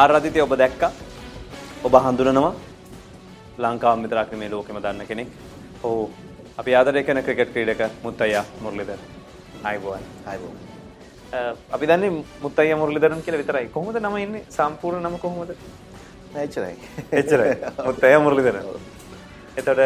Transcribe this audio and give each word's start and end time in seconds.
ආරාධිතය 0.00 0.40
ඔබ 0.42 0.52
දැක්කා. 0.60 0.90
ඔබ 1.86 1.94
හඳුනනවා. 2.04 2.52
ලංකාව 3.64 4.00
විතරක් 4.04 4.30
නෙමේ 4.32 4.50
ලෝකෙම 4.54 4.78
දන්න 4.84 5.06
කෙනෙක්. 5.10 5.28
ඔහු 5.84 6.10
අපි 6.60 6.74
ආදරය 6.78 7.02
කරන 7.06 7.20
ක්‍රිකට් 7.26 7.52
ක්‍රීඩක 7.54 7.82
මුත්තයියා 8.06 8.44
මුරලිදරන්. 8.64 9.04
ආයිබෝවන්. 9.64 10.04
ආයිබෝවන්. 10.26 10.58
අපි 11.76 11.90
දන්නේ 11.90 12.10
මුත්තයියා 12.42 12.80
මුරලිදරන් 12.82 13.22
කියලා 13.22 13.42
විතරයි. 13.42 13.68
කොහොමද 13.68 14.00
නම 14.02 14.18
ඉන්නේ? 14.24 14.44
සම්පූර්ණ 14.56 15.06
නම 15.06 15.16
කොහොමද? 15.18 15.54
එච්චරයි. 16.44 16.74
එච්චරයි. 17.12 17.54
මුත්තයියා 17.88 18.20
මුරලිදරන්. 18.26 18.66
එතකොට 19.56 19.80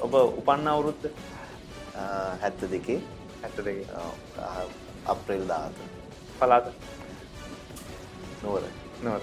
ඔබ 0.00 0.20
උපන්න 0.40 0.68
අවුරුද්ද? 0.74 1.10
72. 2.48 3.00
72. 3.44 3.80
අප්‍රේල් 5.14 5.48
17. 5.54 5.90
පළාත? 6.38 6.76
නුවර. 8.44 8.79
නුවර. 9.04 9.22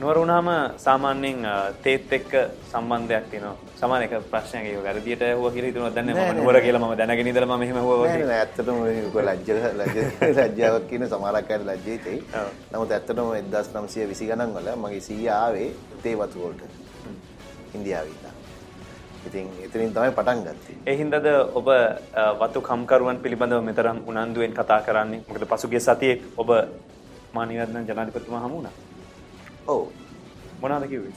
නුවර 0.00 0.16
වුණාම 0.20 0.48
සාමාන්‍යයෙන් 0.78 1.46
තේත් 1.82 2.12
එක්ක 2.18 2.30
සම්බන්ධයක් 2.70 3.24
තියෙනවා. 3.30 3.56
සමාන 3.80 4.02
එක 4.02 4.12
ප්‍රශ්නයක් 4.30 4.66
ඒක 4.70 4.84
වැරදියට 4.84 5.22
ඇහුවා 5.22 5.50
කියලා 5.54 5.70
හිතනවා 5.70 5.90
දැන් 5.96 6.10
මම 6.14 6.36
නුවර 6.38 6.60
කියලා 6.66 6.82
මම 6.82 6.94
දැනගෙන 7.00 7.30
ඉඳලා 7.30 7.50
මම 7.50 7.62
එහෙම 7.66 7.78
ඇහුවා 7.80 7.98
වගේ. 8.02 8.26
නෑ 8.30 8.40
ඇත්තටම 8.44 8.76
මේක 8.84 9.16
ලැජ්ජ 9.28 9.48
ලැජ්ජාවක් 10.38 10.88
කියන 10.90 11.06
සමහරක් 11.12 11.50
අය 11.50 11.64
ලැජ්ජයි 11.70 11.98
තේ. 12.06 12.18
නමුත් 12.72 12.90
ඇත්තටම 12.96 13.26
1920 13.34 14.30
ගණන් 14.30 14.54
වල 14.56 14.68
මගේ 14.82 15.04
සීයා 15.08 15.38
ආවේ 15.44 15.68
තේ 16.02 16.16
වතු 16.20 16.44
වලට. 16.44 16.62
ඉන්දියාවේ 17.74 18.14
ඉඳන්. 18.16 18.36
ඉතින් 19.28 19.46
එතනින් 19.66 19.94
තමයි 19.94 20.12
පටන් 20.18 20.44
ගත්තේ. 20.46 20.76
ඒ 20.86 20.96
හින්දාද 21.00 21.26
ඔබ 21.58 21.68
වතු 22.42 22.60
කම්කරුවන් 22.68 23.18
පිළිබඳව 23.24 23.62
මෙතරම් 23.70 23.98
උනන්දුවෙන් 24.06 24.54
කතා 24.58 24.80
කරන්නේ. 24.86 25.24
මොකද 25.28 25.48
පසුගිය 25.54 25.80
සතියේ 25.80 26.22
ඔබ 26.36 26.50
මානිවර්ධන 27.34 27.88
ජනාධිපතිතුමා 27.88 28.44
හමු 28.46 28.54
වුණා. 28.58 28.76
ඔව්. 29.68 29.88
මොනවද 30.60 30.86
කිව්වේ? 30.90 31.16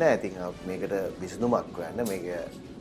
නෑ 0.00 0.14
ඉතින් 0.16 0.36
මේකට 0.68 0.92
විසඳුමක් 1.22 1.78
හොයන්න 1.78 1.98
මේක 2.10 2.24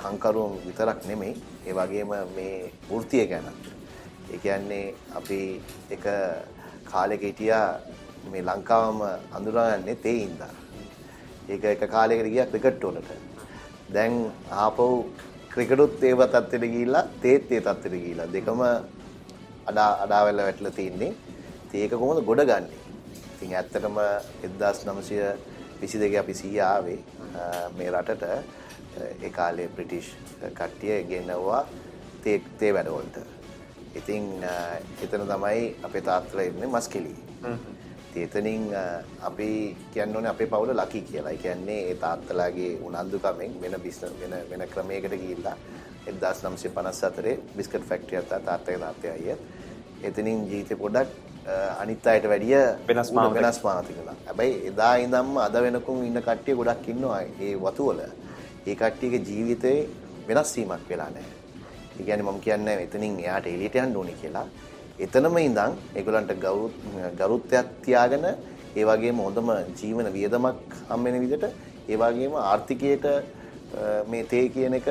කංකරුවන් 0.04 0.54
විතරක් 0.66 1.02
නෙමෙයි 1.10 1.34
ඒ 1.68 1.74
වගේම 1.80 2.14
මේ 2.38 2.72
වෘත්තිය 2.90 3.26
ගැන. 3.32 3.50
ඒ 4.32 4.38
කියන්නේ 4.44 4.86
අපි 5.20 5.40
එක 5.96 6.06
කාලෙක 6.92 7.26
හිටියා 7.28 7.66
මේ 8.32 8.46
ලංකාවම 8.50 9.02
අඳුරගන්නේ 9.38 9.96
තේ 10.06 10.18
ඉඳලා. 10.28 10.54
ඒක 11.50 11.64
එක 11.74 11.84
කාලයකට 11.96 12.32
ගියා 12.34 12.48
ක්‍රිකට් 12.54 12.86
වලට. 12.86 13.12
දැන් 13.94 14.16
ආපහු 14.66 14.88
ක්‍රිකටුත් 15.54 16.04
ඒව 16.12 16.24
තත්ත්වෙට 16.28 16.72
ගිහිල්ලා 16.76 17.10
තේත් 17.24 17.52
ඒ 17.52 17.62
තත්ත්වෙට 17.62 17.98
ගිහිල්ලා 17.98 18.32
දෙකම 18.36 18.64
අඩා 19.70 19.90
අඩාවැල්ල 20.06 20.46
වැටලා 20.48 20.78
තින්නේ. 20.80 21.12
ඉතින් 21.66 21.82
ඒක 21.82 22.00
කොහොමද 22.04 22.24
ගොඩ 22.32 22.46
ගන්නෙ? 22.52 22.81
ඉතින් 23.42 23.56
ඇත්තටම 23.58 23.96
1922 24.42 26.18
අපි 26.18 26.34
සීයා 26.34 26.74
ආවේ 26.74 27.00
මේ 27.78 27.90
රටට 27.92 28.24
ඒ 29.24 29.30
කාලේ 29.38 29.68
බ්‍රිටිෂ් 29.68 30.10
කට්ටිය 30.54 31.04
ගෙනවුවා 31.10 31.62
තේ 32.24 32.42
තේ 32.60 32.74
වැඩවලට. 32.74 33.18
ඉතින් 33.96 34.28
එතන 35.04 35.26
තමයි 35.32 35.64
අපේ 35.84 36.02
තාත්තලා 36.02 36.46
ඉන්නේ 36.50 36.70
මස්කෙලි. 36.76 37.16
එතනින් 38.16 38.70
අපි 39.22 39.50
කියන්න 39.94 40.16
ඕනේ 40.16 40.32
අපේ 40.32 40.48
පවුල 40.54 40.76
ලකි 40.78 41.02
කියලා. 41.02 41.32
ඒ 41.32 41.38
කියන්නේ 41.38 41.80
ඒ 41.90 41.96
තාත්තලාගේ 41.96 42.78
උනන්දුකමෙන් 42.84 43.58
වෙන 43.62 43.82
බිස්නස් 43.82 44.14
වෙන 44.22 44.38
වෙන 44.52 44.68
ක්‍රමයකට 44.70 45.18
ගිහිල්ලා 45.24 45.58
1954 46.06 47.38
බිස්කට් 47.58 47.90
ෆැක්ටරියක් 47.90 48.30
තාත්තගේ 48.30 48.80
තාත්තේ 48.86 49.12
අයියා. 49.18 49.38
එතනින් 50.04 50.48
ජීවිතේ 50.52 50.78
පොඩක් 50.78 51.31
අනිත් 51.82 52.08
අයට 52.08 52.26
වැඩිය 52.32 52.56
වෙනස් 52.88 53.12
වෙනස් 53.38 53.60
මානතිකලා. 53.64 54.16
හැබැයි 54.28 54.56
එදා 54.72 54.94
ඉඳන්ම 55.06 55.38
අද 55.48 55.56
වෙනකුන් 55.66 56.06
ඉන්න 56.10 56.22
කට්ටිය 56.28 56.56
ගොඩක් 56.60 56.88
ඉන්නවා 56.94 57.22
ඒ 57.46 57.54
වතු 57.66 57.88
වල. 57.90 58.02
ඒ 58.68 58.76
කට්ටියගේ 58.82 59.26
ජීවිතේ 59.30 59.78
වෙනස් 60.28 60.52
වීමක් 60.58 60.84
වෙලා 60.90 61.10
නැහැ. 61.16 61.34
ඒ 62.00 62.04
කියන්නේ 62.06 62.28
මම 62.28 62.40
කියන්නේ 62.46 62.78
එතනින් 62.86 63.18
එයාට 63.24 63.48
එළියට 63.54 63.82
යන්න 63.84 63.98
ඕනේ 64.02 64.18
කියලා. 64.22 64.48
එතනම 65.06 65.38
ඉඳන් 65.48 65.74
ඒගොල්ලන්ට 65.98 66.34
ගරුත්වයක් 67.20 67.68
තියාගෙන 67.86 68.26
ඒ 68.76 68.86
වගේම 68.90 69.18
හොඳම 69.26 69.50
ජීවන 69.80 70.08
වියදමක් 70.16 70.76
හම්බෙන 70.90 71.20
විදිහට 71.24 71.46
ඒ 71.90 71.98
වගේම 72.02 72.34
ආර්ථිකයට 72.44 73.06
මේ 74.12 74.24
තේ 74.32 74.46
කියන 74.54 74.74
එක 74.80 74.88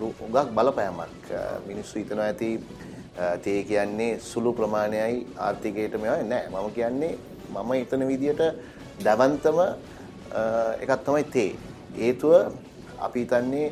උගක් 0.00 0.50
බලපෑමක් 0.56 1.30
මිනිස්සු 1.68 1.98
හිතනවා 2.00 2.26
ඇති 2.32 2.50
තේ 3.44 3.60
කියන්නේ 3.70 4.12
සුළු 4.30 4.52
ප්‍රමාණයයි 4.52 5.26
ආර්ථිකයට 5.46 5.94
මේවා 6.02 6.22
නෑ 6.32 6.44
මම 6.52 6.70
කියන්නේ 6.78 7.12
මම 7.54 7.70
හිතන 7.80 8.06
විදිහට 8.10 8.42
දවන්තම 9.04 9.58
එකක් 10.82 10.92
තමයි 11.06 11.24
තේ 11.34 11.50
හේතුව 11.98 12.34
අපි 13.06 13.24
හිතන්නේ 13.24 13.66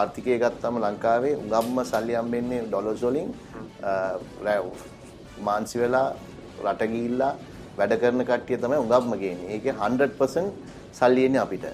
ආර්ථිකය 0.00 0.38
ගත්තම 0.42 0.76
ලංකාවේ 0.84 1.34
උගම්ම 1.44 1.78
සල්ලි 1.84 2.18
හම්බෙන්නේ 2.20 2.60
ඩොලර්ස් 2.66 3.02
වලින් 3.06 3.30
මාන්සි 5.40 5.78
වෙලා 5.82 6.08
රට 6.64 6.92
ගිහිල්ලා 6.92 7.32
වැඩ 7.78 7.94
කරන 8.00 8.24
කට්ටිය 8.24 8.58
තමයි 8.62 8.78
උගම්ම 8.84 9.12
ගේන්නේ. 9.22 9.48
ඒකේ 9.54 9.74
100% 9.74 10.50
සල්ලි 10.92 11.24
එන්නේ 11.26 11.42
අපිට. 11.44 11.64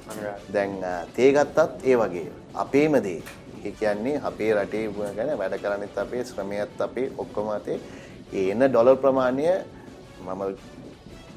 දැන් 0.52 0.78
තේ 1.16 1.30
ගත්තත් 1.32 1.84
ඒ 1.84 1.96
වගේ. 1.96 2.26
අපේම 2.54 2.94
දේ. 3.02 3.22
ඒ 3.64 3.72
කියන්නේ 3.80 4.20
අපේ 4.30 4.52
රටේ 4.54 4.86
ගැන 5.16 5.30
වැඩ 5.40 5.54
කරන්නෙත් 5.62 5.98
අපේ 6.04 6.22
ශ්‍රමයත් 6.24 6.80
අපේ 6.86 7.12
ඔක්කොම 7.22 7.48
අතේ 7.56 7.78
එන 8.32 8.60
ඩොලර් 8.68 8.96
ප්‍රමාණය 9.02 9.46
මම 10.26 10.42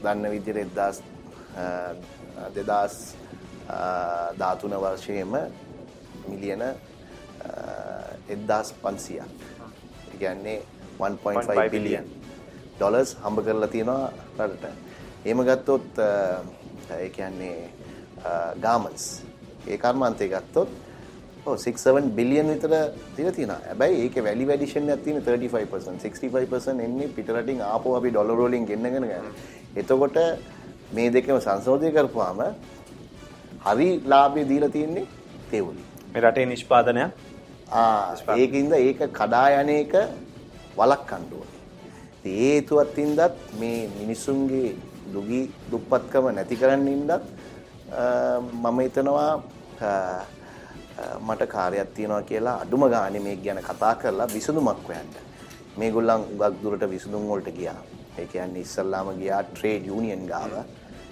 දන්න 0.04 0.32
විදිහට 0.34 0.76
1000 0.76 1.04
2013 2.56 4.80
වර්ෂයේම 4.84 5.34
මිලියන 6.30 6.64
1500ක්. 8.30 9.24
ඒ 10.12 10.18
කියන්නේ 10.20 10.60
1.5 11.00 11.70
බිලියන් 11.72 12.06
ඩොලර්ස් 12.78 13.18
හම්බ 13.24 13.38
කරලා 13.46 13.68
තියෙනවා 13.68 14.12
රටට. 14.38 14.66
එහෙම 15.26 15.40
ගත්තොත් 15.50 15.90
ඒ 16.98 17.10
කියන්නේ 17.10 17.70
ගාමන්ස් 18.62 19.04
ඒ 19.68 19.78
කර්මාන්තය 19.78 20.28
ගත්තොත් 20.34 20.70
ඔව් 21.46 21.56
6 21.58 21.78
7 21.84 22.10
බිලියන් 22.18 22.50
විතර 22.54 22.74
තියලා 23.16 23.34
තියෙනවා. 23.38 23.60
හැබැයි 23.70 24.02
ඒකේ 24.04 24.24
වැලි 24.28 24.46
වැඩිෂන් 24.50 24.90
එකක් 24.96 25.04
තියෙන 25.06 25.22
35%. 25.28 26.04
65% 26.06 26.88
එන්නේ 26.88 27.08
පිට 27.16 27.30
රටින් 27.36 27.62
ආපහු 27.74 27.96
අපි 28.00 28.10
ඩොලර් 28.14 28.42
වලින් 28.42 28.66
ගෙන්නගෙන 28.72 29.08
ගන්න. 29.12 29.32
එතකොට 29.82 30.18
මේ 30.96 31.10
දෙකම 31.16 31.40
සංශෝධනය 31.48 31.92
කරපුවාම 31.98 32.42
හරි 33.68 33.90
ලාභය 34.14 34.44
දීලා 34.52 34.74
තියෙන්නේ 34.76 35.08
තේ 35.52 35.62
වලින්. 35.68 35.86
මේ 36.14 36.22
රටේ 36.26 36.46
නිෂ්පාදනය 36.54 37.06
ආ 37.72 38.36
ඒකින්ද 38.42 38.74
ඒක 38.80 39.02
කඩා 39.20 39.48
යන 39.62 39.72
එක 39.82 39.94
වළක්වන්න 40.80 41.26
ඕනේ. 41.40 41.60
ඒ 42.26 42.36
හේතුවත් 42.42 42.98
ඉඳත් 43.06 43.40
මේ 43.62 43.80
මිනිසුන්ගේ 44.00 44.76
දුගී 45.14 45.46
දුප්පත්කම 45.72 46.30
නැති 46.38 46.60
කරන්න 46.62 46.88
ඉඳත් 46.96 47.12
මම 48.64 48.78
හිතනවා 48.84 49.32
මට 51.22 51.48
කාර්යයක් 51.48 51.94
තියෙනවා 51.96 52.22
කියලා 52.24 52.56
අඩුම 52.64 52.84
ගානේ 52.90 53.22
මේක 53.28 53.44
ගැන 53.44 53.60
කතා 53.70 53.94
කරලා 53.96 54.28
විසඳුමක් 54.28 54.88
හොයන්න. 54.88 55.10
මේගොල්ලන් 55.78 56.24
උගක් 56.34 56.56
දුරට 56.64 56.84
විසඳුම් 56.90 57.28
වලට 57.30 57.56
ගියා. 57.58 57.82
ඒ 58.20 58.26
කියන්නේ 58.26 58.62
ඉස්සල්ලාම 58.62 59.12
ගියා 59.20 59.44
ට්‍රේඩ් 59.44 59.86
යූනියන් 59.86 60.26
ගාව. 60.28 60.54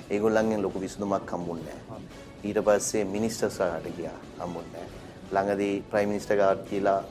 ඒගොල්ලන්ගෙන් 0.10 0.62
ලොකු 0.62 0.80
විසඳුමක් 0.80 1.32
හම්බුන්නේ 1.32 1.78
නැහැ. 1.80 2.02
ඊට 2.44 2.60
පස්සේ 2.66 3.04
මිනිස්ටර්ස්ලාට 3.06 3.88
ගියා 3.98 4.18
හම්බුන්නේ 4.40 4.74
නැහැ. 4.76 5.00
ළඟදී 5.32 5.74
ප්‍රයිම් 5.92 6.10
මිනිස්ටර් 6.10 6.36
ගාවට 6.36 6.68
කියලා 6.70 7.02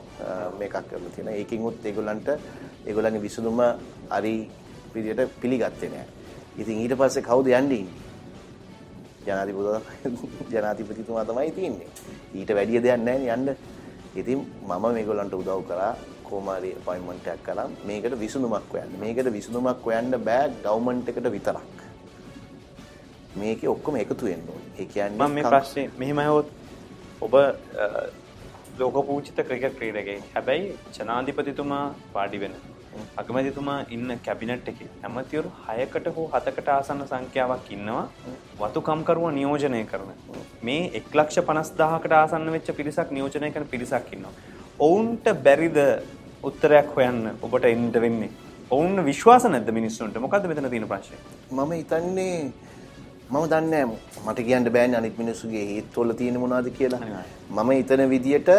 මේකක් 0.58 0.76
කරලා 0.90 1.12
තියෙනවා. 1.14 1.34
ඒකින් 1.34 1.62
උත් 1.62 1.86
ඒගොල්ලන්ට 1.86 2.28
ඒගොල්ලන්ගේ 2.86 3.22
විසඳුම 3.22 3.60
හරි 4.10 4.34
විදියට 4.94 5.40
පිළිගත්තේ 5.40 5.90
නැහැ. 5.90 6.06
ඉතින් 6.58 6.80
ඊට 6.84 6.94
පස්සේ 7.00 7.22
කවුද 7.22 7.50
යන්නේ? 7.60 7.86
ජනාධිපති 9.28 10.52
ජනාධිපතිතුමා 10.52 11.24
තමයි 11.30 11.50
තියෙන්නේ. 11.58 11.88
ඊට 12.38 12.50
වැඩිය 12.58 12.82
දෙයක් 12.86 13.02
නැහැ 13.08 13.34
යන්න. 13.36 13.48
ඉතින් 14.20 14.38
මම 14.68 14.86
මේගොල්ලන්ට 14.96 15.34
උදව් 15.40 15.60
කරා 15.70 15.92
කොමාරි 16.28 16.70
අපොයින්ට්මන්ට් 16.78 17.26
එකක් 17.32 17.42
කළා 17.48 17.68
මේකට 17.88 18.14
විසඳුමක් 18.22 18.72
හොයන්න. 18.72 18.94
මේකට 19.02 19.28
විසඳුමක් 19.36 19.84
හොයන්න 19.88 20.16
බෑ 20.28 20.48
ගවර්න්මන්ට් 20.64 21.10
එකට 21.12 21.28
විතරක්. 21.36 21.76
මේකේ 23.40 23.70
ඔක්කොම 23.74 23.96
එකතු 24.02 24.24
වෙන්න 24.30 24.48
ඕනේ. 24.52 24.70
ඒ 24.80 24.86
කියන්නේ 24.94 25.26
මම 25.26 25.34
මේ 25.36 25.50
ප්‍රශ්නේ 25.52 25.86
මෙහෙම 26.00 26.18
අහුවොත් 26.24 26.48
ඔබ 27.26 27.34
ලෝක 28.80 28.96
පූජිත 29.06 29.38
ක්‍රිකට් 29.48 29.78
ක්‍රීඩකයෙක්. 29.78 30.24
හැබැයි 30.34 30.66
ජනාධිපතිතුමා 30.96 31.86
වාඩි 32.14 32.40
වෙන 32.42 32.54
අගමැතිතුමා 33.20 33.78
ඉන්න 33.96 34.10
කැබිනට් 34.26 34.68
එකේ 34.72 34.88
ඇමතිවරු 35.06 35.50
6කට 35.68 36.14
හෝ 36.16 36.26
7කට 36.34 36.68
ආසන්න 36.76 37.02
සංඛ්‍යාවක් 37.10 37.70
ඉන්නවා 37.76 38.04
වතුකම්කරුව 38.60 39.26
නියෝජනය 39.38 39.82
කරන. 39.92 40.10
මේ 40.68 41.02
150000කට 41.14 42.18
ආසන්න 42.20 42.52
වෙච්ච 42.56 42.70
පිරිසක් 42.80 43.10
නියෝජනය 43.16 43.50
කරන 43.56 43.68
පිරිසක් 43.74 44.12
ඉන්නවා. 44.16 44.34
ඔවුන්ට 44.86 45.26
බැරිද 45.46 45.78
උත්තරයක් 46.50 46.94
හොයන්න 46.96 47.22
ඔබට 47.42 47.64
එන්න 47.74 47.90
වෙන්නේ? 48.04 48.30
ඔවුන් 48.70 49.04
විශ්වාස 49.10 49.44
නැද්ද 49.52 49.70
මිනිස්සුන්ට? 49.80 50.16
මොකද්ද 50.24 50.48
මෙතන 50.50 50.70
තියෙන 50.70 50.88
ප්‍රශ්නේ? 50.88 51.20
මම 51.50 51.70
හිතන්නේ 51.80 52.52
මම 53.30 53.46
දන්නේ 53.52 53.84
මට 54.26 54.38
කියන්න 54.46 54.68
බෑනේ 54.74 54.98
අනිත් 54.98 55.16
මිනිස්සුගේ 55.22 55.64
හේත්වල 55.70 56.12
තියෙන 56.20 56.36
මොනවද 56.40 56.68
කියලා. 56.78 57.00
මම 57.50 57.70
හිතන 57.70 58.02
විදියට 58.12 58.50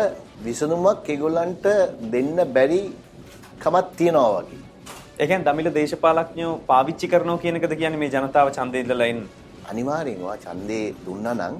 විසඳුමක් 0.46 1.10
ඒගොල්ලන්ට 1.14 1.66
දෙන්න 2.12 2.38
බැරි 2.56 2.82
කමක් 3.64 3.88
තියනවා 4.00 4.42
වගේ. 4.44 4.60
ඒ 5.20 5.26
කියන්නේ 5.30 5.48
දමිළ 5.48 5.70
දේශපාලඥයෝ 5.78 6.52
පාවිච්චි 6.68 7.08
කරනවා 7.12 7.42
කියන 7.44 7.58
එකද 7.60 7.74
කියන්නේ 7.80 8.02
මේ 8.04 8.12
ජනතාව 8.14 8.50
ඡන්දේ 8.58 8.82
ඉඳලා 8.84 9.08
එන්න. 9.14 9.22
අනිවාර්යෙන්ම 9.72 10.22
ඡන්දේ 10.44 10.84
දුන්නා 11.06 11.34
නම් 11.40 11.56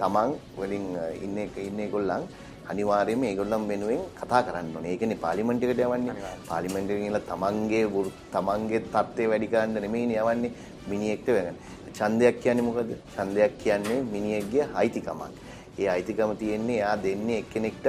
තමන් 0.00 0.30
වලින් 0.60 0.86
ඉන්න 1.26 1.36
ඉන්න 1.66 1.82
ඒගොල්ලන් 1.84 2.24
අනිවාර්යයෙන්ම 2.72 3.26
ඒගොල්ලන් 3.30 3.68
වෙනුවෙන් 3.72 4.00
කතා 4.20 4.40
කරන්න 4.46 4.72
ඕනේ. 4.76 4.92
ඒ 4.94 5.00
කියන්නේ 5.02 5.22
පාර්ලිමේන්තු 5.24 5.68
එකට 5.68 5.84
යවන්නේ. 5.88 6.16
පාර්ලිමේන්තු 6.48 6.92
එකෙන් 6.94 7.06
ගිහලා 7.06 7.24
තමන්ගේ 7.30 7.84
තමන්ගේ 8.34 8.82
தත්ත්වය 8.94 9.28
වැඩි 9.32 9.52
කරන්න 9.52 9.78
නෙමෙයිනේ 9.86 10.24
යවන්නේ. 10.24 10.52
මිනිහෙක්ට 10.90 11.30
වෙන. 11.36 11.54
ඡන්දයක් 11.98 12.36
කියන්නේ 12.44 12.66
මොකද? 12.68 12.90
ඡන්දයක් 13.14 13.52
කියන්නේ 13.64 14.00
මිනිහෙක්ගේ 14.14 14.70
අයිතිකමක්. 14.80 15.32
ඒ 15.80 15.88
අයිතිකම 15.96 16.32
තියෙන්නේ 16.42 16.80
එයා 16.80 16.96
දෙන්නේ 17.06 17.38
එක්කෙනෙක්ට 17.44 17.86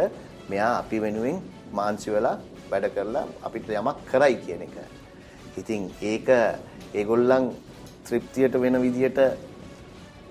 මෙයා 0.51 0.71
අපි 0.83 0.97
වෙනුවෙන් 1.05 1.37
මාන්සි 1.77 2.09
වෙලා 2.15 2.37
වැඩ 2.71 2.87
කරලා 2.95 3.25
අපිට 3.45 3.69
යමක් 3.69 3.99
කරයි 4.11 4.35
කියන 4.45 4.61
එක. 4.67 4.75
ඉතින් 5.59 5.89
ඒක 6.01 6.27
ඒගොල්ලන් 6.93 7.45
තෘප්තියට 8.07 8.55
වෙන 8.63 8.81
විදියට 8.85 9.19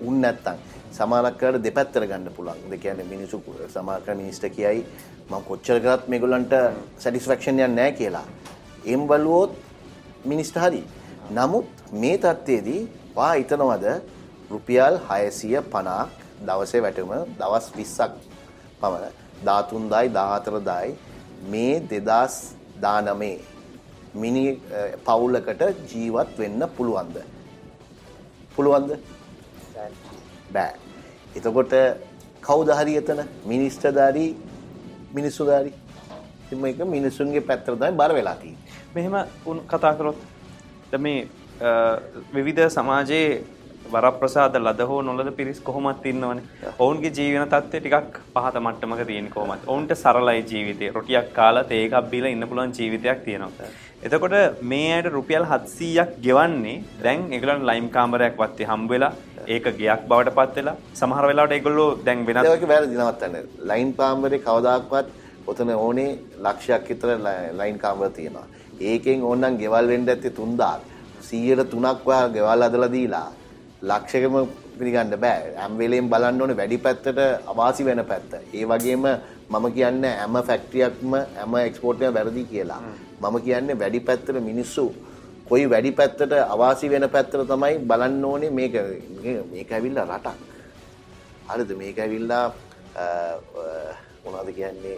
උන් 0.07 0.21
නැත්තම් 0.23 0.57
සමහරක් 0.97 1.37
කරලා 1.39 1.63
දෙපැත්තට 1.65 2.05
ගන්න 2.09 2.29
පුළුවන්. 2.37 2.59
ඒ 2.73 2.77
කියන්නේ 2.83 3.11
මිනිසු 3.13 3.41
සමහර 3.75 4.15
මිනිස්ටර් 4.21 4.49
කියයි 4.57 4.85
මම 5.29 5.41
කොච්චර 5.49 5.77
කරත් 5.85 6.07
මේගොල්ලන්ට 6.11 6.53
සැටිස්ෆැක්ෂන් 7.01 7.59
එකක් 7.59 7.75
නැහැ 7.75 7.97
කියලා. 7.99 8.27
එම් 8.85 9.01
බලුවොත් 9.09 9.51
මිනිස්ටර් 10.25 10.59
හරි. 10.65 10.83
නමුත් 11.37 11.67
මේ 12.01 12.17
தත්ත්වයේදී 12.23 12.81
වා 13.15 13.33
හිතනවද 13.39 13.85
රුපියල් 14.51 14.95
650ක් 15.09 16.07
දවසේ 16.47 16.81
වැටුම 16.85 17.11
දවස් 17.39 17.65
20ක් 17.77 18.11
පමණ 18.81 19.13
13000යි 19.45 20.09
14000යි 20.15 20.89
මේ 21.53 21.79
2019 21.79 23.39
මිනි 24.13 24.45
පවුලකට 25.05 25.61
ජීවත් 25.91 26.37
වෙන්න 26.37 26.67
පුළුවන්ද? 26.77 27.17
පුළුවන්ද? 28.55 28.91
බෑ. 30.53 30.73
එතකොට 31.35 31.73
කවුද 32.41 32.69
හරි 32.79 32.95
එතන 33.01 33.21
මිනිස්ටර්දාරි 33.45 34.27
මිනිස්සුදාරි. 35.13 35.73
ඉතින් 36.45 36.59
මේක 36.61 36.81
මිනිසුන්ගේ 36.95 37.41
පැත්තට 37.41 37.69
තමයි 37.69 37.91
බර 37.91 38.13
වෙලා 38.13 38.35
තියෙන්නේ. 38.35 38.63
මෙහෙම 38.95 39.15
කතා 39.67 39.93
කරොත් 39.93 40.17
මේ 40.97 41.27
විවිධ 42.33 42.69
සමාජයේ 42.69 43.43
වරප්‍රසාද 43.93 44.55
ලද 44.59 44.81
හෝ 44.89 45.01
නොලද 45.07 45.29
පිරිස් 45.39 45.59
කොහොමත් 45.67 46.05
ඉන්නවනේ. 46.11 46.43
ඔවුන්ගේ 46.83 47.11
ජීවන 47.17 47.45
තත්ත්වය 47.53 47.79
ටිකක් 47.83 48.17
පහත 48.35 48.55
මට්ටමක 48.65 49.03
තියෙන 49.11 49.29
කොහොමත්. 49.35 49.63
ඔවුන්ට 49.71 49.93
සරලයි 50.03 50.41
ජීවිතේ. 50.51 50.91
රොටියක් 50.97 51.29
කාලා 51.37 51.63
තේ 51.71 51.83
එකක් 51.85 52.09
බීලා 52.11 52.33
ඉන්න 52.35 52.47
පුළුවන් 52.49 52.75
ජීවිතයක් 52.79 53.23
තියෙනවා. 53.27 53.69
එතකොට 54.05 54.35
මේ 54.71 54.91
අයට 54.97 55.09
රුපියල් 55.15 55.45
700ක් 55.53 56.19
ගෙවන්නේ 56.25 56.75
දැන් 57.05 57.25
ඒගොල්ලන් 57.37 57.65
ලයිම් 57.69 57.87
කාමරයක් 57.95 58.37
වත්තේ 58.41 58.69
හම්බ 58.71 58.91
වෙලා 58.93 59.13
ඒක 59.55 59.65
ගයක් 59.79 60.05
බවට 60.11 60.35
පත් 60.37 60.55
වෙලා 60.59 60.75
සමහර 60.99 61.25
වෙලාවට 61.31 61.55
ඒගොල්ලෝ 61.57 61.89
දැන් 62.05 62.21
වෙනත් 62.27 62.45
ඒක 62.51 62.67
වැරදි 62.73 63.01
නවත්තන්න. 63.01 63.49
ලයින් 63.71 63.91
කාමරේ 63.99 64.45
කවදාක්වත් 64.47 65.07
ඔතන 65.49 65.73
ඕනේ 65.75 66.11
ලක්ෂයක් 66.45 66.87
විතර 66.89 67.09
ලයින් 67.59 67.77
කාමර 67.83 68.09
තියෙනවා. 68.19 68.47
ඒකෙන් 68.91 69.27
ඕනනම් 69.31 69.59
ගෙවල් 69.63 69.91
වෙන්න 69.93 70.09
ඇත්තේ 70.13 70.37
3000. 70.39 70.97
100ට 71.27 71.73
3ක් 71.73 72.07
ඔයා 72.09 72.29
ගෙවල් 72.35 72.63
හදලා 72.67 72.91
දීලා 72.95 73.27
ලක්ෂයකම 73.81 74.35
පිළිගන්න 74.77 75.15
බෑ. 75.23 75.55
හැම 75.55 75.77
වෙලෙම 75.77 76.09
බලන්න 76.09 76.41
ඕනේ 76.41 76.57
වැඩි 76.61 76.77
පැත්තට 76.85 77.19
අවාසි 77.51 77.85
වෙන 77.85 78.03
පැත්ත. 78.05 78.31
ඒ 78.53 78.65
වගේම 78.71 79.05
මම 79.49 79.65
කියන්නේ 79.75 80.15
හැම 80.21 80.35
ෆැක්ටරියක්ම 80.49 81.13
හැම 81.37 81.55
එක්ස්පෝර්ට් 81.55 82.01
එකම 82.01 82.13
වැරදි 82.17 82.43
කියලා. 82.51 82.81
මම 83.21 83.35
කියන්නේ 83.45 83.79
වැඩි 83.79 83.99
පැත්තට 83.99 84.41
මිනිස්සු 84.49 84.85
කොයි 85.49 85.69
වැඩි 85.69 85.91
පැත්තට 85.99 86.33
අවාසි 86.55 86.89
වෙන 86.89 87.09
පැත්තට 87.15 87.47
තමයි 87.51 87.77
බලන්න 87.89 88.25
ඕනේ 88.25 88.49
මේක 88.59 88.75
මේක 89.51 89.71
ඇවිල්ලා 89.71 90.05
රටක්. 90.11 90.37
හරිද 91.49 91.71
මේක 91.77 91.97
ඇවිල්ලා 91.99 92.45
මොනවද 94.25 94.49
කියන්නේ 94.59 94.97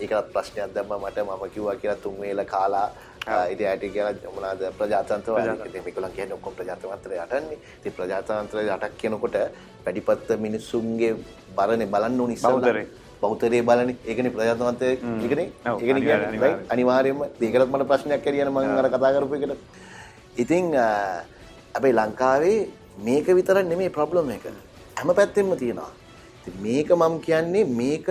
ඒකත් 0.00 0.32
ප්‍රශ්නයක් 0.32 0.74
දැම්ම 0.74 0.92
මට 1.02 1.26
මම 1.26 1.44
කිව්වා 1.54 1.76
කියලා 1.82 2.02
තුන් 2.02 2.20
වේල 2.20 2.44
කාලා 2.54 2.88
ඇට 3.30 3.84
කියලා 3.94 4.32
මොනවාද 4.36 4.62
ප්‍රජාතන්ත්‍රවාදී 4.78 5.82
මේගොල්ලන් 5.86 6.14
කියන්නේ 6.16 6.36
ඔක්කොම 6.38 6.54
ප්‍රජාතන්ත්‍රය 6.58 7.18
යටන්නේ. 7.24 7.58
ඉතින් 7.80 7.92
ප්‍රජාතන්ත්‍රය 7.98 8.64
යටක් 8.76 8.96
කියනකොට 9.02 9.36
වැඩිපත්ත 9.84 10.30
මිනිස්සුන්ගේ 10.46 11.12
බරනේ 11.58 11.86
බලන්න 11.94 12.20
ඕනි 12.20 12.34
ඉස්සෙල්ලා. 12.38 12.84
බෞද්ධරේ 13.22 13.62
බලන්නේ. 13.68 13.96
ඒකනේ 14.10 14.32
ප්‍රජාතන්ත්‍රය 14.36 14.90
ඒකනේ. 15.22 15.46
ඒකනේ 15.66 16.02
කියන්නේ 16.08 16.54
අනිවාර්යයෙන්ම 16.74 17.22
ඒකටත් 17.28 17.70
මට 17.72 17.88
ප්‍රශ්නයක් 17.92 18.26
ඇරියන 18.26 18.50
මම 18.54 18.78
අර 18.82 18.88
කතා 18.96 19.12
කරපු 19.16 19.34
එකට. 19.38 19.62
ඉතින් 20.42 20.74
අපේ 21.76 21.92
ලංකාවේ 22.00 22.58
මේක 23.06 23.26
විතරක් 23.38 23.66
නෙමෙයි 23.72 23.90
ප්‍රොබ්ලම් 23.96 24.30
එක. 24.36 24.46
හැම 24.98 25.10
පැත්තෙම 25.18 25.56
තියෙනවා. 25.62 25.90
මේක 26.64 26.90
මම 26.96 27.14
කියන්නේ 27.26 27.64
මේක 27.80 28.08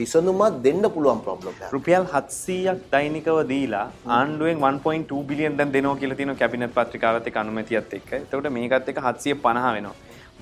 විසඳුමක් 0.00 0.58
දෙන්න 0.66 0.82
පුළුවන් 0.94 1.20
ප්‍රොබ්ලම් 1.26 1.48
එකක්. 1.52 1.72
රුපියල් 1.74 2.04
700ක් 2.12 2.76
දෛනිකව 2.92 3.38
දීලා 3.52 3.86
ආණ්ඩුවෙන් 4.18 4.58
1.2 4.70 5.22
බිලියන් 5.30 5.56
දැන් 5.60 5.72
දෙනවා 5.76 5.96
කියලා 6.02 6.18
තියෙනවා 6.20 6.40
කැබිනට් 6.42 6.76
පත්‍රිකාවත් 6.76 7.30
එක්ක 7.30 7.40
අනුමැතියත් 7.44 7.96
එක්ක. 7.98 8.12
එතකොට 8.20 8.52
මේකත් 8.58 8.92
එක්ක 8.92 9.00
750 9.08 9.74
වෙනවා. 9.78 9.96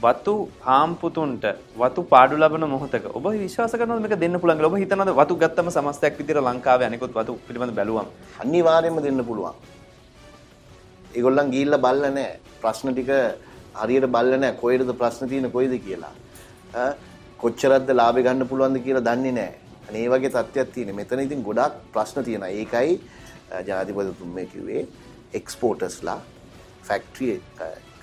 වතු 0.04 0.34
හාම්පුතුන්ට 0.66 1.44
වතු 1.82 2.00
පාඩු 2.12 2.36
ලබන 2.42 2.64
මොහොතක 2.74 3.06
ඔබ 3.18 3.26
විශ්වාස 3.44 3.74
කරනවද 3.80 4.02
මේක 4.04 4.18
දෙන්න 4.24 4.36
පුළුවන් 4.42 4.58
කියලා? 4.58 4.72
ඔබ 4.72 4.78
හිතනවද 4.82 5.12
වතු 5.20 5.34
ගත්තම 5.42 5.70
සමස්තයක් 5.76 6.18
විදිහට 6.20 6.44
ලංකාවේ 6.48 6.88
අනිකුත් 6.90 7.16
වතු 7.18 7.38
පිළිබඳ 7.46 7.74
බැලුවම්? 7.78 8.08
අනිවාර්යයෙන්ම 8.44 9.02
දෙන්න 9.06 9.24
පුළුවන්. 9.30 9.56
ඒගොල්ලන් 11.16 11.52
ගිහිල්ලා 11.54 11.84
බලලා 11.84 12.12
නැහැ. 12.18 12.38
ප්‍රශ්න 12.62 12.92
ටික 12.92 13.10
හරියට 13.80 14.06
බලලා 14.14 14.40
නැහැ. 14.42 14.58
කොහෙද 14.62 14.80
ප්‍රශ්න 15.00 15.28
තියෙන 15.30 15.50
කොයිද 15.56 15.74
කියලා. 15.86 16.14
කොච්චරක්ද 17.40 17.90
ලාභ 18.00 18.18
ගන්න 18.26 18.48
පුළුවන්ද 18.50 18.78
කියලා 18.84 19.04
දන්නේ 19.08 19.32
නැහැ. 19.38 19.54
අනේ 19.88 20.04
ඒ 20.04 20.10
වගේ 20.12 20.30
තත්ත්වයක් 20.36 20.72
තියෙන. 20.74 20.94
මෙතන 21.00 21.20
ඉතින් 21.26 21.42
ගොඩාක් 21.48 21.74
ප්‍රශ්න 21.94 22.24
තියෙනවා. 22.24 22.48
ඒකයි 22.60 23.00
ජනාධිපතිතුමා 23.66 24.46
කිව්වේ 24.52 24.82
එක්ස්පෝර්ටර්ස්ලා 25.38 26.20
ෆැක්ටරි 26.88 27.40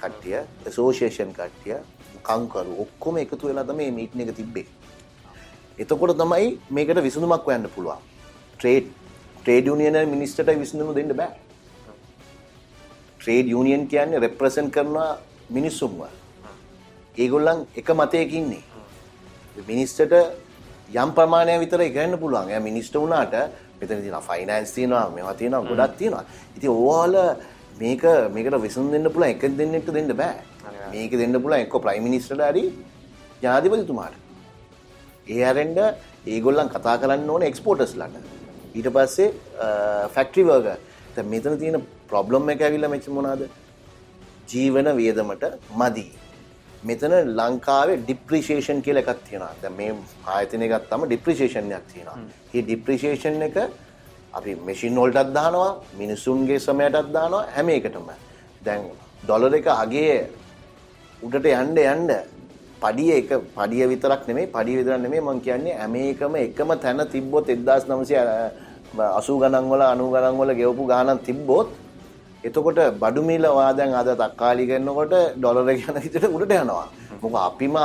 කට්ටිය, 0.02 0.36
ඇසෝසියේෂන් 0.68 1.32
කට්ටිය, 1.40 1.78
කංකරු 2.30 2.74
ඔක්කොම 2.86 3.18
එකතු 3.24 3.48
වෙලා 3.48 3.64
තමයි 3.70 3.92
මේ 3.92 3.96
මීටින් 4.00 4.22
එක 4.24 4.36
තිබ්බේ. 4.40 4.66
එතකොට 5.80 6.18
තමයි 6.18 6.50
මේකට 6.70 7.04
විසඳුමක් 7.08 7.48
හොයන්න 7.48 7.70
පුළුවන්. 7.76 8.02
ට්‍රේඩ් 8.58 8.92
ට්‍රේඩ් 9.40 9.66
යුනියන් 9.72 9.98
මිනිස්ටර්ට 10.10 10.60
විසඳුම 10.64 10.94
දෙන්න 10.96 11.16
බෑ. 11.22 11.32
ට්‍රේඩ් 13.20 13.48
යුනියන් 13.56 13.88
කියන්නේ 13.88 14.20
රෙප්‍රසන්ට් 14.26 14.72
කරන 14.76 15.00
මිනිස්සුන්ව. 15.50 16.06
ඒගොල්ලන් 17.18 17.66
එක 17.76 17.90
මතයක 18.02 18.38
ඉන්නේ. 18.42 18.64
මිනිස්ටට 19.68 20.14
යම් 20.94 21.10
ප්‍රමාණය 21.18 21.58
විතර 21.64 21.82
ඉගන්න 21.82 22.18
පුළුවන්. 22.22 22.50
ය 22.50 22.60
මිනිස්ට 22.60 22.96
වුණාට 22.96 23.34
මෙතන 23.80 24.02
තින 24.06 24.16
ෆයිනන්ස් 24.30 24.72
තියෙනවා 24.76 25.10
මෙවා 25.18 25.36
තියෙනවා 25.42 25.68
ගොඩක් 25.70 25.98
තියෙනවා. 25.98 26.26
ඉති 26.58 26.68
ඕවාල 26.68 27.16
මේක 27.80 28.04
මේකට 28.34 28.58
විසුන් 28.66 28.92
දෙන්න 28.92 29.12
පුළ 29.14 29.26
එක 29.30 29.42
දෙන්නට 29.42 29.94
දෙන්න 29.98 30.16
බෑ. 30.22 30.36
මේක 30.94 31.12
දෙන්න 31.12 31.42
පුළ 31.42 31.54
එක්ක 31.60 31.76
ප්‍රයි 31.86 32.00
මිනිස්ටට 32.08 32.42
අරි 32.50 32.66
ජාධිපතිතුමාට 33.44 34.16
ඒ 35.28 35.44
අරෙන්ඩ 35.52 35.80
ඒගොල්ලන් 36.26 36.70
කතා 36.76 36.98
කරන්න 37.02 37.30
ඕන 37.30 37.44
එක්ස්පෝටස් 37.50 37.96
ලට. 38.02 38.26
ඊට 38.78 38.90
පස්සේ 38.96 39.30
ෆැක්ට්‍රිවර්ග 40.16 40.68
මෙතන 41.34 41.60
තියෙන 41.62 41.82
ප්‍රොබ්ලම් 42.12 42.50
එක 42.54 42.62
ඇවිල්ල 42.66 42.88
මෙච 42.90 43.08
මොනාද 43.18 43.44
ජීවන 44.52 44.90
වියදමට 45.00 45.44
මදී 45.82 46.12
මෙතන 46.84 47.14
ලංකාවේ 47.40 47.98
ඩිප්‍රිසිේෂන් 48.00 48.82
කියල 48.86 48.98
එකක් 49.02 49.12
තියෙනවා. 49.28 49.54
ද 49.62 49.72
මේ 49.78 49.94
ආයතනය 50.28 50.68
ගත්තම 50.74 51.02
ඩිප්‍රිසිේෂන්යක් 51.08 51.86
තියෙනවා. 51.92 52.18
ඒ 52.56 52.62
ඩිප්‍රිසිේෂන් 52.62 53.42
එක 53.48 53.58
අපි 54.34 54.56
මෙසින් 54.68 54.98
ඔල්ටත් 54.98 55.34
දානවා 55.38 55.72
මිනිස්සුන්ගේ 56.02 56.60
සමයටත් 56.60 57.12
දානවා 57.18 57.48
හැම 57.56 57.70
එකටම. 57.70 58.08
දැන් 58.66 58.82
ඩොලර 59.24 59.54
එක 59.60 59.68
අගේ 59.76 60.16
උඩට 61.22 61.46
යන්ඩ 61.54 61.80
යන්ඩ 61.86 62.12
පඩිය 62.84 63.12
එක 63.20 63.32
පඩිය 63.56 63.88
විතරක් 63.92 64.28
නෙමේ 64.30 64.52
පඩි 64.56 64.78
විතරක් 64.80 65.00
නෙමේ 65.06 65.22
මං 65.22 65.40
කියන්නේ 65.46 65.80
ඇමේකම 65.86 66.36
එකම 66.42 66.74
තැන 66.84 67.02
තිබ්බොත් 67.14 67.48
එක්දස් 67.56 67.88
නමසය 67.88 68.16
අසූ 69.20 69.38
ගණන්වල 69.42 69.84
අනු 69.84 70.10
ගණන්වල 70.12 70.52
ගෙවපු 70.60 70.84
ගානන් 70.92 71.20
තිබ්බොත් 71.28 71.70
එතකොට 72.48 72.80
බඩු 73.02 73.22
මිල 73.30 73.46
වාදැන් 73.60 73.94
අද 74.02 74.10
තක්කාලි 74.22 74.64
කරනකොට 74.70 75.14
ඩොලර 75.38 75.64
ගැන 75.80 76.02
හිතට 76.06 76.18
උඩට 76.36 76.54
යනවා. 76.62 76.88
මොකද 77.22 77.38
අපිම 77.48 77.76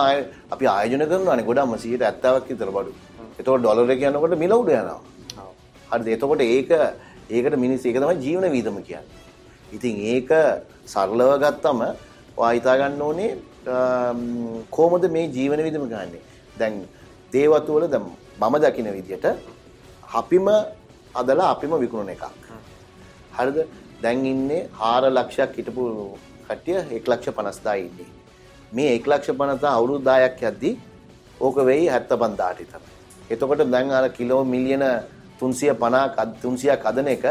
අපි 0.54 0.64
ආයෝජන 0.74 1.04
කරනවානේ 1.10 1.46
ගොඩක්ම 1.48 1.74
70ක් 1.84 2.48
විතර 2.48 2.70
බඩු. 2.76 2.92
එතකොට 3.38 3.60
ඩොලර 3.62 3.90
කියනකොට 4.00 4.34
මිල 4.42 4.52
උඩ 4.60 4.70
යනවා. 4.80 5.00
හරිද? 5.90 6.08
එතකොට 6.16 6.42
ඒක 6.54 6.70
ඒකට 7.36 7.56
මිනිස් 7.64 7.84
ඒක 7.86 7.96
තමයි 8.02 8.16
ජීවන 8.24 8.46
වීදම 8.56 8.76
කියන්නේ. 8.88 9.16
ඉතින් 9.76 9.94
ඒක 10.14 10.30
සරලව 10.94 11.30
ගත්තම 11.44 11.80
ඔයා 12.38 12.52
හිතා 12.56 12.76
ගන්න 12.80 13.02
ඕනේ 13.08 13.30
අම්, 13.68 14.20
කොහොමද 14.76 15.04
මේ 15.14 15.26
ජීවන 15.36 15.60
විදිම 15.66 15.84
ගන්නේ. 15.92 16.22
දැන් 16.60 16.74
දේවතු 17.32 17.72
වල 17.76 17.86
දැන් 17.94 18.04
මම 18.40 18.54
දකින 18.64 18.88
විදියට 18.96 19.26
අපිම 20.20 20.46
අදලා 21.20 21.48
අපිම 21.54 21.72
විකුණන 21.84 22.10
එකක්. 22.14 22.24
හරිද? 23.38 23.58
දැන් 24.02 24.24
ඉන්නේ 24.32 24.62
4 24.80 25.10
ලක්ෂයක් 25.16 25.56
හිටපු 25.58 25.84
කට්ටිය 26.48 26.78
1 26.98 27.12
ලක්ෂ 27.12 27.34
50000 27.38 27.86
ඉන්නේ. 27.86 28.10
මේ 28.76 28.90
1 28.96 29.10
ලක්ෂ 29.12 29.38
50000 29.42 29.70
අවුරුදු 29.78 30.00
10ක් 30.10 30.52
යද්දි 30.52 30.70
ඕක 31.46 31.56
වෙයි 31.70 31.86
75000ට 31.94 32.58
විතර. 32.60 32.82
එතකොට 33.32 33.64
දැන් 33.76 33.90
අර 34.00 34.04
කිලෝ 34.18 34.42
මිලියන 34.52 34.84
350ක් 35.40 36.28
300ක් 36.44 36.84
හදන 36.90 37.08
එක 37.14 37.24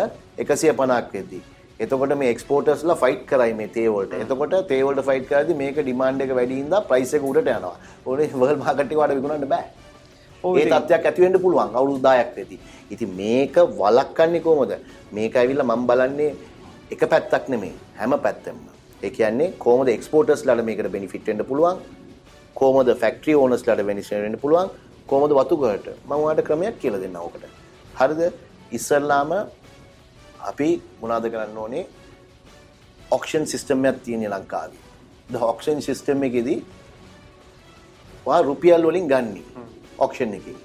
150ක් 0.50 1.14
වෙද්දී. 1.16 1.44
එතකොට 1.84 2.14
මේ 2.20 2.30
එක්ස්පෝර්ටර්ස්ලා 2.36 3.00
ෆයිට් 3.04 3.24
කරයි 3.32 3.54
මේ 3.60 3.74
තේ 3.76 3.88
වලට. 3.96 4.22
එතකොට 4.24 4.56
තේ 4.70 4.84
වලට 4.86 5.08
ෆයිට් 5.10 5.28
කරද්දි 5.32 5.60
මේක 5.64 5.78
ඩිමාන්ඩ් 5.82 6.24
එක 6.26 6.32
වැඩි 6.40 6.62
හින්දා 6.62 6.86
ප්‍රයිස් 6.92 7.14
එක 7.18 7.28
උඩට 7.32 7.52
යනවා. 7.56 7.76
ඕනේ 8.06 8.30
වර්ල්ඩ් 8.42 8.64
මාකට් 8.64 8.92
එක 8.94 8.98
වල 9.02 9.16
විකුණන්න 9.20 9.50
බෑ. 9.54 9.66
ඒ 10.44 10.66
තත්ත්වයක් 10.72 11.08
ඇති 11.10 11.26
වෙන්න 11.26 11.40
පුළුවන් 11.44 11.76
අවුරුදු 11.80 12.00
10ක් 12.08 12.36
වෙදී. 12.40 12.60
ඉතින් 12.94 13.10
මේක 13.22 13.56
වළක්වන්නේ 13.80 14.46
කොහොමද? 14.48 14.74
මේක 15.18 15.36
ඇවිල්ලා 15.42 15.70
මම 15.70 15.88
බලන්නේ 15.90 16.32
එක 16.94 17.02
පැත්තක් 17.14 17.50
නෙමෙයි 17.54 17.76
හැම 18.00 18.14
පැත්තෙම. 18.26 18.58
ඒ 19.04 19.10
කියන්නේ 19.18 19.54
කොහොමද 19.66 19.90
එක්ස්පෝර්ටර්ස්ලාට 19.94 20.66
මේකට 20.70 20.92
බෙනිෆිට් 20.96 21.28
වෙන්න 21.30 21.46
පුළුවන්? 21.50 21.78
කොහොමද 22.60 22.90
ෆැක්ටරි 23.04 23.36
ඕනර්ස්ලාට 23.36 23.86
බෙනිෆිට් 23.90 24.24
වෙන්න 24.26 24.40
පුළුවන්? 24.44 24.70
කොහොමද 25.08 25.32
වතුගහට? 25.40 25.88
මම 26.08 26.12
ඔයාලට 26.12 26.48
ක්‍රමයක් 26.48 26.80
කියලා 26.82 27.02
දෙන්නම් 27.04 27.22
ඕකට. 27.22 27.44
හරිද? 28.00 28.22
ඉස්සල්ලාම 28.78 29.32
අපි 30.50 30.70
මොනවද 31.02 31.26
කරන්න 31.34 31.58
ඕනේ? 31.64 31.86
ඔක්ෂන් 33.18 33.46
සිස්ටම් 33.54 33.86
එකක් 33.90 34.04
තියෙන 34.06 34.24
ලංකාවේ. 34.32 34.84
ද 35.32 35.36
ඔක්ෂන් 35.52 35.82
සිස්ටම් 35.88 36.24
එකේදී 36.30 36.60
වා 38.26 38.40
රුපියල් 38.50 38.88
වලින් 38.90 39.08
ගන්නි 39.12 39.44
ඔක්ෂන් 40.06 40.34
එකේ. 40.40 40.56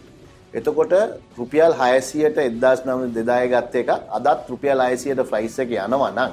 එතකොට 0.54 0.92
රුපියල් 1.38 1.72
600ට 1.74 2.38
1900 2.60 3.12
2000 3.18 3.52
ගත්ත 3.52 3.74
එක 3.82 3.90
අදත් 4.16 4.48
රුපියල් 4.50 4.80
600ට 4.84 5.28
ප්‍රයිස් 5.30 5.54
එක 5.64 5.70
යනවා 5.76 6.10
නම් 6.12 6.32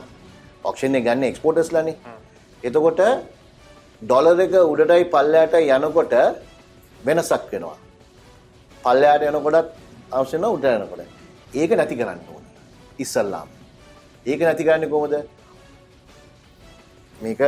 ඔක්ෂන් 0.64 0.98
එක 1.00 1.06
ගන්න 1.06 1.24
එක්ස්පෝර්ටර්ස්ලානේ. 1.30 1.96
එතකොට 2.64 3.02
ඩොලර් 4.02 4.40
එක 4.46 4.54
උඩටයි 4.64 5.06
පල්ලයට 5.14 5.56
යනකොට 5.78 6.14
වෙනසක් 7.06 7.48
වෙනවා. 7.54 7.78
පල්ලයට 8.84 9.24
යනකොටත් 9.30 9.72
අවශ්‍ය 10.12 10.36
වෙනවා 10.36 10.54
උඩට 10.56 10.76
යනකොට. 10.76 11.02
ඒක 11.54 11.72
නැති 11.72 11.96
කරන්න 11.96 12.22
ඕනේ. 12.28 12.54
ඉස්සල්ලාම. 13.00 13.48
ඒක 14.26 14.40
නැති 14.42 14.68
කරන්නේ 14.68 14.90
කොහොමද? 14.90 15.16
මේක 17.20 17.42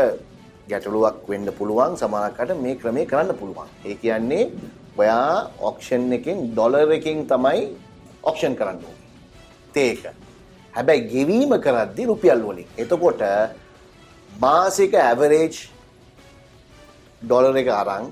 ගැටලුවක් 0.70 1.28
වෙන්න 1.28 1.52
පුළුවන් 1.60 2.00
සමහරකට 2.00 2.60
මේ 2.64 2.76
ක්‍රමේ 2.76 3.10
කරන්න 3.12 3.36
පුළුවන්. 3.36 3.68
ඒ 3.86 3.96
කියන්නේ 3.96 4.52
ඔයා 4.98 5.52
ඔක්ෂන් 5.70 6.12
එකෙන් 6.18 6.38
ඩොලර් 6.52 6.92
එකකින් 6.98 7.28
තමයි 7.28 7.62
ඔක්ෂන් 8.24 8.56
කරන්න 8.60 8.80
ඕනේ. 8.80 8.98
තේක. 9.74 10.04
හැබැයි 10.74 11.08
ගෙවීම 11.12 11.52
කරද්දි 11.66 12.06
රුපියල් 12.06 12.42
වලින්. 12.48 12.68
එතකොට 12.78 13.22
මාසික 14.40 14.94
ඇවරේජ් 14.96 15.56
ඩොලර් 17.22 17.56
එක 17.62 17.70
අරන් 17.82 18.06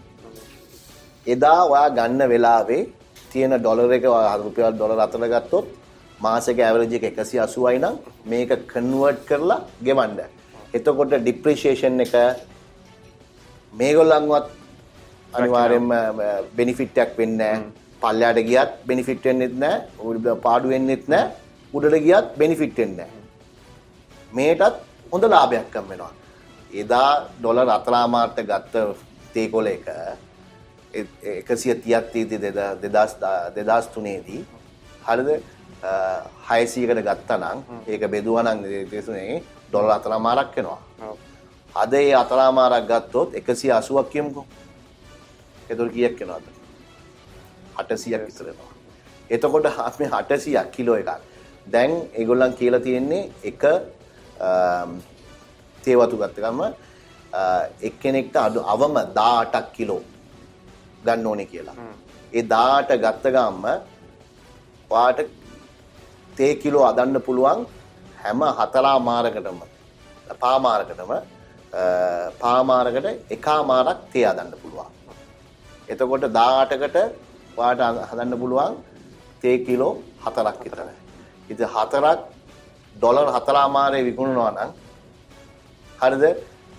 එදා 1.27 1.59
ඔයා 1.65 1.89
ගන්න 1.97 2.29
වෙලාවේ 2.31 2.81
තියෙන 3.31 3.53
ඩොලර් 3.59 3.91
එක 3.97 4.05
ඔයා 4.05 4.37
රුපියල් 4.37 4.71
ඩොලර් 4.73 4.99
අතර 5.05 5.25
ගත්තොත් 5.33 5.67
මාසික 6.19 6.59
ඇවරේජ් 6.59 6.93
එක 6.99 7.05
180යි 7.17 7.79
නම් 7.79 7.95
මේක 8.25 8.51
කන්වර්ට් 8.73 9.25
කරලා 9.29 9.59
ගෙවන්න. 9.85 10.19
එතකොට 10.77 11.11
ඩිප්‍රීසියේෂන් 11.17 11.99
එක 12.05 12.15
මේගොල්ලන්වත් 13.73 14.58
අනිවාර්යෙන්ම 15.33 15.89
බෙනිෆිට් 16.57 16.97
එකක් 16.97 17.17
වෙන්නේ. 17.17 17.55
පල්ලයට 18.01 18.39
ගියත් 18.49 18.71
බෙනිෆිට් 18.89 19.23
වෙන්නෙත් 19.23 19.55
නැහැ. 19.63 19.81
උඩ 19.99 20.27
පාඩු 20.45 20.69
වෙන්නෙත් 20.73 21.07
නැහැ. 21.07 21.33
උඩට 21.73 21.99
ගියත් 22.07 22.27
බෙනිෆිට් 22.37 22.77
වෙන්නේ 22.77 22.97
නැහැ. 22.97 23.19
මේටත් 24.31 24.79
හොඳ 25.11 25.23
ලාභයක් 25.33 25.75
හම් 25.75 25.87
වෙනවා. 25.91 26.11
එදා 26.73 27.11
ඩොලර් 27.39 27.69
අතරාමාර්ට 27.77 28.41
ගත්ත 28.49 28.75
තේකොල 29.33 29.67
එක 29.67 29.85
එකසිය 31.43 31.75
තියක් 31.83 32.11
තීති 32.13 32.37
දෙදස් 32.83 33.15
දෙදස් 33.55 33.87
තුනේදී 33.93 34.41
හරිද 35.07 35.29
හයසීකට 36.49 37.01
ගත්තනම් 37.07 37.57
ඒක 37.87 38.03
බෙදුවනං 38.13 38.63
දෙසුනේ 38.91 39.41
ඩොලර් 39.69 39.91
අතරාමාරක් 39.97 40.55
වෙනවා. 40.55 40.79
අද 41.75 41.93
ඒ 41.93 42.13
අතරාමාරක් 42.23 42.87
ගත්තොත් 42.91 43.35
එකසිය 43.35 43.71
අසුවක් 43.71 44.09
කියමුකෝ 44.13 44.45
එතුර 45.69 45.87
කියක් 45.95 46.19
වෙනවාද 46.19 46.45
හටසියක් 47.77 48.21
විතරෙනවා 48.27 48.71
එතකොට 49.29 49.65
අපි 49.87 50.05
හටසියක් 50.13 50.71
කිලෝ 50.75 50.97
එකක්. 51.01 51.11
දැන් 51.67 51.91
ඒගොල්ලන් 52.19 52.53
කියලා 52.59 52.85
තියෙන්නේ 52.87 53.23
එක 53.49 53.63
තේවතු 55.83 56.15
ගත්තකම 56.21 56.61
එක්කෙනෙක්ට 57.89 58.35
අඩු 58.45 58.59
අවම 58.73 58.95
දාටක් 59.19 59.67
කිලෝ 59.77 60.01
ගන්න 61.05 61.27
ඕනේ 61.31 61.49
කියලා. 61.51 61.75
ඒ 62.33 62.43
දාට 62.53 62.91
ගත්ත 63.03 63.25
ගම්ම 63.35 63.65
වාට 64.91 65.19
තේ 66.37 66.53
කිලෝ 66.63 66.83
අදන්න 66.89 67.21
පුළුවන් 67.27 67.65
හැම 68.23 68.41
හතරා 68.59 68.97
මාරකටම 69.09 69.59
පාමාරකටම 70.43 71.11
පාමාරකට 72.41 73.07
එකා 73.35 73.61
මාරක් 73.71 73.99
තේ 74.13 74.25
අදන්න 74.31 74.55
පුළුවන් 74.61 74.98
එතකොට 75.91 76.23
18කට 76.37 76.97
වාට 77.57 77.81
හදන්න 78.09 78.35
පුළුවන් 78.41 78.73
තේ 79.41 79.55
කිලෝ 79.67 79.93
හතරක් 80.25 80.57
විතර. 80.65 80.79
ඉතින් 81.51 81.67
හතරක් 81.75 82.19
ඩොලර් 82.95 83.27
හතරමාරේ 83.35 84.03
විකුණනවා 84.09 84.51
නම් 84.55 84.71
හරිද 86.01 86.23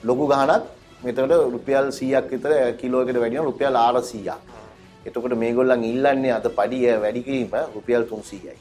ලොකු 0.09 0.25
ගහනක් 0.33 0.63
මෙතකොට 1.05 1.33
රුපියල් 1.55 1.87
100ක් 1.99 2.27
විතර 2.33 2.53
කිලෝ 2.81 3.03
එකට 3.03 3.19
වැඩි 3.23 3.37
වෙනවා 3.37 3.51
රුපියල් 3.51 3.75
400ක්. 3.77 4.31
එතකොට 5.07 5.35
මේගොල්ලන් 5.43 5.85
ඉල්ලන්නේ 5.93 6.35
අද 6.39 6.47
පඩිය 6.59 6.87
වැඩි 7.05 7.21
කිරීම 7.27 7.51
රුපියල් 7.77 8.03
300යි. 8.11 8.59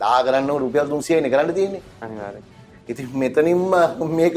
10 0.00 0.24
කරන්න 0.26 0.50
රුපියල් 0.64 0.86
300යි 0.92 1.20
නේ 1.22 1.32
කරන්න 1.34 1.54
තියෙන්නේ. 1.58 1.82
අනිවාර්යෙන්. 2.04 2.44
ඉතින් 2.90 3.08
මෙතනින්ම 3.22 3.62
මේක 4.18 4.36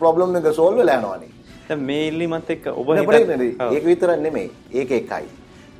ප්‍රොබ්ලම් 0.00 0.36
එක 0.38 0.46
සෝල්ව් 0.58 0.78
වෙලා 0.80 0.98
යනවානේ. 1.00 1.32
දැන් 1.68 1.80
මේ 1.88 2.08
ඉල්ලීමත් 2.10 2.50
එක්ක 2.54 2.66
ඔබ. 2.72 2.88
ඒක 2.96 3.84
විතරක් 3.90 4.20
නෙමෙයි. 4.26 4.50
ඒක 4.72 4.90
එකයි. 5.00 5.26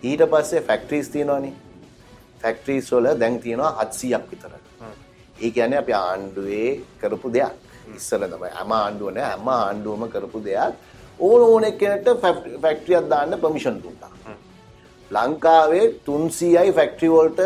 ඊට 0.03 0.23
පස්සේ 0.33 0.61
ෆැක්ටරිස් 0.69 1.09
තියෙනවානේ. 1.15 1.53
ෆැක්ටරිස් 2.43 2.91
වල 2.93 3.07
දැන් 3.21 3.39
තියෙනවා 3.45 3.73
700ක් 3.85 4.31
විතර. 4.31 4.53
ඒ 5.45 5.51
කියන්නේ 5.51 5.79
අපි 5.85 5.93
ආණ්ඩුවේ 5.93 6.71
කරපු 7.01 7.33
දෙයක්. 7.37 7.55
ඉස්සර 7.97 8.21
තමයි 8.33 8.51
හැම 8.59 8.73
ආණ්ඩුව 8.81 9.15
නෑ 9.17 9.31
හැම 9.31 9.49
ආණ්ඩුවම 9.49 10.09
කරපු 10.15 10.43
දෙයක්. 10.49 10.75
ඕන 11.19 11.43
ඕන 11.51 11.65
කෙනෙක්ට 11.81 12.09
ෆැක්ටරියක් 12.63 13.09
දාන්න 13.13 13.39
පර්මිෂන් 13.45 13.81
දුන්නා. 13.85 14.13
ලංකාවේ 15.11 15.87
300යි 16.07 16.73
ෆැක්ටරි 16.79 17.09
වලට 17.15 17.41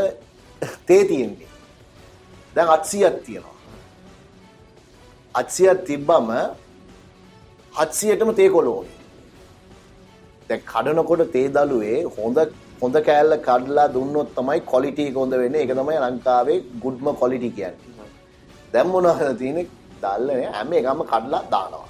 තේ 0.86 1.04
තියෙන්නේ. 1.04 1.50
දැන් 2.54 2.68
800ක් 2.68 3.24
තියෙනවා. 3.26 3.56
800ක් 5.34 5.86
තිබ්බම 5.86 6.30
700ටම 7.74 8.32
තේ 8.38 8.48
කොළ 8.54 8.68
ඕනේ. 8.74 8.96
දැන් 10.48 10.62
කඩනකොට 10.72 11.22
තේ 11.34 11.48
දළුවේ 11.56 11.98
හොඳ 12.16 12.38
හොඳ 12.82 12.96
කෑල්ල 13.08 13.34
කඩලා 13.48 13.88
දුන්නොත් 13.96 14.30
තමයි 14.38 14.60
ක්වොලිටි 14.70 15.06
එක 15.10 15.16
හොඳ 15.22 15.32
වෙන්නේ. 15.42 15.62
ඒක 15.62 15.72
තමයි 15.78 15.98
ලංකාවේ 16.06 16.58
ගුඩ්ම 16.84 17.06
ක්වොලිටි 17.20 17.50
කියන්නේ. 17.56 18.08
දැන් 18.72 18.88
මොනවද 18.88 19.38
තියෙන්නේ? 19.38 19.66
දැල්ලනේ 20.02 20.50
හැම 20.56 20.72
එකම 20.80 21.02
කඩලා 21.12 21.42
දානවා. 21.52 21.88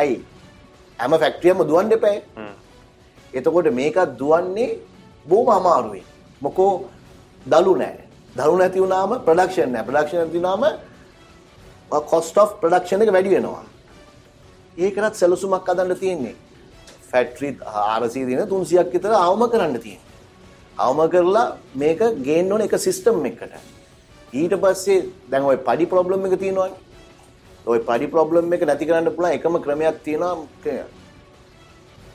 ඇයි? 0.00 0.16
හැම 0.98 1.12
ෆැක්ටරියම 1.22 1.64
දුවන්න 1.70 1.96
එපා. 1.98 2.16
හ්ම්. 2.38 2.54
එතකොට 3.34 3.72
මේකත් 3.80 4.14
දුවන්නේ 4.20 4.70
බොහොම 5.26 5.50
අමාරුයි. 5.58 6.04
මොකෝ 6.42 6.72
දලු 7.46 7.74
නැහැ. 7.82 8.04
දලු 8.36 8.54
නැති 8.60 8.78
වුණාම 8.84 9.10
ප්‍රොඩක්ෂන් 9.26 9.70
නැති 9.76 10.38
වුණාම 10.38 10.62
cost 12.12 12.36
of 12.38 12.50
production 12.60 13.02
එක 13.02 13.12
වැඩි 13.16 13.36
වෙනවා. 13.36 13.64
ඒකටත් 14.77 15.15
සැලසුමක් 15.21 15.69
හදන්න 15.69 15.99
තියෙන්නේ. 16.03 16.35
ෆැක්ටරි 17.11 17.49
400 17.75 18.25
දින 18.29 18.39
300ක් 18.53 18.91
විතර 18.95 19.13
අවම 19.25 19.43
කරන්න 19.53 19.79
තියෙන්නේ. 19.85 20.05
අවම 20.77 20.99
කරලා 21.13 21.45
මේක 21.83 22.01
ගේන්න 22.27 22.51
ඕන 22.51 22.61
එක 22.67 22.75
සිස්ටම් 22.87 23.25
එකකට. 23.31 23.53
ඊට 24.33 24.53
පස්සේ 24.63 25.05
දැන් 25.31 25.43
ওই 25.51 25.57
පඩි 25.67 25.85
ප්‍රොබ්ලම් 25.93 26.25
එක 26.27 26.39
තියෙනවානේ. 26.43 26.81
ওই 27.71 27.79
පඩි 27.89 28.07
ප්‍රොබ්ලම් 28.13 28.53
එක 28.55 28.63
නැති 28.69 28.85
කරන්න 28.89 29.15
පුළුවන් 29.15 29.35
එකම 29.37 29.55
ක්‍රමයක් 29.65 29.97
තියෙනවා 30.05 30.33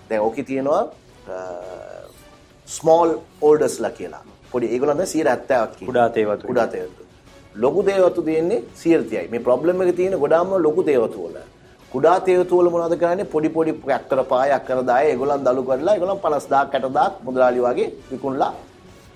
දැන් 0.08 0.22
ඕකේ 0.26 0.44
තියෙනවා 0.50 0.82
ස්මෝල් 2.66 3.10
ඕඩර්ස්ලා 3.48 3.90
කියලා. 3.98 4.24
පොඩි 4.52 4.66
ඒගොල්ලන් 4.74 4.98
දැන් 5.00 5.08
70ක් 5.14 5.70
කියනවා. 5.76 5.86
කුඩා 5.86 6.08
තේවතු. 6.16 6.46
කුඩා 6.50 6.66
තේවතු. 6.74 7.02
ලොකු 7.54 7.86
දේවතු 7.86 8.22
තියෙන්නේ 8.28 8.60
130යි. 8.82 9.28
මේ 9.30 9.40
ප්‍රොබ්ලම් 9.48 9.82
එක 9.82 9.96
තියෙන්නේ 9.96 10.22
ගොඩාම 10.24 10.54
ලොකු 10.66 10.84
දේවතු 10.90 11.26
වල. 11.26 11.38
කුඩා 11.95 12.15
තේවතුවල 12.27 12.67
මොනවද 12.73 12.95
කරන්නේ 13.01 13.27
පොඩි 13.33 13.49
පොඩි 13.57 13.73
ඇක්කර 13.97 14.19
පාය 14.31 14.49
අක්කර 14.55 14.79
දාය 14.89 15.05
ඒගොල්ලන් 15.11 15.43
දලු 15.47 15.61
කරලා 15.67 15.93
ඒගොල්ලන් 15.97 16.19
50000 16.23 16.71
60000 16.73 17.21
මුදලාලි 17.27 17.61
වගේ 17.65 17.87
විකුණලා 18.09 18.51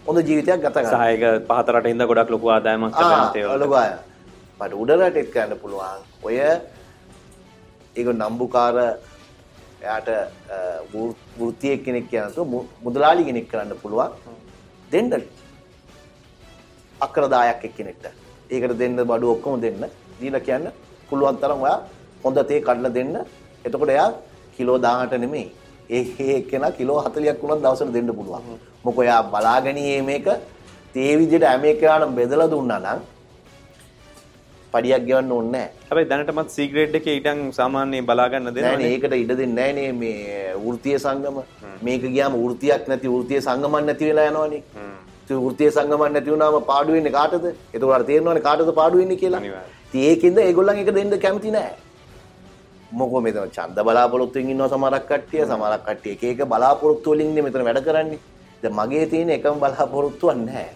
හොඳ 0.06 0.20
ජීවිතයක් 0.28 0.62
ගත 0.66 0.76
කරනවා. 0.76 1.08
සහයක 1.10 1.24
පහත 1.50 1.68
රට 1.76 1.92
හින්දා 1.92 2.08
ගොඩක් 2.12 2.32
ලොකු 2.36 2.48
ආදායමක් 2.56 2.94
කරගන්න 3.00 3.34
තේවල. 3.36 3.60
ලොකු 3.64 3.76
අය. 3.82 3.92
මට 4.60 4.74
උඩ 4.84 4.92
රටෙත් 4.98 5.30
කරන්න 5.34 5.62
පුළුවන්. 5.64 6.00
ඔය 6.28 6.38
ඒක 7.98 8.08
නම්බුකාර 8.16 8.76
එයාට 9.82 10.10
වෘත්තිය 11.40 11.76
කෙනෙක් 11.86 12.10
කියනතු 12.12 12.48
මුදලාලි 12.86 13.28
කෙනෙක් 13.30 13.52
කරන්න 13.52 13.84
පුළුවන් 13.84 14.12
දෙන්න 14.92 15.14
අක්‍රදායක් 17.08 17.62
එක්කෙනෙක්ට 17.70 18.06
ඒකට 18.56 18.74
දෙන්න 18.82 19.00
බඩු 19.12 19.36
ඔක්කොම 19.36 19.62
දෙන්න 19.68 19.88
දීලා 20.20 20.46
කියන්න 20.50 20.66
පුළුවන් 21.10 21.38
තරම් 21.44 21.62
ඔයා 21.68 21.80
හොඳ 22.24 22.40
තේ 22.52 22.62
කඩලා 22.68 22.96
දෙන්න 22.98 23.16
එතකොට 23.66 23.94
එයා 23.96 24.10
කිලෝ 24.58 24.78
10ට 24.88 25.22
නෙමෙයි 25.26 25.48
ඒ 25.98 26.32
එක්කෙනා 26.40 26.72
කිලෝ 26.80 27.00
40ක් 27.06 27.40
වුණත් 27.44 27.64
දවසට 27.66 27.94
දෙන්න 27.98 28.12
පුළුවන් 28.20 28.58
මොකද 28.86 29.06
එයා 29.06 29.22
බලාගනියේ 29.36 30.02
මේක 30.10 30.28
තේ 30.94 31.14
විදිහට 31.22 31.48
හැම 31.52 31.66
එකනම 31.72 32.20
බෙදලා 32.20 32.52
දුන්නා 32.56 32.82
නම් 32.84 33.02
පඩියක් 34.74 35.04
ගෙවන්න 35.08 35.32
ඕනේ 35.36 35.52
නැහැ. 35.52 35.70
හැබැයි 35.90 36.10
දැනටමත් 36.12 36.52
සී 36.56 36.68
ග්‍රේඩ් 36.72 36.96
එකේ 37.00 37.16
ඊටන් 37.18 37.40
සාමාන්‍ය 37.58 38.02
බලා 38.10 38.28
ගන්න 38.32 38.56
දෙනවා 38.56 38.72
නෑනේ 38.72 38.92
ඒකට 38.96 39.16
ඉඩ 39.24 39.32
දෙන්නේ 39.40 39.70
නෑනේ 39.74 39.92
මේ 40.02 40.54
වෘත්තීය 40.66 41.00
සංගම. 41.06 41.38
මේක 41.88 42.04
ගියාම 42.16 42.38
වෘත්තියක් 42.44 42.84
නැති 42.92 43.14
වෘත්තීය 43.16 43.42
සංගමක් 43.48 43.82
නැති 43.88 44.10
වෙලා 44.10 44.28
යනවනේ. 44.32 44.62
ඒ 45.30 45.40
වෘත්තීය 45.46 45.72
සංගමක් 45.78 46.12
නැති 46.16 46.34
වුණාම 46.34 46.58
පාඩු 46.72 46.96
වෙන්නේ 46.98 47.16
කාටද? 47.18 47.46
ඒකෝට 47.74 47.96
අර 47.98 48.04
තේරෙනවනේ 48.10 48.46
කාටද 48.50 48.72
පාඩු 48.82 49.02
වෙන්නේ 49.02 49.22
කියලා. 49.24 49.42
ඉතින් 49.88 50.08
ඒකින්ද 50.12 50.38
ඒගොල්ලන් 50.46 50.82
එක 50.84 50.92
දෙන්න 51.00 51.18
කැමති 51.26 51.56
නෑ. 51.58 51.72
මොකෝ 52.92 53.22
මෙතන 53.22 53.50
ඡන්ද 53.56 53.80
බලාපොරොත්තුෙන් 53.88 54.50
ඉන්නවා 54.50 54.70
සමහරක් 54.74 55.06
කට්ටිය 55.10 55.46
සමහරක් 55.46 55.82
කට්ටිය 55.88 56.14
එක 56.16 56.24
එක 56.24 56.40
බලාපොරොත්තු 56.52 57.12
වලින් 57.14 57.28
ඉන්නේ 57.30 57.44
මෙතන 57.46 57.66
වැඩ 57.68 57.82
කරන්නේ. 57.88 58.20
දැන් 58.62 58.74
මගේ 58.80 59.06
තියෙන 59.12 59.30
එකම 59.38 59.60
බලාපොරොත්තුවක් 59.64 60.38
නැහැ. 60.38 60.70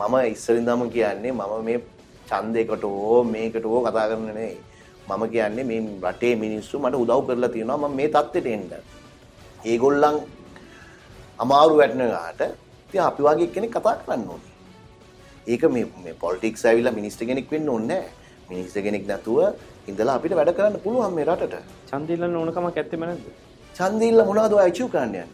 මම 0.00 0.14
ඉස්සරින්දම 0.32 0.84
කියන්නේ 0.94 1.32
මම 1.32 1.52
මේ 1.66 1.80
ඡන්දයකට 2.28 2.84
හෝ 2.84 3.22
මේකට 3.24 3.64
හෝ 3.64 3.80
කතා 3.86 4.06
කරන්න 4.10 4.26
නෙවෙයි. 4.28 4.56
මම 5.08 5.22
කියන්නේ 5.34 5.64
මේ 5.70 5.80
රටේ 6.12 6.34
මිනිස්සු 6.44 6.78
මට 6.78 7.02
උදව් 7.02 7.20
කරලා 7.28 7.52
තියෙනවා 7.56 7.88
මම 7.88 7.96
මේ 7.98 8.08
தත්ත්වයට 8.14 8.46
එන්න. 8.54 8.70
ඒගොල්ලන් 9.64 10.16
අමාරු 11.38 11.76
වැටෙනාට 11.80 12.40
ඉතින් 12.88 13.02
අපි 13.08 13.22
වගේ 13.28 13.52
කෙනෙක් 13.54 13.72
කතා 13.76 13.94
කරන්න 14.00 14.24
ඕනේ. 14.32 14.52
ඒක 15.52 15.62
මේ 15.74 15.84
මේ 16.04 16.16
පොලිටික්ස් 16.24 16.64
ඇවිල්ලා 16.64 16.96
මිනිස්ටර් 17.00 17.28
කෙනෙක් 17.30 17.52
වෙන්න 17.52 17.68
ඕනේ 17.68 17.88
නැහැ. 17.92 18.10
මිනිස්ටර් 18.50 18.82
කෙනෙක් 18.86 19.04
නැතුව 19.10 19.38
ඉඳලා 19.90 20.14
අපිට 20.18 20.34
වැඩ 20.38 20.52
කරන්න 20.56 20.76
පුළුවන් 20.84 21.14
මේ 21.14 21.24
රටට. 21.24 21.54
ඡන්දිල්ලන්න 21.90 22.36
ඕනකමක් 22.40 22.76
ඇත්තෙම 22.80 23.04
නැද්ද? 23.04 23.24
ඡන්දිල්ල 23.78 24.24
මොනවද 24.28 24.52
ඔය 24.58 24.64
අචීව් 24.68 24.88
කරන්න 24.92 25.08
යන්නේ? 25.08 25.26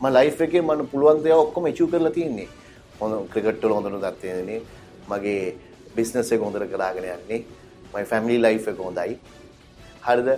මම 0.00 0.06
ලයිෆ් 0.16 0.40
එකේ 0.46 0.62
මම 0.62 0.86
පුළුවන් 0.92 1.22
දේ 1.24 1.34
ඔක්කොම 1.42 1.68
අචීව් 1.70 1.90
කරලා 1.92 2.12
තියෙන්නේ. 2.18 2.48
හොඳ 3.00 3.28
ක්‍රිකට් 3.32 3.64
වල 3.64 3.74
හොඳට 3.76 4.00
දත්තේනේ. 4.04 4.60
මගේ 5.10 5.42
බිස්නස් 5.96 6.32
එක 6.32 6.40
හොඳට 6.46 6.68
කරාගෙන 6.72 7.08
යන්නේ. 7.16 7.40
මයි 7.94 8.04
ෆැමිලි 8.12 8.38
ලයිෆ් 8.46 8.68
එක 8.72 8.80
හොඳයි. 8.86 9.18
හරිද? 10.06 10.28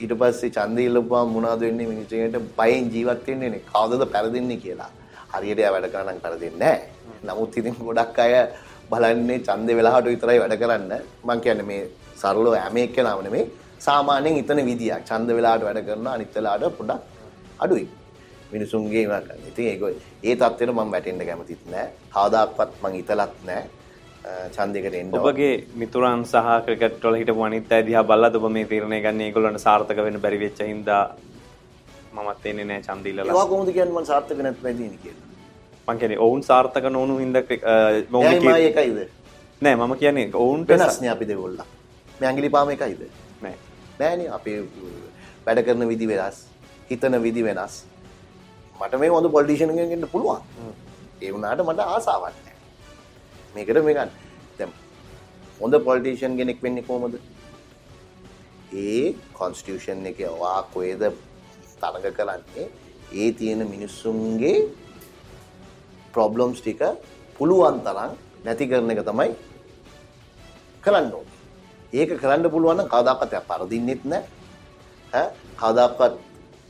ඊට 0.00 0.14
පස්සේ 0.20 0.54
ඡන්දය 0.56 0.88
ඉල්ලපුවාම 0.88 1.36
මොනවද 1.36 1.66
වෙන්නේ 1.66 1.90
මිනිස්සුන්ට 1.92 2.40
බයෙන් 2.62 2.88
ජීවත් 2.94 3.28
වෙන්නේ 3.28 3.52
නේ. 3.56 3.62
කවදද 3.72 4.08
පෙරදින්නේ 4.16 4.62
කියලා. 4.64 4.90
හරියට 5.34 5.60
එයා 5.64 5.74
වැඩ 5.76 5.90
කරා 5.92 6.06
නම් 6.08 6.24
පෙරදින්නේ 6.24 6.58
නැහැ. 6.64 6.88
නමුත් 7.28 7.60
ඉතින් 7.60 7.76
ගොඩක් 7.90 8.18
අය 8.24 8.34
බලන්නේ 8.90 9.38
ඡන්දේ 9.46 9.76
වෙලාවට 9.78 10.12
විතරයි 10.14 10.42
වැඩ 10.42 10.58
කරන්න. 10.64 10.92
මම 11.24 11.40
කියන්නේ 11.44 11.70
මේ 11.70 11.84
සරලව 12.22 12.54
හැම 12.62 12.76
එක්කෙනාම 12.86 13.22
නෙමෙයි 13.26 13.44
සාමාන්‍යයෙන් 13.86 14.40
ඉතන 14.42 14.60
විදියක්. 14.70 15.02
ඡන්ද 15.08 15.28
වෙලාවට 15.38 15.66
වැඩ 15.68 15.86
කරනවා 15.88 16.14
අනිත් 16.18 16.34
වෙලාවට 16.36 16.76
පොඩක් 16.78 17.02
අඩුයි. 17.64 17.86
මිනිසුන්ගේ 18.52 19.04
කරන. 19.08 19.40
ඉතින් 19.50 19.66
ඒක 19.72 19.82
ඒ 20.28 20.34
தත්ත්වෙට 20.40 20.72
මම 20.74 20.92
වැටෙන්න 20.94 21.26
කැමතිත් 21.28 21.62
නෑ. 21.72 21.88
කවදාක්වත් 22.14 22.72
මං 22.82 22.94
හිතලත් 22.98 23.42
නෑ. 23.50 23.62
ඡන්දයකට 24.54 24.94
එන්න. 25.00 25.12
ඔබගේ 25.18 25.52
මිතුරන් 25.80 26.24
සහ 26.30 26.48
ක්‍රිකට් 26.66 27.04
වල 27.04 27.16
හිටපු 27.20 27.42
අනිත් 27.48 27.72
අය 27.76 27.82
දිහා 27.88 28.04
බලලාද 28.10 28.38
ඔබ 28.38 28.46
මේ 28.56 28.66
තීරණය 28.72 28.98
ගන්න 29.04 29.20
ඒගොල්ලන්ට 29.26 29.64
සාර්ථක 29.66 29.98
වෙන්න 30.06 30.18
බැරි 30.24 30.38
වෙච්ච 30.44 30.62
හින්දා 30.70 31.02
මමත් 32.16 32.50
එන්නේ 32.50 32.66
නෑ 32.70 32.82
ඡන්ද 32.86 33.06
ඉල්ලලා. 33.12 33.28
ඒවා 33.30 33.46
කොහොමද 33.52 33.70
කියන්නේ 33.76 33.94
මම 34.00 34.08
සාර්ථක 34.10 34.42
නැත් 34.46 34.58
වෙන්නේ 34.66 34.98
කියලා. 35.04 35.24
මං 35.88 35.98
කියන්නේ 36.02 36.22
ඔවුන් 36.26 36.42
සාර්ථක 36.50 36.90
නොවුණු 36.96 37.16
හින්දා 37.22 37.42
ඔවුන් 38.12 38.50
එකයිද? 38.56 38.98
නෑ 39.62 39.76
මම 39.80 39.96
කියන්නේ 40.02 40.28
ඔවුන්ට 40.44 40.68
වෙනස්නේ 40.74 41.12
අපි 41.14 41.28
දෙගොල්ල. 41.32 41.58
මේ 42.20 42.28
ඇඟිලි 42.28 42.50
පාම 42.56 42.70
එකයිද? 42.74 43.02
නෑ. 43.42 43.56
නෑනේ 44.00 44.28
අපේ 44.38 44.58
වැඩ 45.46 45.62
කරන 45.66 45.88
විදි 45.92 46.08
වෙනස්. 46.12 46.38
හිතන 46.90 47.18
විදි 47.26 47.44
වෙනස්. 47.48 47.74
මට 48.80 49.00
මේ 49.02 49.10
හොඳ 49.16 49.32
වෙන්න 49.32 50.08
පුළුවන්. 50.14 50.42
ඒ 51.22 51.30
වුණාට 51.32 51.62
මට 51.66 51.88
ආසාවක් 51.94 52.24
නැහැ. 52.24 52.56
මේකට 53.54 53.82
මේ 53.88 53.94
ගන්න. 53.98 54.10
දැන් 54.58 54.72
හොඳ 55.60 55.74
පොලිටිෂියන් 55.88 56.36
කෙනෙක් 56.40 56.62
වෙන්නේ 56.62 56.88
කොහොමද? 56.88 57.14
ඒ 58.72 59.14
කොන්ස්ටිටියුෂන් 59.38 60.06
එකේ 60.12 60.32
වා 60.42 60.58
කොහෙද 60.74 61.06
තරඟ 61.80 62.12
කරන්නේ? 62.18 62.66
ඒ 63.12 63.32
තියෙන 63.32 63.62
මිනිස්සුන්ගේ 63.74 64.56
ප්‍රොබ්ලම්ස් 66.14 66.60
ටික 66.60 66.82
පුළුවන් 67.38 67.80
තරම් 67.86 68.12
නැති 68.44 68.68
කරන 68.70 68.90
එක 68.92 69.02
තමයි 69.08 69.32
කරන්න 70.84 71.12
ඕනේ. 71.18 71.35
ඒක 71.92 72.10
කරන්න 72.20 72.50
පුළුවන් 72.50 72.80
නම් 72.80 72.88
කවදාකවත් 72.94 73.34
පරදින්නෙත් 73.48 74.04
නැහැ. 74.04 74.24
ඈ 75.12 75.28
කවදාකවත් 75.60 76.14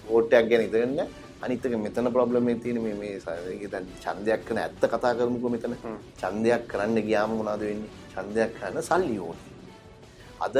වෝට්ටයක් 0.08 0.48
ගැන 0.50 0.62
ඉතින් 0.68 0.96
නැහැ. 0.96 1.08
අනිත් 1.42 1.64
එක 1.66 1.76
මෙතන 1.76 2.08
ප්‍රොබ්ලම් 2.16 2.48
එක 2.48 2.62
තියෙන්නේ 2.62 2.94
මේ 3.00 3.18
මේ 3.20 3.68
දැන් 3.72 3.86
ඡන්දයක් 4.02 4.44
කරන 4.46 4.58
ඇත්ත 4.58 4.82
කතා 4.92 5.14
කරමුකෝ 5.18 5.50
මෙතන. 5.54 5.74
ඡන්දයක් 6.20 6.62
කරන්න 6.70 6.98
ගියාම 7.08 7.30
මොනවද 7.38 7.62
වෙන්නේ? 7.70 7.90
ඡන්දයක් 8.14 8.50
කරන්න 8.58 8.82
සල්ලි 8.88 9.18
ඕනේ. 9.18 9.52
අද 10.40 10.56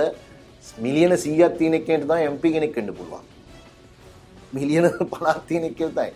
මිලියන 0.85 1.13
100ක් 1.13 1.59
තියෙන 1.59 1.85
කෙනෙක්ට 1.87 2.09
තමයි 2.09 2.29
MP 2.35 2.45
කෙනෙක් 2.55 2.77
වෙන්න 2.77 2.95
පුළුවන්. 2.99 3.25
මිලියන 4.53 4.85
50ක් 4.85 5.37
තියෙන 5.49 5.75
කෙනෙක් 5.75 5.95
තමයි. 5.95 6.13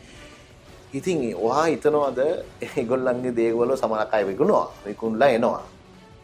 ඉතින් 0.98 1.18
ඔහා 1.37 1.66
හිතනවාද 1.72 2.18
ඒගොල්ලන්ගේ 2.66 3.37
දේවල් 3.40 3.76
සමහරක් 3.76 4.14
අය 4.14 4.24
විකුණනවා. 4.31 4.66
විකුණලා 4.87 5.31
එනවා. 5.37 5.62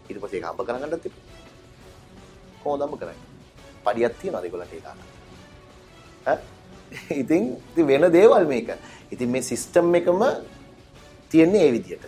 ඊට 0.09 0.21
පස්සේ 0.23 0.39
ඒක 0.39 0.47
හම්බ 0.49 0.61
කරගන්නත් 0.67 1.03
තිබුණා. 1.03 1.36
කොහොමද 2.67 2.85
හම්බ 2.87 2.99
කරන්නේ? 3.01 3.25
පඩියක් 3.87 4.15
තියනවාද 4.21 4.45
ඒගොල්ලන්ට 4.51 4.77
ඒක 4.79 4.87
ඈ? 4.91 6.39
ඉතින් 7.23 7.43
වෙන 7.91 8.07
දේවල් 8.19 8.47
මේක. 8.53 8.71
ඉතින් 9.15 9.31
මේ 9.35 9.43
සිස්ටම් 9.51 9.95
එකම 10.01 10.23
තියෙන්නේ 11.31 11.67
ඒ 11.67 11.73
විදිහට. 11.77 12.05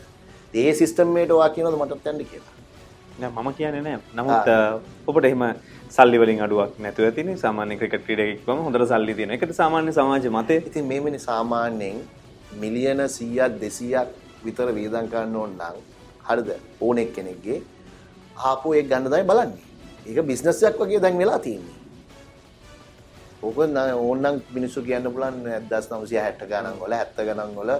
ඒ 0.54 0.70
සිස්ටම් 0.80 1.16
එකට 1.22 1.34
ඔයා 1.38 1.50
කියනවද 1.56 1.76
මටත් 1.80 2.06
යන්න 2.12 2.24
කියලා? 2.30 2.54
නෑ 3.20 3.32
මම 3.42 3.50
කියන්නේ 3.58 3.82
නෑ. 3.86 3.98
නමුත් 4.18 4.48
ඔබට 5.10 5.28
එහෙම 5.30 5.44
සල්ලි 5.96 6.18
වලින් 6.22 6.40
අඩුවක් 6.46 6.78
නැතුව 6.84 7.10
තියෙන 7.16 7.38
සාමාන්‍ය 7.44 7.76
ක්‍රිකට් 7.80 8.04
ක්‍රීඩකෙක් 8.06 8.46
වම 8.48 8.64
හොඳට 8.66 8.88
සල්ලි 8.92 9.14
තියෙන. 9.18 9.34
ඒකට 9.36 9.54
සාමාන්‍ය 9.60 9.92
සමාජ 9.98 10.28
මතය. 10.38 10.56
ඉතින් 10.70 10.86
මේ 10.90 11.00
මෙනි 11.06 11.20
සාමාන්‍යයෙන් 11.28 12.02
මිලියන 12.62 13.00
100ක් 13.06 13.48
200ක් 13.62 14.06
විතර 14.44 14.68
වියදම් 14.78 15.08
කරන්න 15.14 15.36
ඕන 15.42 15.56
නම් 15.60 15.76
හරිද? 16.28 16.50
ඕනෙක් 16.86 17.10
කෙනෙක්ගේ 17.16 17.58
ආපෝ 18.50 18.74
එක 18.80 18.86
ගන්න 18.90 19.10
තමයි 19.10 19.26
බලන්නේ. 19.30 19.67
ඒක 20.08 20.24
බිස්නස් 20.26 20.62
එකක් 20.64 20.80
වගේ 20.80 21.00
දැන් 21.00 21.18
වෙලා 21.18 21.38
තියෙන්නේ. 21.38 21.76
ඕක 23.42 23.58
ඕන්නම් 23.58 24.40
මිනිස්සු 24.50 24.82
කියන්න 24.82 25.06
නවසය 25.92 26.16
හැට 26.16 26.42
ගණන් 26.50 26.80
වල 26.80 26.92
ඇත්ත 26.92 27.18
ගණන් 27.18 27.54
වල 27.56 27.70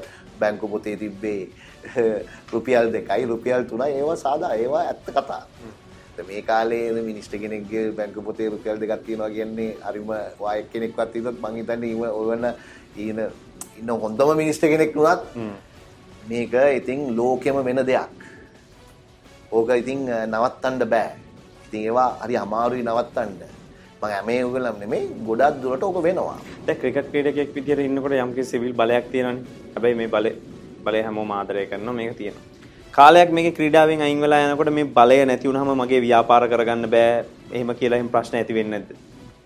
බැංකු 0.41 0.69
පොතේ 0.69 0.97
තිබ්බේ 0.97 1.49
රුපියල් 2.53 2.93
දෙකයි 2.93 3.27
රුපියල් 3.27 3.65
තුන 3.65 3.83
ඒවා 3.83 4.17
සාදා 4.17 4.55
ඒවා 4.55 4.83
ඇත්ත 4.87 5.07
කතා. 5.07 5.43
මේ 6.29 6.43
කාලේ 6.43 7.03
මිනිස්ට 7.03 7.33
කෙනෙක්ගේ 7.33 7.93
බැංකු 7.93 8.23
පොතේ 8.23 8.49
රුපියල් 8.51 8.81
දෙකක් 8.81 9.05
තියෙනවා 9.07 9.31
කියන්නේ 9.31 9.77
අරිම 9.83 10.11
වායක් 10.41 10.71
කෙනෙක්වත් 10.73 11.13
තිබුණත් 11.13 11.41
මං 11.43 11.57
හිතන්නේ 11.57 11.91
ඊම 11.91 12.03
ඔයවන 12.11 12.45
ඊන 12.97 13.19
ඉන්න 13.79 13.91
හොඳම 14.03 14.37
මිනිස්ට 14.37 14.63
කෙනෙක් 14.63 14.95
වුණත් 14.95 15.23
මේක 16.29 16.55
ඉතින් 16.77 17.17
ලෝකෙම 17.17 17.65
වෙන 17.65 17.87
දෙයක්. 17.87 18.11
ඕක 19.53 19.71
ඉතින් 19.77 20.07
නවත්තන්න 20.27 20.91
බෑ 20.95 21.28
ඉතින් 21.69 21.85
ඒවා 21.85 22.11
හරි 22.25 22.37
අමාරුයි 22.37 22.83
නවත්තන්න 22.83 23.33
මම 24.01 24.05
හැමේ 24.05 24.43
උගලම් 24.45 24.77
නෙමෙයි 24.83 25.09
ගොඩක් 25.29 25.63
දුරට 25.63 25.83
ඕක 25.83 26.03
වෙනවා. 26.03 26.39
දැන් 26.67 26.79
ක්‍රිකට් 26.83 27.11
ක්‍රීඩකයෙක් 27.13 27.55
විදියට 27.57 27.85
ඉන්නකොට 27.87 28.15
යම්කිසි 28.19 28.51
සිවිල් 28.51 28.73
බලයක් 28.73 29.11
තියෙනවානේ. 29.13 29.45
හැබැයි 29.75 29.99
මේ 30.01 30.09
බලය 30.15 30.33
බලය 30.85 31.03
හැමෝම 31.03 31.31
ආදරය 31.31 31.67
කරනවා 31.67 31.97
මේක 31.99 32.17
තියෙනවා. 32.17 32.45
කාලයක් 32.95 33.31
මේකේ 33.31 33.57
ක්‍රීඩාවෙන් 33.59 34.05
අයින් 34.07 34.21
වෙලා 34.21 34.43
යනකොට 34.47 34.73
මේ 34.73 34.93
බලය 34.99 35.19
නැති 35.27 35.51
වුනහම 35.51 35.73
මගේ 35.83 36.01
ව්‍යාපාර 36.07 36.43
කරගන්න 36.53 36.91
බෑ. 36.95 37.25
එහෙම 37.53 37.75
කියලා 37.81 37.99
එහෙම 38.01 38.13
ප්‍රශ්න 38.15 38.39
ඇති 38.41 38.59
වෙන්නේ 38.59 38.79
නැද්ද? 38.79 38.97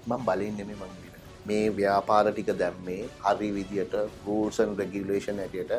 මම 0.07 0.21
බලන්නේ 0.27 0.53
නෙමෙයි 0.59 0.79
මම 0.81 1.03
මේ 1.47 1.67
ව්‍යාපාර 1.77 2.25
ටික 2.31 2.51
දැම්මේ 2.63 3.03
හරි 3.27 3.51
විදියට 3.57 3.95
rules 4.27 4.61
and 4.61 4.79
regulation 4.83 5.39
හැටියට 5.43 5.73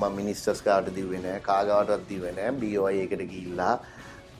මම 0.00 0.12
මිනිස්ටර්ස් 0.18 0.62
කාට 0.68 0.88
දිව්වේ 0.98 1.22
නෑ 1.24 1.40
කාගාවටත් 1.48 2.08
දිව්වේ 2.10 2.32
නෑ 2.38 2.52
BOI 2.60 2.94
එකට 3.04 3.24
ගිහිල්ලා 3.32 3.74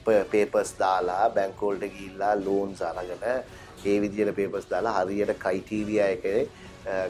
පේපර්ස් 0.04 0.74
දාලා 0.78 1.30
බැංකුවලට 1.36 1.92
ගිහිල්ලා 1.94 2.34
ලෝන්ස් 2.44 2.82
අරගෙන 2.90 3.24
ඒ 3.84 3.96
විදියට 4.02 4.36
පේපර්ස් 4.36 4.66
දාලා 4.70 4.94
හරියට 4.98 5.32
ක්‍රයිටීරියා 5.44 6.08
එකේ 6.16 6.40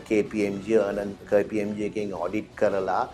KPMG 0.09 0.66
අනන් 0.88 1.12
KPMG 1.31 1.88
එකෙන් 1.90 2.14
ඔඩිට් 2.14 2.50
කරලා 2.61 3.05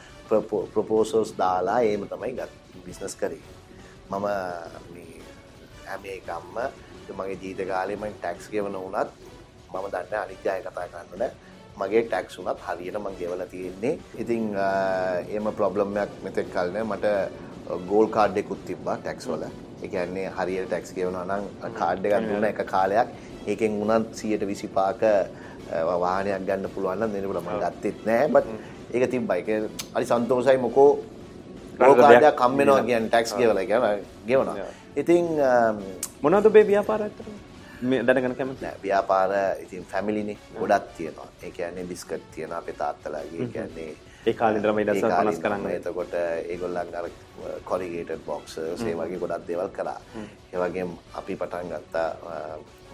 ප්‍රපෝසල්ස් 0.75 1.33
දාලා 1.39 1.81
ඒම 1.91 2.07
තමයි 2.09 2.33
ගත් 2.39 2.85
බිස්නස් 2.85 3.15
කරේ. 3.21 3.43
මම 4.11 4.27
මේ 4.95 5.21
හැම 5.87 6.05
එකම්ම 6.17 6.57
මගේ 7.19 7.39
ජීත 7.43 7.61
කාලෙම 7.69 8.03
ටැක්ස් 8.15 8.49
ගෙවන 8.53 8.81
වුණත් 8.83 9.11
මම 9.73 9.87
දන්න 9.93 10.19
අනිත්‍යය 10.23 10.59
කතා 10.67 10.89
කරන්නට 10.93 11.35
මගේ 11.79 12.03
ටැක්ස් 12.09 12.39
වුනත් 12.39 12.67
හරියට 12.67 12.99
මං 13.03 13.19
ගෙවල 13.21 13.45
තියෙන්නේ. 13.53 13.95
ඉතිං 14.23 14.45
ඒම 15.35 15.53
ප්‍රොබ්ලම්යක් 15.61 16.11
මෙතෙක් 16.25 16.53
කල්න 16.55 16.83
මට 16.85 17.07
ගෝල් 17.91 18.07
කාඩ්ඩෙකුත් 18.17 18.67
තිබ්බා 18.67 18.97
ටැක්ස් 18.99 19.29
වල. 19.31 19.68
එකන්නේ 19.87 20.29
හරියට 20.37 20.67
ටැක්ස් 20.69 20.91
ගෙවනවා 20.97 21.27
නම් 21.29 21.45
කාඩ් 21.81 22.07
එකක් 22.07 22.25
දුන්න 22.31 22.49
එක 22.51 22.61
කාලයක්. 22.73 23.09
ඒකෙන් 23.51 23.73
උනත් 23.85 24.09
සියයට 24.19 24.47
විසි 24.51 24.69
පාක 24.79 25.03
වාහනයක් 26.03 26.43
ගන්න 26.49 26.73
පුළුවන්න 26.75 27.13
දෙනකට 27.13 27.41
ම 27.45 27.51
ගත්තෙත් 27.63 27.99
නෑ 28.09 28.29
බත් 28.35 28.47
ඒක 28.95 29.11
තිබ්බයි 29.13 29.41
එක 29.43 29.49
අරි 29.97 30.05
සන්තෝසයි 30.11 30.59
මොකෝ. 30.67 30.91
රෝකාඩයක් 31.81 32.37
කම්මෙනවා 32.41 32.83
කියන් 32.89 33.05
ටැක්ස් 33.09 33.33
කියවල 33.39 33.61
ගැන 33.71 33.85
ගෙවනවා. 34.29 34.67
ඉතිං 35.01 35.27
මොනද 36.23 36.49
බේ 36.57 36.67
ව්‍යාපාර 36.73 37.03
ඇතර 37.07 37.27
මේ 37.91 38.03
දැනගන 38.07 38.35
කැමති? 38.39 38.67
ව්‍යාපාර 38.85 39.31
ඉතින් 39.65 39.85
ෆැමිලිනි 39.91 40.35
ගොඩක් 40.59 40.87
තියෙනවා. 40.97 41.29
ඒ 41.43 41.51
කියන්නේ 41.57 41.85
බිස්කට් 41.91 42.25
තියෙන 42.35 42.53
අපේ 42.59 42.75
තාත්තලාගේ. 42.83 43.47
කියන්නේ 43.55 43.91
ඒ 44.29 44.35
කාලෙදරම 44.35 44.79
ඉඩස 44.83 45.03
පනස් 45.05 45.43
කරන්න 45.43 45.71
එතකොට 45.73 46.15
ඒගොල්ලන් 46.21 46.95
අර 47.01 47.11
කොරිගේටඩ් 47.65 48.25
බොක්ස් 48.27 48.59
ඒ 48.61 48.95
වගේ 48.95 49.21
ගොඩක් 49.25 49.47
දේවල් 49.49 49.71
කරා 49.77 49.99
ඒ 50.53 50.59
වගේ 50.63 50.87
අපි 51.21 51.37
පටන් 51.43 51.75
ගත්තා 51.75 52.09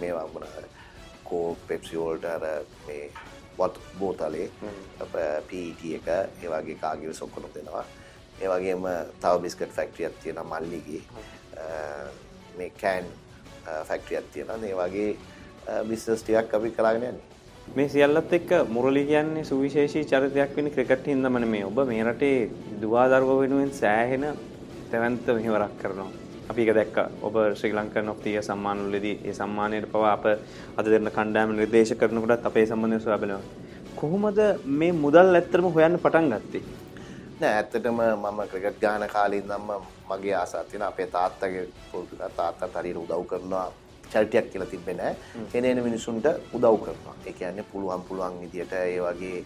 මේවා 0.01 0.27
මොන 0.35 0.47
කෝ 1.25 1.57
පෙප්සි 1.69 1.99
වෝල්ට 1.99 2.25
අර 2.25 2.45
මේ 2.87 3.11
බොත් 3.57 3.81
බෝතලේ. 3.99 4.51
පීට 5.49 5.85
එක 5.91 6.09
ඒ 6.09 6.49
වගේ 6.51 6.79
කාගිව 6.81 7.13
සොක්කොනු 7.15 7.49
දෙනවා. 7.55 7.85
ඒ 8.41 8.49
වගේම 8.49 8.89
තව 9.21 9.43
බිස්කට් 9.43 9.73
ෆැක්ටරියක් 9.73 10.19
තියෙන 10.23 10.47
මල්ලිගේ. 10.47 11.03
මේ 12.57 12.71
කෑන් 12.73 13.07
ෆැක්ටරියක් 13.85 14.33
තියෙන 14.33 14.65
ඒ 14.65 14.75
වගේ 14.75 15.17
බිස්නස් 15.89 16.23
ටිකක් 16.23 16.55
අපි 16.55 16.71
කරගෙන 16.73 17.05
යන්නේ 17.05 17.34
මේ 17.67 17.89
සියල්ලත් 17.89 18.33
එක්ක 18.33 18.51
මුරලි 18.69 19.03
කියන්නේ 19.07 19.45
සුවිශේෂී 19.45 20.05
චරිතයක් 20.05 20.57
වෙන 20.57 20.71
ක්‍රිකට් 20.71 21.07
හින්දාමනේ 21.07 21.49
මේ 21.49 21.65
ඔබ 21.65 21.79
මේ 21.89 22.05
රටේ 22.05 22.51
දුවා 22.81 23.07
දරුවෝ 23.09 23.41
වෙනුවෙන් 23.41 23.73
සෑහෙන 23.73 24.27
තැවැන්ත 24.91 25.27
මෙහෙවරක් 25.29 25.75
කරනවා. 25.79 26.11
අපි 26.51 26.63
ඒක 26.63 26.75
දැක්කා. 26.75 27.07
ඔබ 27.23 27.35
ශ්‍රී 27.55 27.73
ලංකන් 27.73 28.09
ඔෆ් 28.09 28.21
දී 28.25 28.43
සම්මාන 28.43 28.85
වලදී 28.87 29.17
ඒ 29.25 29.33
සම්මානයට 29.33 29.89
පවා 29.93 30.13
අප 30.13 30.25
අද 30.79 30.87
දෙන 30.87 31.11
කණ්ඩායම 31.11 31.57
නිර්දේශ 31.57 31.95
කරනකොටත් 31.95 32.47
අපේ 32.47 32.67
සම්බන්ධය 32.67 33.01
සොයා 33.01 33.19
බලනවා. 33.19 33.43
කොහොමද 33.97 34.41
මේ 34.65 34.93
මුදල් 34.95 35.35
ඇත්තටම 35.35 35.69
හොයන්න 35.69 35.99
පටන් 35.99 36.31
ගත්තේ? 36.33 36.63
නෑ 37.41 37.55
ඇත්තටම 37.55 38.03
මම 38.03 38.41
ක්‍රිකට් 38.51 38.83
ගහන 38.83 39.07
කාලේ 39.09 39.41
ඉඳන්ම 39.41 39.73
මගේ 40.11 40.37
ආසාවක් 40.37 40.69
තියෙනවා 40.69 40.93
අපේ 40.95 41.09
තාත්තගේ 41.09 41.67
පොඩි 41.93 42.21
තාත්තාත් 42.37 42.77
හරියට 42.77 43.03
උදව් 43.03 43.27
කරනවා 43.27 43.69
චරිතයක් 44.15 44.51
කියලා 44.53 44.71
තිබ්බේ 44.73 44.97
නෑ. 45.01 45.15
එන 45.55 45.71
එන 45.73 45.83
මිනිසුන්ට 45.89 46.27
උදව් 46.57 46.81
කරනවා. 46.85 47.15
ඒ 47.27 47.37
කියන්නේ 47.41 47.71
පුළුවන් 47.73 48.09
පුළුවන් 48.09 48.41
විදියට 48.43 48.75
ඒ 48.81 48.99
වගේ 49.01 49.39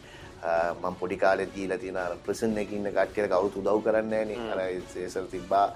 මම 0.82 0.94
පොඩි 1.00 1.16
කාලේ 1.16 1.48
දීලා 1.54 1.78
තියෙන 1.78 1.96
අර 1.96 2.12
ප්‍රිසන් 2.26 2.58
එකේ 2.62 2.78
ඉන්න 2.78 2.90
කට්ටියට 2.96 3.30
කවුරුත් 3.32 3.56
උදව් 3.62 3.80
කරන්නේ 3.86 4.24
නෑනේ. 4.24 4.52
අර 4.52 4.60
ඒසල් 5.04 5.26
තිබ්බා 5.32 5.66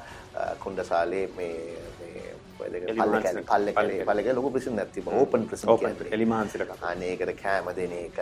කොණ්ඩසාලේ 0.65 1.25
මේ 1.37 1.57
මේ 2.01 2.33
පල්ලේ 2.59 4.05
පල්ලේ 4.07 4.35
ලොකු 4.35 4.51
ප්‍රිසන් 4.51 4.81
තිබ්බා. 4.93 5.15
ඕපන් 5.15 5.49
ප්‍රිසන් 5.51 5.67
කියන්නේ. 5.73 6.15
එලිමහන්සිලක. 6.17 6.73
අනේ 6.91 7.11
ඒකට 7.15 7.35
කෑම 7.43 7.73
දෙන 7.77 7.93
එක 7.99 8.21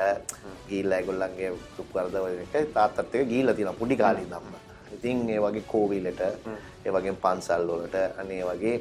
ගිහිල්ලා 0.68 0.98
ඒගොල්ලන්ගේ 1.00 1.52
දුක් 1.76 1.94
වරදවල 1.94 2.42
එක 2.46 2.74
තාත්තත් 2.74 3.04
එක්ක 3.04 3.28
ගිහිල්ලා 3.32 3.54
තියෙනවා 3.54 3.80
පොඩි 3.82 4.00
කාලේ 4.02 4.26
ඉඳන්ම. 4.26 4.58
ඉතින් 4.96 5.28
ඒ 5.30 5.40
වගේ 5.44 5.68
කෝවිලට 5.74 6.20
ඒ 6.24 6.90
වගේ 6.96 7.16
පන්සල් 7.24 7.70
වලට 7.72 8.02
අනේ 8.24 8.42
වගේ 8.50 8.76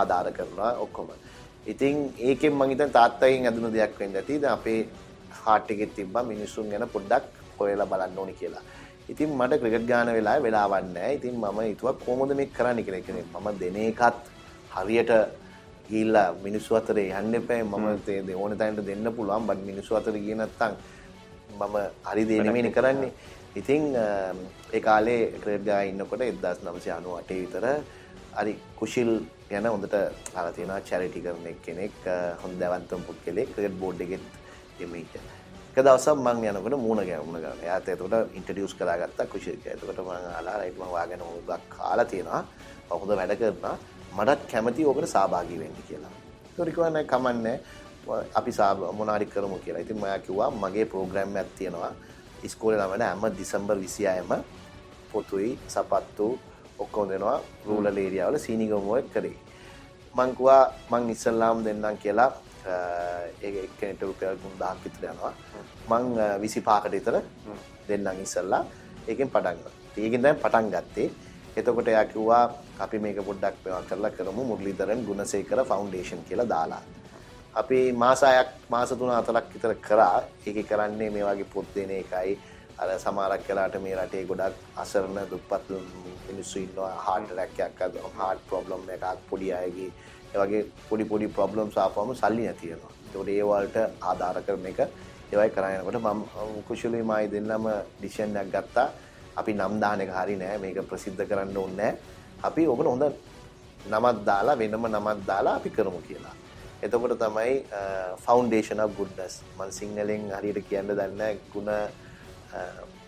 ආධාර 0.00 0.32
කරනවා 0.38 0.72
ඔක්කොම. 0.84 1.10
ඉතින් 1.72 1.96
ඒකෙන් 2.28 2.52
මං 2.58 2.70
හිතන්නේ 2.72 2.96
තාත්තගෙන් 2.98 3.48
ඇදුණු 3.50 3.70
දෙයක් 3.76 3.98
වෙන්න 4.00 4.16
ඇති. 4.20 4.40
දැන් 4.42 4.54
අපේ 4.58 4.80
හાર્ට් 5.44 5.70
එකේ 5.74 5.90
තිබ්බා 5.98 6.24
මිනිස්සුන් 6.32 6.70
ගැන 6.72 6.88
පොඩ්ඩක් 6.96 7.24
හොයලා 7.58 7.90
බලන්න 7.92 8.18
ඕනි 8.18 8.34
කියලා. 8.40 8.64
ඉතින් 9.12 9.30
මට 9.38 9.60
ක්‍රිකට් 9.62 9.86
ගාන 9.90 10.12
වෙලාවේ 10.18 10.44
වෙලාවක් 10.46 10.88
නැහැ. 10.94 11.14
ඉතින් 11.18 11.34
මම 11.42 11.60
හිතුවා 11.70 11.96
කොහොමද 12.04 12.32
මේක 12.40 12.52
කරන්න 12.58 12.84
කියලා. 12.86 13.06
කියන්නේ 13.06 13.26
මම 13.34 13.48
දෙන 13.60 13.76
එකත් 13.84 14.16
හරියට 14.76 15.12
ගිහිල්ලා 15.88 16.28
මිනිස්සු 16.44 16.76
අතරේ 16.80 17.08
යන්න 17.20 17.34
එපා. 17.40 17.64
මම 17.64 18.34
ඕන 18.42 18.58
තැනට 18.60 18.86
දෙන්න 18.90 19.12
පුළුවන්. 19.16 19.46
බත් 19.48 19.66
මිනිස්සු 19.70 19.96
අතර 20.00 20.14
ගියේ 20.24 20.38
නැත්තම් 20.42 20.72
මම 21.60 21.76
හරි 22.10 22.24
දේ 22.30 22.40
නෙමෙයිනේ 22.46 22.76
කරන්නේ. 22.78 23.12
ඉතින් 23.60 23.82
ඒ 23.96 24.80
කාලේ 24.80 25.22
ක්‍රිකට් 25.42 25.64
ගා 25.68 25.80
ඉන්නකොට 25.90 26.20
1998 26.20 27.40
විතර 27.42 27.64
හරි 28.38 28.52
කුශිල් 28.78 29.10
ගැන 29.50 29.66
හොඳට 29.66 29.94
අහලා 30.34 30.52
තියෙනවා 30.52 30.80
චැරිටි 30.88 31.20
කරන 31.24 31.46
කෙනෙක් 31.66 31.98
හොඳ 32.42 32.54
දැවන්තම 32.60 33.02
පුද්ගලෙක් 33.08 33.48
ක්‍රිකට් 33.54 33.76
බෝඩ් 33.82 34.00
එකෙත් 34.00 34.24
එමෙයිට. 34.80 35.14
එක 35.70 35.78
දවසක් 35.78 36.16
මං 36.16 36.44
යනකොට 36.50 36.76
මූණ 36.84 37.00
ගැහුණ 37.08 37.40
ගන්න. 37.42 37.62
එයාත් 37.62 37.88
එතකොට 37.88 38.34
ඉන්ට්‍රොඩියුස් 38.38 38.74
කරගත්තා 38.78 39.26
කුශිල් 39.32 39.56
කියලා. 39.62 39.76
එතකොට 39.76 40.00
මං 40.06 40.26
අහලා 40.32 40.56
රයිට් 40.60 40.78
මං 40.80 40.92
වාගෙන 40.96 41.20
හොඟක් 41.20 41.68
කාලා 41.76 42.04
තියෙනවා. 42.04 42.42
හොඳ 42.90 43.12
වැඩ 43.20 43.34
කරනවා. 43.40 43.76
මටත් 44.16 44.50
කැමති 44.52 44.84
ඕකට 44.84 45.08
සහභාගී 45.14 45.58
වෙන්න 45.62 45.78
කියලා. 45.88 46.12
ඒකට 46.50 46.74
කිව්වා 46.74 46.90
නෑ 46.90 47.06
කමන්නේ. 47.06 47.56
අපි 48.34 48.52
මොනාරි 48.98 49.26
කරමු 49.26 49.58
කියලා. 49.64 49.80
ඉතින් 49.80 49.96
මම 49.96 50.06
කිව්වා 50.26 50.50
මගේ 50.52 50.84
ප්‍රෝග්‍රෑම් 50.84 51.36
එකක් 51.36 51.56
තියෙනවා. 51.58 51.92
ඉස්කෝලේ 52.42 52.78
ළමයට 52.80 53.02
හැම 53.02 53.24
දෙසැම්බර් 53.38 53.76
26ම 53.78 54.32
පොතුයි 55.12 55.58
සපත්තු 55.68 56.28
ඔක්කොම 56.82 57.08
දෙනවා 57.12 57.38
රූලර් 57.66 57.98
ඒරියාවල 58.04 58.38
සීනිගමුව 58.46 59.08
කරේ. 59.14 59.36
මං 60.16 60.30
කිව්වා 60.36 60.62
මං 60.90 61.10
ඉස්සල්ලාම් 61.14 61.64
දෙන්නම් 61.66 61.96
කියලා 62.02 62.30
ඒක 63.46 63.54
එක්කෙනෙක්ට 63.66 64.02
රුපියල් 64.08 64.36
3000ක් 64.44 64.84
විතර 64.84 65.04
යනවා. 65.12 65.32
මං 65.90 66.04
25කට 66.44 66.92
විතර 66.96 67.16
දෙන්නම් 67.88 68.22
ඉස්සල්ලා. 68.26 68.62
ඒකෙන් 69.08 69.30
පටන් 69.34 69.58
ගත්තා. 69.62 69.74
ඒකෙන් 70.04 70.22
දැන් 70.24 70.36
පටන් 70.44 70.70
ගත්තේ. 70.74 71.08
එතකොට 71.58 71.88
එයා 71.88 72.04
කිව්වා 72.12 72.44
අපි 72.84 72.98
මේක 73.04 73.18
පොඩ්ඩක් 73.28 73.56
මේවා 73.64 73.82
කරලා 73.90 74.10
කරමු 74.16 74.42
මුරලීධරන් 74.50 75.00
ගුණසේකර 75.06 75.60
ෆවුන්ඩේෂන් 75.70 76.20
කියලා 76.28 76.48
දාලා. 76.54 76.82
අපි 77.60 77.78
මාස 78.02 78.20
6ක් 78.22 78.70
මාස 78.74 78.90
3-4ක් 78.92 79.46
විතර 79.54 79.74
කරා. 79.86 80.18
ඒකේ 80.46 80.68
කරන්නේ 80.70 81.10
මේ 81.14 81.24
වගේ 81.28 81.52
පොත් 81.54 81.66
දෙන 81.74 81.90
එකයි 82.02 82.38
අර 82.78 82.88
සමහරක් 82.96 83.48
වෙලාට 83.48 83.76
මේ 83.84 83.96
රටේ 83.98 84.24
ගොඩක් 84.30 84.54
අසරණ 84.82 85.18
දුප්පත් 85.32 85.70
මිනිස්සු 86.28 86.58
ඉන්නවා 86.64 86.92
හાર્ට් 87.06 87.32
ඇටැක් 87.44 87.80
එකක් 87.82 87.98
හાર્ට් 88.18 88.42
ප්‍රොබ්ලම් 88.50 88.82
එකක් 88.96 89.26
පොඩි 89.30 89.48
අයගේ 89.60 89.90
ඒ 90.32 90.38
වගේ 90.42 90.62
පොඩි 90.88 91.04
පොඩි 91.12 91.26
ප්‍රොබ්ලම්ස් 91.38 91.76
ආපුවම 91.84 92.14
සල්ලි 92.22 92.44
නැති 92.46 92.70
වෙනවා. 92.70 92.92
ඒකට 93.14 93.28
ඒ 93.34 93.44
වලට 93.50 93.78
ආධාර 94.10 94.42
කරන 94.46 94.66
එක 94.72 94.80
ඒවයි 95.32 95.50
කරගෙන 95.56 95.80
යනකොට 95.80 96.00
මම 96.04 96.22
කුෂලී 96.68 97.04
මායි 97.10 97.30
දෙන්නම 97.34 97.68
ඩිසිෂන් 97.98 98.40
එකක් 98.42 98.54
ගත්තා. 98.54 98.88
අපි 99.40 99.52
නම් 99.58 99.74
දාන 99.82 100.00
එක 100.04 100.10
හරි 100.18 100.34
නෑ 100.42 100.58
මේක 100.64 100.82
ප්‍රසිද්ධ 100.90 101.22
කරන්න 101.30 101.56
ඕනේ 101.62 101.92
අපි 102.48 102.62
ඔබට 102.72 102.90
හොඳ 102.92 103.04
නමක් 103.92 104.16
දාලා 104.28 104.60
වෙනම 104.62 104.84
නමක් 104.86 105.18
දාලා 105.30 105.54
අපි 105.60 105.70
කරමු 105.76 106.00
කියලා. 106.08 106.34
එතකොට 106.84 107.14
තමයි 107.22 107.54
ෆවුන්ඩේෂන් 108.24 108.80
of 108.84 108.92
goodness 108.98 109.34
මම 109.56 109.70
සිංහලෙන් 109.78 110.28
හරියට 110.36 110.68
කියන්න 110.68 110.92
දන්නේ 111.00 111.32
ගුණ 111.54 111.70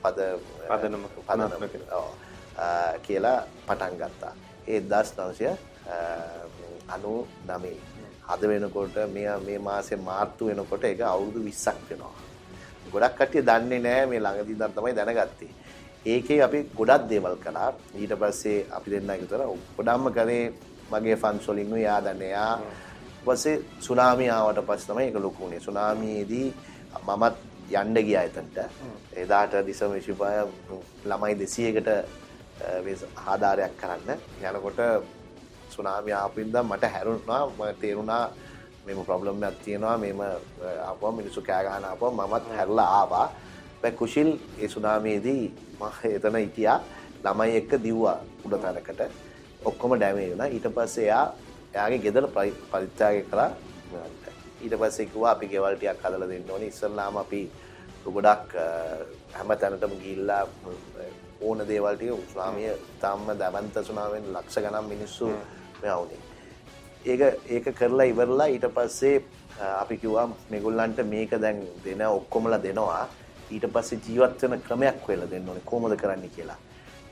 පද 0.03 0.19
පදනම 0.69 1.05
පදනම 1.29 1.65
කියලා 3.07 3.39
පටන් 3.67 3.95
ගත්තා. 4.01 4.35
ඒ 4.69 4.81
දස් 4.91 5.09
නවසය 5.19 5.47
අනු 6.95 7.13
නමේ 7.49 7.79
හද 8.31 8.43
වෙනකොට 8.51 8.97
මෙ 9.15 9.23
මේ 9.47 9.59
මාසේ 9.69 9.99
මාර්තු 10.09 10.51
වෙනකොට 10.51 10.85
එක 10.85 11.01
අවුරුදු 11.13 11.41
විස්සක් 11.49 11.79
වෙනවා. 11.91 12.15
ගොඩක් 12.93 13.17
කටිය 13.19 13.47
දන්නේ 13.49 13.81
නෑ 13.87 14.07
මේ 14.11 14.21
ළඟදී 14.25 14.59
දන් 14.61 14.73
තමයි 14.77 14.95
දැනගත්තේ. 14.99 15.53
ඒකේ 16.13 16.41
අපි 16.47 16.59
ගොඩක් 16.79 17.09
දේවල් 17.11 17.37
කළා. 17.45 17.71
ඊට 18.01 18.15
පස්සේ 18.21 18.67
අපි 18.77 18.89
දෙන්න 18.93 19.11
විතර 19.23 19.43
ගොඩක්ම 19.77 20.07
කරේ 20.17 20.45
මගේ 20.93 21.17
ෆන්ඩ්ස් 21.23 21.47
වලින් 21.49 21.77
යා 21.87 22.01
දන්නේ 22.07 22.31
යා. 22.37 22.55
පස්සේ 23.25 23.57
සුනාමි 23.87 24.27
ආවට 24.35 24.61
පස්සේ 24.69 24.89
තමයි 24.91 25.07
ඒක 25.09 25.19
ලොකු 25.27 25.43
වුණේ. 25.43 25.61
සුනාමියේදී 25.67 26.49
මමත් 27.07 27.37
යන්න 27.71 27.97
ගියා 28.07 28.25
එතනට. 28.29 28.59
එදාට 29.23 29.55
දිසම 29.67 29.93
විශ්වවිද්‍යාලය 29.95 30.51
ළමයි 31.11 31.35
200කට 31.41 31.91
ආධාරයක් 33.27 33.75
කරන්න 33.81 34.19
යනකොට 34.51 34.81
සුනාමිය 35.75 36.15
ආපින්දා 36.21 36.63
මට 36.63 36.93
හැරුණා 36.95 37.43
මට 37.59 37.81
තේරුණා 37.81 38.25
මෙම 38.87 39.05
ප්‍රොබ්ලම් 39.09 39.45
එකක් 39.49 39.59
තියෙනවා 39.65 39.97
මෙම 40.05 40.21
ආපුවම 40.89 41.17
මිනිස්සු 41.21 41.43
කෑ 41.49 41.65
ගහන 41.67 41.85
ආපුවම 41.91 42.21
මමත් 42.21 42.57
හැරලා 42.59 42.89
ආවා. 43.01 43.27
හැබැයි 43.27 43.99
කුෂිල් 44.01 44.31
ඒ 44.63 44.69
සුනාමියේදී 44.75 45.45
මම 45.81 46.15
එතන 46.17 46.37
හිටියා 46.45 46.79
ළමයි 47.25 47.57
එක්ක 47.61 47.73
දිව්වා 47.85 48.17
උඩ 48.45 48.55
තැනකට. 48.65 49.01
ඔක්කොම 49.69 49.93
ඩැමේජ් 49.97 50.31
වුණා. 50.33 50.49
ඊට 50.57 50.67
පස්සේ 50.77 51.05
එයා 51.05 51.27
එයාගේ 51.75 52.03
ගෙදර 52.05 52.27
පරිත්‍යාගය 52.73 53.23
කළා 53.31 53.51
ඊට 54.65 54.77
පස්සේ 54.81 55.11
කිව්වා 55.13 55.33
අපි 55.37 55.51
ගෙවල් 55.53 55.77
ටිකක් 55.77 56.05
හදලා 56.05 56.31
දෙන්න 56.33 56.51
ඕනේ. 56.51 56.69
ඉස්සල්ලාම 56.73 57.17
අපි 57.25 57.43
ගොඩක් 58.05 58.57
හැම 59.37 59.53
තැනටම 59.61 59.95
ගිහිල්ලා 60.03 60.43
ඕන 61.41 61.67
දේවල් 61.69 61.97
ටික 61.97 62.33
ස්වාමිය 62.33 62.73
තාම 63.01 63.31
දවන්ත 63.43 63.87
සුනාවෙන් 63.87 64.33
ලක්ෂ 64.35 64.63
ගණන් 64.65 64.91
මිනිස්සු 64.95 65.31
මෙයා 65.83 66.01
වුණේ 66.01 66.29
ඒක 67.05 67.21
ඒක 67.49 67.75
කරලා 67.75 68.05
ඉවරලා 68.05 68.47
ඊට 68.47 68.67
පස්සේ 68.75 69.23
අපි 69.61 69.97
කිව්වා 69.97 70.29
මේගොල්ලන්ට 70.51 70.99
මේක 71.09 71.31
දැන් 71.41 71.63
දෙන 71.85 72.03
ඔක්කොමලා 72.07 72.63
දෙනවා. 72.63 73.09
ඊට 73.51 73.67
පස්සේ 73.73 74.01
ජීවත් 74.07 74.43
වෙන 74.43 74.63
ක්‍රමයක් 74.63 75.09
වෙලා 75.09 75.31
දෙන්න 75.31 75.49
ඕනේ. 75.49 75.63
කොහොමද 75.65 75.97
කරන්න 75.97 76.31
කියලා. 76.37 76.57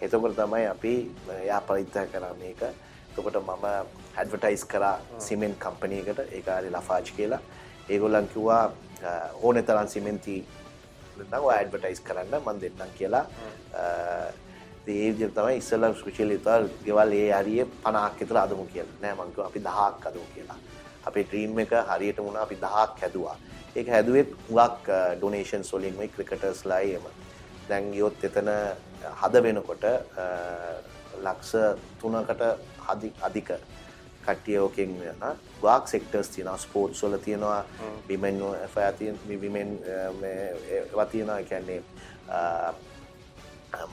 එතකොට 0.00 0.36
තමයි 0.36 0.66
අපි 0.66 0.92
යා 1.46 1.60
පරිත්‍යාග 1.60 2.12
කරා 2.12 2.34
මේක. 2.34 2.60
එතකොට 3.18 3.38
මම 3.42 3.64
ඇඩ්වර්ටයිස් 4.16 4.64
කරා 4.72 4.96
සිමෙන්ට් 5.28 5.58
කම්පැනි 5.64 5.98
එකට 6.02 6.20
ඒක 6.38 6.50
හරි 6.56 6.70
ලෆාජ් 6.70 7.10
කියලා. 7.16 7.40
ඒගොල්ලන් 7.88 8.28
කිව්වා 8.34 8.64
ඕනේ 9.42 9.62
තරම් 9.62 9.88
සිමෙන්ති 9.94 10.36
ඇඩ්වර්ටයිස් 11.34 12.00
කරන්න 12.08 12.34
මම 12.40 12.60
දෙන්නම් 12.62 12.92
කියලා. 12.98 13.24
ඒ 14.88 15.08
විදිහට 15.12 15.34
තමයි 15.36 15.56
ඉස්සෙල්ලා 15.60 15.92
සුශීල 16.02 16.30
ඉතාල 16.38 16.68
ගෙවල් 16.84 17.12
ඒ 17.20 17.30
හරිය 17.38 17.62
50ක් 17.84 18.20
විතර 18.20 18.38
අදමු 18.44 18.66
කියලා. 18.72 18.98
නෑ 19.02 19.14
මං 19.14 19.32
කිව්වා 19.34 19.48
අපි 19.50 19.60
10ක් 19.68 20.06
අදමු 20.10 20.26
කියලා. 20.34 20.58
අපේ 21.08 21.24
ඩ්‍රීම් 21.24 21.58
එක 21.64 21.72
හරියට 21.90 22.20
වුණා 22.26 22.42
අපි 22.48 22.56
10ක් 22.66 23.02
හැදුවා. 23.02 23.36
ඒක 23.76 23.88
හැදුවේ 23.94 24.26
හුඟක් 24.50 24.92
ඩොනේෂන්ස් 25.18 25.72
වලින් 25.74 25.98
මේ 25.98 26.08
ක්‍රිකටර්ස්ලා 26.14 26.80
එහෙම. 26.86 27.10
දැන් 27.68 27.90
ගියොත් 27.96 28.24
එතන 28.30 28.48
හද 29.22 29.42
වෙනකොට 29.48 29.84
ලක්ෂ 31.26 31.52
3කට 32.02 32.42
අධික 33.28 33.50
කට්ටිය 34.26 34.58
ඕකෙන් 34.64 34.90
වෙන 35.00 35.22
වාක් 35.62 35.88
සෙක්ටර්ස් 35.92 36.28
තියෙනවා 36.34 36.58
ස්පෝර්ට්ස් 36.64 37.02
වල 37.04 37.16
තියෙනවා 37.26 37.62
විමෙන් 38.08 38.36
ෆයා 38.74 38.92
තියෙන 38.98 39.16
විමෙන් 39.44 39.70
ඒවා 39.88 41.06
තියෙනවා. 41.06 41.42
කියන්නේ 41.50 41.82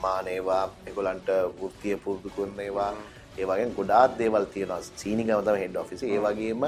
මානේවා 0.02 0.64
ඒගොල්ලන්ට 0.86 1.28
වෘත්තිය 1.60 1.96
පුරුදු 2.04 2.30
කරන 2.36 2.60
ඒවා. 2.66 2.92
ඒ 3.38 3.46
වගේ 3.48 3.72
ගොඩාක් 3.78 4.18
දේවල් 4.18 4.44
තියෙනවා. 4.54 4.80
සීනිගම 5.00 5.42
තමයි 5.48 5.60
හෙඩ් 5.64 5.76
ඔෆිස් 5.82 6.02
ඒ 6.02 6.20
වගේම 6.26 6.62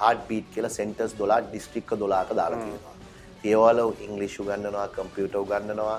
හාඩ් 0.00 0.20
බීට් 0.28 0.48
කියලා 0.54 0.76
සෙන්ටර්ස් 0.78 1.12
12 1.20 1.50
ඩිස්ට්‍රික්ක 1.50 1.90
12ක 2.02 2.30
දාලා 2.40 2.62
තියෙනවා. 2.64 2.94
ඒවල 3.50 3.78
ඉංග්ලිෂ් 4.06 4.34
උගන්වනවා 4.42 4.88
කම්පියුටර් 4.96 5.38
උගන්වනවා 5.44 5.98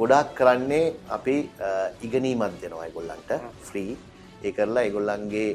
ගොඩාක් 0.00 0.28
කරන්නේ 0.38 0.84
අපි 1.16 1.36
ඉගෙනීමක් 2.06 2.54
දෙනවා 2.62 2.86
ඒගොල්ලන්ට. 2.88 3.30
ෆ්‍රී 3.68 3.92
ඒ 4.44 4.52
කරලා 4.58 4.84
ඒගොල්ලන්ගේ 4.86 5.48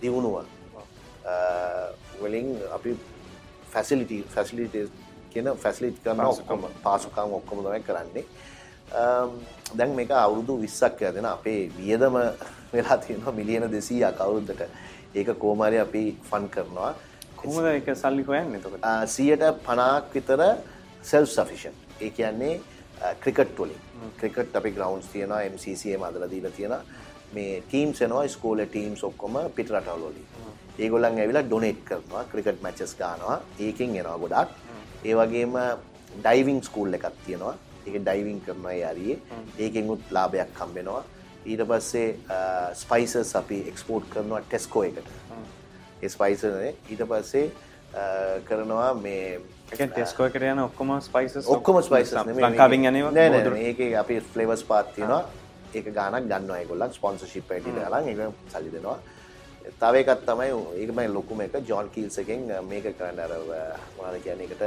දියුණුව. 0.00 0.36
වලින් 2.22 2.46
අපි 2.76 2.90
ෆැසිලිටි 3.72 4.18
ෆැසිලිටි 4.34 4.80
කියන 5.32 5.48
ෆැසිලිට් 5.64 5.98
කරන 6.04 6.20
ඔක්කොම 6.26 6.62
පාසුකම් 6.86 7.34
ඔක්කොම 7.38 7.58
තමයි 7.64 7.82
කරන්නේ. 7.88 8.24
දැන් 9.78 9.90
මේක 9.98 10.10
අවුරුදු 10.24 10.56
20ක් 10.64 11.10
යදෙන 11.10 11.28
අපේ 11.34 11.60
වියදම 11.78 12.16
වෙලා 12.72 12.98
තියෙනවා 13.04 13.34
මිලියන 13.40 13.68
200ක් 13.74 14.18
අවුරුද්දට. 14.26 14.62
ඒක 15.18 15.28
කොහොම 15.42 15.62
හරි 15.66 15.78
අපි 15.86 16.02
ෆන් 16.30 16.48
කරනවා. 16.54 16.90
කොහොමද 17.36 17.66
ඒක 17.74 17.88
සල්ලි 18.02 18.22
හොයන්නේ 18.30 18.58
එතකොට? 18.58 18.82
150ක් 19.14 20.14
විතර 20.14 20.42
self 21.12 21.28
sufficient 21.36 21.76
ඒ 22.00 22.10
කියන්නේ 22.18 22.60
ක්‍රිකට් 23.22 23.60
වලින් 23.60 23.80
ක්‍රිකට් 24.20 24.56
අපි 24.60 24.70
ග්‍රවුන්ඩ්ස් 24.78 25.12
තියෙනවා 25.12 25.42
MCC 25.52 25.92
එහෙම 25.92 26.08
අදලා 26.08 26.30
දීලා 26.30 26.56
තියෙනවා 26.56 26.82
මේ 27.34 27.60
ටීම්ස් 27.68 28.00
එනවා 28.02 28.28
ස්කෝලේ 28.28 28.66
ටීම්ස් 28.66 29.04
ඔක්කොම 29.04 29.36
පිට 29.56 29.70
රටවල් 29.74 30.04
වලින්. 30.08 30.26
ඒගොල්ලන් 30.78 31.20
ඇවිල්ලා 31.22 31.44
ඩොනේට් 31.46 31.84
කරනවා 31.88 32.24
ක්‍රිකට් 32.32 32.62
මැචස් 32.62 32.94
ගන්නවා. 33.00 33.38
ඒකෙන් 33.66 33.96
එනවා 34.00 34.18
ගොඩක්. 34.22 34.50
ඒ 35.04 35.14
වගේම 35.20 35.58
ඩයිවිං 36.24 36.62
ස්කූල් 36.68 36.98
එකක් 36.98 37.06
තියෙනවා. 37.26 37.54
ඒක 37.86 38.00
ඩයිවිං 38.02 38.40
කරනවා 38.46 38.72
ඒ 38.72 38.90
හරියේ. 38.90 39.18
ඒකෙන් 39.58 39.90
උත් 39.94 40.10
ලාභයක් 40.10 40.60
හම්බ 40.60 40.74
වෙනවා. 40.80 41.04
ඊට 41.46 41.62
පස්සේ 41.70 42.08
ස්පයිසස් 42.82 43.36
අපි 43.42 43.60
එක්ස්පෝර්ට් 43.72 44.10
කරනවා 44.14 44.42
ටෙස්කෝ 44.48 44.84
එකට. 44.88 45.12
ඒ 46.02 46.08
ස්පයිසර්නේ 46.08 46.74
ඊට 46.90 47.04
පස්සේ 47.12 47.46
කරනවා 48.48 48.90
මේ 48.94 49.40
ටෙස්කෝ 49.72 50.26
එකට 50.28 50.42
යන 50.42 50.62
ඔක්කොම 50.64 50.94
ස්පයිසස් 51.00 51.48
ඔක්කොම 51.56 51.82
ස්පයිසස් 51.82 52.14
ලංකාවෙන් 52.16 52.88
යනවා 52.90 53.12
නෑ 53.12 53.30
නෑ 53.34 53.66
ඒකේ 53.68 53.90
අපි 54.02 54.20
ෆ්ලේවර්ස් 54.32 54.64
පාත් 54.64 54.94
තියෙනවා. 54.94 55.22
ඒක 55.74 55.92
ගානක් 55.94 56.28
ගන්න 56.28 56.50
අයගොල්ලන් 56.56 56.92
ස්පොන්සර්ෂිප් 56.92 57.50
ඇටිට 57.52 57.76
ගලන් 57.76 58.08
ඒක 58.08 58.18
සල්ලි 58.52 58.72
දෙනවා. 58.72 58.98
තව 59.80 59.94
එකක් 60.02 60.24
තමයි 60.28 60.48
ඒකමයි 60.82 61.08
ලොකුම 61.12 61.40
එක 61.44 61.58
ජොන් 61.68 61.90
කීල්ස් 61.94 62.18
එකෙන් 62.24 62.46
මේක 62.68 62.88
කරන්න 62.98 63.20
අර 63.24 63.34
මොනවද 63.98 64.22
කියන්නේ 64.24 64.48
ඒකට 64.48 64.64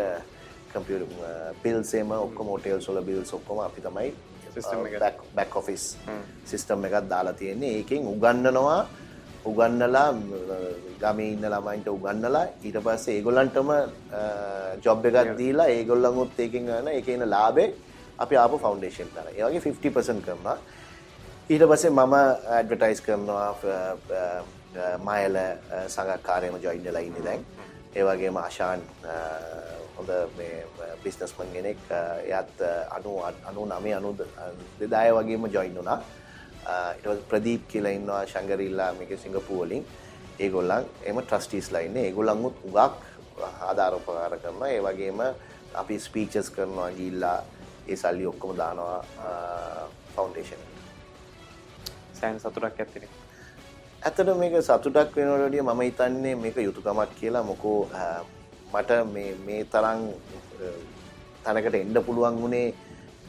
කම්පියුටර් 0.74 1.56
බිල්ස් 1.64 1.94
එම 2.02 2.12
ඔක්කොම 2.18 2.54
හොටෙල්ස් 2.54 2.90
වල 2.90 3.02
බිල්ස් 3.10 3.34
ඔක්කොම 3.40 3.64
අපි 3.66 3.82
තමයි 3.88 4.14
බැක් 5.36 5.56
ඔෆිස් 5.56 5.98
සිස්ටම් 6.46 6.86
එකක් 6.86 7.10
දාලා 7.10 7.34
තියෙන්නේ. 7.34 7.78
ඒකෙන් 7.82 8.08
උගන්නනවා 8.14 8.80
උගන්නලා 9.46 10.10
ගමේ 11.04 11.32
ඉන්න 11.36 11.46
ළමයින්ට 11.54 11.88
උගන්නලා 11.94 12.46
ඊට 12.68 12.78
පස්සේ 12.86 13.16
ඒගොල්ලන්ටම 13.18 13.72
ජොබ් 14.86 15.06
එකක් 15.10 15.32
දීලා 15.40 15.70
ඒගොල්ලන්වත් 15.78 16.40
ඒකෙන් 16.46 16.70
ගන්න 16.70 16.92
ඒකේ 16.98 17.16
ඉන්න 17.18 17.30
ලාභේ 17.36 17.70
අපි 18.24 18.36
ආපු 18.44 18.58
ෆවුන්ඩේෂන් 18.64 19.10
කරා. 19.14 19.32
ඒ 19.38 19.44
වගේ 19.48 19.62
50% 19.66 20.26
කරනවා. 20.26 20.58
ඊට 21.50 21.64
පස්සේ 21.72 21.92
මම 21.98 22.14
ඇඩ්වර්ටයිස් 22.58 23.02
කරනවා 23.06 23.50
මයල 25.08 25.36
සංගකාරයම 25.96 26.56
ජොයින් 26.66 26.84
වෙලා 26.84 27.04
ඉන්නේ 27.10 27.26
දැන්. 27.28 27.42
ඒ 27.96 28.04
වගේම 28.08 28.38
ආශාන් 28.44 28.82
හොඳ 29.96 30.12
මේ 30.38 30.66
බිස්නස්මන් 31.04 31.50
කෙනෙක් 31.54 31.82
එයාත් 32.28 32.54
90 32.98 33.34
99 33.58 34.28
2000 34.80 35.18
වගේම 35.18 35.50
ජොයින් 35.56 35.76
වුණා. 35.80 36.00
ඊට 36.96 37.04
පස්සේ 37.04 37.28
ප්‍රදීප් 37.34 37.68
කියලා 37.74 37.98
ඉන්නවා 37.98 38.22
ශංගරිල්ලා 38.34 38.94
මේකේ 39.00 39.18
සිංගප්පූර් 39.26 39.68
වලින්. 39.68 39.84
ඒගොල්ලන් 40.40 40.86
එම 41.06 41.22
ට්‍රස්ටිස්ලා 41.22 41.82
ඉන්නේ. 41.88 42.06
ඒගොල්ලන් 42.06 42.46
උත් 42.46 42.58
උගක් 42.64 42.78
ආධාර 43.62 43.94
උපකාර 43.96 44.38
කරනවා. 44.40 44.70
ඒ 44.70 44.82
වගේම 44.82 45.20
අපි 45.74 46.00
ස්පීචස් 46.00 46.50
කරනවා 46.50 46.92
ගිහිල්ලා 46.92 47.40
ඒ 47.88 47.96
සල්ලි 47.96 48.26
ඔක්කොම 48.26 48.58
දානවා 48.58 49.00
ෆවන්ඩේෂන් 50.16 50.64
සෑන් 52.20 52.40
සතුටක් 52.40 52.80
ඇතින 52.80 53.08
ඇතට 54.02 54.32
මේක 54.40 54.56
සතුටක් 54.62 55.16
වෙනවලටිය 55.16 55.62
මම 55.62 55.82
හිතන්නේ 55.82 56.36
මේක 56.36 56.58
යුතුකමක් 56.58 57.16
කියලා 57.20 57.44
මොකෝ 57.44 57.90
මට 58.74 58.92
මේ 59.46 59.64
තරං 59.66 60.02
තැනකට 61.44 61.76
එන්ඩ 61.76 62.04
පුළුවන් 62.06 62.42
වුණේ 62.42 62.68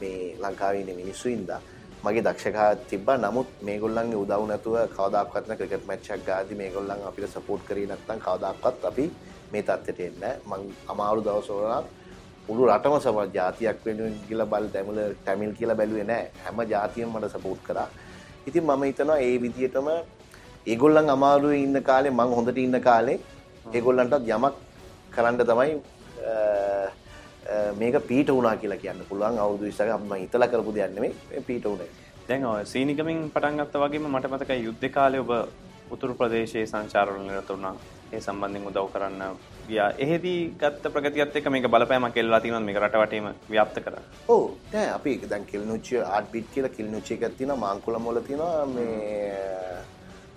මේ 0.01 0.35
ලංකාවන 0.43 0.91
මිනිස්සු 0.95 1.29
ඉන්දා 1.29 1.61
මගේ 2.03 2.23
දක්ෂකා 2.23 2.69
තිබ 2.89 3.09
නමුත් 3.17 3.49
මේගොල්ලන්ගේ 3.63 4.21
උදව් 4.21 4.41
නැතුව 4.47 4.75
කවදක්වත්න 4.95 5.57
ක්‍රිකට් 5.59 5.85
මච්චක් 5.89 6.25
ගාද 6.27 6.49
මේ 6.59 6.69
ගොල්ලන් 6.71 7.03
අපිට 7.09 7.29
සපෝට් 7.29 7.61
කර 7.67 7.77
නත්තන් 7.81 8.23
කවදක්වත් 8.25 8.87
අපි 8.89 9.05
මේ 9.51 9.63
තත්වට 9.63 9.99
එන්න 10.07 10.41
මං 10.49 10.65
අමාරු 10.93 11.21
දවසෝරනත් 11.27 11.87
මුළු 12.47 12.67
රටම 12.69 12.95
සම 12.97 13.19
ජාතියක් 13.35 13.77
වෙනුවෙන් 13.85 14.17
කියලා 14.25 14.49
බල 14.53 14.65
දැමල 14.73 14.99
ටැමිල් 15.13 15.53
කියලා 15.59 15.77
බැලුවේ 15.81 16.07
නෑ 16.09 16.25
හැම 16.43 16.59
ජාතියම 16.73 17.13
මට 17.13 17.31
සපෝට් 17.35 17.61
කරා. 17.67 17.87
ඉතින් 18.47 18.63
මම 18.65 18.83
හිතනවා 18.83 19.17
ඒ 19.27 19.35
විදිහටම 19.43 19.87
ඒගොල්ලන් 20.67 21.13
අමාරුවේ 21.15 21.61
ඉන්න 21.65 21.83
කාලේ 21.89 22.11
මං 22.11 22.35
හොඳට 22.37 22.59
ඉන්න 22.65 22.79
කාලේ 22.81 23.17
ඒගොල්ලන්ටත් 23.73 24.27
යමක් 24.29 24.59
කරන්න 25.15 25.39
තමයි 25.51 25.71
මේක 27.79 27.95
පීට 28.09 28.29
වුණා 28.37 28.55
කියලා 28.61 28.81
කියන්න 28.83 29.03
පුළුවන්. 29.09 29.37
අවුරුදු 29.43 29.71
20ක 29.71 29.99
මම 29.99 30.13
හිතලා 30.23 30.47
කරපු 30.47 30.71
දෙයක් 30.77 30.95
නෙමෙයි. 30.95 31.13
පීට 31.47 31.65
වුණේ. 31.71 31.89
දැන් 32.27 32.45
ඔය 32.45 32.65
සීනිකමින් 32.71 33.29
පටන් 33.33 33.59
ගත්තා 33.59 33.83
වගේම 33.83 34.07
මට 34.15 34.31
මතකයි 34.33 34.63
යුද්ධ 34.67 34.87
කාලේ 34.97 35.23
ඔබ 35.25 35.31
උතුරු 35.93 36.13
ප්‍රදේශයේ 36.19 36.69
සංචාරවල 36.71 37.25
නිරත 37.27 37.49
වුණා. 37.55 37.75
ඒ 38.13 38.21
සම්බන්ධයෙන් 38.21 38.67
උදව් 38.69 38.87
කරන්න 38.93 39.21
ගියා. 39.67 39.89
එහෙදී 40.03 40.39
ගත්ත 40.61 40.93
ප්‍රගතියත් 40.93 41.35
එක්ක 41.39 41.47
මේක 41.55 41.67
බලපෑමක් 41.73 42.17
එල්ලලා 42.21 42.39
තියෙනවද 42.43 42.65
මේක 42.67 42.79
රට 42.83 43.01
වටේම 43.01 43.27
ව්‍යාප්ත 43.53 43.77
කරා? 43.85 44.03
ඔව්. 44.33 44.43
නෑ 44.73 44.89
අපි 44.97 45.17
දැන් 45.31 45.45
කිල්නුච්චි 45.51 45.99
ආර්ට් 46.01 46.31
බීට් 46.33 46.47
කියලා 46.53 46.75
කිල්නුච්චි 46.77 47.17
එකක් 47.17 47.37
තියෙනවා 47.37 47.63
මාන්කුලම් 47.65 48.09
වල 48.09 48.21
තියෙනවා. 48.29 48.65
මේ 48.75 49.83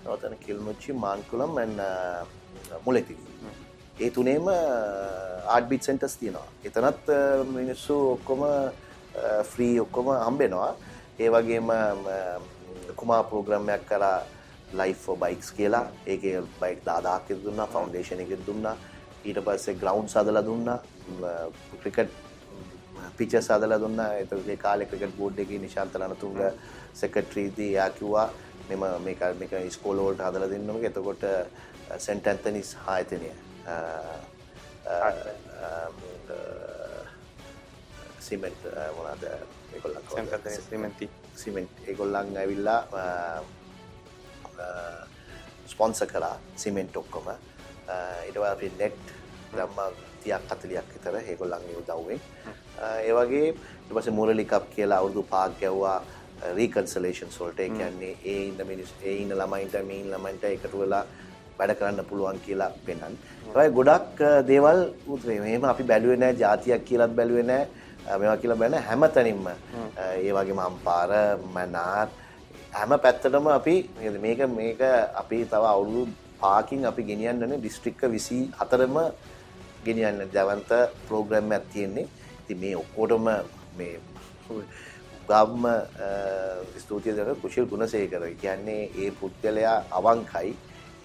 නවතන 0.03 0.35
කිල්නුච්චි 0.45 0.93
මාන්කුලම් 1.05 1.57
and 1.63 1.79
මුලතිව්. 2.85 3.17
ඒ 3.99 4.09
තුනේම 4.15 4.47
ආර්ට් 4.47 5.69
බීට් 5.69 5.85
සෙන්ටර්ස් 5.87 6.15
තියෙනවා. 6.21 6.47
එතනත් 6.63 7.07
මිනිස්සු 7.53 7.95
ඔක්කොම 8.15 8.43
ෆ්‍රී 9.51 9.79
ඔක්කොම 9.85 10.11
හම්බෙනවා. 10.25 10.75
ඒ 11.19 11.29
වගේම 11.35 11.71
කුමා 12.99 13.23
ප්‍රෝග්‍රෑම් 13.31 13.69
එකක් 13.75 13.87
කරා 13.89 14.19
ලයිෆ් 14.73 15.07
බයික්ස් 15.23 15.49
කියලා. 15.57 15.85
ඒක 16.05 16.21
බයික් 16.61 16.85
දාදාක් 16.85 17.33
දුන්නා 17.45 17.67
ෆවන්ඩේෂන් 17.73 18.21
එක 18.25 18.45
දුන්නා. 18.47 18.75
ඊට 19.25 19.39
පස්සේ 19.47 19.79
ග්‍රවන්් 19.81 20.07
සදල 20.13 20.41
දුන්න. 20.49 20.69
ක්‍රිකට් 21.81 22.13
පිච 23.17 23.37
සදල 23.41 23.77
දුන්න. 23.85 23.99
එතගේ 24.21 24.57
කාලෙ 24.65 24.85
ක්‍රිකට් 24.85 25.17
බෝඩ් 25.17 25.41
එක 25.45 25.55
නිශාන්තලනතුන්ග 25.65 26.39
සෙකට්‍රීදී 27.01 27.71
යා 27.79 27.89
කිව්වා 27.97 28.29
මෙම 28.69 28.87
මේක 29.09 29.25
මේක 29.41 29.57
ස්කෝලෝල්ට 29.79 30.23
හදල 30.29 30.49
දෙන්නම 30.53 30.87
එතකොට 30.91 31.27
සෙන්ට 32.05 32.27
ඇන්තනිස් 32.27 32.75
ආයතනය 32.95 33.29
සිමෙන්ට් 38.19 38.63
මොනද 38.95 39.23
ඒකොල්ලන් 39.73 40.03
සිමෙන්ති 40.69 41.09
සිමෙන්ට් 41.35 41.87
ඒගොල්ලන් 41.87 42.37
ඇවිල්ලා 42.37 42.81
ස්පොන්ස 45.67 46.03
කරා 46.07 46.35
සිමෙන්ට් 46.55 46.97
ඔක්කොම 46.97 47.29
ඉටවා 48.27 48.51
අපි 48.51 48.71
නෙට් 48.79 49.13
දම්ම 49.53 49.79
තියක් 50.23 50.51
අතලියක් 50.51 50.93
විතර 50.93 51.19
ඒගොල්ලන්ගේ 51.21 51.77
උදව්වෙන් 51.81 52.21
ඒවගේ 53.01 53.47
ඉටපස 53.49 54.09
මුරලිකප් 54.11 54.71
කියලා 54.75 54.99
අවුදු 54.99 55.23
පාක් 55.25 55.59
ගැව්වා 55.61 55.99
රීකන්සලේෂන් 56.55 57.31
සොල්ට 57.31 57.63
කියන්නේ 57.69 58.13
ඒ 58.25 58.41
ඉන්න 58.47 58.67
මිනිස් 58.67 58.93
ඒ 59.03 59.15
ඉන්න 59.21 59.33
ළමයින්ට 59.33 59.79
මේන් 59.85 60.11
ළමයින්ට 60.11 60.43
එකතු 60.49 60.79
වෙලා 60.79 61.05
වැඩ 61.57 61.77
කරන්න 61.79 62.07
පුළුවන් 62.09 62.39
කියලා 62.45 62.71
පෙන්වන්න. 62.85 63.17
ඒවයි 63.47 63.75
ගොඩක් 63.77 64.19
දේවල් 64.51 64.79
උත්‍රේ 65.13 65.39
මෙහෙම 65.45 65.63
අපි 65.73 65.83
බැලුවේ 65.91 66.19
නැහැ 66.21 66.39
જાතියක් 66.43 66.85
කියලාත් 66.89 67.15
බැලුවේ 67.19 67.47
නැහැ 67.51 68.19
මේවා 68.19 68.37
කියලා 68.41 68.59
බැලන 68.61 68.79
හැම 68.89 69.01
තැනින්ම 69.15 69.47
ඒ 69.47 70.31
වගේම 70.37 70.59
අම්පාර 70.67 71.11
මනාර් 71.55 72.07
හැම 72.77 72.91
පැත්තටම 73.05 73.47
අපි 73.59 73.75
මේක 74.25 74.41
මේක 74.59 74.81
අපි 75.21 75.39
තව 75.51 75.63
අවුරුදු 75.73 76.03
පාකින් 76.41 76.85
අපි 76.91 77.01
ගෙනියන්නනේ 77.09 77.63
දිස්ත්‍රික්ක 77.65 78.01
24ම 78.03 78.97
ගෙනියන්න 79.85 80.19
දවන්ත 80.33 80.71
ප්‍රෝග්‍රෑම් 81.07 81.51
එකක් 81.57 81.65
තියෙන්නේ. 81.73 82.07
ඉතින් 82.41 82.57
මේ 82.61 82.75
ඔක්කොටම 82.83 83.27
මේ 83.77 83.95
ගම්ම 85.29 85.65
ස්තුතිය 86.83 87.15
දෙන 87.17 87.35
කුශල් 87.41 87.65
ගුණසේකර 87.71 88.23
කියන්නේ 88.41 88.81
ඒ 89.03 89.11
පුද්ගලයා 89.19 89.77
අවංකයි. 89.99 90.55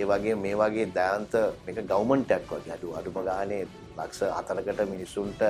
ඒ 0.03 0.07
වගේ 0.07 0.35
මේ 0.35 0.57
වගේ 0.57 0.87
දයන්ත 0.97 1.33
මේක 1.65 1.79
ගවමන්ටක් 1.91 2.51
වගේ. 2.53 2.75
අඩු 2.77 2.89
අඩුම 2.99 3.17
ගානේ 3.25 3.67
ලක්ෂ 3.99 4.23
හතරකට 4.37 4.81
මිනිස්සුන්ට 4.93 5.43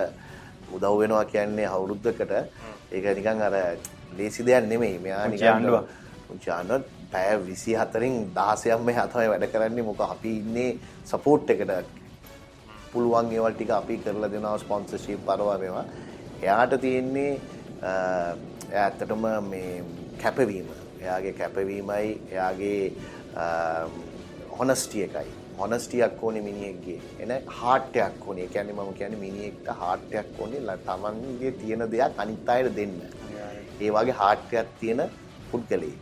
උදව් 0.74 0.94
වෙනවා 1.00 1.24
කියන්නේ 1.32 1.68
අවුරුද්ධකට 1.74 2.32
ඒක 2.92 3.04
නිකන් 3.18 3.42
අර 3.48 3.54
ලේසි 4.18 4.46
දෙයක් 4.46 4.68
නෙමෙයි. 4.72 4.98
මෙයා 4.98 5.26
නිකන් 5.28 5.64
පුංචානුවත් 6.28 6.84
පැය 7.12 7.38
විසි 7.48 7.72
හතරින් 7.74 8.14
දහසයම් 8.36 8.84
මේ 8.86 8.96
හතමයි 8.98 9.28
වැඩ 9.32 9.48
කරන්නේ. 9.52 9.88
මොක 9.88 10.00
අපි 10.00 10.36
ඉන්නේ 10.42 10.70
සපෝට් 11.04 11.50
එකට. 11.50 11.72
පුළුවන් 12.92 13.32
ඒවල් 13.32 13.54
ටික 13.54 13.70
අපි 13.72 13.94
කරලා 14.04 14.32
දෙනවා 14.32 14.58
ස්පොන්සර්ෂිප් 14.58 15.20
පරවා 15.26 15.58
මේවා. 15.58 15.86
එයාට 16.42 16.74
තියෙන්නේ 16.80 17.32
ඇත්තටම 18.74 19.24
මේ 19.50 19.82
කැපවීම. 20.22 20.68
එයාගේ 21.02 21.34
කැපවීමයි 21.40 22.08
එයාගේ 22.32 22.82
හොනස්ටිය 24.58 25.02
එකයි. 25.04 25.30
හොනස්ටියක් 25.58 26.22
ඕනේ 26.22 26.42
මිනිහෙක්ගේ. 26.42 27.00
එන 27.20 27.32
හාට්ටයක් 27.48 28.26
ඕනේ. 28.26 28.46
කියන්නේ 28.48 28.74
මම 28.74 28.94
කියන්නේ 28.94 29.20
මිනිහෙක්ට 29.20 29.68
හාට්ටයක් 29.80 30.40
ඕනේ. 30.40 30.76
තමන්ගේ 30.86 31.52
තියෙන 31.52 31.84
දෙයක් 31.92 32.18
අනිත් 32.18 32.48
අයට 32.48 32.76
දෙන්න. 32.76 32.96
ඒ 33.80 33.90
වගේ 33.90 34.16
හාට්ටයක් 34.20 34.68
තියෙන 34.80 35.02
පුද්ගලයෙක්. 35.50 35.98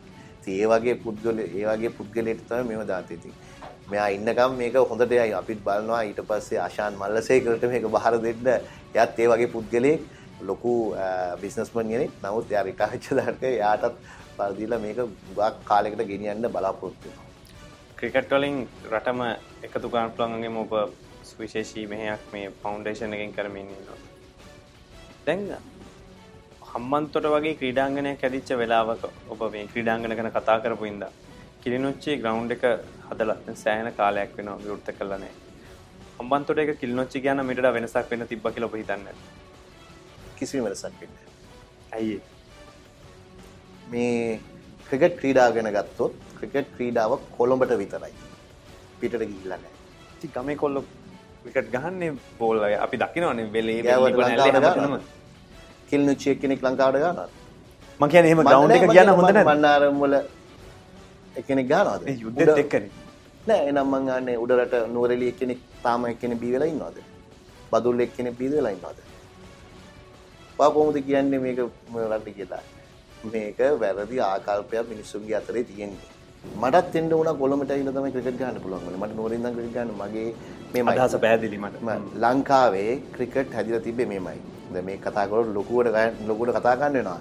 ඒ 0.49 0.67
වගේ 0.67 0.97
පුද්ගල 1.05 1.39
ඒ 1.41 1.65
වගේ 1.67 1.93
පුද්ගලයෙක් 1.99 2.41
තමයි 2.49 2.69
මේව 2.71 2.87
දාතේ 2.89 3.19
තියෙන්නේ 3.19 3.49
මෙයා 3.91 4.09
ඉන්නකම් 4.09 4.57
මේක 4.59 4.75
හොඳට 4.91 5.13
යයි. 5.13 5.35
අපිත් 5.35 5.65
බලනවා. 5.65 6.03
ඊට 6.03 6.23
පස්සේ 6.29 6.61
ආශාන් 6.61 6.99
මල්ලසේකරට 7.03 7.69
මේක 7.75 7.89
බහර 7.89 8.19
දෙන්න. 8.23 8.51
එයාත් 8.95 9.19
ඒ 9.19 9.29
වගේ 9.29 9.53
පුද්ගලයෙක්. 9.57 10.01
ලොකු 10.43 10.75
බිස්නස්මන් 11.41 11.89
කෙනෙක්. 11.89 12.13
නමුත් 12.23 12.53
එයා 12.53 12.67
රිටයර් 12.69 12.93
වෙච්ච 12.93 13.11
දාට 13.19 13.43
එයාටත් 13.49 13.99
පරදීලා 14.37 14.85
මේක 14.87 15.03
ගොඩක් 15.37 15.67
කාලයකට 15.71 16.07
ගෙනියන්න 16.13 16.49
බලාපොරොත්තු 16.55 17.09
වෙනවා 17.09 17.30
ක්‍රිකට් 18.01 18.31
වලින් 18.33 18.55
රටම 18.91 19.21
එකතු 19.67 19.89
ගන්න 19.93 20.13
පුළුවන්ගේ 20.17 20.53
ඔබ 20.61 20.73
සුවිශේෂී 21.31 21.87
මෙහෙයක් 21.91 22.23
මේ 22.33 22.47
ෆවුන්ඩේෂන් 22.61 23.17
එකෙන් 23.17 23.33
කරමින් 23.37 23.67
ඉන්නවා. 23.75 23.99
දැන් 25.27 25.43
හම්බන්තොට 26.71 27.27
වගේ 27.35 27.59
ක්‍රීඩාංගනයක් 27.61 28.25
ඇදිච්ච 28.29 28.53
වෙලාවක 28.61 29.05
ඔබ 29.33 29.43
මේ 29.55 29.67
ක්‍රීඩාංගන 29.73 30.17
ගැන 30.19 30.31
කතා 30.37 30.57
කරපු 30.65 30.89
ඉඳා 30.93 31.11
කිලිනොච්චි 31.63 32.17
ග්‍රවුන්ඩ් 32.23 32.57
එක 32.57 32.65
හදලා 33.09 33.57
සෑහෙන 33.65 33.91
කාලයක් 33.99 34.33
වෙනවා 34.39 34.63
විවෘත 34.65 34.89
නැහැ. 35.03 35.33
හම්බන්තොට 36.19 36.63
එක 36.65 36.73
කිලිනොච්චි 36.81 37.25
කියන 37.27 37.45
මිට 37.51 37.63
වෙනසක් 37.77 38.11
වෙන්න 38.11 38.29
තිබ්බ 38.33 38.49
කියලා 38.55 38.73
හිතන්නේ? 38.77 39.15
කිසිම 40.39 40.65
වෙනසක් 40.65 40.97
වෙන්නේ 41.03 41.29
ඇයි 41.93 42.17
මේ 43.93 44.41
ක්‍රිකට් 44.89 45.21
ක්‍රීඩා 45.21 45.49
ගැන 45.53 45.73
ගත්තොත් 45.77 46.30
ක්‍රිකට් 46.41 46.69
ක්‍රීඩාව 46.77 47.13
කොළඹට 47.39 47.73
විතරයි. 47.83 48.13
පිටට 49.01 49.23
ඉතින් 49.23 50.31
ගමේ 50.35 50.57
කොල්ලෝ 50.57 50.85
ක්‍රිකට් 51.45 51.71
ගහන්නේ 51.75 52.13
බෝල් 52.39 52.65
අය. 52.65 52.75
අපි 52.87 52.97
දකිනවනේ 52.97 53.53
වෙලේ. 53.53 53.81
කිල්නුච්චි 55.91 56.31
එක්කෙනෙක් 56.33 56.63
ලංකාවට 56.63 56.99
ගන්නවා 56.99 57.29
මම 58.01 58.09
කියන්නේ 58.09 58.31
එහෙම 58.31 58.43
ග්‍රවුන්ඩ් 58.49 58.75
එක 58.77 58.85
කියන්න 58.89 59.13
හොඳ 59.19 59.31
නැහැ 59.31 59.47
මන්නාරම් 59.51 60.03
වල 60.03 60.17
එක්කෙනෙක් 61.37 61.67
ගන්නවද 61.71 62.11
ඒ 62.11 62.19
යුද්ධෙත් 62.25 62.61
එක්කනේ 62.63 62.91
නෑ 63.43 63.69
එනම් 63.71 63.89
මං 63.93 64.09
ගන්නේ 64.09 64.37
උඩරට 64.45 64.75
නුවරඑළිය 64.95 65.31
එක්කෙනෙක් 65.33 65.61
තාම 65.85 66.07
එක්කෙනෙක් 66.11 66.39
බී 66.43 66.53
වෙලා 66.55 66.69
ඉන්නවද? 66.73 66.99
බදුල්ල 67.73 68.01
එක්කෙනෙක් 68.07 68.35
බී 68.41 68.51
වෙලා 68.53 68.73
ඉන්නවද? 68.77 68.99
පා 70.59 70.71
කොහොමද 70.71 70.99
කියන්නේ 71.09 71.41
මේක 71.45 71.59
රට 72.11 72.35
කියලා? 72.39 72.63
මේක 73.25 73.59
වැරදි 73.81 74.21
ආකල්පයක් 74.29 74.89
මිනිස්සුන්ගේ 74.93 75.37
අතරේ 75.41 75.65
තියෙන්නේ 75.65 76.20
මටත් 76.45 76.97
එන්න 76.97 77.13
උනා 77.15 77.35
කොළඹට 77.35 77.71
ඇවිල්ලා 77.73 77.95
තමයි 77.97 78.13
ක්‍රිකට් 78.15 78.39
ගහන්න 78.41 78.61
පුළුවන් 78.63 78.85
වුණේ 78.87 79.01
මට 79.03 79.17
නුවරින් 79.17 79.41
ඉඳන් 79.41 79.55
ක්‍රිකට් 79.57 79.75
ගන්න 79.75 79.91
මගේ 80.01 80.29
මේමයි 80.75 80.99
අදහස 80.99 81.17
පැහැදිලි 81.25 81.59
මට 81.59 81.83
ම- 81.83 82.07
ලංකාවේ 82.25 82.93
ක්‍රිකට් 83.15 83.55
හැදිලා 83.55 83.81
තිබ්බේ 83.81 84.07
මේමයි. 84.07 84.39
දැන් 84.73 84.85
මේ 84.85 84.97
කතා 84.99 85.27
කරොත් 85.29 85.49
ලොකුවට 85.57 85.97
ලොකුවට 86.29 86.55
කතා 86.59 86.77
ගන්න 86.77 86.93
වෙනවා. 86.95 87.21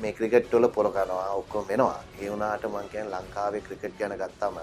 මේ 0.00 0.12
ක්‍රිකට් 0.12 0.52
වල 0.54 0.68
පොර 0.68 0.90
කරනවා 0.96 1.28
ඔක්කොම 1.42 1.68
වෙනවා. 1.68 1.98
ඒ 2.20 2.30
වුණාට 2.30 2.64
මම 2.70 2.88
කියන්නේ 2.92 3.12
ලංකාවේ 3.16 3.60
ක්‍රිකට් 3.60 3.98
ගැන 3.98 4.16
ගත්තම 4.18 4.56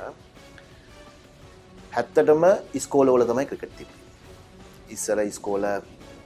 හැත්තටම 1.92 2.44
ඉස්කෝලවල 2.74 3.26
තමයි 3.26 3.46
ක්‍රිකට් 3.46 3.78
තිබ්බේ. 3.78 4.00
ඉස්සර 4.90 5.20
ඉස්කෝල 5.22 5.64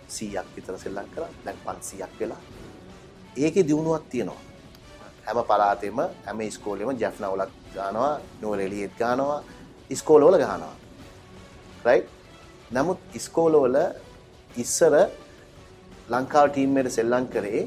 100ක් 0.09 0.45
විතර 0.55 0.77
සෙල්ලම් 0.77 1.07
කරා. 1.15 1.29
දැන් 1.45 1.57
500ක් 1.65 2.19
වෙලා. 2.19 2.41
ඒකේ 3.37 3.63
දියුණුවක් 3.67 4.09
තියෙනවා. 4.09 4.41
හැම 5.25 5.39
පළාතෙම 5.49 5.99
හැම 6.25 6.39
ඉස්කෝලෙම 6.49 6.89
ජැෆ්නවලක් 7.01 7.51
ගන්නවා, 7.75 8.13
නුවරඑළියෙත් 8.41 8.93
ගන්නවා, 8.99 9.39
ඉස්කෝලවල 9.89 10.37
ගහනවා. 10.43 10.75
රයිට් 11.85 12.09
නමුත් 12.71 12.99
ඉස්කෝලවල 13.19 13.77
ඉස්සර 14.55 14.93
ලංකාව 16.09 16.47
ටීම්මට 16.49 16.93
සෙල්ලං 16.97 17.25
කරේ 17.33 17.63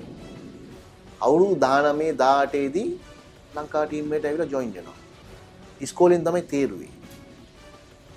අවුරු 1.20 1.48
දානමේ 1.64 2.12
දාටේදී 2.22 2.90
ලංකා 3.56 3.84
ටීම්මට 3.86 4.24
ඇවිල 4.24 4.52
ජොයින් 4.54 4.72
දෙනවා 4.76 4.98
ඉස්කෝලෙන් 5.80 6.24
තමයි 6.24 6.42
තේරුවේ. 6.52 6.92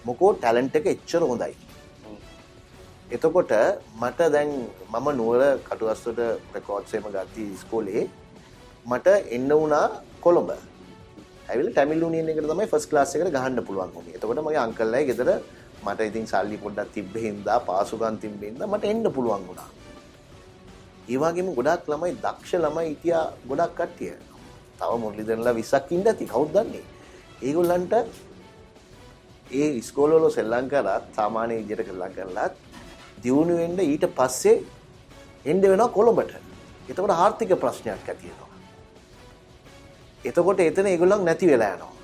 මොකෝ 0.05 0.31
ටැලන්ට 0.33 0.75
එක 0.75 0.85
එච්චර 0.93 1.21
හොඳයි. 1.21 1.53
එතකොට 3.11 3.51
මට 4.01 4.19
දැන් 4.35 4.51
මම 4.93 5.07
නුවර 5.19 5.41
කටුවස්සට 5.67 6.19
රෙකෝඩ්සේම 6.55 7.05
ගත්ති 7.15 7.45
ස්කෝලේ 7.61 8.03
මට 8.85 9.07
එන්න 9.29 9.49
වුණා 9.51 10.01
කොළඹ. 10.21 10.51
ඇවිල 11.49 11.71
ටැමිල් 11.73 12.05
නියන 12.09 12.29
එකට 12.29 12.47
තමයි 12.47 12.67
ෆස් 12.67 12.85
ලාස් 12.91 13.15
එකට 13.15 13.33
ගහන්න 13.35 13.65
පුළුවන් 13.67 13.91
වුණේ. 13.95 14.15
එතකොට 14.15 14.41
මගේ 14.45 14.61
අංකල්ලයි 14.67 15.05
ගෙදර 15.09 15.29
මට 15.85 15.99
ඉතින් 16.09 16.25
සල්ලි 16.27 16.57
පොඩ්ඩක් 16.57 16.93
තිබ්බ 16.93 17.15
හින්දා 17.25 17.59
පාසුකම් 17.67 18.17
තිබ්බ 18.23 18.41
හින්දා 18.41 18.67
මට 18.67 18.91
එන්න 18.93 19.03
පුළුවන් 19.17 19.43
වුණා. 19.49 19.69
ඒ 21.09 21.17
වගේම 21.17 21.53
ගොඩක් 21.57 21.91
ළමයි 21.91 22.15
දක්ෂ 22.23 22.53
ළමයි 22.63 22.87
හිටියා 22.89 23.25
ගොඩක් 23.49 23.75
කට්ටිය. 23.79 24.15
තව 24.79 24.91
මුරලිදරලා 25.03 25.53
20ක් 25.53 25.91
ඉන්න 25.95 26.07
ඇති. 26.07 26.25
කවුද 26.33 26.49
දන්නේ? 26.55 26.83
ඒගොල්ලන්ට 27.41 27.93
ඒ 29.51 29.69
ඉස්කෝලවල 29.81 30.27
සෙල්ලම් 30.31 30.67
කරත් 30.73 31.15
සාමාන්‍ය 31.17 31.55
විදියට 31.61 31.87
සෙල්ලම් 31.89 32.13
කරලත් 32.17 32.53
දියුණු 33.23 33.55
වෙන්න 33.61 33.79
ඊට 33.85 34.05
පස්සේ 34.19 34.57
එන්න 35.45 35.61
වෙනවා 35.63 35.89
කොළඹට. 35.97 36.33
එතකොට 36.89 37.15
ආර්ථික 37.15 37.55
ප්‍රශ්නයක් 37.63 38.09
ඇති 38.09 38.27
වෙනවා. 38.29 38.48
එතකොට 40.25 40.59
එතන 40.61 40.87
ඒගොල්ලන් 40.87 41.25
නැති 41.25 41.47
වෙලා 41.47 41.73
යනවා 41.75 41.99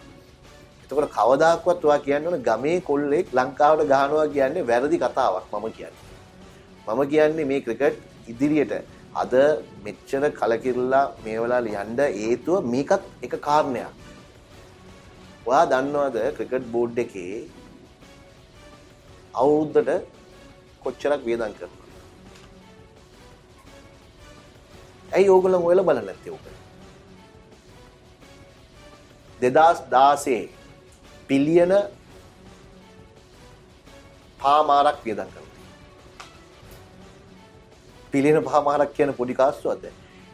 එතකොට 0.85 1.09
කවදාක්වත් 1.11 1.85
ඔයා 1.85 2.03
කියන්න 2.05 2.27
ඕන 2.27 2.43
ගමේ 2.47 2.79
කොල්ලෙක් 2.81 3.27
ලංකාවට 3.33 3.89
ගහනවා 3.91 4.27
කියන්නේ 4.35 4.67
වැරදි 4.69 4.97
කතාවක් 4.97 5.45
මම 5.51 5.65
කියන්නේ. 5.71 6.03
මම 6.87 7.01
කියන්නේ 7.11 7.45
මේ 7.45 7.61
ක්‍රිකට් 7.61 7.97
ඉදිරියට 8.27 8.73
අද 9.13 9.33
මෙච්චර 9.85 10.23
කලකිරලා 10.31 11.05
මේ 11.23 11.37
වෙලාවේ 11.41 11.81
යන්න 11.83 11.99
හේතුව 12.17 12.67
මේකත් 12.73 13.03
එක 13.25 13.33
කාරණයක්. 13.47 13.93
ඔයා 15.47 15.65
දන්නවද 15.71 16.17
ක්‍රිකට් 16.37 16.65
බෝඩ් 16.73 16.97
එකේ 16.97 17.37
අවුරුද්දට 19.33 19.89
කොච්චරක් 20.83 21.21
වියදම් 21.27 21.53
කරනවද? 21.57 21.81
ඇයි 25.11 25.29
ඕගොල්ලෝ 25.29 25.65
ඔයලා 25.69 25.87
බලන්නේ 25.87 26.07
නැත්තේ 26.09 26.35
ඕක? 26.35 26.54
2016 29.51 30.49
පිලියන 31.27 31.73
පාමාරක් 34.39 34.97
වියදම් 35.05 35.29
කරනවා. 35.33 35.59
පිළින 38.11 38.43
පාමාරක් 38.43 38.93
කියන 38.97 39.13
පොඩි 39.13 39.33
කාස්තුවක්ද? 39.41 39.85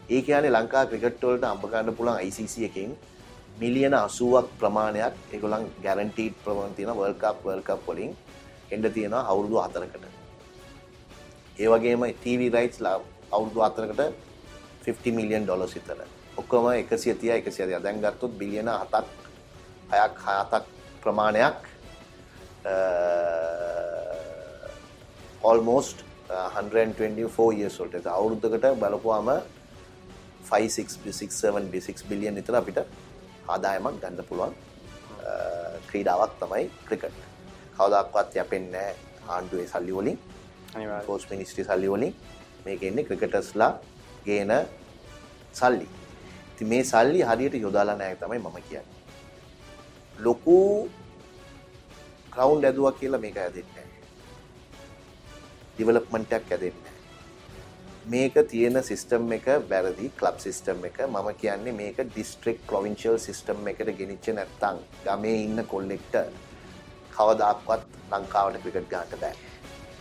ඒ 0.09 0.21
කියන්නේ 0.21 0.55
ලංකා 0.57 0.85
ක්‍රිකට් 0.91 1.23
වලට 1.23 1.43
අම්බ 1.53 1.63
ගන්න 1.71 1.95
පුළුවන් 1.97 2.21
ICC 2.27 2.55
එකෙන් 2.69 2.91
මිලියන 3.61 3.93
80ක් 3.97 4.47
ප්‍රමාණයක් 4.59 5.15
ඒගොල්ලන් 5.33 5.67
ගැරන්ටීඩ් 5.85 6.35
ප්‍රමාණ 6.45 6.75
තියෙන 6.77 6.95
වර්ල්ඩ් 6.99 7.19
කප් 7.23 7.45
වර්ල්ඩ් 7.45 7.67
කප් 7.69 7.87
වලින් 7.87 8.11
එන්න 8.71 8.83
තියෙනවා 8.95 9.27
අවුරුදු 9.31 9.55
4කට. 9.59 10.05
ඒ 11.61 11.67
වගේම 11.73 12.03
TV 12.23 12.41
rights 12.55 12.79
අවුරුදු 13.35 13.59
4කට 13.67 14.01
50 14.87 15.15
මිලියන් 15.19 15.43
ඩොලර්ස් 15.45 15.75
විතර. 15.77 15.99
ඔක්කොම 16.41 16.69
130 16.73 17.31
130 17.31 17.83
දැන් 17.85 18.01
ගත්තොත් 18.05 18.37
බිලියන 18.41 18.69
7ක් 18.75 19.05
6ක් 19.91 20.25
7ක් 20.51 20.63
ප්‍රමාණයක් 21.03 21.59
almost 25.51 26.03
124 26.31 27.59
years 27.59 27.79
old 27.81 27.93
එක 27.99 28.07
අවුරුද්දකට 28.17 28.67
බලපුවාම 28.83 29.31
5 30.51 30.69
6 30.79 30.99
6 31.21 31.39
7 31.45 31.87
6 31.87 32.09
බිලියන් 32.11 32.35
විතර 32.41 32.59
අපිට 32.61 32.83
ආදායමක් 33.47 33.97
ගන්න 34.03 34.27
පුළුවන් 34.29 34.53
ක්‍රීඩාවක් 35.89 36.33
තමයි 36.39 36.65
ක්‍රිකට්. 36.87 37.17
කවදාක්වත් 37.77 38.35
යැපෙන්නේ 38.35 38.89
ආණ්ඩුවේ 39.27 39.67
සල්ලි 39.67 39.93
වලින්. 39.97 40.19
පෝස්ට් 41.05 41.31
මිනිස්ට්‍රි 41.33 41.63
සල්ලි 41.63 41.89
වලින් 41.91 42.13
මේක 42.65 42.83
එන්නේ 42.83 43.05
ක්‍රිකටර්ස්ලා 43.05 43.71
ගේන 44.25 44.51
සල්ලි. 45.53 45.87
ඉතින් 46.61 46.69
මේ 46.69 46.83
සල්ලි 46.83 47.21
හරියට 47.21 47.55
යොදාලා 47.55 47.95
නැහැ 47.95 48.15
තමයි 48.15 48.39
මම 48.39 48.57
කියන්නේ. 48.69 48.85
ලොකු 50.17 50.89
ග්‍රවුන්ඩ් 52.31 52.63
ඇදුවා 52.63 52.91
කියලා 52.91 53.19
මේක 53.19 53.35
හැදෙන්නේ 53.35 53.85
නැහැ. 53.85 54.01
ඩෙවලොප්මන්ට් 55.77 56.33
එකක් 56.33 56.49
හැදෙන්නේ 56.49 56.83
නැහැ. 56.83 56.99
මේක 58.05 58.33
තියෙන 58.51 58.83
සිස්ටම් 58.83 59.31
එක 59.31 59.47
වැරදි 59.69 60.11
ක්ලබ් 60.19 60.37
සිස්ටම් 60.39 60.85
එක 60.85 60.99
මම 61.07 61.29
කියන්නේ 61.41 61.73
මේක 61.73 61.97
ඩිස්ට්‍රික් 62.03 62.61
ප්‍රොවින්ශල් 62.67 63.17
සිස්ටම් 63.17 63.67
එකට 63.67 63.93
ගෙනිච්ච 64.01 64.29
නැත්තං 64.35 64.83
ගමේ 65.05 65.37
ඉන්න 65.45 65.63
කොල්ලෙක්ට 65.73 66.19
කවදාක්වත් 67.15 67.87
ලංකාවට 68.11 68.61
ක්‍රිකට් 68.63 68.91
ගාට 68.93 69.17
බෑ 69.23 69.35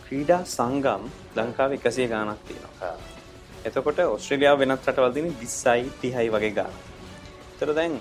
ක්‍රීඩා 0.05 0.45
සංගම් 0.45 1.09
ලංකාව 1.35 1.79
එකසිය 1.79 2.07
ගානක් 2.07 2.47
තියෙනවා. 2.47 3.20
එතකොට 3.65 3.99
ඔස්ට්‍රලියාව 4.05 4.57
වෙනත් 4.61 4.87
රටවල්දින 4.87 5.27
විස්සයි 5.41 5.85
තිහයි 6.01 6.29
වගේ 6.35 6.53
ගාන 6.57 6.73
තර 7.59 7.73
දැන් 7.79 7.93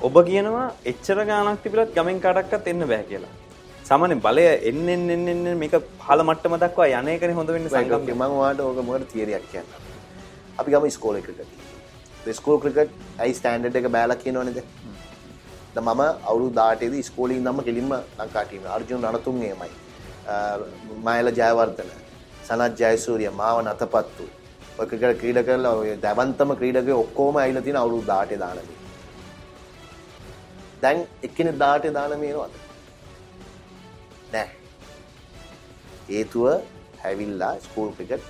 ඔබ 0.00 0.16
කියනවා 0.28 0.66
එච්චර 0.92 1.18
ගානක් 1.30 1.62
තිබිලත් 1.64 1.94
ගමෙන් 1.94 2.18
කාටක්කත් 2.20 2.66
එන්න 2.72 2.86
බෑ 2.90 3.04
කියලා. 3.10 3.32
සාමාන්‍ය 3.84 4.16
බලය 4.26 4.44
එන්න 4.70 4.88
එන්න 5.14 5.48
මේක 5.62 5.76
පහළ 6.00 6.22
මට්ටම 6.24 6.56
දක්වා 6.64 6.88
යනයකන 7.00 7.34
හොඳ 7.38 7.54
වෙන්න 7.56 7.68
සංගම් 7.68 8.12
මං 8.16 8.36
වාට 8.40 8.60
ඕක 8.60 8.82
මට 8.84 9.08
තියරයක් 9.12 9.46
කියන්න? 9.52 9.68
අපි 10.58 10.70
ගම 10.72 10.86
ස්කෝල 10.90 11.20
ක්‍රිකට 11.24 12.34
ස්කෝල් 12.34 12.60
ක්‍රිකට් 12.60 12.92
ඇයි 13.22 13.38
ස්ටන්ඩ් 13.40 13.80
එක 13.80 13.90
බෑල 13.96 14.16
කියනවනද 14.22 14.62
මම 15.76 16.00
අවුරු 16.00 16.46
දාටේද 16.60 16.94
ස්කෝලින් 17.08 17.42
නම්ම 17.44 17.64
කෙලින්ම 17.64 17.92
ලංකාටීම 18.20 18.72
අර්ජුන් 18.76 19.04
රනතුන්ගේමයි 19.08 19.70
මයල 21.06 21.36
ජයවර්තන 21.38 21.90
සනත් 22.46 22.72
ජයසූරිය 22.80 23.30
මාව 23.40 23.60
නතපත්තු 23.64 24.26
ඔයකට 24.80 25.04
ක්‍රීඩ 25.20 25.38
කරලා 25.48 25.74
ඔය 25.82 25.90
දැවන්තම 26.04 26.50
ක්‍රීඩක 26.60 26.88
ඔක්කෝම 27.02 27.36
අයිල 27.42 27.58
තින 27.66 27.76
අවුරු 27.82 28.00
දාට 28.10 28.32
දානම 28.42 28.68
දැන් 30.82 30.98
එක්කෙන 31.28 31.50
දාට 31.62 31.86
දානමේනවාද 31.98 32.52
නෑ. 34.34 34.48
ඒතුව 36.18 36.46
හැවිල්ලා 37.04 37.54
ස්කූල් 37.66 37.90
ක්‍රිකට් 37.96 38.28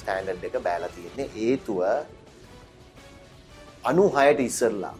ස්ටෑන්ඩඩ් 0.00 0.44
එක 0.50 0.58
බෑලා 0.66 0.92
තියෙන්නේ. 0.96 1.28
ඒතුව 1.46 1.80
අනු 3.90 4.04
හයට 4.16 4.46
ඉස්සරලා 4.48 4.94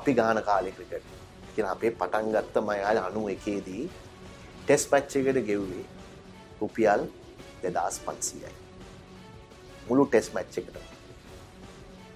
අපි 0.00 0.18
ගාන 0.20 0.44
කාලෙ 0.50 0.70
ක්‍රිකට් 0.76 1.14
කියන 1.54 1.72
අපේ 1.74 1.96
පටන් 2.00 2.34
ගත්ත 2.34 2.68
මයාල 2.68 2.98
අනු 3.08 3.28
එකේදී 3.34 3.84
ටෙස් 4.62 4.92
පච්චකට 4.92 5.38
ගෙව්වේ 5.50 5.84
රුපියල් 6.60 7.10
දෙදස් 7.62 7.98
පන්සීයයි. 8.06 8.60
මුළු 9.88 10.06
ටෙස් 10.06 10.28
මච්ච 10.34 10.54
එකට 10.60 10.76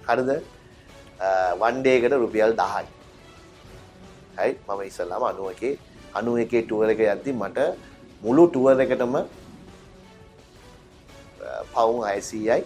හරිද? 0.07 0.31
වන්ඩේකට 1.61 2.17
රුපියල් 2.23 2.53
දහයි. 2.61 2.85
හයි 4.39 4.51
මම 4.67 4.81
ඉස්සල්ලාම 4.89 5.23
අනුව 5.31 5.47
එකේ 5.53 5.73
අනු 6.19 6.31
එකේ 6.43 6.63
ටුවර 6.65 6.89
එක 6.93 7.01
යද්දි 7.07 7.31
මට 7.41 7.59
මුළු 8.23 8.43
ටුවර 8.49 8.83
එකටම 8.85 9.15
පවුන් 11.73 12.03
අයසීයයි 12.11 12.61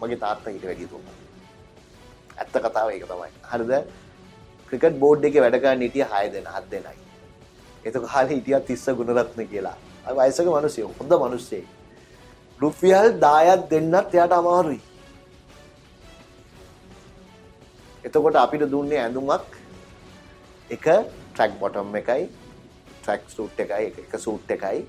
මගේ 0.00 0.20
තාත්ත 0.24 0.46
හිට 0.54 0.66
වැඩි 0.70 0.90
තුන්න 0.92 1.06
ඇත්ත 2.38 2.56
කතාව 2.66 2.88
ඒක 2.90 3.06
තමයි. 3.12 3.30
හරිද? 3.50 3.72
ක්‍රිකට් 4.68 5.00
බෝඩ් 5.04 5.24
එක 5.28 5.36
වැඩකා 5.44 5.74
නිටිය 5.82 6.06
හය 6.12 6.24
දෙන 6.34 6.46
හත් 6.54 6.64
දෙනයි. 6.72 6.96
එතක 7.86 8.06
හල 8.14 8.28
හිටිය 8.34 8.60
තිස්ස 8.68 8.86
ගුණරත්න 8.98 9.48
කියලා. 9.52 9.76
අයිසක 10.24 10.48
මනුසය 10.56 10.82
හොඳ 10.82 11.12
මනුස්සේ 11.22 11.64
රුපියල් 12.60 13.18
දායත් 13.20 13.68
දෙන්නත් 13.70 14.14
එයට 14.14 14.32
අමාරුයි. 14.32 14.80
එතකොට 18.04 18.36
අපිට 18.36 18.70
දුන්නේ 18.70 19.00
ඇඳුමක්. 19.04 19.56
එක 20.70 20.86
ට්‍රක් 21.34 21.52
බොටම් 21.60 21.96
එකයි 22.00 22.28
ට්‍රක් 23.02 23.22
සූට් 23.36 23.58
එකයි 23.64 23.86
එක 24.04 24.14
සූට් 24.18 24.50
එකයි. 24.56 24.86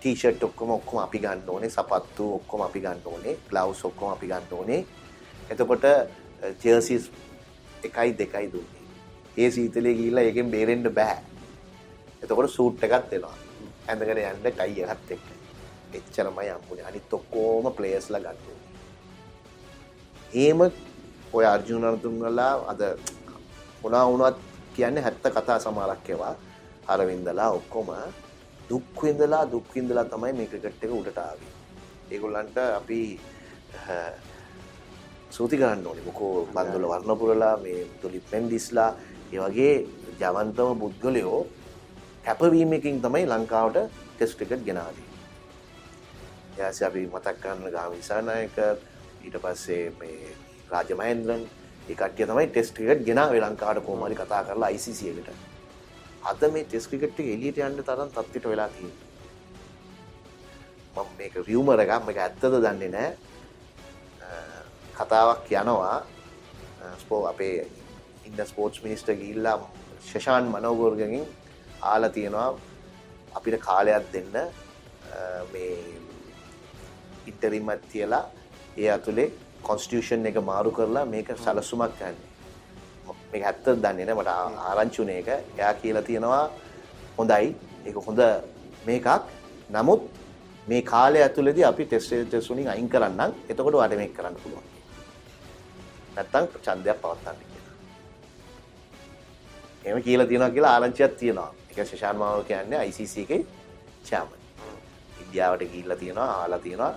ටීෂට් 0.00 0.44
ඔක්කොම 0.48 0.70
ඔක්කොම 0.78 0.98
අපි 1.04 1.18
ගන්න 1.24 1.48
ඕනේ 1.48 1.70
සපත්තු 1.70 2.28
ඔක්කොම 2.38 2.62
අපි 2.66 2.80
ගන්න 2.80 3.00
ඕනේ 3.04 3.36
ග්ලව්ස් 3.48 3.84
ඔක්කොම 3.88 4.12
අපි 4.12 4.26
ගන්න 4.30 4.54
ඕනේ. 4.58 4.84
එතකොට 5.50 5.84
ජර්සිස් 6.62 7.10
එකයි 7.82 8.14
දෙකයි 8.20 8.52
දුන්නේ. 8.52 8.84
ඒ 9.36 9.50
සීතලේ 9.50 9.94
ගිහිල්ලා 9.98 10.24
ඒකෙන් 10.28 10.50
බේරෙන්න 10.50 10.94
බෑ. 10.94 11.18
එතකොට 12.22 12.50
සූට් 12.50 12.84
එකක් 12.84 13.10
දෙනවා. 13.10 13.36
ඇඳගෙන 13.88 14.24
යන්න 14.24 14.42
ටයි 14.46 14.82
එකත් 14.84 15.14
එක්ක. 15.16 15.39
එච්චරමයි 15.98 16.50
හම්බුනේ 16.50 16.86
අනිත් 16.90 17.12
ඔක්කොම 17.18 17.72
ප්ලේයර්ස්ලා 17.76 18.22
ගන්න 18.24 18.60
එහෙම 20.34 20.60
ඔය 21.32 21.44
අර්ජුන 21.46 21.84
රණතුංගලා 21.84 22.54
අද 22.72 22.80
මොනවා 23.82 24.06
වුණත් 24.10 24.38
කියන්නේ 24.74 25.02
හැත්ත 25.02 25.24
කතා 25.36 25.58
සමහරක් 25.60 26.10
ඒවා 26.10 26.34
අරවින්දලා 26.86 27.50
ඔක්කොම 27.58 27.88
දුක් 28.70 29.02
විඳලා 29.02 29.44
දුක් 29.52 29.66
විඳලා 29.74 30.04
තමයි 30.04 30.32
මේ 30.32 30.46
ක්‍රිකට් 30.46 30.84
එක 30.84 30.92
උඩට 30.92 31.18
ආවේ. 31.18 31.52
ඒගොල්ලන්ට 32.10 32.58
අපි 32.78 33.00
සූති 35.30 35.56
කරන්න 35.60 35.86
ඕනේ. 35.86 36.06
මොකෝ 36.06 36.46
බන්දුල 36.54 36.86
වර්ණපුරලා 36.92 37.56
මේ 37.64 37.86
තුලිප් 38.02 38.26
මෙන්ඩිස්ලා 38.32 38.90
ඒ 39.32 39.40
වගේ 39.44 39.74
ජවන්තම 40.20 40.80
පුද්ගලයෝ 40.82 41.40
කැපවීමකින් 42.24 43.02
තමයි 43.04 43.24
ලංකාවට 43.26 43.78
ටෙස්ට් 44.14 44.38
ක්‍රිකට් 44.38 44.66
ගෙනාවේ. 44.68 45.09
ඊට 46.60 46.82
අපි 46.86 47.06
මතක් 47.06 47.36
කරන්න 47.42 47.72
ගාම 47.72 47.92
ඉසානායක 47.98 48.56
ඊට 49.24 49.36
පස්සේ 49.44 49.84
මේ 50.00 50.34
රාජ 50.70 50.90
මහේන්ද්‍රන් 50.94 51.42
ඒ 51.88 51.94
කට්ටිය 51.94 52.26
තමයි 52.26 52.46
ටෙස්ට් 52.48 52.74
ක්‍රිකට් 52.76 53.06
ගෙනාවේ 53.06 53.40
ලංකාවට 53.40 53.84
කොහොම 53.86 54.02
හරි 54.06 54.16
කතා 54.16 54.42
කරලා 54.44 54.70
ICC 54.70 55.00
එකට. 55.10 55.30
අද 56.22 56.42
මේ 56.52 56.64
ටෙස් 56.64 56.86
ක්‍රිකට් 56.88 57.20
එක 57.20 57.28
එළියට 57.34 57.58
යන්න 57.58 57.82
තරම් 57.82 58.10
තත්ත්වයට 58.10 58.46
වෙලා 58.52 58.68
තියෙනවා. 58.68 59.08
මම 60.96 61.10
මේක 61.18 61.34
රියුමර් 61.48 61.80
එකක් 61.80 62.06
මේක 62.06 62.18
ඇත්තද 62.18 62.44
දන්නේ 62.56 62.94
නැහැ. 62.96 63.12
කතාවක් 64.98 65.52
යනවා 65.52 65.98
ස්පෝ 67.02 67.22
අපේ 67.26 67.54
ඉන්න 68.26 68.46
ස්පෝර්ට්ස් 68.46 68.82
මිනිස්ටර් 68.84 69.14
ගිහිල්ලා 69.14 69.56
ශෂාන් 70.08 70.44
මනෝගෝර්ගෙන් 70.52 71.14
ආලා 71.82 72.12
තියෙනවා 72.16 72.50
අපිට 73.34 73.60
කාලයක් 73.60 74.12
දෙන්න 74.12 74.36
මේ 75.52 75.74
ඉන්ටරිමත් 77.26 77.82
තියලා 77.92 78.24
ඒ 78.76 78.90
ඇතුලේ 78.90 79.28
කොන්ස්ටිටියුෂන් 79.62 80.26
එක 80.26 80.36
මාරු 80.50 80.70
කරලා 80.72 81.04
මේක 81.04 81.28
සලසුමක් 81.36 81.92
ගන්න. 81.98 82.16
මේක 83.32 83.42
ඇත්ත 83.44 83.66
දන්නේ 83.66 84.06
නැහැ 84.06 84.20
මට 84.20 84.28
ආරංචි 84.70 85.02
උනේ 85.02 85.18
ඒක. 85.18 85.28
එයා 85.58 85.74
කියලා 85.74 86.02
තියෙනවා 86.02 86.50
හොඳයි. 87.18 87.54
ඒක 87.86 87.96
හොඳ 88.06 88.20
මේකක්. 88.86 89.08
නමුත් 89.70 90.02
මේ 90.66 90.82
කාලය 90.82 91.22
ඇතුළේදී 91.22 91.64
අපි 91.64 91.84
ටෙස්ට් 91.86 92.12
ටෙස්ට් 92.24 92.50
වලින් 92.50 92.68
අයින් 92.68 92.88
කරන්නම්. 92.88 93.32
එතකොට 93.48 93.74
වාට 93.74 93.96
මේක 93.96 94.12
කරන්න 94.16 94.36
පුළුවන්. 94.42 94.66
නැත්තම් 96.16 96.44
ඡන්දයක් 96.64 96.98
පවත්වන්න 97.02 97.38
කියලා. 97.40 97.74
එහෙම 99.84 100.02
කියලා 100.02 100.26
තියෙනවා 100.26 100.50
කියලා 100.50 100.74
ආරංචියක් 100.74 101.16
තියෙනවා. 101.16 101.50
ඒක 101.70 101.86
ශෂාන් 101.86 102.16
මාව 102.16 102.44
කියන්නේ 102.44 102.84
ICC 102.88 103.16
එකේ 103.24 103.42
චෑමන්. 104.04 104.39
ඉන්දියාවට 105.30 105.64
ගිහිල්ලා 105.72 105.96
තියෙනවා, 105.96 106.28
ආලා 106.42 106.58
තියෙනවා. 106.58 106.92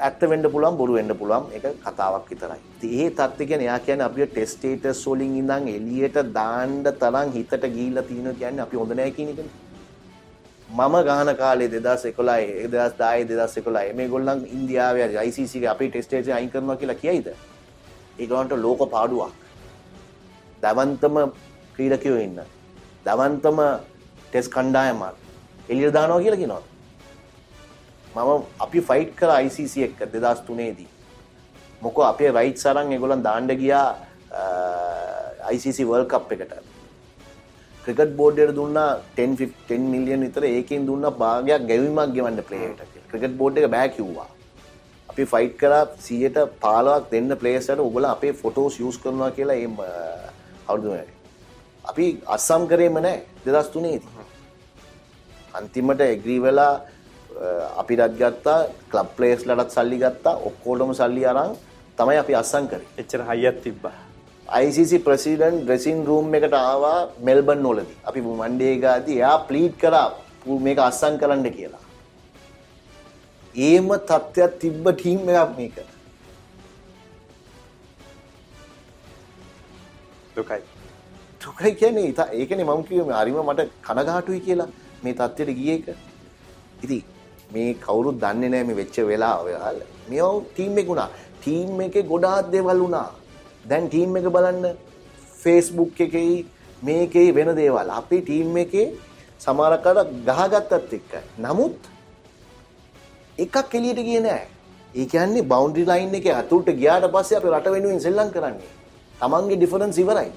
ඇත්ත 0.00 0.22
වෙන්න 0.30 0.50
පුළුවන් 0.52 0.76
බොරු 0.76 0.92
වෙන්න 0.98 1.14
පුළුවන් 1.20 1.44
ඒක 1.56 1.66
කතාවක් 1.86 2.30
විතරයි. 2.30 2.60
ඉතින් 2.76 2.92
ඒ 3.00 3.10
தත්ත්වය 3.10 3.46
කියන්නේ 3.46 3.66
එයා 3.66 3.80
කියන්නේ 3.86 4.06
අපිට 4.06 4.32
ටෙස්ට් 4.32 4.56
ස්ටේටස් 4.58 5.02
වලින් 5.06 5.34
ඉඳන් 5.40 5.68
එළියට 5.76 6.16
දාන්න 6.38 6.78
තරම් 7.02 7.34
හිතට 7.36 7.68
ගිහිල්ලා 7.76 8.08
තියෙනවා 8.08 8.38
කියන්නේ 8.40 8.64
අපි 8.66 8.76
හොඳ 8.76 8.96
නැහැ 8.96 9.14
කියන 9.18 9.28
එකනේ. 9.34 9.50
මම 10.70 10.94
ගාන 11.04 11.36
කාලේ 11.36 11.68
දෙදස් 11.68 12.04
එකොලායි 12.12 12.48
එදස් 12.64 12.96
දායි 12.98 13.28
දෙදස් 13.30 13.56
එකොලායි 13.60 13.92
මේ 13.92 14.08
ගොල්ලන් 14.08 14.40
ඉන්දියාව 14.56 14.96
යිසික 15.28 15.64
අපි 15.74 15.90
ටෙස්ටේජ 15.90 16.32
අයි 16.38 16.48
කරනවා 16.48 16.76
කියලා 16.76 17.00
කියයිද 17.04 17.28
ඒගලන්ට 18.18 18.52
ලෝක 18.64 18.80
පාඩුවක් 18.96 19.32
දවන්තම 20.62 21.16
ක්‍රීඩකයෝ 21.76 22.18
ඉන්න 22.26 22.40
දවන්තම 23.06 23.58
ටෙස් 24.30 24.48
කණ්ඩායමත් 24.48 25.16
එලිය 25.68 25.90
දානවා 25.92 26.22
කියලා 26.24 26.42
කිනවා 26.42 26.62
මම 28.14 28.42
අපි 28.64 28.80
ෆයිට් 28.88 29.12
කර 29.18 29.30
ICC 29.44 29.74
එක්ක 29.86 30.00
දෙදස් 30.14 30.40
තුනේදී 30.48 30.88
මොකෝ 31.82 32.04
අපේ 32.10 32.30
රයිට් 32.38 32.58
සරන් 32.62 32.92
එගොලන් 32.96 33.22
දාණ්ඩ 33.28 33.52
ගියා 33.62 33.86
ICC 35.54 35.78
වර්ල් 35.90 36.06
කප් 36.12 36.36
එකට. 36.36 36.52
ක්‍රිකට් 37.84 38.12
බෝඩ්ඩයට 38.18 38.52
දුන්නා 38.58 38.90
10 39.16 39.48
10 39.70 39.88
මිලියන් 39.94 40.20
විතර 40.26 40.44
ඒකෙන් 40.50 40.86
දුන්න 40.90 41.08
භාගයක් 41.22 41.66
ගැවීමක් 41.70 42.12
ගෙවන්න 42.16 42.44
ප්ලේයට 42.50 42.84
ක්‍රිකට් 43.10 43.34
බෝඩ් 43.40 43.58
එක 43.62 43.66
බෑ 43.76 43.88
කිව්වා. 43.96 44.28
අපි 45.08 45.24
ෆයිට් 45.32 45.56
කරා 45.62 45.82
100ට 45.86 46.46
15ක් 46.62 47.10
දෙන්න 47.12 47.38
ප්ලේයර්ස්ට 47.40 47.82
ඔයගොල්ලෝ 47.86 48.12
අපේ 48.16 48.32
ෆොටෝස් 48.42 48.78
යූස් 48.82 49.00
කරනවා 49.02 49.30
කියලා 49.38 49.58
එම් 49.66 49.74
අවුරුදු 50.68 50.94
අපි 51.90 52.06
අස්සම් 52.36 52.62
කරේම 52.70 52.96
නෑ 53.06 53.18
2003 53.46 53.98
දී 54.04 54.30
අන්තිමට 55.58 56.00
එග්‍රී 56.12 56.40
වෙලා 56.46 56.72
අපිටත් 57.80 58.16
ගත්තා 58.20 58.58
ක්ලබ් 58.92 59.08
ප්ලේස් 59.16 59.40
ලටත් 59.48 59.74
සල්ලි 59.76 59.98
ගත්තා 60.04 60.34
ඔක්කෝටම 60.48 60.92
සල්ලි 61.00 61.22
අරන් 61.32 61.52
තමයි 61.98 62.18
අපි 62.22 62.34
අස්සං 62.42 62.64
කරේ. 62.70 62.88
එච්චර 63.00 63.20
හයියත් 63.30 63.62
තිබ්බා. 63.66 63.96
ICC 64.62 64.92
ප්‍රසිඩන්ට් 65.06 65.62
ඩ්‍රෙසින් 65.62 65.98
රූම් 66.08 66.34
එකට 66.38 66.54
ආවා 66.58 66.98
මෙල්බන් 67.28 67.62
නොලදී 67.66 67.96
අපි 68.08 68.20
මන්ඩේ 68.40 68.74
ගාදී 68.84 69.16
එයා 69.22 69.38
ප්ලීට් 69.48 69.76
කරා 69.82 70.08
මේක 70.66 70.78
අස්සං 70.88 71.14
කරන්න 71.20 71.48
කියලා. 71.56 71.82
ඒම 73.54 73.88
තත්ත්වයක් 74.10 74.52
තිබ්බ 74.62 74.84
ටීම් 74.92 75.20
එකක් 75.32 75.56
මේක. 75.58 75.76
දුකයි. 80.36 80.62
දුකයි 81.42 81.72
කියන්නේ 81.80 82.14
ඒකනේ 82.40 82.64
මම 82.68 82.82
කිව්වේ. 82.88 83.16
හරිම 83.20 83.38
මට 83.48 83.68
කනගාටුයි 83.86 84.40
කියලා. 84.48 84.70
මේ 85.02 85.14
තත්ත්වයට 85.20 85.56
ගිය 85.58 85.72
එක. 85.76 85.86
ඉතින් 86.84 87.02
මේ 87.54 87.74
කවුරුත් 87.84 88.16
දන්නේ 88.22 88.52
නැහැ 88.52 88.68
මේ 88.68 88.78
වෙච්ච 88.80 88.96
වෙලාව. 89.10 89.46
මේ 90.10 90.30
ටීම් 90.54 90.78
එක 90.82 90.88
උනා 90.94 91.08
ටීම් 91.42 91.80
එකේ 91.86 92.08
ගොඩාක් 92.12 92.50
දේවල් 92.54 92.80
වුණා. 92.84 93.10
දැන් 93.70 93.88
ටීම් 93.88 94.16
එක 94.18 94.26
බලන්න 94.36 94.66
ෆේස්බුක් 95.42 96.00
එකෙයි 96.06 96.34
මේකෙයි 96.86 97.34
වෙන 97.38 97.50
දේවල්. 97.60 97.88
අපේ 98.00 98.22
ටීම් 98.28 98.56
එකේ 98.64 98.86
සමහරකට 99.44 100.10
ගහගත්තත් 100.28 100.92
එක්ක. 100.98 101.12
නමුත් 101.44 101.78
එකක් 103.44 103.74
එළියට 103.78 104.02
ගියේ 104.08 104.22
නෑ. 104.28 104.44
ඒ 105.00 105.06
කියන්නේ 105.12 105.48
බවුන්ඩරි 105.52 105.84
ලයින් 105.90 106.14
එකේ 106.20 106.34
අතුලට 106.42 106.68
ගියාට 106.80 107.06
පස්සේ 107.14 107.38
අපි 107.40 107.48
රට 107.54 107.74
වෙනුවෙන් 107.74 108.00
සෙල්ලම් 108.06 108.30
කරන්නේ. 108.36 108.70
තමන්ගේ 109.20 109.58
ඩිෆරන්ස් 109.60 109.98
ඉවරයි. 110.02 110.30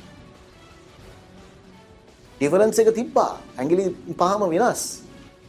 ඩිෆරන්ස් 2.37 2.79
එක 2.81 2.89
තිබ්බා. 2.99 3.33
ඇඟිලි 3.57 3.85
පහම 4.21 4.43
වෙනස්. 4.55 4.81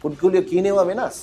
පුද්ගලයෝ 0.02 0.44
කියනේවා 0.50 0.86
වෙනස්. 0.90 1.18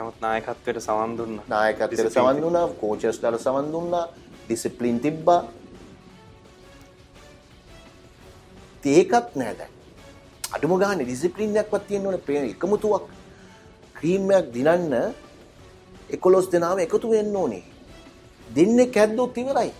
නමුත් 0.00 0.20
නායකත්වයට 0.24 0.80
සවන් 0.80 1.16
දුන්නා. 1.18 1.44
නායකත්වයට 1.48 2.12
සවන් 2.14 2.38
දුන්නා, 2.42 2.68
කෝචර්ස්ලාට 2.80 3.40
සවන් 3.40 3.66
දුන්නා, 3.72 4.04
ඩිසිප්ලින් 4.46 5.00
තිබ්බා. 5.04 5.40
ඒකත් 8.84 9.34
නෑ 9.40 9.54
දැන්. 9.58 9.72
අඩුම 10.54 10.72
ගානේ 10.82 11.04
ඩිසිප්ලින් 11.04 11.56
එකක්වත් 11.62 11.84
තියෙන්න 11.88 12.06
ඕනේ 12.06 12.52
එකමුතුවක්. 12.54 13.04
ක්‍රීම් 13.98 14.30
එකක් 14.38 14.48
දිනන්න 14.54 14.94
11 16.16 16.52
දෙනාම 16.52 16.78
එකතු 16.86 17.10
වෙන්න 17.10 17.36
ඕනේ. 17.36 17.64
දෙන්නේ 18.56 18.86
කැද්දොත් 18.96 19.38
ඉවරයි. 19.38 19.72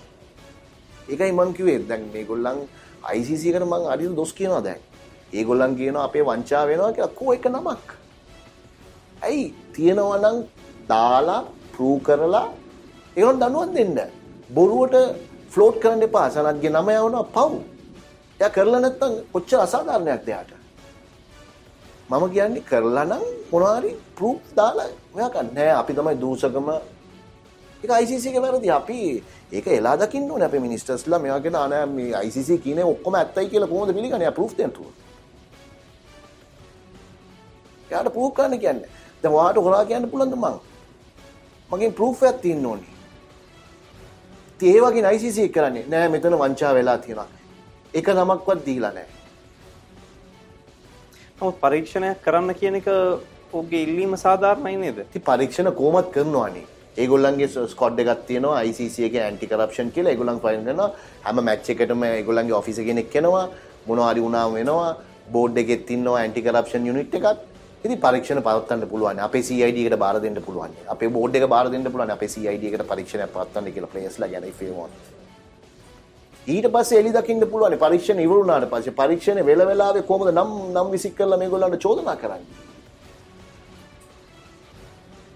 ඒකයි 1.08 1.32
මං 1.32 1.54
කිව්වේ 1.54 1.78
දැන් 1.88 2.04
මේගොල්ලන් 2.12 2.60
ICC 3.16 3.42
එකට 3.50 3.66
මං 3.70 3.88
හරියට 3.92 4.16
දොස් 4.20 4.32
කියනවා 4.32 4.60
දැන්. 4.68 4.80
ඒගොල්ලන් 5.32 5.76
කියනවා 5.80 6.04
අපේ 6.04 6.26
වංචා 6.28 6.66
වෙනවා 6.66 6.92
කියලා 6.92 7.16
කෝ 7.18 7.32
එක 7.32 7.48
නමක්. 7.54 7.99
ඇයි 9.22 9.44
තියෙනවනම් 9.74 10.38
දාලා 10.88 11.42
ප්‍රූ 11.72 11.96
කරලා 12.00 12.46
ඒගොල්ලන් 13.16 13.40
දනුවක් 13.42 13.74
දෙන්න. 13.74 13.98
බොරුවට 14.54 14.96
ෆ්ලෝට් 15.50 15.76
කරන්න 15.82 16.02
එපා. 16.02 16.28
සනත්ගේ 16.30 16.70
නම 16.70 16.88
යවනවා 16.90 17.26
පව්. 17.36 17.52
එයා 18.40 18.50
කරලා 18.50 18.80
නැත්තම් 18.80 19.12
කොච්චර 19.32 19.58
අසාධාරණයක්ද 19.58 20.28
එයාට. 20.28 20.52
මම 22.10 22.24
කියන්නේ 22.30 22.62
කරලා 22.62 23.04
නම් 23.04 23.24
මොනවා 23.50 23.76
හරි 23.76 23.92
ප්‍රූෆ් 24.16 24.40
දාලා 24.56 24.88
මෙයා 25.14 25.30
කන්නේ 25.30 25.54
නෑ 25.56 25.76
අපි 25.80 25.92
තමයි 25.94 26.16
දූෂකම 26.22 26.68
ඒක 27.82 27.92
ICC 28.02 28.24
එක 28.26 28.42
වැරදි 28.42 28.70
අපි 28.70 29.00
ඒක 29.52 29.66
එලා 29.68 29.96
දකින්න 29.96 30.30
ඕනේ 30.30 30.46
අපේ 30.46 30.60
මිනිස්ටර්ස්ලා 30.60 31.18
මෙයා 31.18 31.40
කියන 31.40 31.56
අනේ 31.56 31.84
මේ 31.88 32.22
ICC 32.22 32.50
කියන්නේ 32.64 32.84
ඔක්කොම 32.84 33.14
ඇත්තයි 33.14 33.48
කියලා 33.48 33.68
කොහොමද 33.68 33.94
පිළිගන්නේ? 33.94 34.20
එයා 34.20 34.38
ප්‍රූෆ් 34.38 34.56
දෙන්න 34.58 34.72
තුන. 34.72 34.92
එයාට 37.90 38.12
ප්‍රූෆ් 38.12 38.34
කරන්න 38.34 38.60
කියන්නේ. 38.60 38.88
දැන් 39.22 39.34
ඔයාට 39.34 39.60
හොරා 39.66 39.84
කියන්න 39.84 40.10
පුළුවන්ද 40.10 40.36
මං? 40.36 40.56
මගෙන් 41.70 41.92
ප්‍රූෆ් 41.92 42.22
එකක් 42.22 42.40
තියෙන්න 42.42 42.66
ඕනේ. 42.66 42.96
ඉතින් 44.54 44.74
ඒ 44.74 44.80
වගේ 44.80 45.12
ICC 45.16 45.38
කරන්නේ 45.54 45.86
නෑ 45.88 46.08
මෙතන 46.08 46.38
වංචා 46.42 46.74
වෙලා 46.74 46.98
තියෙනවා. 46.98 47.28
එක 47.94 48.08
නමක්වත් 48.08 48.66
දීලා 48.66 48.92
නෑ. 48.92 49.08
නමුත් 51.38 51.60
පරීක්ෂණයක් 51.62 52.20
කරන්න 52.24 52.54
කියන 52.54 52.80
එක 52.80 52.90
ඔහුගේ 53.52 53.82
ඉල්ලීම 53.86 54.16
සාධාරණයි 54.16 54.76
නේද? 54.78 54.98
ඉතින් 55.00 55.22
පරීක්ෂණ 55.22 55.72
කොහොමත් 55.74 56.12
කරනවානේ. 56.16 56.66
ඒගොල්ලන්ගේ 56.96 57.48
ස්කොඩ් 57.72 58.00
එකක් 58.02 58.22
තියෙනවා 58.28 58.62
ICC 58.62 58.96
එකේ 59.08 59.22
ඇන්ටි 59.24 59.46
කරප්ෂන් 59.46 59.92
කියලා 59.94 60.12
ඒගොල්ලන් 60.12 60.40
ෆයින් 60.44 60.64
කරනවා 60.66 60.90
හැම 61.26 61.38
මැච් 61.48 61.70
එකටම 61.74 62.02
ඒගොල්ලන්ගේ 62.08 62.56
ඔෆිස් 62.58 62.80
කෙනෙක් 62.88 63.14
එනවා 63.20 63.44
මොනවා 63.86 64.10
හරි 64.10 64.24
වුණාම 64.24 64.56
වෙනවා 64.58 64.90
බෝඩ් 65.34 65.60
එකෙත් 65.62 65.90
ඉන්නවා 65.96 66.18
ඇන්ටි 66.22 66.44
කරප්ෂන් 66.46 66.88
යුනිට් 66.90 67.14
එකක් 67.18 67.49
ඉතින් 67.85 68.01
පරීක්ෂණ 68.01 68.43
පවත්වන්න 68.43 68.89
පුළුවන්. 68.89 69.20
අපේ 69.26 69.43
CID 69.43 69.78
එකට 69.83 69.97
බාර 69.99 70.16
දෙන්න 70.20 70.37
පුළුවන්. 70.47 70.72
අපේ 70.95 71.09
බෝඩ් 71.09 71.37
එක 71.37 71.47
බාර 71.49 71.66
දෙන්න 71.70 71.85
පුළුවන්. 71.85 72.11
අපේ 72.11 72.28
CID 72.28 72.64
එකට 72.68 72.85
පරීක්ෂණයක් 72.91 73.33
පවත්වන්න 73.37 73.72
කියලා 73.74 73.93
ප්ලේයර්ස්ලා 73.95 74.28
ගැන 74.33 74.45
if 74.45 74.61
you 74.62 74.74
want. 74.74 74.93
ඊට 76.47 76.66
පස්සේ 76.74 77.01
එලි 77.03 77.12
දකින්න 77.12 77.47
පුළුවන්. 77.53 77.78
පරීක්ෂණ 77.85 78.20
ඉවර 78.26 78.37
වුණාට 78.41 78.68
පස්සේ 78.72 78.97
පරීක්ෂණේ 79.01 79.47
වෙල 79.47 79.64
වෙලාවේ 79.70 80.05
කොහොමද 80.11 80.33
නම් 80.35 80.51
නම් 80.74 80.91
විසික් 80.97 81.16
කරලා 81.16 81.41
මේගොල්ලන්ට 81.43 81.81
චෝදනා 81.87 82.16
කරන්නේ? 82.16 82.68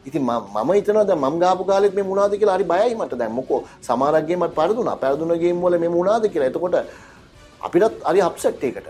ඉතින් 0.06 0.22
මම 0.22 0.70
හිතනවා 0.76 1.06
දැන් 1.06 1.20
මම 1.20 1.40
ගාපු 1.40 1.64
කාලෙත් 1.64 1.94
මේ 1.94 2.04
මොනවද 2.04 2.36
කියලා 2.40 2.58
හරි 2.58 2.70
බයයි 2.74 2.94
මට. 2.94 3.18
දැන් 3.18 3.32
මොකෝ? 3.32 3.64
සමහරක් 3.88 4.26
ගේම් 4.28 4.40
මට 4.44 4.54
පරදුනා. 4.60 4.96
පරදුන 4.96 5.32
ගේම් 5.40 5.64
වල 5.64 5.78
මේ 5.78 5.94
මොනවද 5.96 6.28
කියලා. 6.28 6.52
එතකොට 6.52 6.76
අපිටත් 7.66 8.00
හරි 8.10 8.20
අප්සෙට් 8.20 8.64
එකකට 8.64 8.88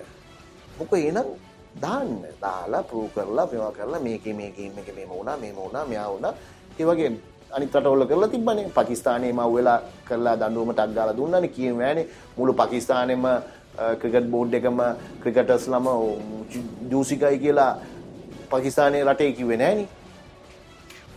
මොකෝ 0.81 0.99
එහෙනම්? 0.99 1.44
දාන්න 1.83 2.11
දාලා 2.43 2.83
ප්‍රූව් 2.91 3.09
කරලා 3.15 3.47
මේවා 3.53 3.73
කරලා 3.79 4.01
මේකේ 4.07 4.35
මේ 4.41 4.51
ගේම් 4.57 4.79
එකේ 4.83 4.95
මේම 4.99 5.11
වුණා 5.17 5.37
මේම 5.43 5.57
වුණා 5.57 5.85
මෙයා 5.93 6.11
වුණා. 6.13 6.35
ඒ 6.81 6.87
වගේ 6.91 7.11
අනිත් 7.57 7.75
රටවල 7.77 8.07
කරලා 8.11 8.29
තිබ්බනේ. 8.35 8.69
පාකිස්තානයේ 8.77 9.33
මව 9.33 9.51
වෙලා 9.57 9.81
කරලා 10.09 10.37
දඬුවම 10.41 10.73
ටක් 10.75 10.95
ගාලා 10.99 11.17
දුන්නානේ 11.19 11.55
කියවෙන්නේ 11.57 12.07
මුළු 12.37 12.55
පාකිස්තානෙම 12.61 13.27
ක්‍රිකට් 14.01 14.31
බෝඩ් 14.33 14.55
එකම 14.61 14.81
ක්‍රිකටර්ස්ලම 15.23 15.87
ජූසිකයි 16.91 17.39
කියලා 17.45 17.73
පාකිස්තානයේ 18.51 19.05
රටේ 19.05 19.33
කිව්වේ 19.39 19.61
නෑනේ. 19.63 19.89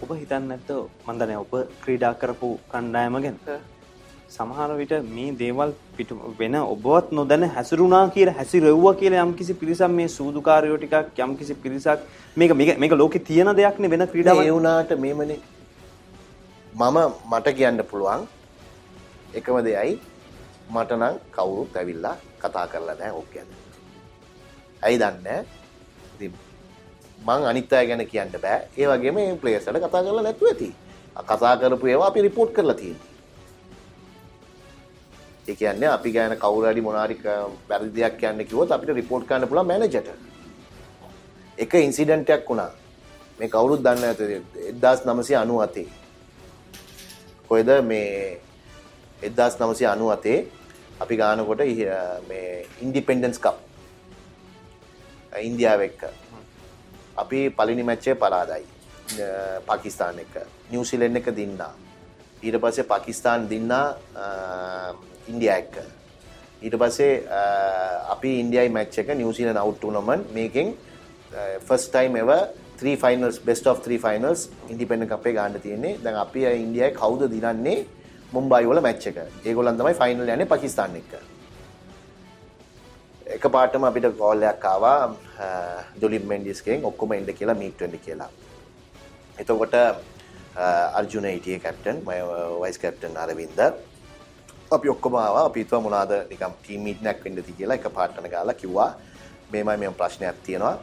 ඔබ 0.03 0.12
හිතන්න 0.22 0.51
ඇත්ත 0.53 0.70
මන්දනය 1.08 1.36
ඔබ 1.43 1.53
ක්‍රීඩා 1.84 2.14
කරපු 2.22 2.49
කණ්ඩායම 2.72 3.16
ගැන 3.26 3.38
සමහර 4.30 4.69
විට 4.78 4.93
මේ 5.09 5.32
දේවල් 5.34 5.69
පිට 5.97 6.09
වෙන 6.39 6.55
ඔබවත් 6.55 7.11
නොදැන 7.11 7.43
හැසිරුණා 7.49 8.03
කියලා 8.09 8.36
හැසිරෙව්වා 8.39 8.93
කියලා 8.93 9.23
යම්කිසි 9.23 9.53
පිරිසක් 9.53 9.91
මේ 9.91 10.07
සූදුකාරයෝ 10.09 10.78
ටිකක් 10.78 11.21
යම්කිසි 11.25 11.55
පිරිසක් 11.55 12.03
මේක 12.38 12.51
මේක 12.78 12.93
ලෝකේ 12.93 13.23
තියෙන 13.30 13.51
දෙයක් 13.55 13.80
නේ 13.80 13.91
වෙන 13.93 14.07
ක්‍රීඩාවක් 14.07 14.43
ඒ 14.43 14.51
වුණාට 14.51 14.93
මේමනේ 14.99 15.39
මම 16.75 16.99
මට 17.32 17.55
කියන්න 17.57 17.84
පුළුවන් 17.91 18.28
එකම 19.34 19.59
දෙයයි 19.63 19.95
මට 20.69 20.91
නම් 20.93 21.15
කවුරුත් 21.32 21.75
ඇවිල්ලා 21.75 22.15
කතා 22.39 22.67
කරලා 22.67 22.95
නැහැ 22.95 23.13
ඕක 23.13 23.30
ගැන. 23.34 23.47
ඇයි 24.82 24.99
දන්නේ? 24.99 25.39
ඉතින් 26.15 26.34
මං 27.19 27.45
අනිත් 27.45 27.73
අය 27.73 27.88
ගැන 27.88 28.07
කියන්න 28.07 28.41
බෑ. 28.41 28.59
ඒ 28.78 28.88
වගේම 28.88 29.15
මේ 29.15 29.36
ප්ලේයර්ස්ලට 29.36 29.80
කතා 29.80 30.03
කරලා 30.03 30.23
නැතුව 30.23 30.47
ඇති. 30.47 30.69
කතා 31.28 31.53
කරපු 31.57 31.88
ඒවා 31.88 32.07
අපි 32.07 32.21
රිපෝට් 32.21 32.53
කරලා 32.53 32.75
තියෙනවා. 32.75 33.16
ඒ 35.48 35.56
කියන්නේ 35.56 35.89
අපි 35.89 36.12
ගැන 36.12 36.38
කවුරු 36.38 36.68
හරි 36.70 36.82
මොනාරි 36.82 37.16
වැරදි 37.70 37.91
දෙයක් 37.95 38.18
කියන්න 38.22 38.45
කිව්වොත් 38.45 38.72
අපිට 38.72 38.95
රිපෝට් 38.95 39.28
කරන්න 39.28 39.48
පුළුවන් 39.48 39.68
මැනේජර්ට. 39.68 40.10
එක 41.58 41.74
ඉන්සිඩන්ට් 41.76 42.30
එකක් 42.30 42.50
වුණා. 42.50 42.72
මේ 43.39 43.50
කවුරුත් 43.50 43.82
දන්නේ 43.82 44.02
නැත 44.04 44.20
1997. 44.82 45.88
කොයිද 47.50 47.70
මේ 47.84 48.39
1997 49.24 50.45
අපි 51.00 51.16
ගානකොට 51.16 51.62
මේ 52.30 52.66
ඉන්ඩිපෙන්ඩන්ස් 52.82 53.39
කප් 53.39 53.58
ඉන්දියාව 55.39 55.82
එක්ක 55.82 56.02
අපි 57.18 57.39
පලිනි 57.50 57.84
මැච්චේ 57.84 58.16
පරාදයි 58.16 58.66
පාකිස්ාන 59.66 60.20
එක 60.20 60.34
නිවසිලෙන් 60.72 61.18
එක 61.18 61.30
දින්නා 61.32 61.74
ඊට 62.43 62.58
පස්සේ 62.62 62.84
පාකිස්ාන් 62.84 63.50
දින්නා 63.50 63.86
ඉන්ඩිය 65.32 65.51
එක්ක. 65.59 65.75
ඊට 66.65 66.75
පස්සේ 66.82 67.13
අපි 68.13 68.32
ඉන්ඩියයි 68.43 68.69
මැච් 68.78 68.97
එක 69.03 69.09
නිවසිල 69.21 69.49
නවට් 69.53 69.84
නමන් 69.95 70.25
මේකින් 70.38 70.73
first 71.67 71.84
time 71.93 72.15
එව 72.23 72.32
three 72.80 72.97
finals 73.03 73.38
best 73.47 73.67
of 73.71 73.80
three 73.86 73.99
finals 74.05 74.47
ඉන්ඩිපෙන්ඩ 74.71 75.11
අපේ 75.19 75.34
ගාන්න 75.38 75.61
තියෙන්නේ. 75.65 75.97
දැන් 76.03 76.17
අපි 76.25 76.45
ඉන්ඩියයි 76.65 76.91
කවුද 76.99 77.30
දිනන්නේ? 77.32 77.86
මුම්බයිවල 78.36 78.80
මැච්ච 78.86 79.07
එක. 79.09 79.17
ඒගොල්ලන් 79.47 79.78
තමයි 79.80 79.95
ෆයිනල් 80.01 80.30
යන්නේ 80.36 80.51
පාකිස්තාන් 80.53 80.95
එක්ක. 81.01 81.13
එක 83.36 83.45
පාටම 83.55 83.84
අපිට 83.88 84.07
කෝල්ලයක් 84.19 84.65
ආවා 84.71 85.15
ජොලින් 86.01 86.25
මෙන්ඩිස්කෙන් 86.32 86.86
ඔක්කොම 86.89 87.13
එන්ඩ 87.17 87.32
කියලා 87.39 87.57
මීට්ටඩ 87.61 87.95
කියලා. 88.05 88.30
එතකොට 89.41 89.75
අර්ජුන 90.99 91.25
හිටිය 91.30 91.59
කැප්ටන් 91.65 91.97
මය 92.07 92.19
වයිස් 92.63 92.78
කැප්ටන් 92.84 93.17
අරවින්ද. 93.23 93.59
අපි 94.76 94.88
ඔක්කොමාව 94.91 95.36
අපිතුව 95.47 95.80
මොනාද 95.84 96.11
නිකම් 96.30 96.53
ටීමීට් 96.61 97.01
නැක් 97.05 97.20
වෙන්නති 97.26 97.53
කියලා 97.57 97.78
එක 97.80 97.86
පාට්ටන 97.97 98.28
ගාලා 98.34 98.55
කිව්වා. 98.61 98.89
මේමයි 99.51 99.78
මෙම 99.84 99.93
ප්‍රශ්නයක් 99.99 100.41
තියෙනවා. 100.45 100.76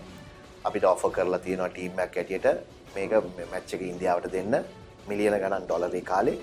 අපිට 0.66 0.84
ඔෆ 0.92 1.02
කරලා 1.16 1.40
තියෙනවා 1.46 1.68
ටීම්මක් 1.74 2.00
ඇටියට 2.00 2.46
මේක 2.94 3.12
මැච්චක 3.52 3.82
ඉන්දියාවට 3.90 4.32
දෙන්න. 4.32 4.54
මිලියන 5.08 5.36
ගණන් 5.42 5.66
ඩොලරේ 5.66 6.00
කාලේ. 6.10 6.38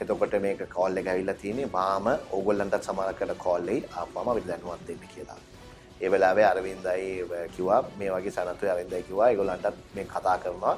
එතකොට 0.00 0.36
මේක 0.46 0.60
කෝල්ල 0.74 1.00
එක 1.00 1.08
ඇවිල්ලා 1.12 1.36
තියෙන්නේ 1.42 1.70
මාම 1.78 2.06
ඕගොල්ලන්ටත් 2.36 2.88
සමානකට 2.88 3.32
කෝල්ලෙයි 3.46 3.86
ආපම 4.00 4.28
අපිට 4.32 4.48
දැනුවත් 4.50 4.84
දෙන්න 4.88 5.08
කියලා. 5.14 5.40
ඒ 6.02 6.10
වෙලාවේ 6.10 6.46
අරවින්දයි 6.52 7.06
කිව්වා 7.56 7.80
මේ 7.98 8.10
වගේ 8.12 8.34
සනතුයි 8.36 8.72
අරවින්දයි 8.74 9.02
කිව්වා. 9.08 9.30
ඒගොල්ලන්ටත් 9.30 9.80
මේ 9.94 10.04
කතා 10.12 10.36
කරනවා. 10.44 10.76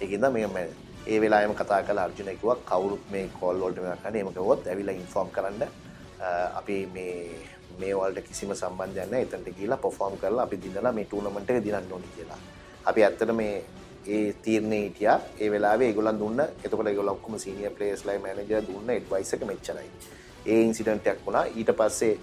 ඒකින්ද 0.00 0.32
මේ 0.32 0.66
ඒ 1.06 1.20
වෙලාවෙම 1.20 1.54
කතා 1.54 1.82
කරලා 1.82 2.04
අර්ජුන 2.04 2.30
කිව්වා 2.36 2.56
කවුරුත් 2.66 3.10
මේ 3.10 3.26
කෝල් 3.38 3.58
වලට 3.60 3.80
මේවා 3.80 4.02
කරන්න 4.02 4.16
එහෙම 4.16 4.32
කවොත් 4.34 4.66
ඇවිල්ලා 4.66 4.94
ඉන්ෆෝම් 4.94 5.28
කරන්න 5.30 5.62
අපි 6.54 6.76
මේ 6.94 7.16
මේ 7.78 7.94
වලට 7.94 8.26
කිසිම 8.28 8.54
සම්බන්ධයක් 8.54 9.10
නැහැ 9.10 9.26
එතනට 9.26 9.48
ගිහිල්ලා 9.48 9.78
පර්ෆෝම් 9.78 10.16
කරලා 10.18 10.46
අපි 10.46 10.60
දිනලා 10.64 10.92
මේ 10.92 11.04
ටූර්නමන්ට් 11.04 11.50
එක 11.50 11.64
දිනන්න 11.64 11.92
ඕනේ 11.92 12.12
කියලා. 12.16 12.38
අපි 12.86 13.04
ඇත්තට 13.04 13.34
මේ 13.40 13.54
ඒ 14.08 14.32
තීරණේ 14.42 14.80
හිටියා 14.80 15.18
ඒ 15.40 15.50
වෙලාවේ 15.50 15.88
ඒගොල්ලන් 15.88 16.20
දුන්න 16.22 16.40
එතකොට 16.40 16.86
ඒගොල්ලෝ 16.86 17.14
ඔක්කොම 17.14 17.38
සීනියර් 17.38 17.74
ප්ලේයර්ස්ලා 17.78 18.18
මැනේජර් 18.26 18.66
දුන්න 18.68 18.90
ඇඩ්වයිස් 18.90 19.34
එක 19.34 19.46
මෙච්චරයි. 19.50 19.88
ඒ 20.46 20.60
ඉන්සිඩන්ට් 20.62 21.10
එකක් 21.12 21.26
වුණා 21.26 21.46
ඊට 21.54 21.72
පස්සේ 21.80 22.18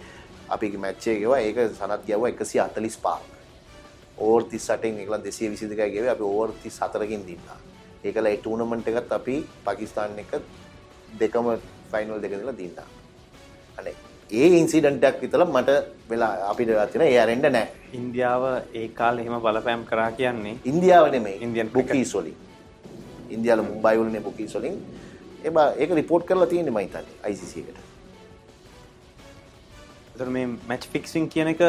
අපි 0.49 0.77
මැච් 0.85 1.07
එක 1.07 1.19
ගෙවා 1.25 1.41
ඒක 1.47 1.65
සනත් 1.69 2.01
ගැව්වා 2.07 2.31
145ක්. 2.31 3.17
ඕවර් 4.17 4.43
38න් 4.53 5.03
ඒගොල්ලන් 5.03 5.27
222යි 5.27 5.91
ගෙවේ 5.97 6.15
අපි 6.15 6.31
ඕවර් 6.31 6.55
34කින් 6.63 7.27
දින්නා. 7.27 7.59
ඒකලා 8.03 8.31
ඒ 8.33 8.37
ටූර්නමන්ට් 8.37 8.87
එකත් 8.91 9.11
අපි 9.19 9.35
පාකිස්තාන් 9.65 10.19
එක 10.23 10.31
දෙකම 11.19 11.47
ෆයිනල් 11.91 12.17
දෙක 12.23 12.31
දිනලා 12.33 12.57
දින්නා. 12.61 12.87
අනේ 13.79 13.95
ඒ 14.29 14.47
ඉන්සිඩන්ටක් 14.59 15.17
විතල 15.23 15.43
මට 15.45 15.69
වෙලා 16.09 16.33
අපිට 16.51 16.71
තින 16.93 17.01
ඒ 17.07 17.17
අරෙන්ඩ 17.25 17.45
නෑ. 17.57 17.67
ඉන්දියාව 17.99 18.43
ඒ 18.79 18.87
කාල 18.99 19.15
එහෙම 19.19 19.35
බලපෑම් 19.45 19.81
කරා 19.91 20.09
කියන්නේ 20.19 20.55
ඉන්දියාවන 20.71 21.15
මේ 21.27 21.37
ඉන්දියන් 21.45 21.69
බුකී 21.77 22.05
සොලින් 22.13 22.37
ඉන්දියාල 23.35 23.61
මුම්බයිවලන 23.69 24.17
බුකී 24.27 24.49
සොලින් 24.55 24.75
එබ 25.43 25.55
ඒක 25.81 25.91
රිපෝට් 25.99 26.23
කරලා 26.29 26.51
තියෙන 26.51 26.69
මයිතන්න 26.77 27.07
අයිසිසිකට 27.27 27.77
මේ 30.35 30.47
මැච් 30.69 30.83
ෆික්සිං 30.93 31.25
කියන 31.33 31.49
එක 31.53 31.61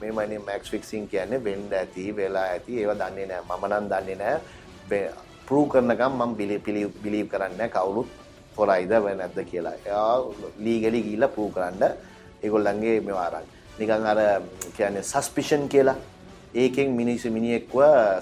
මේමන 0.00 0.34
මැක්ස් 0.48 0.70
ෆික්සින් 0.74 1.08
කියන්නේ 1.12 1.44
වෙන්ඩ 1.46 1.72
ඇති 1.80 2.04
වෙලා 2.16 2.46
ඇති 2.54 2.80
ඒව 2.82 2.92
දන්නේ 3.00 3.26
නෑ. 3.32 3.42
මනන් 3.62 3.88
දන්නේ 3.92 4.16
නෑ. 4.22 5.02
ප්‍රූ 5.48 5.64
කරනකම් 5.72 6.12
මම 6.20 6.34
බිලි 6.40 6.58
පිළි 6.58 6.82
බිලීව් 7.04 7.28
කරන්න 7.32 7.70
කවුරුත් 7.76 8.08
හොරයිද 8.58 8.92
වෙ 9.06 9.14
නැද්ද 9.20 9.38
කියලා. 9.52 9.76
එයා 9.86 10.16
ලීගලි 10.66 11.02
ගීල 11.08 11.28
ප්‍රූ 11.36 11.48
කරන්න. 11.56 11.82
ඒගොල්ලන්ගේ 12.42 13.00
මෙවාරන් 13.08 13.46
නිකං 13.78 14.06
අර 14.12 14.20
කියන්නේ 14.76 15.02
සස්පිෂන් 15.12 15.68
කියලා. 15.68 15.96
ඒකෙන් 16.54 16.88
මිනිස්සු 17.00 17.30
මිනිෙක්ව 17.30 17.72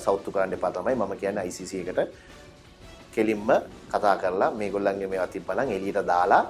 සෞත්තු 0.04 0.30
කරන්න 0.34 0.58
පතමයි 0.62 0.94
මම 1.00 1.12
කියන්න 1.20 1.38
ICC 1.48 1.72
එකට 1.82 2.00
කෙලින්ම 3.16 3.50
කතා 3.92 4.14
කරලා 4.22 4.50
මේ 4.60 4.70
ගොල්ලන්ගේ 4.70 5.10
මේ 5.12 5.22
අතිපනන් 5.26 5.74
එලියට 5.76 6.00
දාලා 6.06 6.42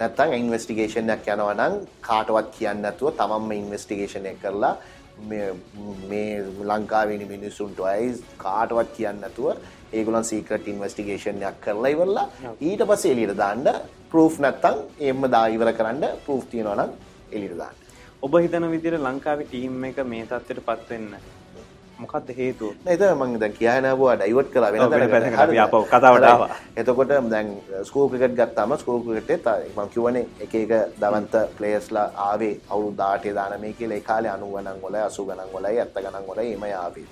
නැත්තං 0.00 0.34
ඉන්වස්ටිගේෂන්යක් 0.40 1.30
යනවනම් 1.34 1.78
කාටවත් 2.08 2.50
කියන්න 2.58 2.82
නැතුව 2.84 3.16
තමන්ම 3.20 3.54
ඉන්වස්ටිගේෂනය 3.60 4.34
කරලා 4.42 4.74
මේ 6.10 6.30
ලංකාවෙනි 6.70 7.26
මිනිස්සුන්ට 7.34 7.80
අයි 7.90 8.08
කාටවත් 8.38 8.90
කියන්න 8.96 9.20
නැතුව 9.20 9.48
ඒගුලන් 9.92 10.24
සීකට 10.24 10.68
ඉන්වස්ටිගේෂන්යක් 10.72 11.60
කරලා 11.66 11.94
ඉවරලා 11.94 12.26
ඊට 12.60 12.82
පස්සේ 12.90 13.12
එලියට 13.14 13.36
දාන්න 13.36 13.64
ප්‍රූෆ් 14.10 14.36
නැත්තම් 14.38 14.76
එම්ම 15.10 15.30
දා 15.30 15.46
ඉවර 15.56 15.70
කරන්න 15.78 16.04
ප්‍රූෆ් 16.26 16.44
තියෙනවා 16.50 16.76
නම් 16.76 16.90
එලියට 17.32 17.56
දාන්න. 17.58 17.76
ඔබ 18.22 18.34
හිතන 18.42 18.66
විදිහට 18.72 19.00
ලංකාවේ 19.00 19.46
ටීම් 19.46 19.84
එක 19.90 19.98
මේ 20.10 20.26
තත්ත්වයට 20.26 20.66
පත් 20.68 20.90
වෙන්න 20.90 21.08
මොකක්ද 22.02 22.30
හේතුව? 22.38 22.70
නේද 22.86 23.02
මම 23.08 23.34
දැන් 23.42 23.52
කියහනවුවා 23.58 24.14
ඩයිවර්ට් 24.20 24.50
කරලා 24.54 24.72
වෙන 24.72 24.82
අපි 25.44 25.58
ආපහු 25.64 25.82
කතාවට 25.92 26.26
ආවා. 26.30 26.48
එතකොට 26.80 27.12
දැන් 27.34 27.50
ස්කූල් 27.88 28.08
ක්‍රිකට් 28.12 28.36
ගත්තාම 28.40 28.76
ස්කූල් 28.82 29.02
ක්‍රිකට් 29.06 29.46
මම 29.76 29.88
කියවනේ 29.94 30.24
එක 30.46 30.54
එක 30.62 30.72
දවන්ත 31.02 31.44
ප්ලේයර්ස්ලා 31.58 32.06
ආවේ 32.28 32.54
අවුරුදු 32.70 32.96
18 33.02 33.34
දාන 33.38 33.60
මේ 33.60 33.72
කියලා. 33.78 34.00
කාලේ 34.08 34.32
90 34.32 34.56
ගණන් 34.56 34.82
වලයි 34.86 35.04
80 35.06 35.28
ගණන් 35.28 35.54
වලයි 35.54 35.78
70 35.84 36.02
ගණන් 36.04 36.26
වලයි 36.30 36.52
එමය 36.56 36.72
ආවේ. 36.82 37.06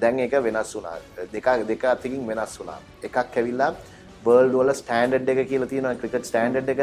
දැන් 0.00 0.18
එක 0.28 0.38
වෙනස් 0.46 0.74
වුණා. 0.76 0.96
දෙක 1.34 1.46
දෙක 1.68 1.84
අතකින් 1.94 2.26
වෙනස් 2.30 2.58
වුණා. 2.60 2.80
එකක් 3.02 3.16
ඇවිල්ලා 3.22 3.74
වර්ල්ඩ් 4.24 4.56
වල 4.60 4.72
ස්ටෑන්ඩඩ් 4.80 5.28
එක 5.34 5.48
කියලා 5.52 5.72
තියෙනවා 5.72 5.98
ක්‍රිකට් 6.00 6.26
ස්ටෑන්ඩඩ් 6.30 6.68
එක. 6.74 6.82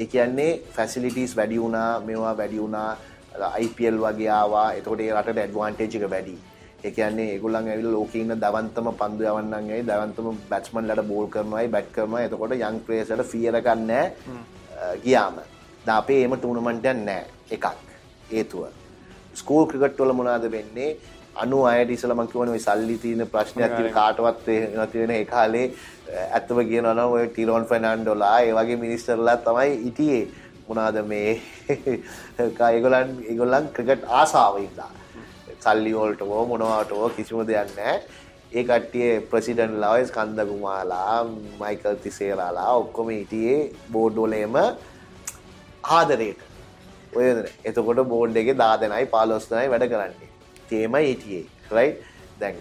ඒ 0.00 0.06
කියන්නේ 0.12 0.50
ෆැසිලිටිස් 0.74 1.36
වැඩි 1.38 1.60
වුණා 1.62 1.90
මේවා 2.08 2.34
වැඩි 2.40 2.58
වුණා 2.64 2.90
IPL 3.60 3.98
වගේ 4.04 4.28
ආවා. 4.40 4.68
එතකොට 4.72 5.00
ඒ 5.00 5.12
රටට 5.14 5.42
ඇඩ්වාන්ටේජ් 5.44 5.96
එක 5.98 6.10
වැඩි. 6.10 6.36
ඒ 6.84 6.90
කියන්නේ 6.90 7.28
ඒගොල්ලන් 7.32 7.68
ඇවිල්ලා 7.68 7.92
ලෝකේ 7.92 8.22
ඉන්න 8.22 8.36
දවන්තම 8.44 8.88
පන්දු 9.00 9.28
යවන්නන් 9.30 9.54
ඇයි? 9.72 9.86
දවන්තම 9.90 10.28
බැට්ස්මන්ලට 10.50 11.02
බෝල් 11.10 11.28
කරනවායි 11.34 11.68
බැට් 11.68 11.92
කරනවා 11.92 12.22
එතකොට 12.28 12.56
යන් 12.60 12.80
ප්ලේයර්ස්ලට 12.86 13.30
ෆී 13.32 13.48
එක 13.50 13.68
ගන්නෑ 13.68 14.06
ගියාම. 15.04 15.42
දැන් 15.86 15.98
අපේ 15.98 16.20
එහෙම 16.22 16.38
ටූර්නමන්ට් 16.38 16.86
එකක් 16.86 17.04
නෑ 17.04 17.24
එකක්. 17.50 17.66
හේතුව. 18.30 18.64
ස්කූල් 19.34 19.68
ක්‍රිකට් 19.68 20.00
වල 20.00 20.16
මොනවද 20.20 20.50
වෙන්නේ? 20.50 20.96
අනු 21.36 21.58
අයට 21.70 21.90
ඉසල 21.90 22.14
මංකිවන 22.14 22.50
මේ 22.50 22.64
සල්ලි 22.66 22.96
තියෙන 22.98 23.28
ප්‍රශ්නයක් 23.32 23.76
කාටවත් 23.92 24.48
තියෙන 24.92 25.10
ඒ 25.10 25.24
කාලේ 25.26 25.66
ඇත්තම 26.28 26.60
කියනවන 26.70 27.00
ඔය 27.04 27.26
ටිරෝන් 27.28 27.66
ෆනන්ඩොලා 27.70 28.38
ඒ 28.40 28.52
වගේ 28.58 28.78
මිනිස්ටර්ලා 28.84 29.36
තමයි 29.46 29.74
ඉටියේ 29.90 30.22
මොනාද 30.68 31.00
මේ? 31.12 31.32
ඒගොලන් 32.68 33.10
ඒගොල්ලන් 33.30 33.66
ක්‍රිකට් 33.76 34.06
ආසාාවඉදා 34.20 34.92
සල්ලිවෝල්ටෝ 35.64 36.44
මොනවාටෝ 36.52 37.08
කිසිම 37.16 37.42
දෙයක් 37.50 37.70
නෑ 37.78 37.96
ඒ 38.52 38.62
කට්ටිය 38.64 39.08
ප්‍රසිඩන්් 39.30 39.72
ලවයිස් 39.82 40.10
කන්දකුමාලා 40.16 41.14
මයිකල් 41.60 41.96
තිසේරලා 42.04 42.68
ඔක්කොම 42.82 43.08
හිටියේ 43.14 43.58
බෝඩ්ඩෝලේම 43.92 44.54
ආදරයට. 45.96 46.40
ඔය 47.16 47.26
එතකොට 47.68 48.00
බෝඩ් 48.12 48.38
එක 48.42 48.50
දාදනයි 48.62 49.04
පාලොස්නයි 49.14 49.66
වැඩ 49.72 49.86
කරන්නේ. 49.92 50.30
තේමයි 50.70 51.04
හිටියේ 51.08 51.44
රයි 51.74 51.90
දැන් 52.40 52.56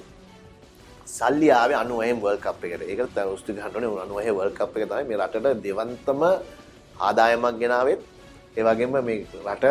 සල්ලි 1.07 1.49
ආව 1.59 1.71
අනුවයම් 1.81 2.19
වල් 2.25 2.39
කප් 2.45 2.61
එකට. 2.65 2.83
ඒක 2.91 2.99
උස්තු 3.35 3.53
හටන 3.55 3.85
අනුවහ 4.05 4.29
වල් 4.39 4.53
කප් 4.59 4.73
එක 4.77 4.89
තමයි 4.91 5.07
මේ 5.09 5.21
රටට 5.21 5.63
දෙවන්තම 5.65 6.21
ආදායමක් 6.99 7.59
ගෙනාවත් 7.59 8.01
ඒවගේම 8.57 8.97
මේ 9.03 9.25
රට 9.45 9.65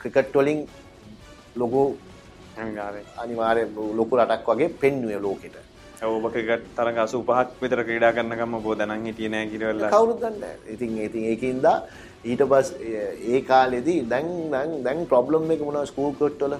ක්‍රිකට්වලින් 0.00 0.60
ලොකු 1.56 1.82
අනිවාරය 3.16 3.62
ලොකු 3.94 4.16
රටක් 4.16 4.48
වගේ 4.48 4.68
පෙන්නුව 4.80 5.22
ලෝකෙට. 5.22 5.56
ඔබකට 6.02 6.64
තරග 6.76 6.98
අසු 6.98 7.22
පහක් 7.22 7.48
විතර 7.62 7.80
ක්‍රඩා 7.84 8.12
කරන්නකම 8.12 8.54
බෝධනන් 8.62 9.06
හිටියන 9.06 9.36
කිරවල්ල. 9.50 9.82
කවුරුදන්න 9.88 10.44
ඉතින් 10.66 10.98
ඉතින් 10.98 11.24
ඒකින්දා 11.30 11.76
ඊට 12.24 12.42
පස් 12.50 12.68
ඒ 13.26 13.40
කාලෙදී 13.42 14.08
දැන් 14.08 14.28
දැන් 14.50 14.70
දැන් 14.84 15.06
ප්‍රොබ්ලම් 15.06 15.50
එක 15.50 15.60
මුණ 15.60 15.86
ස්කූල් 15.86 16.12
කොට්ටොල 16.14 16.54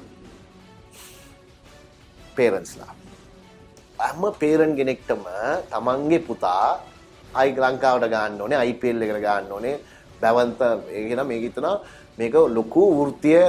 පේරන්ස්ලා 2.36 2.92
ඇම 4.00 4.22
පේරන් 4.40 4.72
ගෙනෙක්ටම 4.78 5.24
තමන්ගේ 5.72 6.20
පුතා 6.28 6.66
අයි 7.34 7.56
ලංකාවට 7.56 8.10
ගන්න 8.12 8.40
ඕනේ 8.40 8.58
අයිපල් 8.58 9.02
එකට 9.02 9.20
ගන්න 9.20 9.52
ඕනේ 9.52 9.76
බැවන්ත 10.20 10.60
ඒගෙන 10.90 11.26
මේක 11.26 11.42
හිතනවා 11.42 11.76
මේක 12.18 12.34
ලොකු 12.50 12.82
වෘතිය 12.98 13.42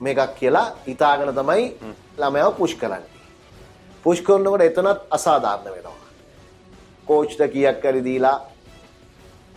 මේකක් 0.00 0.34
කියලා 0.34 0.66
හිතාගෙන 0.86 1.34
තමයි 1.34 1.64
ළමයාව 2.18 2.52
පුෂ් 2.54 2.74
කරන්නේ. 2.74 3.10
පුෂ් 4.04 4.20
කරනකොට 4.20 4.62
එතනත් 4.62 5.00
අසාධාරණ 5.10 5.64
වෙනවා. 5.66 5.96
කෝච්ට 7.06 7.40
කියක් 7.52 7.80
කරි 7.82 8.02
දීලා 8.04 8.38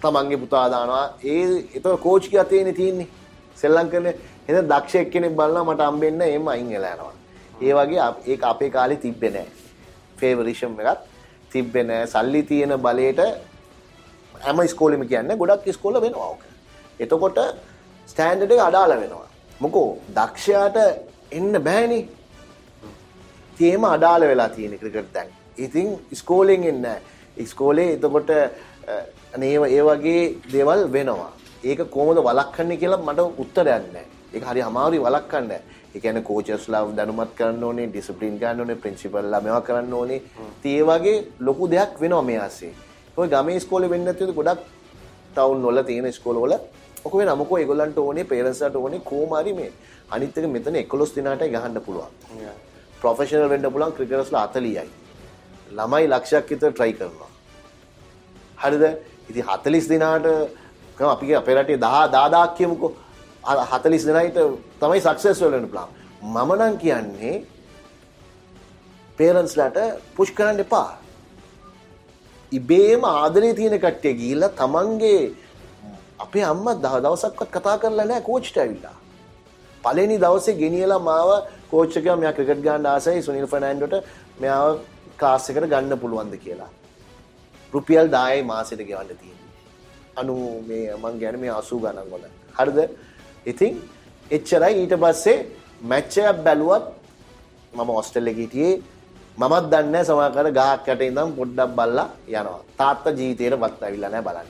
තමන්ගේ 0.01 0.41
පුතා 0.43 0.65
දානවා 0.69 1.05
ඒ 1.25 1.43
එතකොට 1.75 2.01
කෝච් 2.01 2.29
කිය 2.29 2.39
අතේනේ 2.39 2.73
තියෙන්නේ. 2.73 3.07
සෙල්ලම් 3.55 3.89
කරන්නේ 3.89 4.15
එහෙනම් 4.47 4.67
දක්ෂ 4.67 4.95
එක්කෙනෙක් 4.95 5.35
බලනවා 5.35 5.65
මට 5.65 5.89
හම්බෙන්න 5.89 6.21
එහෙම 6.21 6.47
අයින් 6.47 6.69
වෙලා 6.69 6.93
යනවා. 6.95 7.13
ඒ 7.61 7.73
වගේ 7.73 8.09
ඒක 8.27 8.43
අපේ 8.43 8.69
කාලේ 8.69 8.97
තිබ්බේ 8.97 9.31
නැහැ. 9.31 9.51
ෆේවරිසම් 10.17 10.79
එකක් 10.81 10.99
තිබ්බේ 11.51 11.83
නැහැ. 11.83 12.07
සල්ලි 12.07 12.43
තියෙන 12.43 12.73
බලයට 12.79 13.21
හැම 14.45 14.61
ඉස්කෝලෙම 14.67 15.03
කියන්නේ 15.11 15.37
ගොඩක් 15.41 15.67
ඉස්කෝල 15.73 16.01
වෙනවා 16.05 16.29
ඕක. 16.33 16.43
එතකොට 17.03 17.39
ස්ටෑන්ඩඩ් 18.11 18.51
එක 18.55 18.63
අඩාල 18.69 18.91
වෙනවා. 19.03 19.27
මොකෝ 19.63 19.89
දක්ෂයාට 20.17 20.77
එන්න 21.37 21.53
බෑනේ. 21.67 22.03
තේම 23.57 23.83
අඩාල 23.95 24.21
වෙලා 24.31 24.49
තියෙන 24.55 24.79
ක්‍රිකට් 24.81 25.13
දැන්. 25.13 25.29
ඉතින් 25.65 25.89
ඉස්කෝලෙන් 26.15 26.63
එන්න 26.71 26.87
ඉස්කෝලේ 27.37 27.93
එතකොට 27.97 28.31
අනේ 29.35 29.53
ඒ 29.77 29.83
වගේ 29.89 30.23
දේවල් 30.53 30.81
වෙනවා. 30.95 31.31
ඒක 31.63 31.79
කොහොමද 31.95 32.19
වළක්වන්නේ 32.27 32.81
කියලා 32.81 33.05
මට 33.07 33.19
උත්තරයක් 33.43 33.67
නැහැ. 33.93 34.05
ඒක 34.33 34.43
හරි 34.49 34.61
අමාරුයි 34.69 35.03
වළක්වන්න. 35.05 35.51
ඒ 35.95 35.99
කියන්නේ 35.99 36.23
කෝචර්ස්ලා 36.29 36.83
දැනුමත් 36.97 37.33
කරන්න 37.37 37.63
ඕනේ, 37.63 37.87
ඩිසිප්ලින් 37.87 38.37
ගන්න 38.41 38.59
ඕනේ, 38.63 38.75
ප්‍රින්සිපල්ලා 38.83 39.41
මේවා 39.45 39.61
කරන්න 39.67 39.93
ඕනේ. 39.93 40.21
ඉතින් 40.57 40.77
ඒ 40.77 40.85
වගේ 40.89 41.17
ලොකු 41.47 41.69
දෙයක් 41.73 41.99
වෙනවා 42.01 42.21
මේ 42.29 42.39
ආසේ. 42.45 42.73
ඔය 43.17 43.27
ගමේ 43.27 43.57
ඉස්කෝලේ 43.59 43.89
වෙන්නේ 43.89 44.13
නැතිව 44.13 44.35
ගොඩක් 44.35 44.61
ටවුන් 45.35 45.63
වල 45.65 45.83
තියෙන 45.89 46.05
ඉස්කෝල 46.13 46.37
වල 46.43 46.53
ඔක 47.05 47.13
වෙන 47.19 47.31
මොකෝ 47.37 47.57
ඒගොල්ලන්ට 47.57 47.97
ඕනේ 47.97 48.23
පේරන්ට්ස්ලාට 48.31 48.75
ඕනේ 48.75 49.01
කොහොම 49.09 49.33
හරි 49.37 49.53
මේ 49.53 49.71
අනිත් 50.11 50.37
එක 50.37 50.47
මෙතන 50.55 50.75
11 50.75 51.15
දිනකටයි 51.15 51.51
ගහන්න 51.53 51.81
පුළුවන්. 51.85 52.11
ප්‍රොෆෙෂනල් 53.01 53.49
වෙන්න 53.49 53.67
පුළුවන් 53.73 53.93
ක්‍රිකටර්ස්ලා 53.97 54.47
40යි. 54.47 54.87
ළමයි 55.77 56.07
ලක්ෂයක් 56.13 56.49
විතර 56.51 56.71
try 56.71 56.91
කරනවා. 56.93 57.29
හරිද? 58.63 58.83
ඉතින් 59.29 59.45
40 59.45 59.89
දිනාට 59.89 60.25
අපි 61.13 61.35
අපේ 61.35 61.55
රටේ 61.55 61.77
10 61.77 62.11
10000ක් 62.15 62.55
කියමුකෝ. 62.57 62.93
40 63.43 64.05
දිනයිට 64.07 64.39
තමයි 64.79 65.01
සක්සස් 65.01 65.41
වෙන්න 65.43 65.67
පුළුවන්. 65.67 65.89
මම 66.23 66.51
නම් 66.57 66.77
කියන්නේ 66.77 67.35
පේරන්ට්ස්ලාට 69.17 69.77
පුෂ් 70.15 70.31
කරන්න 70.31 70.59
එපා. 70.59 70.89
ඉබේම 72.51 73.03
ආදරේ 73.11 73.53
තියෙන 73.59 73.77
කට්ටිය 73.79 74.13
ගිහිල්ලා 74.21 74.51
තමන්ගේ 74.61 75.21
අපේ 76.25 76.43
අම්මා 76.53 76.75
දහ 76.85 76.95
දවසක්වත් 77.05 77.49
කතා 77.55 77.77
කරලා 77.83 78.07
නැහැ 78.09 78.27
කෝච්ට 78.29 78.57
ඇවිල්ලා. 78.63 78.95
පළවෙනි 79.83 80.17
දවසේ 80.25 80.59
ගෙනියලා 80.61 81.01
මාව 81.09 81.29
කෝච් 81.71 81.97
එකා 82.01 82.17
මෙයා 82.21 82.35
ක්‍රිකට් 82.37 82.63
ගන්න 82.65 82.89
ආසයි 82.93 83.23
සුනිල් 83.27 83.47
ෆර්නෑන්ඩෝට 83.53 83.95
මෙයාව 84.41 84.69
ක්ලාස් 85.19 85.49
එකට 85.49 85.67
ගන්න 85.73 86.01
පුළුවන්ද 86.03 86.35
කියලා. 86.45 86.71
රුපියල් 87.73 88.07
10යි 88.15 88.43
මාසෙට 88.51 88.83
ගෙවන්න 88.89 89.17
තියෙන්නේ. 89.21 89.49
අනු 90.19 90.35
මේ 90.69 90.85
මං 91.01 91.19
කියන්නේ 91.21 91.41
මේ 91.43 91.51
80 91.51 91.83
ගණන් 91.83 92.07
වල. 92.13 92.23
හරිද? 92.57 92.79
ඉතින් 93.45 93.73
එච්චරයි 94.31 94.73
ඊට 94.81 94.95
පස්සේ 95.03 95.37
මැච් 95.91 96.17
එකක් 96.23 96.41
බැලුවත් 96.47 96.85
මම 97.73 97.89
හොස්ටල් 97.97 98.31
එකේ 98.31 98.45
හිටියේ 98.45 98.81
මමත් 99.41 99.65
දන්නේ 99.71 99.91
නැහැ 99.91 100.07
සමහර 100.07 100.47
ගහක් 100.57 100.87
යට 100.93 101.01
ඉඳන් 101.09 101.31
පොඩ්ඩක් 101.37 101.71
බල්ලා 101.77 102.07
යනවා. 102.29 102.59
තාත්තා 102.79 103.13
ජීවිතේටවත් 103.19 103.83
ඇවිල්ලා 103.85 104.11
නැහැ 104.13 104.25
බලන්න. 104.27 104.49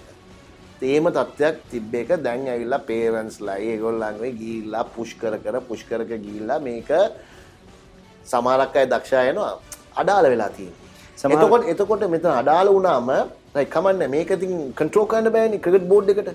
තේම 0.80 1.06
තත්ත්වයක් 1.18 1.58
තිබ්බ 1.72 1.94
එක 1.96 2.10
දැන් 2.26 2.48
ඇවිල්ලා 2.54 2.82
පේරන්ස්ලා 2.90 3.58
ඒගොල්ලන්ගේ 3.68 4.32
ගිහිල්ලා 4.40 4.84
පුෂ් 4.96 5.12
කර 5.22 5.36
කර 5.44 5.60
පුෂ් 5.70 5.84
කර 5.90 6.02
කර 6.10 6.18
ගිහිල්ලා 6.26 6.60
මේක 6.60 6.90
සමහරක් 8.26 8.76
අය 8.76 8.88
දක්ෂ 8.94 9.14
යනවා 9.32 9.54
අඩාල 9.96 10.26
වෙලා. 10.34 10.50
සමහර- 11.18 11.36
එතකොට 11.36 11.70
එතකොට 11.74 12.04
මෙතන 12.16 12.32
අඩාල 12.42 12.68
වුණාම 12.76 13.12
like 13.56 13.72
කමන්නේ 13.76 14.12
මේක 14.16 14.32
ඉතින් 14.38 14.54
කන්ට්‍රෝල් 14.74 15.08
කරන්න 15.08 15.34
බෑනේ 15.38 15.64
ක්‍රිකට් 15.66 15.88
බෝඩ් 15.94 16.10
එකට. 16.10 16.30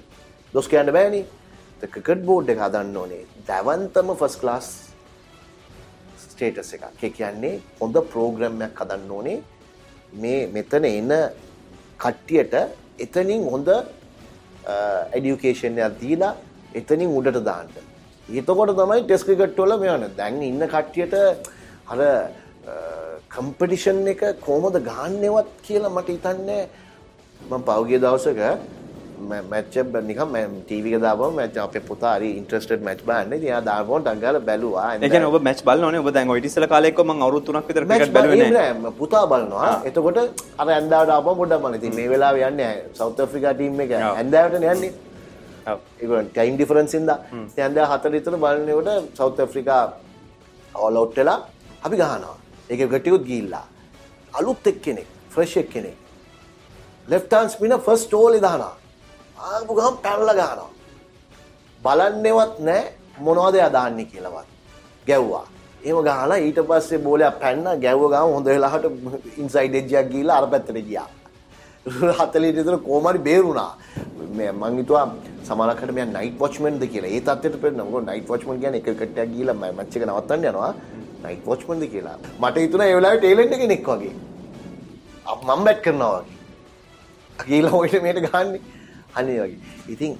දොස් 0.55 0.69
කියන්න 0.69 0.93
බෑනේ. 0.99 1.25
ක්‍රිකට් 1.95 2.25
බෝඩ් 2.31 2.51
එක 2.51 2.59
හදන්න 2.65 2.97
ඕනේ. 2.97 3.25
දැවන්තම 3.49 4.09
ෆස්ට් 4.21 4.41
ක්ලාස් 4.41 4.67
ස්ටේටස් 6.37 6.73
එකක්. 6.77 6.85
ඒ 7.03 7.11
කියන්නේ 7.19 7.61
හොඳ 7.81 7.97
ප්‍රෝග්‍රෑම් 8.13 8.65
එකක් 8.69 8.81
හදන්න 8.83 9.13
ඕනේ. 9.19 9.39
මේ 10.23 10.41
මෙතන 10.57 10.85
එන 10.85 11.13
කට්ටියට 12.05 12.55
එතනින් 13.05 13.45
හොඳ 13.53 13.69
එඩියුකේෂන් 15.17 15.79
එකක් 15.87 16.01
දීලා 16.03 16.33
එතනින් 16.81 17.11
උඩට 17.19 17.45
දාන්න. 17.51 17.69
එතකොට 18.41 18.75
තමයි 18.81 19.03
ටෙස්ට් 19.05 19.27
ක්‍රිකට් 19.29 19.61
වල 19.63 19.77
මෙවන. 19.85 20.09
දැන් 20.19 20.43
ඉන්න 20.51 20.67
කට්ටියට 20.75 21.15
අර 21.93 22.01
කම්පිටිෂන් 23.35 24.01
එක 24.13 24.23
කොහොමද 24.47 24.81
ගන්නවත් 24.89 25.49
කියලා 25.67 25.95
මට 25.97 26.09
හිතන්නේ 26.17 26.63
මම 27.41 27.63
පෞගිය 27.69 28.01
දවසක 28.05 28.41
මැච් 29.51 29.77
එක 29.81 29.87
නිකන් 30.09 30.23
මම 30.27 30.55
ටීවී 30.67 30.95
එක 30.97 31.03
දාපුවම 31.05 31.35
මැච් 31.41 31.57
අපේ 31.65 31.83
පුතා 31.89 32.13
හරි 32.19 32.29
ඉන්ට්‍රෙස්ටඩ් 32.41 32.83
මැච් 32.89 33.01
බලන්න. 33.09 33.33
ඉතින් 33.37 33.49
එයා 33.51 33.63
දාපුවම 33.69 34.03
ඩංගාලා 34.07 34.43
බැලුවා. 34.49 34.89
ඒ 34.95 35.09
කියන්නේ 35.13 35.31
ඔබ 35.31 35.43
මැච් 35.49 35.61
බලන්න 35.69 35.87
ඕනේ 35.89 36.03
ඔබ 36.05 36.11
දැන් 36.17 36.31
ඔය 36.35 36.39
ඉතිසල 36.43 36.67
කාලේ 36.73 36.91
එක්ක 36.93 37.01
මම 37.05 37.23
අවුරුදු 37.27 37.53
3ක් 37.53 37.67
විතර 37.69 37.85
ක්‍රිකට් 37.91 38.15
බැලුවේ 38.17 38.51
නෑ 38.59 38.93
පුතා 39.01 39.25
බලනවා. 39.33 39.73
එතකොට 39.91 40.19
අර 40.61 40.69
ඇන්දාවට 40.77 41.15
ආපුවම 41.17 41.37
පොඩ්ඩක් 41.43 41.63
බලන්න. 41.65 41.79
ඉතින් 41.81 41.93
මේ 41.99 42.09
වෙලාවේ 42.15 42.49
යන්නේ 42.51 42.73
සවුත් 42.99 43.21
ආෆ්‍රිකා 43.27 43.55
ටීම් 43.59 43.81
එක. 43.85 43.93
ඇන්දාවටනේ 44.21 44.73
යන්නේ. 44.75 44.93
ඔව්. 45.73 45.79
ඒගොල්ලන් 46.03 46.33
ටයිම් 46.33 46.55
ඩිෆරන්ස් 46.57 46.95
ඉඳලා 47.01 47.19
ඉතින් 47.45 47.63
ඇන්දා 47.69 47.87
හතර 47.93 48.13
විතර 48.17 48.35
බලනකොට 48.45 48.91
සවුත් 49.21 49.45
ආෆ්‍රිකා 49.47 49.83
ඕල් 50.85 50.97
අවුට් 51.03 51.17
වෙලා 51.21 51.39
අපි 51.85 51.97
ගහනවා. 52.03 52.37
ඒකේ 52.71 52.89
ගැටියුත් 52.95 53.23
ගිහිල්ලා. 53.31 53.67
අලුත් 54.39 54.67
එක්කෙනෙක්, 54.71 55.09
ෆ්‍රෙෂ් 55.35 55.57
එක්කෙනෙක්. 55.63 55.97
ලෙෆ්ට් 57.13 57.33
හෑන්ඩ් 57.35 57.53
ස්පිනර් 57.55 57.79
ෆස්ට් 57.87 58.13
ඕලේ 58.19 58.41
දානවා. 58.47 58.75
ආපු 59.39 59.75
ගමන් 59.75 59.97
පැනලා 60.05 60.35
ගහනවා. 60.41 60.71
බලන්නේවත් 61.83 62.55
නැහැ 62.69 62.93
මොනවද 63.25 63.55
එයා 63.55 63.73
දාන්නේ 63.73 64.07
කියලාවත්. 64.13 64.49
ගැව්වා. 65.07 65.47
එහෙම 65.85 66.01
ගහලා 66.07 66.39
ඊට 66.47 66.61
පස්සේ 66.69 66.99
බෝලයක් 67.07 67.39
පැන්න 67.43 67.67
ගැව්ව 67.85 68.03
ගාම 68.15 68.33
හොඳ 68.37 68.47
වෙලාවට 68.47 68.87
ඉන්සයිඩ් 69.43 69.75
එජ් 69.81 69.95
එකක් 70.01 70.11
ගිහිල්ලා 70.13 70.39
අර 70.41 70.47
පැත්තට 70.53 70.79
ගියා. 70.89 71.09
40 71.87 72.57
විතර 72.59 72.77
කොහමරි 72.89 73.19
බේරුණා. 73.29 73.73
මේ 74.39 74.53
මං 74.53 74.79
හිතුවා 74.81 75.07
සමහරකට 75.49 75.93
මෙයා 75.97 76.13
නයිට් 76.17 76.39
වොච්මන්ද 76.43 76.83
කියලා. 76.93 77.11
ඒ 77.17 77.21
තත්ත්වයට 77.27 77.61
පෙන්නන. 77.63 77.83
මොකද 77.91 78.07
නයිට් 78.11 78.29
වොච්මන් 78.33 78.61
කියන්නේ 78.63 78.81
එක 78.83 78.89
කට්ටයක් 79.01 79.29
ගිහිල්ලා 79.35 79.59
මැච් 79.79 79.97
එක 79.97 80.07
නවත්තන්න 80.09 80.49
යනවා. 80.53 80.73
නයිට් 81.25 81.45
වොච්මන්ද 81.51 81.85
කියලා. 81.93 82.17
මට 82.43 82.57
හිතුණා 82.65 82.89
ඒ 82.91 82.97
වෙලාවේ 82.99 83.21
ටේලන්ට් 83.21 83.59
කෙනෙක් 83.63 83.91
වගේ. 83.93 84.15
අප 85.33 85.41
මම 85.49 85.65
බැට් 85.69 85.85
කරනවා 85.85 86.15
වගේ. 86.17 86.35
ගිහිල්ලා 87.49 87.79
ඔයිට 87.83 88.03
මේට 88.07 88.23
ගහන්නේ. 88.27 88.76
අනේ 89.21 89.39
වගේ. 89.43 89.59
ඉතින් 89.95 90.13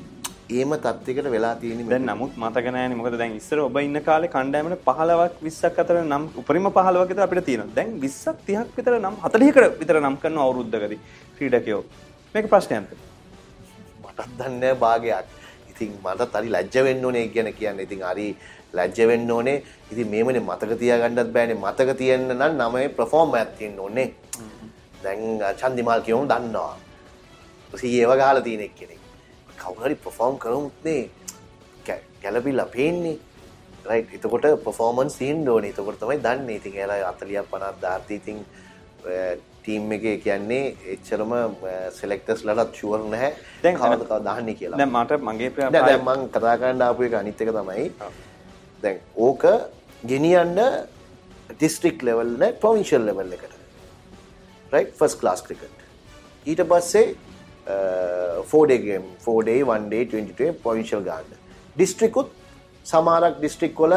ඒම 0.57 0.73
තත්ත්වයකට 0.85 1.29
වෙලා 1.35 1.55
තියෙන 1.61 1.89
දැන් 1.93 2.05
නමුත් 2.11 2.35
මතක 2.43 2.67
නැහැනේ 2.75 2.99
මොකද 2.99 3.17
දැන් 3.23 3.33
ඉස්සර 3.41 3.59
ඔබ 3.67 3.79
ඉන්න 3.87 3.99
කාලේ 4.09 4.31
කණ්ඩායමට 4.35 4.85
15ක් 4.89 5.31
20ක් 5.47 5.85
අතර 5.85 5.97
නම් 6.03 6.25
උපරිම 6.43 6.69
15ක් 6.77 7.09
විතර 7.11 7.25
අපිට 7.27 7.45
තියෙනවා. 7.49 7.75
දැන් 7.79 7.91
20ක් 8.05 8.37
30ක් 8.49 8.77
විතර 8.79 8.95
නම් 9.01 9.17
40කට 9.25 9.81
විතර 9.81 9.99
නම් 10.03 10.17
කරන 10.23 10.39
අවුරුද්දකදී 10.45 11.01
ක්‍රීඩකයෝ. 11.39 11.83
මේක 12.35 12.47
ප්‍රශ්නයක්ද? 12.53 12.93
මටත් 14.05 14.31
දන්නේ 14.39 14.61
නැහැ 14.61 14.79
භාගයක්. 14.85 15.27
ඉතින් 15.73 15.91
මටත් 16.05 16.39
හරි 16.41 16.55
ලැජ්ජ 16.57 16.77
වෙන්න 16.89 17.05
ඕනේ 17.11 17.27
කියන 17.35 17.53
කියන්නේ. 17.59 17.87
ඉතින් 17.89 18.07
හරි 18.11 18.29
ලැජ්ජ 18.79 19.07
වෙන්න 19.11 19.31
ඕනේ. 19.37 19.59
ඉතින් 19.93 20.09
මේමනේ 20.15 20.47
මතක 20.49 20.79
තියාගන්නත් 20.83 21.33
බෑනේ. 21.37 21.59
මතක 21.65 21.99
තියෙන්න 22.03 22.29
නම් 22.39 22.53
නමේ 22.63 22.89
perform 22.99 23.35
එකක් 23.43 23.59
තියෙන්න 23.59 23.79
ඕනේ. 23.85 24.09
දැන් 25.05 25.23
චන්දිමාල් 25.61 26.01
කියවම 26.07 26.29
දන්නවා. 26.33 26.75
සීයේව 27.75 28.13
ගහලා 28.15 28.41
තියෙන 28.41 28.61
එක්කෙනෙක්. 28.61 29.01
කවුරු 29.57 29.85
හරි 29.85 29.97
perform 29.97 30.39
කරමුත් 30.39 30.85
නේ 30.85 31.11
කැ- 31.87 32.03
ගැළපිලා 32.23 32.67
පේන්නේ. 32.67 33.19
රයිට් 33.85 34.15
එතකොට 34.15 34.47
performance 34.65 35.19
තියෙන්න 35.19 35.49
ඕනේ. 35.49 35.71
එතකොට 35.71 35.99
තමයි 36.01 36.19
දන්නේ. 36.19 36.57
ඉතින් 36.57 36.73
40ක් 36.73 37.05
50ක් 37.21 37.75
දාර්ති 37.83 38.15
ඉතින් 38.15 38.39
ටීම් 39.63 39.93
එකේ 39.93 40.17
කියන්නේ 40.19 40.77
එච්චරම 40.95 41.33
සෙලෙක්ටර්ස්ලටත් 41.93 42.75
ෂුවර් 42.75 43.01
නැහැ. 43.11 43.33
දැන් 43.63 43.75
කවද 43.77 44.23
දාන්නේ 44.25 44.55
කියලා. 44.55 44.87
මට 44.87 45.21
මගේ 45.29 45.51
ප්‍රිය 45.51 45.71
දැන් 45.71 45.87
දැන් 45.87 46.05
මම 46.05 46.29
කතා 46.31 46.57
කරන්න 46.61 46.83
ආපු 46.83 47.03
එක 47.03 47.15
අනිත් 47.15 47.41
එක 47.41 47.51
තමයි 47.59 47.91
දැන් 48.83 49.01
ඕක 49.17 49.45
ගෙනියන්න 50.07 50.59
ඩිස්ට්‍රික්ට් 51.51 52.03
ලෙවල් 52.03 52.37
නේ 52.39 52.53
ප්‍රොවින්ෂල් 52.53 53.05
ලෙවල් 53.09 53.33
එකට. 53.33 53.53
right 54.73 54.91
first 54.99 55.21
class 55.21 55.43
cricket. 55.43 55.71
ඊට 56.47 56.63
පස්සේ 56.71 57.15
Uh, 57.67 58.43
4 58.51 58.67
day 58.71 58.79
game 58.79 59.07
4 59.25 59.43
day 59.49 59.59
1 59.65 59.91
day 59.91 60.03
22 60.05 60.53
provincial 60.65 61.01
ගන්න. 61.03 61.37
district 61.77 62.17
උත් 62.17 62.29
සමහරක් 62.87 63.41
district 63.45 63.77
වල 63.77 63.95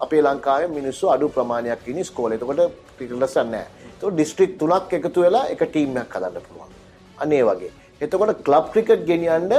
අපේ 0.00 0.20
ලංකාවේ 0.26 0.68
මිනිස්සු 0.78 1.10
අඩු 1.14 1.28
ප්‍රමාණයක් 1.28 1.86
ඉන්නේ 1.88 2.04
ස්කෝලේ. 2.04 2.38
එතකොට 2.38 2.62
ක්‍රිකටර්ස් 2.98 3.36
නැහැ. 3.36 3.66
එතකොට 3.88 4.16
district 4.22 4.54
තුනක් 4.60 4.92
එකතු 4.98 5.20
වෙලා 5.26 5.44
එක 5.54 5.62
ටීම් 5.64 5.96
එකක් 6.02 6.16
හදන්න 6.16 6.42
පුළුවන්. 6.46 6.72
අන්න 7.18 7.32
ඒ 7.32 7.42
වගේ. 7.48 7.70
එතකොට 8.00 8.42
ක්ලබ් 8.46 8.64
ක්‍රිකට් 8.72 9.04
ගෙනියන්න 9.10 9.52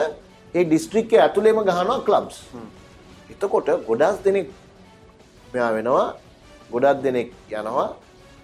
ඒ 0.54 0.64
district 0.74 1.08
එකේ 1.08 1.22
ඇතුළේම 1.26 1.62
ගහනවා 1.70 2.00
ක්ලබ්ස්. 2.08 2.38
එතකොට 3.30 3.70
ගොඩාක් 3.88 4.20
දෙනෙක් 4.26 4.48
මෙයා 5.54 5.72
වෙනවා 5.78 6.06
ගොඩක් 6.72 7.02
දෙනෙක් 7.06 7.32
යනවා 7.52 7.88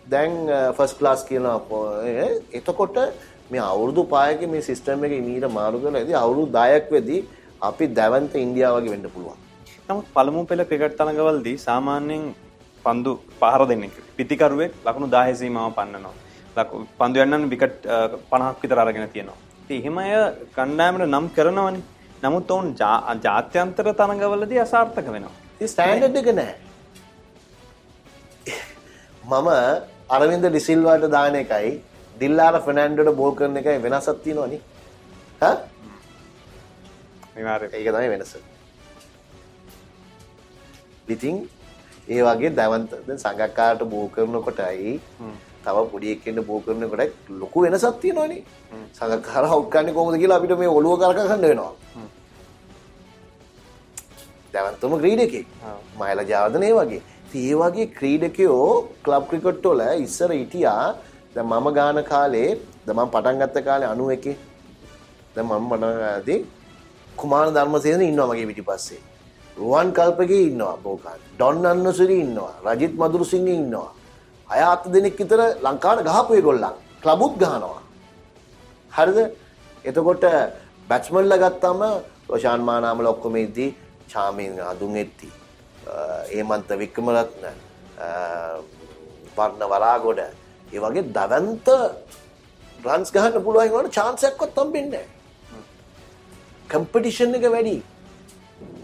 දැන් 0.08 0.32
uh, 0.50 0.72
ෆස් 0.78 0.94
ක්ලාස් 1.00 1.22
කියනවා 1.28 1.60
පො- 1.70 2.00
ඒ, 2.08 2.28
එතකොට 2.60 2.98
මේ 3.54 3.64
අවුරුදු 3.72 4.04
පායක 4.14 4.44
මේ 4.54 4.64
සිස්ටම් 4.70 5.06
එක 5.08 5.14
මීට 5.30 5.48
මාරු 5.58 5.82
කරලා 5.84 6.04
ඉතින් 6.06 6.18
අවුරුදු 6.24 6.48
10ක් 6.58 6.92
වෙදී 6.98 7.22
අපි 7.70 7.86
දැවන්ත 8.00 8.36
ඉන්දියාව 8.46 8.76
වගේ 8.78 8.94
වෙන්න 8.96 9.08
පුළුවන්. 9.16 9.38
නමුත් 9.88 10.08
පළමු 10.16 10.42
පෙළ 10.52 10.64
ක්‍රිකට් 10.72 10.98
තරඟවලදී 11.00 11.58
සාමාන්‍යයෙන් 11.68 12.24
පන්දු 12.86 13.12
පහර 13.42 13.64
දෙන්නේ 13.72 14.04
පිතිකරුවෙක් 14.20 14.74
ලකුණු 14.88 15.10
10 15.16 15.40
සීමාව 15.42 15.72
පන්නනවා. 15.80 16.16
ලකු 16.58 16.84
පන්දු 17.00 17.18
යන්නන් 17.26 17.50
විකට් 17.54 17.80
50ක් 18.32 18.62
විතර 18.64 18.80
අරගෙන 18.84 19.08
තියෙනවා. 19.16 19.40
ඉතින් 19.64 19.78
එහෙම 19.82 19.98
අය 20.04 20.12
කණ්ඩායමට 20.58 21.08
නම් 21.12 21.26
කරනවනේ. 21.38 21.84
නමුත් 22.24 22.52
ඔවුන් 22.56 22.68
ජාත්‍යන්තර 23.26 23.88
තරඟවලදී 24.00 24.62
අසාර්ථක 24.66 25.08
වෙනවා. 25.16 25.34
ඒ 25.62 25.68
ස්ටෑන්ඩඩ් 25.72 26.20
එක 26.22 26.30
නැහැ. 26.40 26.56
මම 29.32 29.50
අරවින්ද 30.16 30.46
ඩිසිල්වාට 30.46 31.06
දාන 31.16 31.36
එකයි 31.42 31.72
ඩිල්ලාර 32.16 32.56
ෆර්නෑන්ඩෝට 32.66 33.16
බෝල් 33.22 33.34
කරන 33.40 33.58
එකයි 33.62 33.78
වෙනසක් 33.86 34.18
තියෙනවනේ. 34.26 34.62
ඒක 37.38 37.88
තමයි 37.96 38.10
වෙනස. 38.14 38.34
ඉතින් 41.16 41.36
ඒ 42.14 42.22
වගේ 42.28 42.56
දැවන්ත 42.60 42.92
දැන් 43.08 43.20
සංගක්කාරට 43.24 43.84
බෝ 43.94 44.06
කරනකොටයි 44.16 44.94
තව 45.66 45.78
පොඩි 45.92 46.12
එක්කෙන්ට 46.16 46.42
බෝ 46.50 46.60
කරනකොට 46.66 47.14
ලොකු 47.42 47.58
වෙනසක් 47.66 47.96
තියෙනවනේ. 48.04 48.44
සංගක්කාර 49.00 49.44
අවුට් 49.46 49.72
කරන්නේ 49.74 49.96
කොහොමද 49.98 50.20
කියලා 50.22 50.38
අපිට 50.42 50.58
මේ 50.64 50.76
ඔළුව 50.80 51.00
කරක 51.02 51.18
ගන්න 51.30 51.48
වෙනවා. 51.52 51.74
දැවන්තම 54.54 54.94
ක්‍රීඩකෙක්. 55.02 55.48
මයිල 56.02 56.20
ජාවදන 56.32 56.64
ඒ 56.70 56.74
වගේ. 56.80 57.02
ඒ 57.42 57.56
වගේ 57.62 57.88
ක්‍රීඩකයෝ 57.98 58.68
ක්ලබ් 59.06 59.24
ක්‍රිකට් 59.30 59.66
වල 59.72 59.82
ඉස්සර 60.06 60.30
හිටියා 60.40 60.86
දැන් 61.36 61.48
මම 61.48 61.68
ගාන 61.74 61.98
කාලේ 62.04 62.50
දැන් 62.86 62.98
මම 62.98 63.10
පටන් 63.14 63.40
ගත්ත 63.42 63.66
කාලේ 63.68 63.88
91 63.90 64.36
දැන් 65.36 65.46
මම 65.48 65.70
පටන් 65.70 65.98
ගාදී 66.04 66.40
කුමාර 67.18 67.48
ධර්මසේන 67.56 68.02
ඉන්නවා 68.02 68.28
මගේ 68.30 68.48
පිටිපස්සේ. 68.50 69.02
රුවන් 69.58 69.90
කල්පගේ 69.94 70.44
ඉන්නවා 70.50 70.78
බෝකාන්. 70.78 71.20
ඩොන් 71.36 71.66
අන්නසුරි 71.66 72.18
ඉන්නවා. 72.20 72.54
රජිත් 72.66 72.94
මදුරුසිංහ 72.96 73.48
ඉන්නවා. 73.50 73.90
අය 74.50 74.62
අත් 74.64 74.84
දෙනෙක් 74.94 75.18
විතර 75.20 75.42
ලංකාවට 75.66 76.06
ගහපු 76.08 76.32
ඒගොල්ලන්. 76.34 76.66
ක්ලබුත් 77.04 77.34
ගහනවා. 77.42 77.82
හරිද? 78.92 79.20
එතකොට 79.86 80.24
බැට්ස්මන්ලා 80.90 81.42
ගත්තාම 81.44 81.82
රොෂාන් 82.30 82.62
මානාමල 82.70 83.08
ඔක්කොම 83.14 83.36
ඉද්දි 83.38 83.68
චාමින් 84.12 84.54
අදුන් 84.72 84.96
එත්ති. 85.04 85.30
ඒමන්ත 86.32 86.70
වික්‍රමරත්න 86.82 87.44
වර්ණ 89.38 89.64
වරාගොඩ 89.72 90.22
ඒ 90.74 90.80
වගේ 90.84 91.04
දවන්ත 91.16 91.68
රන්ස් 92.86 93.10
ගහන්න 93.16 93.44
පුළුවන් 93.46 93.72
වුණාට 93.74 93.96
chance 93.98 94.24
එකක්වත් 94.30 94.58
හම්බෙන්නේ 94.62 94.92
නැහැ. 94.94 95.08
කම්පිටිෂන් 96.72 97.36
එක 97.38 97.46
වැඩි. 97.56 97.76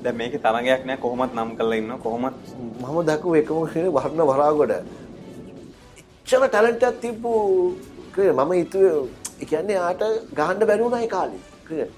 දැන් 0.03 0.17
මේකේ 0.19 0.41
තරගයක් 0.45 0.83
නෑ 0.89 1.01
කොහොමත් 1.05 1.33
නම් 1.35 1.51
කරලා 1.59 1.79
ඉන්නවා 1.81 1.99
කොහොමත් 2.05 2.37
මම 2.81 2.97
දැකපු 3.09 3.35
එකම 3.41 3.61
කෙනෙක් 3.73 3.93
වර්ණ 3.97 4.21
වරාගොඩ. 4.31 4.73
එච්චර 5.99 6.43
ටැලන්ට් 6.47 6.83
එකක් 6.89 6.99
තිබ්බු 7.05 7.31
ක්‍රිකට් 8.13 8.35
මම 8.37 8.51
හිතුවේ 8.59 8.95
ඒ 9.41 9.45
කියන්නේ 9.51 9.79
ආට 9.87 10.03
ගහන්න 10.39 10.67
බැරි 10.69 10.83
වුණා 10.85 11.05
ඒ 11.05 11.13
කාලේ 11.15 11.41
ක්‍රිකට්. 11.67 11.95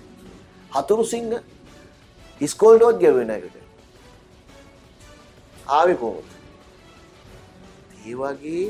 හතුරු 0.75 1.03
සිංහ 1.13 1.33
ඉස්කෝල්ටවත් 2.41 3.01
ගෙවුවේ 3.03 3.27
නැහැ. 3.31 3.61
ආවේ 5.77 5.97
කොහොමද? 6.03 6.29
ඒ 8.07 8.15
වගේ 8.21 8.63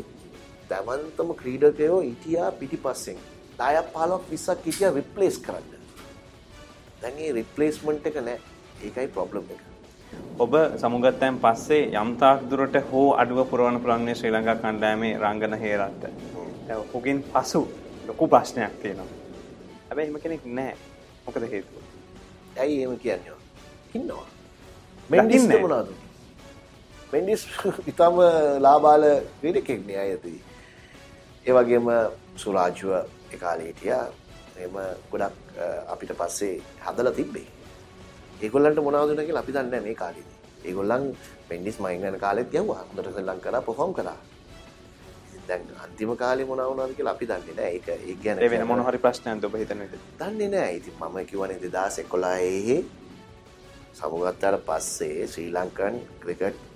දැවන්තම 0.71 1.33
ක්‍රීඩකයෝ 1.41 1.99
හිටියා 2.01 2.51
පිටිපස්සෙන්. 2.51 3.17
10ක් 3.59 3.87
15ක් 3.95 4.21
20ක් 4.31 4.65
හිටියා 4.65 4.93
රිප්ලේස් 4.95 5.37
කරන්න. 5.39 5.81
දැන් 7.01 7.19
ඒ 7.19 7.33
රිප්ලේස්මන්ට් 7.33 8.07
එක 8.07 8.17
නැහැ. 8.21 8.39
ඒකයි 8.83 9.07
ප්‍රොබ්ලම් 9.07 9.45
එක. 9.55 9.61
ඔබ 10.39 10.53
සමුගත්තයන් 10.81 11.39
පස්සේ 11.43 11.83
යම් 12.01 12.15
තාක් 12.17 12.45
දුරට 12.49 12.77
හෝ 12.91 13.07
අඩුව 13.23 13.45
පුරවන්න 13.49 13.81
පුළුවන් 13.81 14.05
මේ 14.07 14.15
ශ්‍රී 14.15 14.33
ලංකා 14.33 14.55
කණ්ඩායමේ 14.55 15.17
රංගන 15.17 15.57
හේරත්ත. 15.63 16.03
දැන් 16.67 16.79
ඔහුගෙන් 16.79 17.23
පසු 17.33 17.61
ලොකු 18.07 18.27
ප්‍රශ්නයක් 18.27 18.77
තියෙනවා. 18.81 19.09
හැබැයි 19.89 20.09
එහෙම 20.09 20.21
කෙනෙක් 20.23 20.45
නැහැ. 20.45 20.77
මොකද 21.25 21.49
හේතුව? 21.51 21.81
ඇයි 22.57 22.83
එහෙම 22.83 22.99
කියන්නේ? 22.99 23.35
ඉන්නවා. 23.95 24.25
මෙන්ඩිස් 25.09 25.43
දකින්නේ 25.43 25.61
මොනවද? 25.61 25.91
මෙන්ඩිස් 27.13 27.47
ඉතාම 27.91 28.23
ලාබාල 28.59 29.03
ක්‍රීඩකෙක් 29.41 29.85
නේ 29.85 29.99
අයතී. 30.05 30.39
ඒ 31.45 31.53
වගේම 31.57 31.87
සුරාජුව 32.37 32.91
ඒ 33.33 33.37
කාලේ 33.43 33.67
හිටියා. 33.67 34.05
එහෙම 34.57 34.75
ගොඩක් 35.11 35.35
අපිට 35.93 36.11
පස්සේ 36.19 36.61
හදලා 36.85 37.13
තිබ්බේ. 37.19 37.47
ඒගොල්ලන්ට 38.41 38.81
කියලා 39.25 39.43
අපි 39.45 39.53
දන්නේ 39.55 39.81
මේ 39.87 39.95
කාලේදී. 40.03 40.37
ඒගොල්ලන් 40.65 41.07
මෙන්ඩිස් 41.49 41.79
මයින් 41.79 42.05
යන 42.09 42.19
කාලෙත් 42.19 42.51
ගැව්වා. 42.53 42.85
හොඳට 42.89 43.11
ශ්‍රී 43.13 43.25
ලංකාව 43.29 43.65
පර්ෆෝම් 43.65 43.93
කළා. 43.93 44.19
දැන් 45.47 45.61
අන්තිම 45.83 46.15
කාලේ 46.23 46.45
මොනවා 46.45 46.69
වුණාද 46.69 46.95
කියලා 46.97 47.13
අපි 47.17 47.25
දන්නේ 47.31 47.55
නැහැ. 47.59 47.75
ඒක 48.09 48.25
ඒ 48.25 48.49
වෙන 48.53 48.67
මොන 48.67 48.85
හරි 48.85 49.03
ප්‍රශ්නයක්ද 49.05 49.43
ඔබ 49.49 49.55
හිතන 49.61 49.85
විදිහට? 49.85 50.09
දන්නේ 50.19 50.49
නැහැ. 50.55 50.75
ඉතින් 50.79 50.93
මම 50.99 51.25
කිව්වනේ 51.31 51.59
2011 51.59 52.83
සමුගත්තාට 53.99 54.65
පස්සේ 54.67 55.27
ශ්‍රී 55.27 55.49
ලංකන් 55.57 56.03
ක්‍රිකට් 56.25 56.70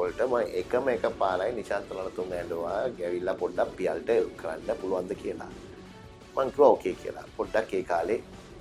වලට 0.00 0.20
මම 0.30 0.36
එකම 0.60 0.88
එක 0.94 1.04
පාරයි 1.20 1.52
නිශාන්ත 1.58 1.92
රණතුංග 1.94 2.32
ඇඬුවා 2.38 2.80
ගැවිලා 2.98 3.34
පොඩ්ඩක් 3.42 3.70
පියල්ට 3.78 4.10
කරන්න 4.40 4.80
පුළුවන්ද 4.80 5.12
කියලා. 5.22 5.50
මං 6.36 6.50
කිව්වා 6.52 6.70
ඕකේ 6.74 6.94
කියලා. 7.02 7.26
පොඩ්ඩක් 7.36 7.74
ඒ 7.78 7.82
කාලේ 7.90 8.20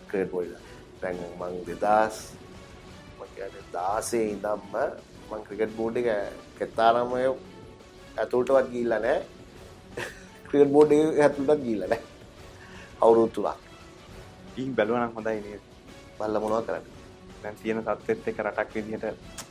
ක්‍රිකට් 0.09 0.31
බෝල් 0.31 0.49
දැන් 1.01 1.17
මං 1.39 1.53
2000 1.67 2.21
මම 3.17 3.27
කියන්නේ 3.35 3.63
16 3.73 4.23
ඉඳන්ම 4.33 4.63
මං 5.29 5.45
ක්‍රිකට් 5.47 5.77
බෝඩ් 5.77 6.01
එක 6.01 6.09
කෙතාරම 6.59 7.15
ඇතුළටවත් 8.17 8.67
ගිහිල්ලා 8.73 8.99
නැහැ. 8.99 9.21
ක්‍රිකට් 10.49 10.73
බෝඩ් 10.75 10.91
එක 10.97 11.23
ඇතුළටවත් 11.25 11.63
ගිහිල්ලා 11.63 11.89
නැහැ. 11.93 12.11
අවුරුදු 13.01 13.31
තුනක්. 13.35 13.59
ගිහින් 14.55 14.75
බැලුවා 14.77 15.05
නම් 15.05 15.17
හොඳයි? 15.17 15.59
බල්ලා 16.19 16.43
මොනවද 16.43 16.65
කරන්නේ? 16.67 16.95
දැන් 17.41 17.59
තියෙන 17.63 17.83
තත්ත්වෙත් 17.83 18.31
එක්ක 18.31 18.39
රටක් 18.45 18.73
විදිහට. 18.75 19.44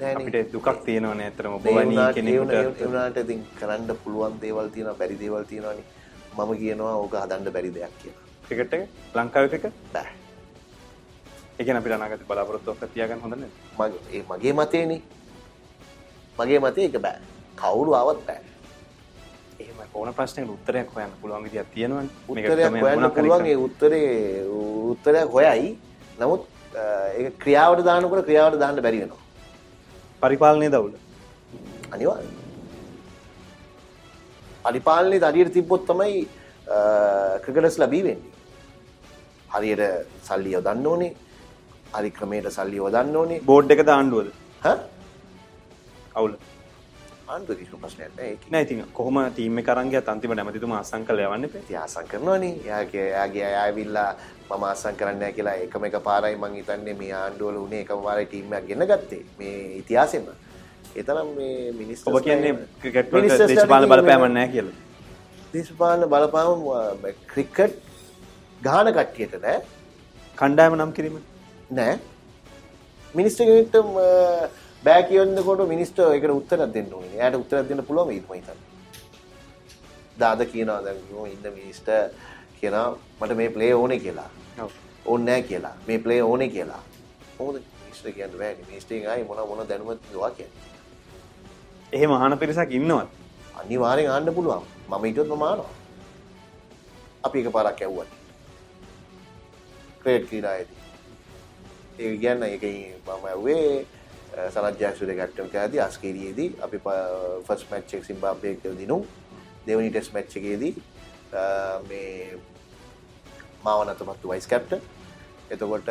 අපිට 0.00 0.52
දුකක් 0.52 0.68
තියෙනවනේ 0.84 1.26
ඇත්තටම. 1.26 1.54
ඔබ 1.54 1.66
ඒ 1.66 1.74
වැනි 1.74 1.88
වුණාට- 1.90 2.16
ඒ 2.18 2.22
කෙනෙකුට 2.22 2.80
වුණාට 2.84 3.16
ඉතින් 3.16 3.40
කරන්න 3.60 3.96
පුළුවන් 4.04 4.40
දේවල් 4.40 4.68
තියෙනවා 4.74 4.94
බැරි 4.94 5.16
දේවල් 5.20 5.44
තියෙනවානේ 5.44 5.84
මම 6.36 6.56
කියනවා 6.58 6.94
ඕක 6.96 7.14
හදන්න 7.14 7.52
බැරි 7.52 7.70
දෙයක් 7.74 7.94
කියලා. 8.02 8.22
ක්‍රිකට් 8.48 8.74
එක? 8.74 8.88
ලංකාවේ 9.14 9.48
ක්‍රිකට්? 9.48 9.74
බෑ. 9.92 10.08
ඒ 11.58 11.64
කියන්නේ 11.64 11.80
අපිට 11.80 11.94
අනාගත 11.94 12.26
බලාපොරොත්තුවක් 12.28 12.84
තියාගන්න 12.94 13.20
හොඳ 13.20 13.34
නැහැ. 13.34 14.22
මගේ 14.30 14.52
මතේනේ 14.52 15.02
මගේ 16.38 16.58
මතේ 16.58 16.84
ඒක 16.84 17.00
බෑ. 17.02 17.18
කවුරු 17.56 17.94
ආවත් 17.94 18.20
බෑ. 18.26 18.40
එහෙම 19.60 19.78
ඕන 19.94 20.14
ප්‍රශ්නයකට 20.14 20.50
උත්තරයක් 20.50 20.94
හොයන්න 20.94 21.12
පුළුවන් 21.20 21.44
විදියක් 21.44 21.66
තියෙනවනේ. 21.74 22.08
මේක 22.28 22.50
උත්තරයක් 22.50 22.82
හොයන්න 22.82 23.10
පුළුවන්. 23.10 23.46
ඒ 23.46 23.56
උත්තරේ 23.56 24.46
උත්තරයක් 24.90 25.32
හොයයි. 25.32 25.78
නමුත් 26.20 26.42
ඒක 27.16 27.38
ක්‍රියාවට 27.42 27.84
දානකොට 27.84 28.24
ක්‍රියාවට 28.24 28.60
දාන්න 28.60 28.82
බැරි 28.82 29.00
වෙනවා 29.00 29.26
පරිපාලනයේ 30.22 30.72
දවුල. 30.74 30.92
අනිවාර්යයෙන් 31.94 32.36
පරිපාලනයේ 34.66 35.22
හරියට 35.30 35.54
තිබ්බොත් 35.56 35.86
තමයි 35.90 36.18
ක්‍රිකටර්ස් 37.44 37.78
ලැබී 37.82 38.02
වෙන්නේ. 38.08 38.32
හරියට 39.54 39.82
සල්ලි 40.28 40.50
යොදන්න 40.56 40.86
ඕනේ. 40.92 41.12
හරි 41.96 42.10
ක්‍රමයට 42.18 42.48
සල්ලි 42.58 42.76
යොදන්න 42.82 43.16
ඕනේ. 43.22 43.40
බෝඩ් 43.50 43.70
එකද 43.74 43.88
ආණ්ඩුවද? 43.96 44.28
හා? 44.64 44.78
අවුල. 46.18 46.32
ආණ්ඩුව 47.34 47.58
කිසිම 47.60 47.80
ප්‍රශ්නයක්. 47.82 48.10
නෑ 48.52 48.62
ඉතින් 48.66 48.82
කොහොම 48.98 49.18
ටීම් 49.36 49.58
එක 49.62 49.68
අරන් 49.74 49.90
ගියත් 49.92 50.08
අන්තිමට 50.12 50.42
ඇමතිතුමා 50.42 50.80
අස්සම් 50.84 51.04
කරලා 51.08 51.28
යවන්න 51.28 51.46
එපා. 51.48 51.62
ඉතින් 51.64 51.78
ආසම් 51.84 52.06
කරනවනේ. 52.10 52.52
එයාගේ 52.66 53.06
එයාගේ 53.12 53.44
අය 53.48 53.56
ආවිල්ලා 53.62 54.10
මම 54.50 54.64
ආසම් 54.70 54.98
කරන්නේ 55.00 55.20
නැහැ 55.20 55.36
කියලා 55.38 55.56
එකම 55.64 55.88
එක 55.88 55.96
පාරයි 56.08 56.36
මං 56.42 56.58
හිතන්නේ 56.58 56.98
මේ 57.00 57.14
ආණ්ඩුවල 57.22 57.58
උනේ 57.64 57.80
එකම 57.86 58.04
පාරයි 58.08 58.28
ටීම් 58.32 58.54
එකක් 58.58 58.68
ගෙන්න 58.70 58.86
ගත්තේ. 58.92 59.22
මේ 59.38 59.56
ඉතිහාසෙම. 59.80 60.28
ඒ 60.96 61.02
තරම් 61.08 61.32
මේ 61.38 61.72
මිනිස්සු 61.80 62.10
ඔබ 62.10 62.20
කියන්නේ 62.28 62.54
ක්‍රිකට් 62.82 63.16
වලට 63.16 63.48
දේශපාලන 63.54 63.90
බලපෑමක් 63.94 64.30
නැහැ 64.36 64.52
කියලා. 64.54 64.76
දේශපාලන 65.54 66.06
බලපාම 66.14 67.10
ක්‍රිකට් 67.32 67.82
ගාන 68.68 68.92
කට්ටියට 68.96 69.42
නෑ 69.44 69.58
කණ්ඩායම 70.38 70.78
නම් 70.78 70.94
කිරීම. 70.96 71.20
නෑ 71.80 71.98
මිනිස්ට 73.14 73.44
කෙනෙක්ට 73.44 73.76
බෑ 74.84 75.02
කියන්නකොට 75.02 75.68
මිනිස්ට 75.68 75.98
එකට 75.98 76.30
උත්තරයක් 76.30 76.72
දෙන්න 76.74 76.92
ඕනේ. 76.94 77.14
එයාට 77.18 77.40
උත්තරයක් 77.42 77.68
දෙන්න 77.68 77.86
පුළුවන් 77.86 78.08
වෙයිද 78.08 78.26
මම 78.28 78.34
හිතන්නේ. 78.34 78.66
දාද 80.20 80.44
කියනවා 80.52 80.82
දැන් 80.84 81.00
ඉන්න 81.32 81.54
මිනිස්ට 81.54 81.88
කියනවා 82.60 82.98
මට 83.20 83.36
මේ 83.36 83.50
ප්ලේ 83.56 83.72
ඕනේ 83.74 83.98
කියලා. 83.98 84.30
ඕනේ 85.06 85.26
නෑ 85.26 85.42
කියලා. 85.42 85.74
මේ 85.86 85.98
ප්ලේ 85.98 86.22
ඕනේ 86.22 86.48
කියලා. 86.48 86.82
කොහොමද 87.38 87.60
මිනිස්ට 87.82 88.06
කියන්න 88.14 88.38
බෑනේ. 88.38 88.66
මිනිස්ටෙන් 88.68 89.08
ආයි 89.10 89.24
මොන 89.24 89.42
මොන 89.48 89.68
දැනුමක් 89.68 90.00
දවා 90.12 90.30
කියන්නේ. 90.30 90.66
එහෙම 91.92 92.12
අහන 92.12 92.38
පිරිසක් 92.38 92.70
ඉන්නවද? 92.70 93.06
අනිවාර්යෙන් 93.60 94.10
ආන්න 94.10 94.34
පුළුවන්. 94.34 94.64
මම 94.88 95.04
හිතුවත් 95.04 95.28
මම 95.28 95.42
ආනවා. 95.42 95.70
අපි 97.22 97.40
එකපාරක් 97.42 97.80
ඇව්වා. 97.82 98.08
ක්‍රිකට් 100.02 100.28
ක්‍රීඩාවේදී. 100.30 100.76
ඒ 101.98 102.16
කියන්න 102.16 102.42
එක 102.42 102.62
මම 102.62 103.24
ඇවේ 103.26 103.86
සරජ්‍යක්ෂුද 104.54 105.10
ගැට්ටම 105.18 105.48
ඇති 105.62 105.80
අස්කේරියේදී 105.86 106.50
අපි 106.66 106.78
ෆස් 107.46 107.62
මච්චෙක් 107.70 108.04
සිම්බාපය 108.10 108.54
දිනු. 108.80 108.98
දෙවනි 109.66 109.90
ටෙස් 109.90 110.08
මච්චකේදී 110.14 110.72
මේ 111.88 112.38
මාවනතපත්තු 113.64 114.30
වයිස් 114.32 114.46
කැප්ට 114.52 114.72
එතකොට 115.54 115.90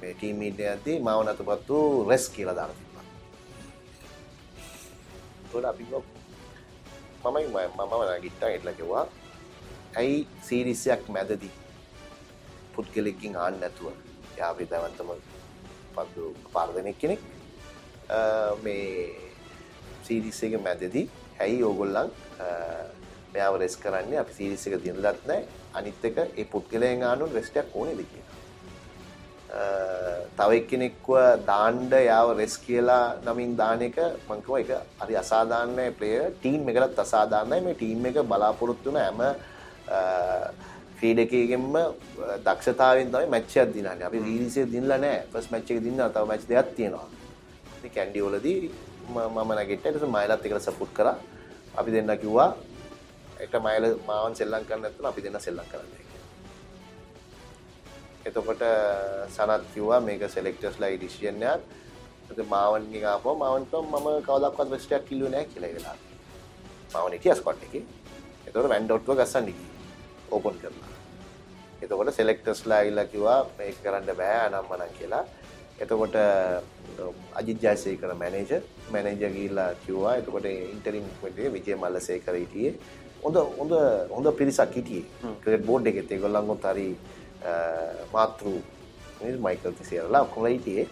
මේ 0.00 0.12
ටීමීට 0.14 0.60
ඇති 0.72 0.98
මාවනතපත්තු 1.08 1.78
රෙස් 2.10 2.24
කියලා 2.34 2.56
දාන 2.58 2.74
තිබා 2.78 3.04
තොට 5.52 5.64
අපි 5.72 5.84
මමයි 7.24 7.46
මම 7.76 7.94
ගිට්ටා 8.24 8.50
එටල 8.56 8.72
කිව්වා. 8.80 9.06
ඇයි 10.00 10.18
සීරිස්සයක් 10.48 11.02
මැදදී 11.14 11.54
පුද්ගලෙක්කින් 12.74 13.34
ආන්න 13.44 13.56
නැතුව? 13.62 13.86
යාපි 14.38 14.64
දැවන්තම 14.70 15.10
පදු 15.94 16.24
පාර්ධනයක් 16.54 16.98
කෙනෙක්. 17.02 17.20
මේ 18.64 19.10
සීරිස් 20.06 20.40
එක 20.46 20.54
මැදදී 20.66 21.06
හැයි 21.40 21.62
ඕගොල්ලන් 21.68 22.10
මෙයාව 23.34 23.60
රෙස් 23.62 23.76
කරන්නේ 23.84 24.20
අපි 24.22 24.32
සීරිස් 24.38 24.66
එක 24.68 24.80
දිනලත් 24.86 25.26
නෑ 25.30 25.42
අනිත් 25.80 26.04
එක 26.10 26.18
ඒ 26.24 26.44
පුද්ගලයන් 26.52 27.02
ආනුන් 27.10 27.34
රෙස්ටයක් 27.38 27.74
ඕනෙද 27.74 28.00
කියලා. 28.10 28.36
තව 30.38 30.50
එක්කෙනෙක්ව 30.60 31.10
දාණ්ඩ 31.50 31.92
යාව 32.06 32.32
රෙස් 32.40 32.54
කියලා 32.64 33.04
නමින් 33.26 33.52
දාන 33.60 33.84
එක 33.88 33.98
මං 34.28 34.42
කිව්වා 34.46 34.62
ඒක 34.62 34.72
හරි 35.04 35.14
අසාධාරණ 35.24 35.78
ප්ලේයර් 36.00 36.32
ටීම් 36.40 36.72
එකටත් 36.72 37.04
අසාධාරණයි 37.06 37.60
මේ 37.66 37.78
ටීම් 37.82 38.08
එක 38.10 38.18
බලාපොරොත්තු 38.32 38.96
වෙන 38.96 39.04
හැම 39.04 39.20
ක්‍රීඩකයෙන්ම 40.98 41.76
දක්ෂතාවෙන් 42.46 43.12
තමයි 43.12 43.28
මැච් 43.34 43.56
එකක් 43.56 43.72
දිනන්නේ. 43.76 44.04
අපි 44.08 44.18
සීරීස් 44.26 44.56
එක 44.62 44.72
දිනලා 44.74 45.00
නෑ. 45.04 45.22
ෆස්ට් 45.32 45.50
මැච් 45.52 45.70
එක 45.70 45.80
දිනනවා. 45.86 46.10
තව 46.14 46.24
මැච් 46.32 46.42
දෙකක් 46.50 46.76
තියෙනවා. 46.76 47.17
ඉතින් 47.78 47.94
කැන්ඩි 47.96 48.24
වලදී 48.26 48.58
මම 49.14 49.50
නැගිට්ටා. 49.58 49.90
ඊට 49.90 50.00
පස්සේ 50.00 50.14
මයිලත් 50.16 50.44
එකට 50.46 50.66
සපෝට් 50.68 50.92
කරා. 50.98 51.16
අපි 51.78 51.90
දෙන්න 51.94 52.18
කිව්වා 52.22 52.50
එක 53.44 53.54
මයිල 53.66 53.84
මාවන් 54.06 54.34
සෙල්ලම් 54.34 54.62
කරන්න 54.68 54.82
නැත්නම් 54.82 55.10
අපි 55.10 55.24
දෙන්න 55.24 55.40
සෙල්ලම් 55.46 55.66
කරන්න 55.72 55.98
එතකොට 58.28 58.62
සනත් 59.34 59.62
කිව්වා 59.74 60.00
මේක 60.00 60.22
සෙලෙක්ටර්ස්ලා 60.28 60.90
ඩිසිෂන් 60.96 61.42
එකක්. 61.42 61.62
ඉතින් 62.30 62.46
මාවන්ගෙන් 62.52 63.04
ආපුවා 63.12 63.40
මාවන් 63.42 63.64
කිව්වා 63.70 64.00
මම 64.00 64.08
කවදාවත් 64.26 64.70
වෙස්ට් 64.74 64.92
එකක් 64.92 65.08
කිල්ලුවේ 65.08 65.32
නැහැ 65.32 65.50
කියලා 65.52 65.70
ඒ 65.70 65.76
වෙලාවට. 65.76 66.06
මාවන් 66.92 67.12
හිටියා 67.16 67.38
ස්කොට් 67.40 67.62
එකේ. 67.66 67.84
එතකොට 68.46 68.68
වැන්ඩ් 68.72 68.90
අවුට්ව 68.92 69.14
ගස්සන්න 69.20 69.46
ගිහින් 69.48 69.66
ඕපන් 70.34 70.58
කරලා. 70.62 70.90
එතකොට 71.82 72.12
සෙලෙක්ටර්ස්ලා 72.18 72.78
ඇවිල්ලා 72.80 73.06
කිව්වා 73.12 73.40
මේක 73.58 73.80
කරන්න 73.82 74.16
බෑ 74.20 74.38
අනම්මනම් 74.46 74.92
කියලා. 74.98 75.24
එතකොට 75.82 76.16
අජිත් 77.40 77.58
ජයසේකර 77.62 78.10
මැනේජර් 78.22 78.62
මැනේජර් 78.92 79.30
ගිහිල්ලා 79.36 79.70
කිව්වා 79.84 80.14
එතකොට 80.20 80.46
ඉන්ටරිම් 80.50 81.04
කමිටුවේ 81.20 81.52
විජය 81.56 81.76
මල්ලසේකර 81.82 82.34
හිටියේ. 82.40 82.72
හොඳ 83.24 83.36
හොඳ 83.58 83.72
හොඳ 84.16 84.28
පිරිසක් 84.40 84.74
හිටියේ. 84.78 85.34
ක්‍රිකට් 85.42 85.66
බෝඩ් 85.68 85.86
එකෙත් 85.90 86.10
ඒගොල්ලන්ගොත් 86.12 86.66
හරි 86.72 86.88
මාතෘ 88.14 88.46
මයිකල් 89.46 89.72
තිසියරලා 89.78 90.22
ඔක්කොම 90.26 90.46
හිටියේ. 90.46 90.88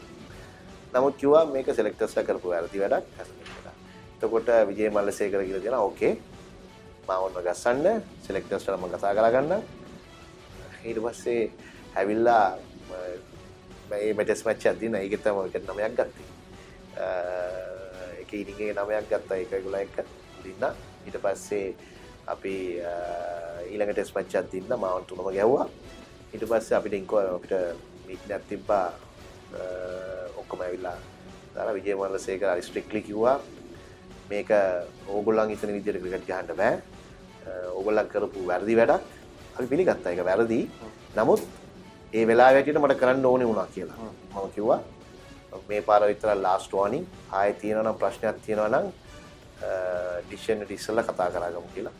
නමුත් 0.94 1.16
කිව්වා 1.20 1.44
මේක 1.54 1.68
සෙලෙක්ටර්ස්ලා 1.78 2.26
කරපු 2.28 2.54
වැරදි 2.54 2.82
වැඩක්. 2.82 3.04
එතකොට 4.16 4.48
විජය 4.70 4.90
මල්ලසේකර 4.90 5.42
කියලා 5.46 5.64
දෙනවා 5.64 5.82
ඕකේ 5.88 6.14
මම 7.08 7.10
ඔන්න 7.26 7.42
ගස්සන්න. 7.46 8.02
සෙලෙක්ටර්ස්ලා 8.26 8.78
මම 8.78 8.94
කතා 8.94 9.16
කරගන්න 9.18 9.52
ඊට 10.86 10.98
පස්සේ 11.04 11.42
ඇවිල්ලා 11.98 12.44
මෙටස් 13.90 14.42
මච්චක් 14.46 14.78
දින 14.80 14.94
ඒක 14.98 15.22
තම 15.22 15.38
එක 15.46 15.56
නමයක් 15.62 15.94
ගත්තේ. 15.98 16.28
එක 18.22 18.30
ඉනිගේ 18.32 18.72
නමයක් 18.74 19.06
ගත්තා. 19.10 19.38
එක 19.42 19.52
ගුල 19.64 19.74
එක 19.80 19.96
දින්න. 20.44 20.64
ඊට 21.06 21.18
පස්සේ 21.24 21.74
අපි 22.26 22.54
ඊළඟ 23.70 23.92
ටෙස් 23.92 24.14
මච්චක් 24.14 24.50
දින්න. 24.52 24.70
මවන් 24.76 25.06
තුනම 25.08 25.22
ගැව්වා 25.26 25.66
ඊට 26.32 26.44
පස්සේ 26.50 26.78
අපිට 26.78 26.98
ඉංකෝ 27.00 27.20
අපිට 27.36 27.54
මිට්නයක් 28.08 28.42
තිබ්බා. 28.48 28.88
ඔක්කොම 30.40 30.60
ඇවිල්ලා 30.66 30.98
දර 31.54 31.70
විජයමල්ල 31.78 32.18
සේක 32.18 32.42
රිස්ට්‍රික්ලි 32.42 33.02
කිව්වා. 33.06 33.38
මේක 34.30 34.50
ඕගොල්ලන් 35.08 35.54
ඉතන 35.54 35.70
විදියට 35.76 36.02
ක්‍රිකට් 36.02 36.26
ගහන්න 36.26 36.58
බෑ. 36.58 36.74
ඕගොල්ලන් 37.78 38.10
කරපු 38.10 38.42
වැරදි 38.50 38.74
වැඩක්. 38.80 39.04
අපි 39.56 39.66
පිළිගත්තා. 39.70 40.12
එක 40.12 40.24
වැරදි. 40.26 40.60
නමුත් 41.16 41.42
ඒ 42.12 42.26
වෙලා 42.26 42.52
වැටියට 42.54 42.78
මට 42.82 42.98
කරන්න 43.00 43.26
ඕනේ 43.32 43.48
වුණා 43.48 43.66
කියලා. 43.74 43.96
මම 44.34 44.50
කිව්වා 44.54 44.80
මේ 45.68 45.82
පාර 45.88 46.02
විතර 46.10 46.28
ලාස්ට් 46.46 46.72
වෝනින් 46.72 47.04
ආයෙ 47.32 47.52
තියෙනවා 47.60 47.84
නම් 47.90 47.98
ප්‍රශ්නයක් 48.02 48.40
තියෙනවා 48.46 48.68
නම් 48.72 48.86
ඩිසිෂන් 50.26 50.62
එක 50.64 50.70
ඉස්සෙල්ලා 50.78 51.04
කතා 51.10 51.28
කරගමු 51.34 51.68
කියලා. 51.74 51.94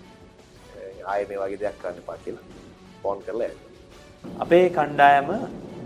ආයෙ 1.13 1.25
මේ 1.31 1.39
වගේ 1.43 1.61
දෙයක් 1.63 1.79
කරන්න 1.83 2.03
එපා 2.03 2.19
කියලා 2.25 2.45
ෆෝන් 3.03 3.23
කරලා 3.27 3.53
අපේ 4.45 4.67
කණ්ඩායම 4.77 5.29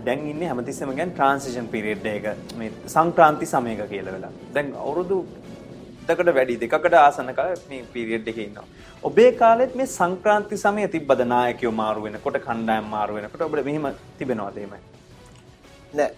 දැන් 0.05 0.27
ඉන්නේ 0.33 0.47
හැමතිස්සෙම 0.51 0.93
කියන්නේ 0.95 1.15
ට්‍රාන්සිෂන් 1.17 1.67
පීරියඩ් 1.73 2.05
එක 2.13 2.25
මේ 2.61 2.71
සංක්‍රාන්ති 2.95 3.45
සමයක 3.53 3.83
කියලා 3.93 4.15
වෙලා. 4.17 4.33
දැන් 4.55 4.73
අවුරුදු 4.83 5.17
දෙකකට 6.07 6.31
වැඩි 6.37 6.55
දෙකකට 6.63 6.95
ආසන්න 6.99 7.33
කාලේ 7.39 7.57
මේ 7.71 7.83
පීරියඩ් 7.93 8.29
එකේ 8.31 8.45
ඉන්නවා. 8.47 8.67
ඔබේ 9.03 9.31
කාලෙත් 9.41 9.75
මේ 9.79 9.89
සංක්‍රාන්ති 9.97 10.57
සමය 10.63 10.87
තිබ්බද 10.95 11.21
නායකයෝ 11.33 11.73
මාරු 11.81 12.05
වෙනකොට 12.05 12.39
කණ්ඩායම් 12.47 12.87
මාරු 12.95 13.17
වෙනකොට 13.17 13.45
ඔබට 13.47 13.65
මෙහෙම 13.69 13.85
තිබෙනවද 14.19 14.57
එහෙමයි? 14.61 14.81
නෑ 15.93 16.09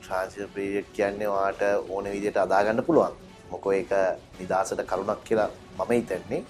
ට්‍රාන්සිෂන් 0.00 0.52
පීරියඩ් 0.56 0.90
කියන්නේ 0.98 1.30
ඔයාට 1.36 1.62
ඕන 1.94 2.10
විදිහට 2.14 2.42
අදාගන්න 2.46 2.84
පුළුවන්. 2.88 3.14
මොකෝ 3.52 3.72
ඒක 3.78 3.94
නිදාසට 4.40 4.82
කරුණක් 4.92 5.24
කියලා 5.28 5.50
මම 5.78 5.92
හිතන්නේ. 5.98 6.42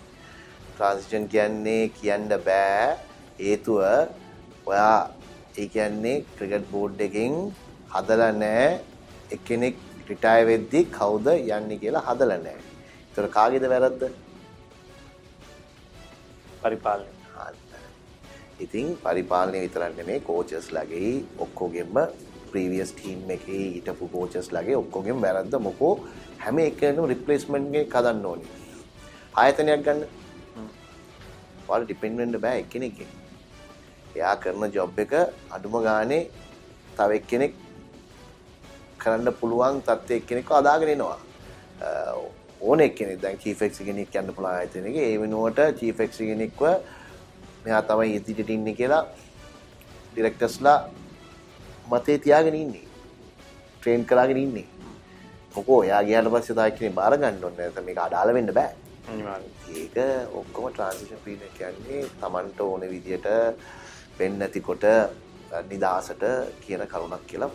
ට්‍රාන්සිෂන් 0.68 1.28
කියන්නේ 1.34 1.82
කියන්න 1.98 2.28
බෑ 2.48 2.96
හේතුව 3.40 3.82
ඔයා 4.66 4.98
ඒ 5.59 5.66
කියන්නේ 5.74 6.16
ක්‍රිකට් 6.38 6.70
බෝඩ් 6.72 7.00
එකෙන් 7.09 7.34
හදලා 7.94 8.32
නෑ 8.42 8.68
එක්කෙනෙක් 9.36 9.76
රිටාය 10.11 10.46
වෙද්දි 10.50 10.80
කවුද 10.96 11.26
යන්නේ 11.34 11.78
කියලා 11.82 12.07
හදලා 12.09 12.38
නැහැ. 12.46 12.62
ඒතර 13.09 13.28
කාගේද 13.36 13.68
වැරද්ද? 13.72 14.02
පරිපාලනය. 16.62 17.11
ඉතින් 18.64 18.86
පරිපාලනය 19.04 19.59
විතරක් 19.64 19.96
නෙමෙයි 19.96 20.20
කෝචස්ලාගේ 20.28 21.11
ඔක්කොගෙම 21.44 21.98
ප්‍රීවියස් 22.50 22.92
ටීම් 22.92 23.30
එකේ 23.36 23.64
හිටපු 23.74 24.09
කෝචස්ලාගේ 24.14 24.76
ඔක්කොගෙම 24.82 25.18
වැරද්ද 25.24 25.59
මොකෝ 25.66 25.94
හැම 26.44 26.59
එකනම 26.62 27.04
රිප්ලේස්මන්ට් 27.12 27.76
එකක් 27.82 27.96
හදන්න 27.98 28.24
ඕනේ. 28.30 28.48
ආයතනයක් 29.40 29.84
ගන්න. 29.86 30.00
ඔයාලා 31.68 31.84
ඩිපෙන්ඩ් 31.84 32.18
වෙන්න 32.22 32.40
බෑ 32.44 32.62
එක්කෙනෙක්ගෙන්. 32.62 33.11
එයා 34.16 34.34
කරන 34.42 34.72
ජොබ් 34.76 34.98
එක 35.04 35.12
අඩුම 35.57 35.76
ගානේ 35.86 36.22
තව 36.96 37.11
එක්කෙනෙක් 37.20 37.52
කරන්න 39.07 39.38
පුළුවන් 39.40 39.80
තත්ත්වයක් 39.88 40.26
කෙනෙක්ව 40.30 40.52
අදාගෙන 40.61 40.92
එනවා. 40.94 41.18
ඕන 42.61 42.80
එක්කෙනෙක් 42.86 43.18
දැන් 43.24 43.38
චීෆ් 43.42 43.62
එක්සිකියනික් 43.68 44.14
යන්න 44.20 44.34
පුළුවන් 44.36 44.59
ආයතනයක 44.61 44.96
ඒ 45.07 45.16
වෙනුවට 45.22 45.61
චීෆ් 45.80 46.00
එක්සිකියනික්ව 46.07 46.62
මෙයා 47.64 47.82
තමයි 47.90 48.16
ඉදිරියට 48.18 48.54
ඉන්නේ 48.57 48.78
කියලා 48.80 49.02
ඩිරෙක්ටර්ස්ලා 50.12 50.78
මතේ 51.92 52.18
තියාගෙන 52.24 52.57
ඉන්නේ. 52.62 52.86
ට්‍රේන් 53.76 54.04
කරගෙන 54.11 54.42
ඉන්නේ. 54.46 54.66
මොකෝ 55.54 55.78
එයා 55.86 56.02
ගියාට 56.09 56.32
පස්සේ 56.32 56.57
තා 56.59 56.66
එක්කෙනෙක් 56.70 56.98
බාර 57.00 57.14
ගන්න 57.20 57.44
ඕනේ 57.44 57.62
නැත්නම් 57.62 57.86
මේක 57.88 58.00
අඩාල 58.07 58.34
වෙන්න 58.36 58.52
බෑ. 58.59 58.72
ඒක 59.80 59.96
ඔක්කොම 60.40 60.64
ට්‍රාන්සිෂන් 60.72 61.22
පීරියඩ් 61.24 61.57
කියන්නේ 61.59 62.02
Tamanට 62.20 62.61
ඕන 62.61 62.82
විදියට 62.92 63.28
වෙන්නේ 64.18 64.40
නැතිකොට 64.40 64.84
නිදාසට 65.70 66.24
කියන 66.64 66.82
කරුණක් 66.92 67.26
කියලා 67.30 67.52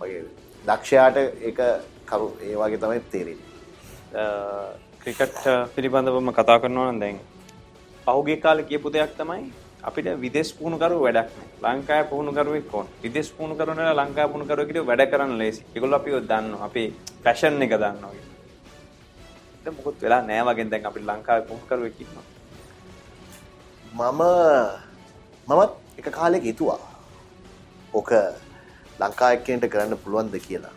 වගේ 0.00 0.22
දක්ෂයාට 0.66 1.16
ඒක 1.48 1.60
කරු 2.10 2.28
ඒ 2.46 2.54
වගේ 2.60 2.80
තමයි 2.82 3.00
තේරෙන්නේ. 3.12 3.48
ක්‍රිකට් 5.02 5.42
පිළිබඳවම 5.74 6.30
කතා 6.38 6.58
කරනවා 6.62 6.92
නම් 6.92 7.00
දැන් 7.02 7.18
පහුගිය 8.04 8.38
කාලේ 8.44 8.68
කියපු 8.70 8.92
දෙයක් 8.96 9.12
තමයි 9.20 9.44
අපිට 9.88 10.08
විදේශ 10.24 10.52
පුහුණුකරුවෝ 10.58 11.04
වැඩක් 11.06 11.30
නැහැ. 11.36 11.76
ලංකාවේ 11.76 12.08
පුහුණුකරුවෙක් 12.10 12.74
ඕන. 12.74 12.86
විදේශ 13.04 13.30
පුහුණුකරුවෝ 13.36 13.94
ලංකාවේ 14.00 14.30
පුහුණුකරුවෙක් 14.32 14.86
වැඩ 14.90 15.04
කරන්න 15.12 15.38
ලේසි. 15.38 15.64
ඒගොල්ලෝ 15.74 16.00
අපිව 16.00 16.16
දන්නවා. 16.30 16.66
අපේ 16.68 16.88
ෆැෂන් 17.24 17.62
එක 17.62 17.72
දන්නවා. 17.82 18.12
දැන් 19.64 19.74
මොකොත් 19.76 19.96
වෙලා 20.02 20.22
නැහැ 20.28 20.44
වගේ 20.48 20.70
දැන් 20.72 20.86
අපිට 20.90 21.06
ලංකාවේ 21.10 21.46
පුහුණුකරුවෙක් 21.48 22.00
ඉන්නවා. 22.04 22.26
මම 23.96 24.22
මමත් 25.48 25.72
එක 25.98 26.06
කාලෙක 26.18 26.42
හිතුවා. 26.50 26.80
ඕක 27.98 28.10
ලංකා 29.00 29.30
එක්කෙන්ට 29.36 29.66
කරන්න 29.72 29.98
පුළුවන්ද 30.04 30.36
කියලා. 30.46 30.74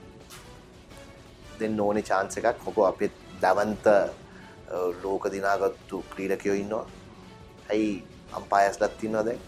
දෙන්න 1.60 1.80
ඕනේ 1.86 2.08
චාන්ස 2.10 2.38
එකක්. 2.40 2.58
මොකෝ 2.66 2.86
අපිත් 2.92 3.14
දවන්ත 3.42 3.88
ලෝක 5.04 5.24
දිනාගත්තු 5.34 6.04
ක්‍රීඩකයෝ 6.12 6.58
ඉන්නවා. 6.64 6.86
ඇයි 7.72 7.90
අම්පායස්ලත් 8.38 8.94
තින්නවා 9.02 9.26
දැන්? 9.30 9.42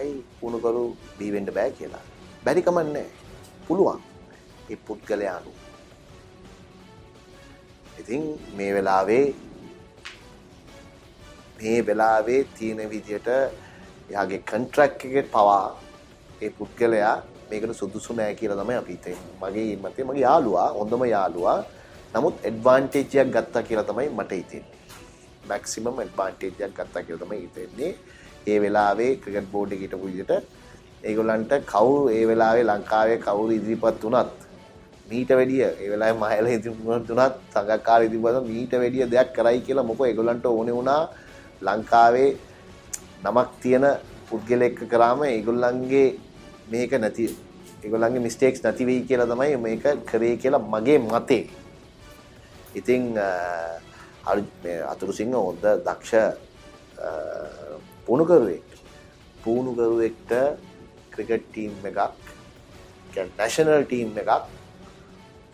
ඇයි 0.00 0.14
පුුණුකරු 0.40 0.84
බීවෙන්ඩ 1.18 1.50
බෑ 1.58 1.70
කියලා? 1.78 2.04
බැරිකමන්නේ 2.44 3.06
පුළුවන්. 3.66 4.00
ඒ 4.70 4.78
පුද්ගලයා 4.86 5.36
අනුව. 5.40 5.56
ඉතින් 8.00 8.22
මේ 8.56 8.72
වෙලාවේ 8.74 9.24
මේ 11.58 11.78
වෙලාවේ 11.86 12.42
තියෙන 12.58 12.90
විදියට 12.92 13.28
යාගේ 14.14 14.40
කන්ට්‍රැක් 14.50 15.04
එක 15.08 15.28
පවා 15.34 15.66
ඒ 16.44 16.50
පුද්ගලයා 16.58 17.16
මේකට 17.50 17.74
සුදුසු 17.80 18.14
නෑ 18.14 18.34
කියලා 18.34 18.58
තමයි 18.60 18.78
අපි 18.80 18.92
හිතන්නේ. 18.92 19.16
මගේ 19.42 19.76
මතේ 19.78 20.04
මගේ 20.04 20.24
යාළුවා 20.26 20.68
හොඳම 20.78 21.04
යාළුවා 21.06 21.58
නමුත් 22.14 22.44
ඇඩ්වාන්ටේජ් 22.44 23.18
එකක් 23.22 23.34
ගත්තා 23.36 23.62
කියලා 23.62 23.88
තමයි 23.90 24.08
මට 24.10 24.32
හිතෙන්නේ. 24.32 24.78
මැක්සිමම් 25.48 25.96
ඇඩ්වාන්ටේජ් 25.96 26.52
එකක් 26.66 26.74
ගත්තා 26.78 27.02
කියලා 27.02 27.24
තමයි 27.24 27.40
හිතෙන්නේ. 27.42 27.92
ඒ 28.46 28.58
වෙලාවේ 28.62 29.12
ක්‍රිකට් 29.22 29.48
බෝඩ් 29.52 29.72
එකේ 29.72 29.86
හිටපු 29.86 30.06
විදිහට 30.06 30.32
ඒගොල්ලන්ට 31.04 31.52
කවුරු 31.66 32.04
ඒ 32.10 32.22
වෙලාවේ 32.26 32.64
ලංකාවේ 32.64 33.18
කවුරු 33.20 33.52
ඉදිරිපත් 33.52 34.04
වුණත් 34.04 34.38
මීට 35.08 35.30
වැඩිය 35.30 35.62
ඒ 35.64 35.88
වෙලාවේ 35.92 36.20
මහල 36.20 36.46
ඉදිරිපත් 36.50 36.84
වුණත් 36.84 37.10
සංගක්කාර 37.52 38.00
ඉදිරිපත් 38.06 38.48
මීට 38.48 38.72
වැඩිය 38.74 39.06
දෙයක් 39.08 39.30
කරයි 39.36 39.60
කියලා 39.66 39.88
මොකෝ 39.90 40.06
ඒගොල්ලන්ට 40.06 40.46
ඕනේ 40.46 40.76
වුණා 40.78 41.02
ලංකාවේ 41.62 42.30
නමක් 43.24 43.48
තියෙන 43.62 43.86
පුද්ගලෙක්ක 44.28 44.78
කරාම 44.90 45.22
ඒගොල්ලන්ගේ 45.24 46.08
මේක 46.70 46.92
නැති 47.02 47.24
ඒගොල්ලන්ගේ 47.84 48.22
මිස්ටේක්ස් 48.26 48.62
නැති 48.64 48.86
වෙයි 48.88 49.02
කියලා 49.08 49.30
තමයි 49.32 49.56
මේක 49.66 49.84
කරේ 50.10 50.36
කියලා 50.42 50.62
මගේ 50.74 50.98
මතේ. 50.98 51.44
ඉතින් 52.78 53.02
අතුරුසිංහ 54.92 55.34
හොඳ 55.34 55.64
දක්ෂ 55.86 56.12
පුුණුකරුවෙක් 58.06 58.66
පුුණුකරුවෙක්ට 59.44 60.32
ක්‍රිකට් 61.12 61.44
ටීම් 61.50 61.72
එකක් 61.90 62.00
නැශනල් 63.38 63.84
ටීම් 63.84 64.08
එකක් 64.22 64.30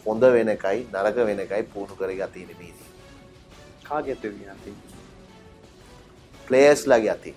හොඳ 0.06 0.22
වෙනකයි 0.36 0.78
නරක 0.92 1.16
වෙනකයි 1.30 1.62
පුුණු 1.72 1.94
කර 2.00 2.12
ගතින 2.20 2.50
මීදී. 2.60 2.90
කාගෙත 3.88 4.22
ප්ලේස් 6.48 6.80
ලගේ 6.90 7.10
ඇති 7.14 7.32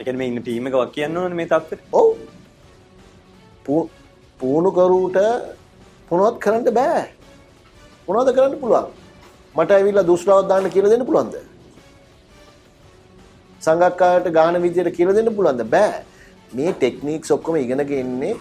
එක 0.00 0.08
මේ 0.12 0.28
ඉන්න 0.28 0.42
ටීම 0.42 0.66
එක 0.68 0.74
වක් 0.74 0.94
කියන්න 0.94 1.16
ඕන 1.16 1.36
මේ 1.38 1.46
තත්ව 1.46 1.78
ඔව් 1.92 2.08
පුුණුකරුට 4.40 5.18
පුනොත් 6.08 6.38
කරන්න 6.44 6.74
බෑ. 6.78 7.04
මොනවද 8.08 8.30
කරන්න 8.36 8.56
පුළුවන්? 8.62 8.88
මට 9.54 9.70
ඇවිල්ලා 9.70 10.08
දුෂ්ටාවත් 10.08 10.48
දාන්න 10.48 10.70
කියලා 10.70 10.92
දෙන්න 10.92 11.06
පුළුවන්ද? 11.08 11.36
සංගක්කාට 13.62 14.26
ගාන 14.38 14.62
විදියට 14.64 14.90
කියලා 14.96 15.16
දෙන්න 15.18 15.30
පුළුවන්ද? 15.36 15.62
බෑ. 15.74 16.02
මේ 16.52 16.72
ටෙක්නික්ස් 16.72 17.30
ඔක්කොම 17.36 17.56
ඉගෙනගෙන 17.56 17.92
ඉන්නේ 18.00 18.34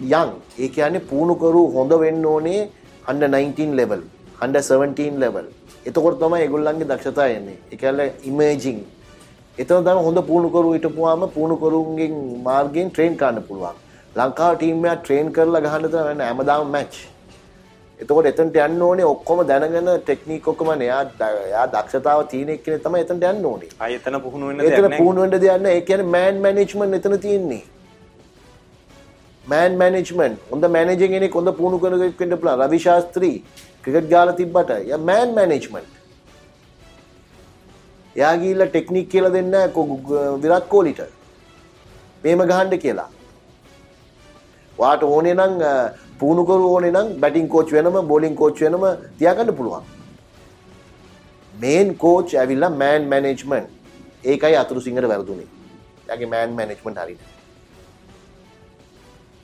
යන් 0.00 0.30
ඒ 0.58 0.68
කියන්නේ 0.68 1.06
පුහුණු 1.10 1.34
කරු 1.42 1.62
හොඳ 1.76 1.94
වෙන්න 2.00 2.26
ඕනේ 2.26 2.62
under 3.10 3.28
19 3.28 3.76
level 3.80 4.02
under 4.44 4.62
17 4.62 5.20
level. 5.24 5.46
එතකොට 5.86 6.18
තමයි 6.18 6.42
ඒගොල්ලන්ගේ 6.42 6.90
දක්ෂතාවය 6.90 7.38
එන්නේ. 7.38 7.58
ඒ 7.72 7.76
කියන්නේ 7.76 8.08
ඉමේජින් 8.30 8.82
එතන 9.58 9.86
තමයි 9.86 10.04
හොඳ 10.04 10.18
පුහුණු 10.28 10.50
කරු 10.50 10.74
හිටපුවාම 10.74 11.24
පුහුණු 11.28 11.56
කරුන්ගෙන් 11.56 12.14
මාර්ගයෙන් 12.44 12.90
ට්‍රේන් 12.90 13.16
කරන්න 13.16 13.48
පුළුවන් 13.48 13.80
ලංකාව 14.16 14.52
ටීම් 14.56 14.84
එකක් 14.86 15.02
ට්‍රේන් 15.02 15.32
කරලා 15.32 15.64
ගහන්න 15.64 15.90
තමයි 15.90 16.28
හැමදාම 16.28 16.70
මැච් 16.70 16.94
එතකොට 18.00 18.28
එතනට 18.30 18.56
යන්න 18.58 18.82
ඕනේ 18.82 19.06
ඔක්කොම 19.06 19.42
දැනගෙන 19.46 19.90
ටෙක්නික් 19.98 20.48
ඔක්කොම 20.52 20.70
එයා 20.76 21.02
එයා 21.28 21.66
දක්ෂතාව 21.74 22.22
තියෙන 22.32 22.50
එක්කෙනෙක් 22.54 22.82
තමයි 22.86 23.02
එතනට 23.04 23.26
යන්න 23.30 23.46
ඕනේ. 23.50 23.70
ආයෙ 23.78 23.98
එතන 24.00 24.18
පුහුණු 24.24 24.48
වෙන්න 24.48 24.58
දෙයක් 24.58 24.70
නැහැ. 24.70 24.88
එතන 24.88 24.98
පුහුණු 24.98 25.22
වෙන්න 25.22 25.34
දෙයක් 25.36 25.62
නැහැ. 25.62 25.76
ඒ 25.76 25.86
කියන්නේ 25.88 26.12
මෑන් 26.16 26.40
මැනේජ්මන්ට් 26.44 26.98
එතන 26.98 27.16
තියෙන්නේ. 27.26 27.62
මෑන් 29.44 29.78
මැනේජ්මන්ට් 29.82 30.50
හොඳ 30.50 30.68
මැනේජර් 30.76 31.10
කෙනෙක් 31.14 31.38
හොඳ 31.40 31.52
පුහුණු 31.60 31.82
කරන 31.82 31.98
කෙනෙක් 32.00 32.20
වෙන්න 32.20 32.38
පුළුවන්. 32.38 32.64
රවි 32.66 32.80
ශාස්ත්‍රී 32.86 33.36
ක්‍රිකට් 33.84 34.08
ගාලා 34.14 34.38
තිබ්බට 34.40 34.72
යා 34.90 35.02
මෑන් 35.10 35.36
මැනේජ්මන්ට්. 35.38 36.01
එයා 38.16 38.36
ගිහිල්ලා 38.42 38.68
ටෙක්නික් 38.68 39.08
කියලා 39.08 39.34
දෙන්න 39.36 39.54
විරාට් 40.42 40.68
කොහ්ලිට. 40.68 41.02
මේම 42.24 42.42
ගහන්න 42.50 42.78
කියලා. 42.78 43.08
වාට 44.78 45.02
ඕනේ 45.08 45.34
නම් 45.34 45.54
පුහුණුකරු 46.20 46.68
ඕනේ 46.74 46.92
නම් 46.92 47.08
බැටිං 47.20 47.48
කෝච් 47.48 47.72
වෙනම 47.76 47.98
බෝලිං 48.12 48.36
කෝච් 48.36 48.60
වෙනම 48.60 48.84
තියාගන්න 49.18 49.54
පුළුවන්. 49.58 49.84
මේන් 51.54 51.96
කෝච් 51.96 52.34
ඇවිල්ලා 52.34 52.72
මෑන් 52.82 53.08
මැනේජ්මන්ට් 53.12 53.68
ඒකයි 54.24 54.56
අතුරු 54.62 54.80
සිංහට 54.80 55.08
වැරදුනේ. 55.12 55.48
එයාගේ 56.06 56.32
මෑන් 56.34 56.58
මැනේජ්මන්ට් 56.58 57.02
හරියට. 57.04 57.22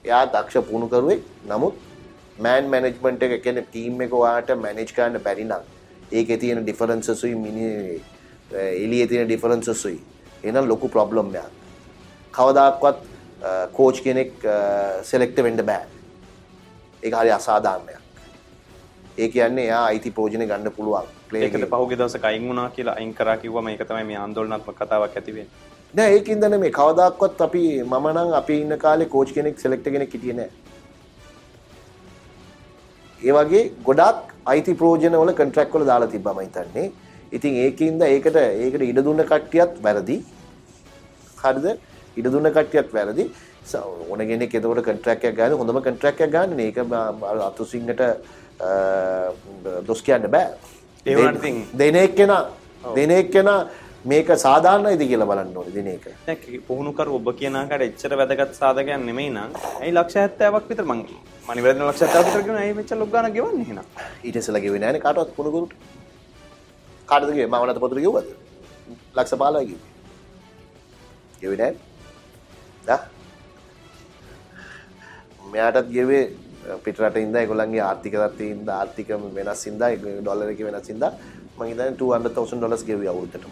එයා 0.05 0.25
දක්ෂ 0.27 0.67
පුහුණුකරුවෙක් 0.69 1.23
නමුත් 1.47 1.75
මෑන් 2.39 2.71
මැනේජ්මන්ට් 2.73 3.27
එක 3.27 3.35
කියන්නේ 3.43 3.67
ටීම් 3.67 4.07
එක 4.07 4.15
ඔයාට 4.21 4.55
මැනේජ් 4.65 4.95
කරන්න 4.97 5.25
බැරි 5.27 5.45
නම් 5.45 5.65
ඒකේ 6.13 6.39
තියෙන 6.43 6.63
ඩිෆරන්සස් 6.63 7.25
උයි 7.25 7.35
මිනි 7.37 7.67
එළියේ 8.53 9.07
තියෙන 9.07 9.29
ඩිෆරන්සස් 9.29 9.85
උයි 9.85 10.01
එහෙනම් 10.45 10.69
ලොකු 10.69 10.89
ප්‍රොබ්ලම් 10.89 11.35
එකක්. 11.35 11.51
කවදාක්වත් 12.33 12.99
කෝච් 13.73 14.03
කෙනෙක් 14.03 14.33
සෙලෙක්ට් 15.03 15.43
වෙන්න 15.47 15.65
බෑ. 15.71 15.87
ඒක 17.03 17.15
හරි 17.15 17.31
අසාධාරණයක්. 17.31 18.01
ඒ 19.19 19.29
කියන්නේ 19.29 19.65
එයා 19.65 19.85
අයිති 19.87 20.11
ප්‍රෝජන 20.11 20.47
ගන්න 20.51 20.71
පුළුවන්. 20.77 21.09
ඒකට 21.43 21.67
පහුගිය 21.73 21.99
දවසක 21.99 22.25
අයින් 22.31 22.49
වුණා 22.49 22.69
කියලා 22.77 22.95
අයින් 23.01 23.15
කරා 23.15 23.37
කිව්වම 23.43 23.69
ඒක 23.73 23.83
තමයි 23.89 24.05
මේ 24.11 24.19
ආందోලනාත්මක 24.23 24.79
කතාවක් 24.81 25.17
ඇති 25.21 25.35
වෙන්නේ. 25.37 25.67
නෑ 25.95 26.15
ඒකින්ද 26.15 26.49
නෙමෙයි 26.55 26.73
කවදාක්වත් 26.79 27.45
අපි 27.49 27.65
මම 27.83 28.09
නම් 28.15 28.33
අපි 28.41 28.61
ඉන්න 28.65 28.79
කාලේ 28.87 29.13
කෝච් 29.17 29.35
කෙනෙක් 29.37 29.61
සෙලෙක්ට් 29.65 29.91
කෙනෙක් 29.97 30.15
හිටියේ 30.15 30.39
නෑ. 30.41 30.51
ඒ 33.21 33.33
වගේ 33.39 33.65
ගොඩක් 33.91 34.33
අයිති 34.55 34.75
ප්‍රෝජන 34.81 35.21
වල 35.23 35.33
කොන්ට්‍රැක්ට් 35.43 35.79
වල 35.79 35.87
දාලා 35.93 36.11
තිබ්බා 36.17 36.35
මම 36.35 36.43
හිතන්නේ. 36.47 36.89
ඉතින් 37.37 37.55
ඒකින්ද 37.65 38.03
ඒකට 38.03 38.37
ඒකට 38.45 38.83
ඉඩ 38.91 39.01
දුන්න 39.07 39.23
කට්ටියත් 39.33 39.73
වැරදි. 39.87 40.17
හරිද? 41.43 41.67
ඉඩ 42.19 42.33
දුන්න 42.35 42.51
කට්ටියත් 42.57 42.93
වැරදි. 42.99 43.25
ඕන 44.11 44.21
කෙනෙක් 44.29 44.55
එතකොට 44.55 44.85
කොන්ට්‍රැක්ට් 44.85 45.25
එකක් 45.29 45.37
ගන්න 45.41 45.59
හොඳම 45.61 45.81
කොන්ට්‍රැක්ට් 45.89 46.23
එකක් 46.25 46.33
ගන්න 46.37 46.57
නේ. 46.57 46.69
ඒක 46.71 46.79
අතුසිංහට 47.49 48.01
දොස් 49.89 50.01
කියන්න 50.07 50.31
බෑ. 50.37 50.49
ඒ 51.07 51.17
වුණාට 51.17 51.45
ඉතින් 51.45 51.61
දෙන 51.83 51.97
එක්කෙනා 52.05 52.41
දෙන 52.97 53.11
එක්කෙනා 53.19 53.61
මේක 54.11 54.29
සාධාරණයිද 54.45 55.03
කියලා 55.11 55.29
බලන්න 55.31 55.57
ඕනේ 55.61 55.75
දින 55.77 55.89
එක. 55.93 56.07
දැන් 56.27 56.63
පුහුණු 56.69 56.93
කර 56.99 57.09
ඔබ 57.19 57.29
කියන 57.39 57.57
ආකාරයට 57.61 57.95
එච්චර 57.99 58.17
වැදගත් 58.21 58.55
සාධකයක් 58.63 59.05
නෙමෙයි 59.05 59.31
නං. 59.35 59.53
ඇයි 59.83 59.93
ලක්ෂ 59.93 60.17
70ක් 60.17 60.65
විතර 60.71 60.87
මං 60.91 61.05
මනි 61.49 61.65
වැරදින 61.67 61.85
ලක්ෂ 61.89 62.03
70ක් 62.17 62.25
විතර 62.27 62.43
ගෙවන 62.49 62.61
ඇයි 62.63 62.75
මෙච්චර 62.81 62.99
ලොක් 63.03 63.11
ගානක් 63.15 63.35
ගෙවන්නේ 63.39 63.67
එහෙනම්? 63.69 63.87
ඊට 64.25 64.37
ඉස්සෙල්ලා 64.41 64.65
ගෙවෙන්නේ 64.67 64.87
නැහැනේ 64.87 65.05
කාටවත් 65.07 65.37
පුහුණු 65.37 65.69
කරුට. 67.09 67.15
කාටද 67.15 67.31
ගෙවේ? 67.33 67.47
මම 67.47 67.67
නැත 67.67 67.81
පොතට 67.81 67.95
ගෙවුවද? 67.95 68.29
ලක්ෂ 69.17 69.33
15යි 69.43 69.67
ගෙව්වේ. 69.69 69.81
ගෙවේ 71.41 71.59
නැහැ. 71.61 71.75
දා 72.87 73.01
මෙයාටත් 75.53 75.91
ගෙවේ 75.97 76.25
පිටරට 76.85 77.17
ඉඳලා 77.17 77.43
ඒගොල්ලන්ගේ 77.43 77.83
ආර්ථික 77.89 78.15
තත්ත්වයේ 78.15 78.55
ඉඳලා 78.57 78.77
ආර්ථික 78.83 79.09
වෙනස් 79.37 79.67
ඉඳලා 79.71 79.91
ඩොලර් 80.21 80.49
එකේ 80.55 80.69
වෙනස් 80.71 80.89
ඉඳලා 80.95 81.13
මම 81.57 81.65
හිතන්නේ 81.71 81.97
200000 82.05 82.61
ඩොලර්ස් 82.61 82.85
ගෙවුවා 82.89 83.13
අවුරුද්දට. 83.15 83.45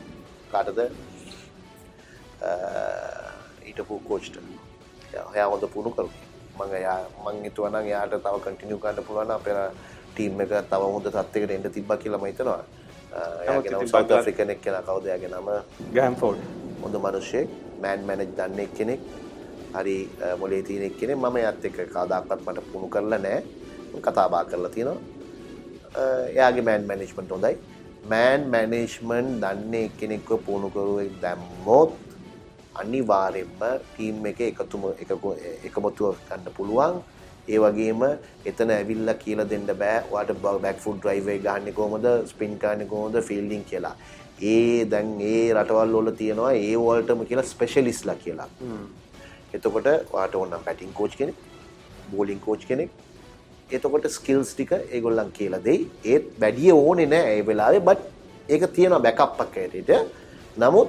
කාටද 0.52 0.78
ඊටපු 3.68 3.94
කෝච්ට 4.08 4.36
එයා 5.34 5.48
හොඳ 5.52 5.64
පුුණු 5.74 5.90
කරු 5.96 6.08
මං 6.58 6.70
එයා 6.80 6.98
මං 7.24 7.36
හිතුව 7.46 7.64
නම් 7.70 7.86
එයාට 7.92 8.14
තව 8.24 8.34
කටිනියු 8.44 8.78
ගන්න 8.82 9.06
පුළුවන් 9.08 9.32
අපේ 9.36 9.62
ටීම් 10.14 10.40
එක 10.44 10.52
තව 10.72 10.82
හොඳ 10.94 11.06
තත්යකට 11.16 11.50
එන්න 11.56 11.66
තිබ්බා 11.76 11.98
කියලා 12.02 12.20
මම 12.20 12.28
හිතනවා 12.30 12.64
එයාගේ 13.44 13.86
සවුත් 13.92 14.10
ආෆ්‍රිකන් 14.16 14.50
එක්කෙනා 14.54 14.82
කවුද 14.88 15.06
එයාගේ 15.10 15.30
නම? 15.32 15.48
ගෑම්ෆෝඩ් 15.96 16.40
හොඳ 16.82 16.96
මිනිහෙක් 17.06 17.48
මෑන් 17.84 18.06
මැනේජ් 18.08 18.32
දන්න 18.38 18.74
කෙනෙක් 18.78 19.00
හරි 19.76 19.96
මොලේ 20.40 20.62
තියෙන 20.68 20.98
කෙනෙක් 21.00 21.18
මම 21.22 21.36
එයාත් 21.42 21.64
එක්ක 21.70 21.78
කවදාකවත් 21.94 22.40
මට 22.46 22.66
පුහුණු 22.70 22.88
කරලා 22.96 23.20
නැහැ 23.26 23.42
කතා 24.06 24.28
බහ 24.32 24.44
කරලා 24.50 24.72
තියෙනවා. 24.74 24.98
එයාගේ 26.36 26.64
මෑන් 26.68 26.86
මැනේජ්මන්ට් 26.90 27.34
හොඳයි. 27.36 27.56
මෑන් 28.12 28.42
මැනේජ්මන්් 28.54 29.28
දන්නේ 29.44 29.86
කෙනෙක්ව 30.00 30.30
පුුණුකරුවෙක් 30.46 31.14
දැම්මෝත් 31.22 31.92
අනිවාරෙන්ම 32.80 33.62
ටීම් 33.84 34.26
එක 34.30 34.40
එකතුම 34.52 34.82
එකමොතුව 35.66 36.16
ගන්න 36.28 36.50
පුළුවන් 36.56 36.98
ඒ 37.54 37.58
වගේම 37.64 38.02
එතන 38.50 38.70
ඇවිල්ල 38.76 39.14
කියල 39.24 39.40
දෙන්න 39.52 39.66
බෑ. 39.82 39.96
වාට 40.12 40.30
බක් 40.44 40.76
ෆුඩ් 40.84 41.08
්‍රයිවේ 41.08 41.38
ගන්න 41.46 41.74
කොමද 41.80 42.06
ස්පින් 42.32 42.58
කාන්න 42.62 42.86
කොමද 42.92 43.18
ෆිල්ඩිං 43.30 43.64
කියලා. 43.70 43.94
ඒ 44.52 44.84
දැන් 44.92 45.12
ඒ 45.32 45.42
රටවල් 45.54 45.94
ොල 46.00 46.10
තියෙනවා 46.20 46.52
ඒ 46.66 46.76
වල්ටම 46.84 47.24
කියලා 47.30 47.50
ස්පෙශලිස්ලා 47.54 48.16
කියලා. 48.24 48.48
එතකොට 49.54 49.88
වාට 50.12 50.34
ඔන්න 50.42 50.56
පැටින් 50.66 50.92
කෝච් 50.98 51.16
කෙනෙක් 51.20 51.38
බෝලිං 52.12 52.40
කෝච් 52.46 52.66
කෙනෙක්. 52.70 52.90
එතකොට 53.76 54.10
ස්කිල්ස් 54.18 54.52
ටික 54.54 54.72
ඒගොල්ලන් 54.76 55.32
කියලා 55.38 55.64
දෙයි. 55.68 55.88
ඒත් 56.12 56.26
වැඩිය 56.42 56.72
ඕනේ 56.72 57.08
නෑ 57.14 57.32
ඒ 57.38 57.46
වෙලාවේ 57.48 57.86
බට් 57.88 58.52
ඒක 58.54 58.70
තියෙනවා 58.76 59.04
බැකප්පක් 59.06 59.56
ඇයට 59.62 59.90
නමුත් 60.62 60.88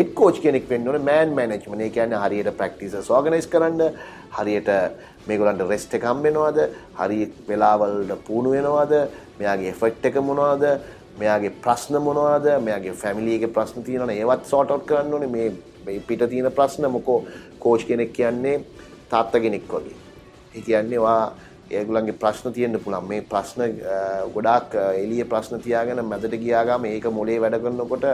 එඩ් 0.00 0.12
කෝච් 0.18 0.36
කෙනෙක් 0.44 0.68
වෙන්න 0.68 0.86
ඕනේ 0.88 1.06
මෑන් 1.08 1.34
මැනේජ්මන්ට්. 1.38 1.80
ඒ 1.86 1.90
කියන්නේ 1.96 2.20
හරියට 2.24 2.56
ප්‍රැක්ටිසස් 2.60 3.10
ඕගනයිස් 3.16 3.48
කරන්න, 3.52 3.82
හරියට 4.36 4.70
මේගොල්ලන්ට 5.28 5.68
රෙස්ට් 5.68 5.94
එක 5.96 6.04
හම්බ 6.08 6.26
වෙනවද? 6.26 6.58
හරි 6.98 7.20
වෙලාවලට 7.48 8.24
පුහුණු 8.26 8.50
වෙනවද? 8.56 8.94
මෙයාගේ 9.38 9.70
එෆර්ට් 9.74 10.04
එක 10.10 10.18
මොනවද? 10.30 10.64
මෙයාගේ 11.20 11.54
ප්‍රශ්න 11.64 12.00
මොනවද? 12.08 12.48
මෙයාගේ 12.66 12.98
ෆැමිලි 13.02 13.38
එකේ 13.38 13.54
ප්‍රශ්න 13.56 13.86
තියෙනවනේ 13.86 14.20
ඒවත් 14.22 14.44
සෝට් 14.52 14.70
අවුට් 14.70 14.86
කරන්න 14.90 15.14
ඕනේ. 15.14 15.32
මේ 15.36 15.52
මේ 15.86 16.00
පිට 16.08 16.28
තියෙන 16.30 16.52
ප්‍රශ්න 16.52 16.90
මොකෝ 16.90 17.24
කෝච් 17.60 17.86
කෙනෙක් 17.88 18.12
කියන්නේ 18.12 18.60
තාත්තා 19.10 19.40
කෙනෙක් 19.40 19.68
වගේ. 19.68 19.96
ඒ 20.54 20.60
කියන්නේ 20.60 21.00
වා 21.06 21.32
ඒගොල්ලන්ගේ 21.70 22.20
ප්‍රශ්න 22.22 22.52
තියෙන්න 22.52 22.80
පුළුවන්. 22.84 23.08
මේ 23.08 23.22
ප්‍රශ්න 23.32 23.80
ගොඩාක් 24.34 24.74
එළිය 25.00 25.24
ප්‍රශ්න 25.24 25.60
තියාගෙන 25.64 26.04
මැදට 26.04 26.36
ගියාගම 26.44 26.84
ඒක 26.92 27.08
මොලේ 27.18 27.40
වැඩ 27.40 27.58
කරනකොට 27.64 28.04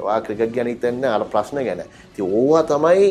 ඔයා 0.00 0.20
ක්‍රිකට් 0.26 0.54
ගැන 0.56 0.72
හිතන්නේ 0.72 1.14
අර 1.16 1.24
ප්‍රශ්න 1.36 1.64
ගැන. 1.68 1.84
ඉතින් 2.12 2.24
ඕවා 2.40 2.64
තමයි 2.72 3.08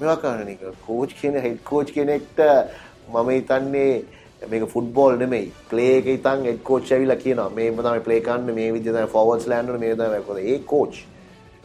මේවා 0.00 0.16
කරන 0.22 0.48
එක. 0.48 0.60
කෝච් 0.86 1.10
කෙනෙක් 1.20 1.42
හෙඩ් 1.42 1.58
කෝච් 1.64 1.92
කෙනෙක්ට 1.92 2.40
මම 3.12 3.30
හිතන්නේ 3.30 4.04
මේක 4.50 4.66
ෆුට්බෝල් 4.74 5.18
නෙමෙයි. 5.18 5.52
ප්ලේ 5.70 5.98
එක 5.98 6.06
ඉතින් 6.14 6.44
හෙඩ් 6.50 6.62
කෝච් 6.62 6.92
ඇවිල්ලා 6.92 7.16
කියනවා. 7.24 7.50
මේ 7.50 7.70
තමයි 7.70 8.02
ප්ලේ 8.06 8.20
කරන්න. 8.20 8.54
මේ 8.54 8.72
විදිහට 8.72 8.96
තමයි 8.96 9.12
ෆෝවර්ඩ්ස් 9.14 9.48
ලෑන්ඩ් 9.52 9.80
මේ 9.84 9.94
තමයි 9.94 10.20
කොහොමද 10.26 10.50
ඒ 10.52 10.58
කෝච් 10.72 11.00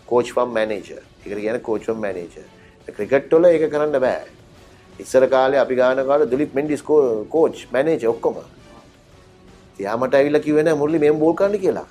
කෝච් 0.08 0.32
ෆම් 0.36 0.50
මැනේජර් 0.58 1.00
ඒකට 1.00 1.40
කියන්නේ 1.40 1.66
කෝච් 1.70 1.86
ෆම් 1.90 2.00
මැනේජර් 2.06 2.46
ක්‍රිකට් 2.88 3.34
වල 3.34 3.46
ඒක 3.52 3.70
කරන්න 3.76 4.00
බෑ. 4.06 4.24
ඉස්සර 5.00 5.28
කාලේ 5.36 5.60
අපි 5.66 5.76
ගාන 5.76 6.06
කාලේ 6.10 6.30
දුලිප් 6.34 6.56
මෙන්ඩිස් 6.60 6.82
කෝච් 7.36 7.66
මැනේජර් 7.76 8.10
ඔක්කොම. 8.14 8.40
එයා 9.80 9.98
මට 9.98 10.16
ඇවිල්ලා 10.20 10.46
කිව්වේ 10.48 10.64
නෑ 10.64 10.80
මුරලි 10.82 11.00
මෙහෙම 11.04 11.20
බෝල් 11.20 11.36
කරන්න 11.36 11.60
කියලා. 11.66 11.86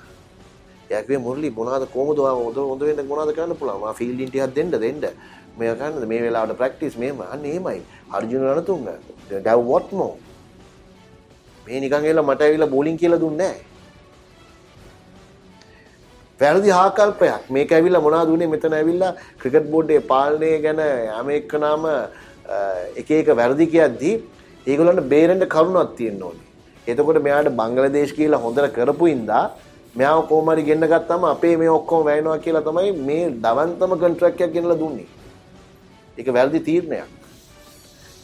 එයා 0.89 1.01
කිව්වේ 1.05 1.23
මුරලි 1.27 1.49
මොනවද 1.59 1.87
කොහොමද 1.95 2.19
හොඳ 2.19 2.57
හොඳ 2.71 2.83
වෙන්න 2.89 3.07
මොනවද 3.11 3.33
කරන්න 3.37 3.57
පුළුවන්? 3.61 3.81
මම 3.81 3.97
ෆීල්ඩින් 3.99 4.29
ටිකක් 4.29 4.55
දෙන්න 4.55 4.71
දෙන්න. 4.71 5.01
මේ 5.59 5.75
කරන්නද 5.79 6.05
මේ 6.11 6.21
වෙලාවට 6.25 6.57
ප්‍රැක්ටිස් 6.61 6.95
මෙහෙම. 7.01 7.21
අන්න 7.33 7.45
එහෙමයි. 7.45 7.81
අර්ජුන 8.11 8.41
රණතුංග. 8.47 8.87
ඩව් 9.29 9.59
වොට් 9.71 9.91
මෝ 9.99 10.13
මේ 11.67 11.79
නිකන් 11.83 11.95
ඇවිල්ලා 11.99 12.27
මට 12.29 12.41
ඇවිල්ලා 12.47 12.73
බෝලින් 12.75 12.97
කියලා 13.01 13.21
දුන්නේ 13.25 13.53
නෑ 13.53 13.71
වැරදි 16.39 16.69
ආකල්පයක්. 16.83 17.49
මේක 17.55 17.71
ඇවිල්ලා 17.71 18.05
මොනවද 18.05 18.29
උනේ? 18.35 18.51
මෙතන 18.53 18.73
ඇවිල්ලා 18.79 19.13
ක්‍රිකට් 19.41 19.67
බෝඩ්ඩේ 19.73 20.01
පාලනය 20.11 20.49
ගැන 20.65 20.79
හැම 21.15 21.29
එක්කනම 21.39 21.85
එක 23.01 23.11
එක 23.19 23.29
වැරදි 23.41 23.65
කියද්දී 23.73 24.15
ඒගොල්ලන්ට 24.67 25.09
බේරෙන්න 25.13 25.45
කරුණක් 25.53 25.95
තියෙන්න 25.99 26.23
ඕනේ. 26.27 26.47
එතකොට 26.87 27.21
මෙයාට 27.27 27.49
බංග්ලාදේශ 27.59 28.13
කියලා 28.19 28.43
හොඳට 28.45 28.73
කරපු 28.77 29.05
ඉඳා 29.15 29.43
මෙයාව 29.95 30.27
කොහොම 30.29 30.47
හරි 30.53 30.63
ගෙන්න 30.69 30.87
ගත්තාම 30.93 31.25
අපේ 31.33 31.55
මේ 31.61 31.71
ඔක්කොම 31.79 32.05
වැයෙනවා 32.09 32.39
කියලා 32.45 32.67
තමයි 32.69 32.91
මේ 33.09 33.25
දවන්තම 33.45 33.93
කොන්ට්‍රැක්ට් 34.03 34.41
එකක් 34.45 34.55
ගෙනලා 34.55 34.79
දුන්නේ. 34.81 35.07
ඒක 36.17 36.27
වැරදි 36.37 36.59
තීරණයක්. 36.69 37.07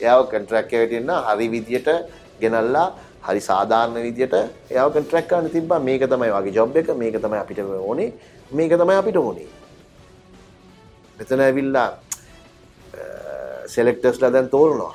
එයාව 0.02 0.22
කොන්ට්‍රැක්ට් 0.34 0.74
එකට 0.74 0.98
එන්න 1.00 1.14
හරි 1.28 1.48
විදියට 1.54 1.90
ගෙනල්ලා 2.42 2.88
හරි 3.28 3.42
සාධාරණ 3.50 4.02
විදියට 4.08 4.36
එයාව 4.72 4.94
කොන්ට්‍රැක්ට් 4.96 5.30
කරන්න 5.32 5.50
තිබ්බා 5.56 5.80
මේක 5.88 6.04
තමයි 6.12 6.30
වගේ 6.36 6.56
ජොබ් 6.58 6.78
එක 6.82 6.92
මේක 7.02 7.16
තමයි 7.24 7.40
අපිට 7.44 7.60
ඕනේ 7.60 8.14
මේක 8.52 8.72
තමයි 8.82 8.96
අපිට 9.02 9.18
ඕනේ. 9.24 9.50
මෙතන 11.18 11.42
ඇවිල්ලා 11.48 11.90
සෙලෙක්ටර්ස්ලා 13.76 14.32
දැන් 14.34 14.50
තෝරනවා. 14.50 14.94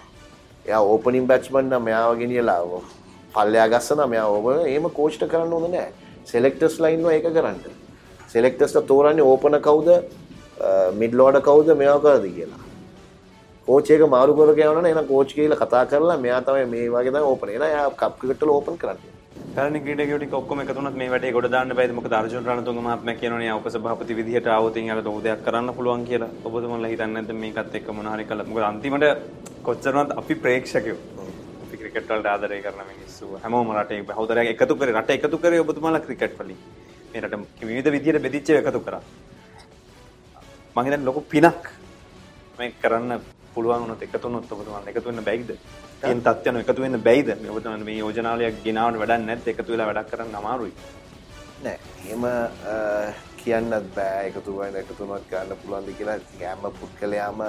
එයා 0.67 0.83
ඕපනින් 0.93 1.27
බැට්ස්මන් 1.31 1.69
නම් 1.69 1.83
මෙයාව 1.89 2.17
ගෙනියලා 2.23 2.61
පල්ලෙයා 3.35 3.69
ගස්සනවා 3.73 4.07
මෙයා 4.13 4.29
ඕප 4.35 4.47
එහෙම 4.57 4.91
කෝච්ට 4.99 5.23
කරන්න 5.33 5.53
හොඳ 5.57 5.69
නෑ. 5.75 5.89
සෙලෙක්ටර්ස්ලා 6.33 6.91
ඉන්නවා 6.97 7.13
ඒක 7.17 7.27
කරන්න. 7.37 7.59
සෙලෙක්ටර්ස්ලා 8.33 8.89
තෝරන්නේ 8.91 9.27
ඕපන 9.33 9.59
කවුද 9.67 9.89
මිඩ් 11.01 11.19
ලෝඩර් 11.21 11.43
කවුද 11.49 11.69
මෙයා 11.83 11.99
කරද 12.07 12.25
කියලා. 12.37 12.63
කෝච් 13.67 13.91
එක 13.91 14.03
මාරු 14.15 14.33
කරගෙන 14.37 14.71
යනවනේ 14.71 14.91
එහෙනම් 14.93 15.07
කෝච් 15.09 15.31
කියලා 15.37 15.57
කතා 15.61 15.85
කරලා 15.91 16.17
මෙයා 16.25 16.41
තමයි 16.47 16.65
මේ 16.73 16.89
වගේ 16.95 17.13
තමයි 17.13 17.29
ඕපන්. 17.33 17.49
එහෙනම් 17.53 17.69
එයා 17.69 17.91
කප් 18.01 18.15
ක්‍රිකට් 18.21 18.43
වල 18.45 18.51
ඕපන් 18.55 18.77
කරන්නේ. 18.83 19.13
පැරණි 19.55 19.81
ක්‍රීඩකයෝ 19.85 20.19
ටික 20.21 20.35
ඔක්කොම 20.39 20.61
එකතු 20.63 20.75
වුණත් 20.79 20.99
මේ 21.01 21.09
වැඩේ 21.13 21.33
ගොඩ 21.37 21.49
දාන්න 21.55 21.73
බෑද? 21.79 21.93
මොකද 21.99 22.13
අර්ජුන 22.19 22.45
රණතුංග 22.49 22.81
මහත්මයා 22.87 23.21
කියනෝනේ 23.21 23.53
උපසභාපති 23.59 24.17
විදිහට 24.19 24.49
ආවොත් 24.55 24.77
යාට 24.77 25.09
උදයක් 25.13 25.41
කරන්න 25.47 25.73
පුළුවන් 25.77 26.05
කියලා. 26.11 26.29
ඔබතුමන්ලා 26.45 26.91
හිතන්නේ 26.93 27.15
නැද්ද 27.15 27.33
මේකත් 27.43 27.75
එක්ක 27.79 27.89
මොන 27.99 28.09
හරි 28.13 28.25
කළා? 28.31 28.47
මොකද 28.51 28.67
අන්තිමට 28.71 29.07
කොච්චරවත් 29.67 30.13
අපි 30.21 30.35
ප්‍රේක්ෂකයෝ. 30.45 30.99
අපි 31.65 31.77
ක්‍රිකට් 31.81 32.11
වලට 32.11 32.29
ආදරය 32.33 32.59
කරන 32.67 32.83
මිනිස්සු 32.91 33.31
හැමෝම 33.45 33.71
රටේ 33.77 34.03
බහුතරයක් 34.11 34.51
එකතු 34.55 34.77
කරේ. 34.81 34.97
රට 35.01 35.17
එකතු 35.17 35.39
කරේ 35.45 35.63
ඔබතුමාලා 35.65 36.05
ක්‍රිකට් 36.09 36.37
වලින්. 36.41 36.59
මේ 37.13 37.23
රට 37.25 37.35
විවිධ 37.71 37.91
විදිහට 37.97 38.23
බෙදිච්ච 38.27 38.51
එකතු 38.61 38.81
කරා. 38.89 39.01
මම 40.75 40.85
හිතන්නේ 40.85 41.07
ලොකු 41.09 41.25
පිනක් 41.33 41.65
මේ 42.59 42.71
කරන්න 42.83 43.13
පුළුවන් 43.55 43.83
වුණොත් 43.85 44.03
එකතු 44.07 44.25
වුණොත් 44.27 44.53
ඔබතුමාලා 44.57 44.93
එකතු 44.95 45.09
වෙන්න 45.11 45.25
බැයිද? 45.29 45.51
තියෙන 46.01 46.23
තත්ත්වයන් 46.27 46.61
එකතු 46.63 46.83
වෙන්න 46.87 47.03
බැයිද? 47.09 47.29
ඔබතුමාලා 47.55 47.89
මේ 47.91 47.99
යෝජනාවලියක් 48.03 48.59
ගෙනාවට 48.67 49.01
වැඩක් 49.03 49.27
නැත්නම් 49.29 49.53
එකතු 49.55 49.73
වෙලා 49.73 49.89
වැඩක් 49.91 50.11
කරන්න 50.11 50.37
අමාරුයි. 50.41 50.75
නෑ 51.65 51.79
එහෙම 52.07 52.25
කියන්නත් 53.45 53.89
බෑ. 53.97 54.27
එකතු 54.29 54.59
වෙන 54.59 54.77
එකතුනක් 54.83 55.31
ගන්න 55.31 55.57
පුළුවන්ද 55.63 55.97
කියලා. 55.99 56.19
හැම 56.41 56.63
පුද්ගලයාම 56.81 57.43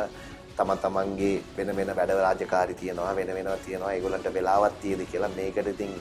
තම 0.57 0.71
තමන්ගේ 0.83 1.41
වෙන 1.57 1.75
වෙන 1.77 1.91
වැඩ 1.99 2.11
රාජකාරි 2.25 2.73
තියෙනවා 2.81 3.15
වෙන 3.15 3.33
වෙනවා 3.37 3.57
තියෙනවා. 3.65 3.93
ඒගොල්ලන්ට 3.93 4.33
වෙලාවක් 4.37 4.81
තියෙද 4.81 5.01
කියලා 5.11 5.31
මේකට 5.37 5.67
ඉතින් 5.73 5.95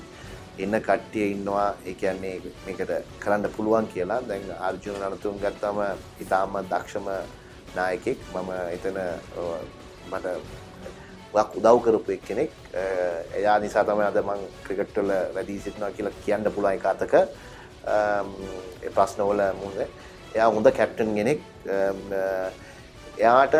එන්න 0.65 0.81
කට්ටිය 0.89 1.31
ඉන්නවා. 1.35 1.69
ඒ 1.87 1.95
කියන්නේ 2.01 2.35
මේකට 2.67 2.93
කරන්න 3.23 3.49
පුළුවන් 3.57 3.89
කියලා. 3.95 4.21
දැන් 4.29 4.45
අර්ජුන 4.69 5.01
රණතුංග 5.03 5.41
ගත්තම 5.45 5.81
ඉතාම 6.27 6.61
දක්ෂම 6.73 7.09
නායකෙක්. 7.77 8.19
මම 8.35 8.51
එතන 8.77 9.01
මට 10.11 10.27
ගොඩක් 11.35 11.57
උදව් 11.61 11.79
කරපු 11.85 12.15
එක්කෙනෙක් 12.17 12.51
එයා 13.41 13.57
නිසා 13.65 13.85
තමයි 13.89 14.07
අද 14.09 14.19
මං 14.23 14.43
ක්‍රිකට් 14.67 14.99
වල 15.03 15.13
වැඩි 15.37 15.61
සිටිනවා 15.67 15.95
කියලා 15.99 16.15
කියන්න 16.25 16.51
පුළුවන් 16.57 16.77
එක 16.79 16.87
අතක 16.93 17.15
ඒ 17.15 18.91
ප්‍රශ්නවල 18.97 19.43
මුහුණ 19.61 19.81
එයා 20.35 20.51
හොඳ 20.57 20.69
කැප්ටන් 20.81 21.17
කෙනෙක් 21.19 21.41
එයාට 23.19 23.57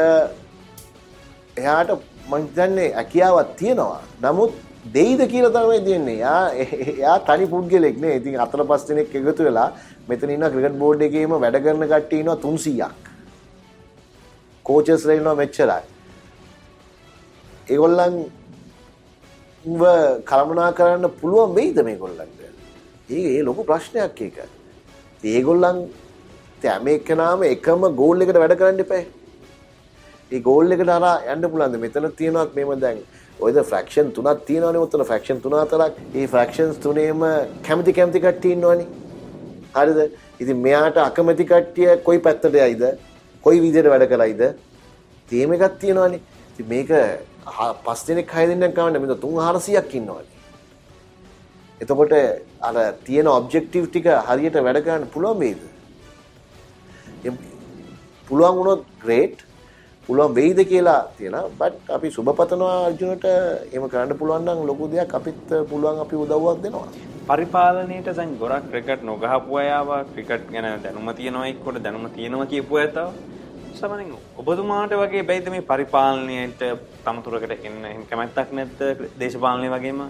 එයාට 1.63 1.91
මං 2.31 2.47
හිතන්නේ 2.51 2.93
හැකියාවක් 3.01 3.51
තියෙනවා 3.63 4.01
නමුත් 4.27 4.55
දෙයිද 4.93 5.21
කියලා 5.33 5.53
තමයි 5.53 5.81
දෙන්නේ. 5.87 6.19
යා 6.19 6.51
එයා 6.53 7.19
තනි 7.29 7.47
පුද්ගලෙක් 7.47 7.97
නේ. 8.05 8.17
ඉතින් 8.17 8.41
අතර 8.45 8.65
පස් 8.71 8.85
දෙනෙක් 8.89 9.15
එකතු 9.15 9.45
වෙලා 9.49 9.69
මෙතන 10.09 10.35
ඉන්න 10.37 10.47
ක්‍රිකට් 10.55 10.79
බෝඩ් 10.83 11.03
එකේම 11.09 11.35
වැඩ 11.45 11.59
කරන 11.65 11.87
කට්ටිය 11.93 12.21
ඉන්නවා 12.21 12.37
300ක්. 12.45 12.93
කෝචස්ලා 14.67 15.17
ඉන්නවා 15.21 15.35
මෙච්චරයි. 15.43 15.83
ඒගොල්ලන් 17.73 18.17
කළමනා 20.31 20.71
කරන්න 20.79 21.11
පුළුවන් 21.21 21.55
වෙයිද 21.59 21.79
මේගොල්ලන්ට? 21.89 22.41
ඒක 23.11 23.27
ඒ 23.35 23.43
ලොකු 23.43 23.65
ප්‍රශ්නයක් 23.71 24.21
ඒක. 24.27 24.39
ඒගොල්ලන් 25.25 25.79
හැම 26.65 26.87
එක්කනාම 26.89 27.43
එකම 27.45 27.83
ගෝල් 28.01 28.25
එකට 28.25 28.39
වැඩ 28.43 28.57
කරන්න 28.61 28.85
එපා. 28.85 29.05
ඒ 30.33 30.41
ගෝල් 30.49 30.73
එකට 30.77 30.91
අර 30.97 31.07
යන්න 31.35 31.49
පුළුවන්ද? 31.53 31.81
මෙතන 31.85 32.11
තියෙනවත් 32.21 32.55
මේව 32.59 32.75
දැන් 32.85 33.01
ඔයද 33.41 33.57
ෆ්‍රැක්ෂන් 33.71 34.13
තුනක් 34.17 34.45
තියෙනවනේ 34.51 34.85
උතන 34.87 35.05
ෆ්‍රැක්ෂන් 35.09 35.41
තුන 35.45 35.57
හතරක්. 35.61 35.97
ඒ 36.15 36.27
ෆ්‍රැක්ෂන්ස් 36.27 36.79
තුනේම 36.85 37.25
කැමති 37.67 37.93
කැමති 37.99 38.21
කට්ටිය 38.27 38.53
ඉන්නවනේ. 38.57 38.87
හරිද? 39.77 40.01
ඉතින් 40.43 40.57
මෙයාට 40.67 40.97
අකමැති 41.09 41.45
කට්ටිය 41.53 41.97
කොයි 42.07 42.19
පැත්තට 42.27 42.57
යයිද? 42.63 42.85
කොයි 43.45 43.61
විදිහට 43.65 43.93
වැඩ 43.93 44.09
කරයිද? 44.13 44.43
තේම 45.29 45.53
එකක් 45.57 45.79
තියෙනවනේ. 45.85 46.21
ඉතින් 46.53 46.69
මේක 46.69 46.91
පස් 47.85 48.07
දෙනෙක් 48.07 48.31
හය 48.31 48.47
දෙනෙක් 48.47 48.75
කවන්න 48.75 49.01
මෙතන 49.01 49.21
3 49.21 49.47
400ක් 49.49 49.95
ඉන්නවනේ. 49.95 50.27
එතකොට 51.81 52.13
අර 52.63 52.77
තියෙන 53.05 53.27
ඔබ්ජෙක්ටිව් 53.29 53.89
ටික 53.89 54.07
හරියට 54.29 54.61
වැඩ 54.61 54.85
කරන්න 54.85 55.09
පුළුවන් 55.09 55.41
වේද? 55.41 55.61
පුළුවන් 58.29 58.57
වුණොත් 58.57 58.85
ග්‍රේට් 59.01 59.45
පුළුවන් 60.09 60.35
වෙයිද 60.35 60.61
කියලා 60.69 61.01
තියෙනවා 61.19 61.49
බට් 61.61 61.91
අපි 61.97 62.09
සුබපතනවා 62.11 62.77
අර්ජුනට 62.87 63.25
එහෙම 63.25 63.85
කරන්න 63.89 64.19
පුළුවන් 64.19 64.45
නම් 64.45 64.61
ලොකු 64.67 64.89
දෙයක් 64.93 65.15
අපිත් 65.15 65.43
පුළුවන් 65.71 66.01
අපි 66.05 66.17
උදව්වක් 66.17 66.63
දෙනවා 66.65 66.89
පරිපාලනයට 67.29 68.09
දැන් 68.11 68.35
ගොඩක් 68.41 68.67
ක්‍රිකට් 68.73 69.05
නොගහපු 69.05 69.61
අයව 69.63 69.91
ක්‍රිකට් 70.13 70.51
ගැන 70.53 70.69
දැනුම 70.83 71.09
තියෙනවා 71.21 71.47
එක්කොට 71.47 71.79
දැනුම 71.85 72.05
තියෙනවා 72.17 72.47
කියපු 72.47 72.77
අය 72.77 72.89
තව 72.89 73.07
සමනින් 73.79 74.11
ඔබතුමාට 74.41 74.93
වගේ 75.01 75.23
බැයිද 75.29 75.49
මේ 75.53 75.63
පරිපාලනයට 75.71 76.61
තමතුරකට 77.07 77.65
එන්න? 77.69 77.79
එහෙම 77.85 78.05
කැමැත්තක් 78.11 78.53
නැද්ද? 78.59 78.83
දේශපාලනය 79.21 79.71
වගේම? 79.73 80.03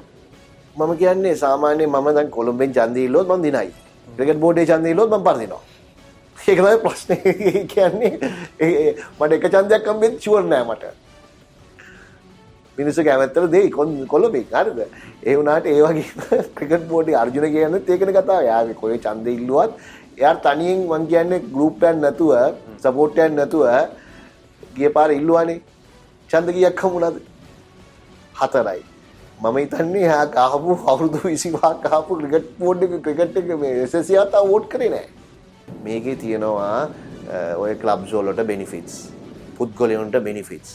මම 0.77 0.93
කියන්නේ 1.03 1.37
සාමාන්‍යයෙන් 1.45 1.91
මම 1.91 2.09
දැන් 2.17 2.31
කොළඹෙන් 2.31 2.75
ඡන්දය 2.79 3.05
ඉල්ලුවොත් 3.07 3.29
මම 3.29 3.47
දිනයි. 3.47 3.71
ක්‍රිකට් 4.17 4.41
බෝඩේ 4.45 4.67
ඡන්දය 4.67 4.91
ඉල්ලුවොත් 4.91 5.11
මම 5.11 5.25
පරදිනවා. 5.29 5.63
ඒක 6.39 6.59
තමයි 6.59 6.79
ප්‍රශ්නේ. 6.85 7.65
කියන්නේ 7.75 8.13
මට 9.19 9.33
එක 9.33 9.49
ඡන්දයක් 9.57 9.91
හම්බෙන්නේ 9.93 10.21
ෂුවර් 10.21 10.45
නෑ 10.53 10.69
මට. 10.69 10.95
මිනිස්සු 12.79 13.05
කැමැත්තට 13.05 13.51
දෙයි 13.51 13.71
කොළඹේ 14.13 14.47
හරිද? 14.53 14.81
ඒ 15.27 15.37
වුණාට 15.37 15.67
ඒ 15.67 15.81
වගේ 15.83 16.07
ක්‍රිකට් 16.57 16.89
බෝඩේ 16.95 17.21
අර්ජුන 17.25 17.51
කියන්නත් 17.57 17.91
ඒකනේ 17.91 18.17
කතාව. 18.21 18.47
යාගේ 18.53 18.81
කොයි 18.83 19.05
ඡන්දය 19.07 19.39
ඉල්ලුවත් 19.41 19.73
එයා 20.19 20.35
තනියෙන් 20.47 20.81
මං 20.89 21.07
කියන්නේ 21.13 21.45
ගෲප් 21.55 21.85
එකක් 21.91 22.01
නැතුව 22.05 22.33
සපෝට් 22.85 23.19
එකක් 23.25 23.37
නැතුව 23.41 23.65
ගිය 24.77 24.91
පාර 24.97 25.09
ඉල්ලුවානේ. 25.19 25.61
ඡන්ද 26.31 26.57
කීයක් 26.57 26.85
හමුණාද 26.85 27.17
හතරයි. 28.41 28.83
මම 29.43 29.57
හිතන්නේ 29.63 30.05
එයා 30.09 30.25
ගහපු 30.37 30.79
අවුරුදු 30.93 31.19
25ක් 31.27 31.73
ගහපු 31.85 32.21
ක්‍රිකට් 32.21 32.49
බෝඩ් 32.63 32.85
එක 32.87 32.97
ක්‍රිකට් 33.07 33.37
එක 33.41 33.53
මේ 33.63 33.75
SSC 33.87 34.19
ආතා 34.23 34.43
වෝට් 34.51 34.69
කරේ 34.75 34.91
නැහැ 34.95 35.09
මේකේ 35.87 36.17
තියෙනවා 36.23 36.79
ඔය 37.65 37.75
ක්ලබ්ස් 37.83 38.13
වලට 38.19 38.47
බෙනිෆිට්ස් 38.53 38.99
පුද්ගලයන්ට 39.59 40.19
බෙනිෆිට්ස් 40.29 40.75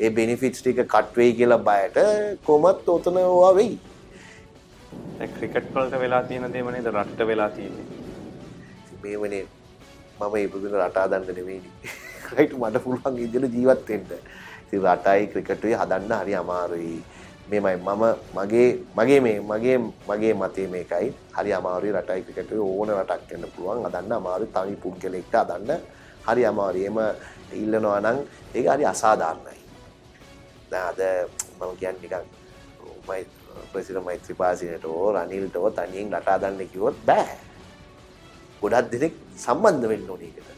ඒ 0.00 0.10
බෙනිෆිට්ස් 0.18 0.62
ටික 0.62 0.78
කට් 0.92 1.16
වෙයි 1.22 1.32
කියලා 1.40 1.62
බයට 1.68 1.98
කොහොමත් 2.46 2.88
ඔතන 2.94 3.18
ඕවා 3.24 3.50
වෙයි. 3.58 3.74
ක්‍රිකට් 5.34 5.74
වලට 5.74 6.00
වෙලා 6.04 6.22
තියෙන 6.30 6.52
දේ 6.54 6.62
නේද? 6.76 6.88
රටට 6.94 7.26
වෙලා 7.32 7.50
තියෙන්නේ. 7.56 8.01
මේ 9.02 9.16
වනේ 9.16 9.44
මම 10.20 10.34
ඉපදුන 10.36 10.74
රටා 10.74 11.10
දන්න 11.10 11.26
නෙවෙයිනි. 11.28 11.70
රයිට් 12.36 12.54
මට 12.54 12.84
පුළුවන් 12.84 13.18
ඉදිරියට 13.18 13.54
ජීවත් 13.54 13.88
වෙන්න. 13.88 14.06
ඉතින් 14.66 14.82
රටයි 14.84 15.26
ක්‍රිකට්ුයි 15.32 15.74
හදන්න 15.74 16.12
හරි 16.20 16.34
අමාරුයි. 16.34 16.98
මේමයි 17.50 17.76
මම 17.76 18.04
මගේ 18.36 18.68
මගේ 18.96 19.20
මේ 19.20 19.40
මගේ 19.42 19.78
මගේ 20.08 20.34
මතේ 20.34 20.66
මේකයි. 20.66 21.08
හරි 21.32 21.52
අමාරුයි 21.52 21.92
රටයි 21.92 22.22
ක්‍රිකට්ුයි 22.26 22.62
ඕන 22.62 22.88
රටක් 22.90 23.30
වෙන්න 23.30 23.50
පුළුවන්. 23.56 23.84
හදන්න 23.86 24.12
අමාරුයි. 24.12 24.52
තනි 24.54 24.76
පුද්ගලෙක්ට 24.76 25.34
හදන්න 25.34 25.70
හරි 26.26 26.46
අමාරුයි. 26.46 26.86
එම 26.86 26.98
ඉල්ලනවා 27.54 28.00
නම් 28.00 28.18
ඒක 28.54 28.66
හරි 28.66 28.84
අසාධාරණයි. 28.84 29.58
දැන් 30.70 30.88
අද 30.88 31.00
මම 31.58 31.76
කියන්නේ 31.80 32.02
නිකන් 32.02 32.24
මයි 33.08 33.22
ප්‍රසිඩන්ට් 33.72 34.04
මෛත්‍රීපාලසිනට 34.04 34.84
හෝ 34.84 35.12
රනිල්ට 35.12 35.56
හෝ 35.56 35.70
තනියෙන් 35.70 36.12
රට 36.12 36.28
හදන්න 36.34 36.68
කිව්වොත් 36.72 36.96
බෑ. 37.06 37.51
ගොඩක් 38.62 38.90
දෙනෙක් 38.92 39.14
සම්බන්ධ 39.44 39.88
වෙන්න 39.92 40.10
ඕනේ 40.14 40.30
ඒකට. 40.30 40.50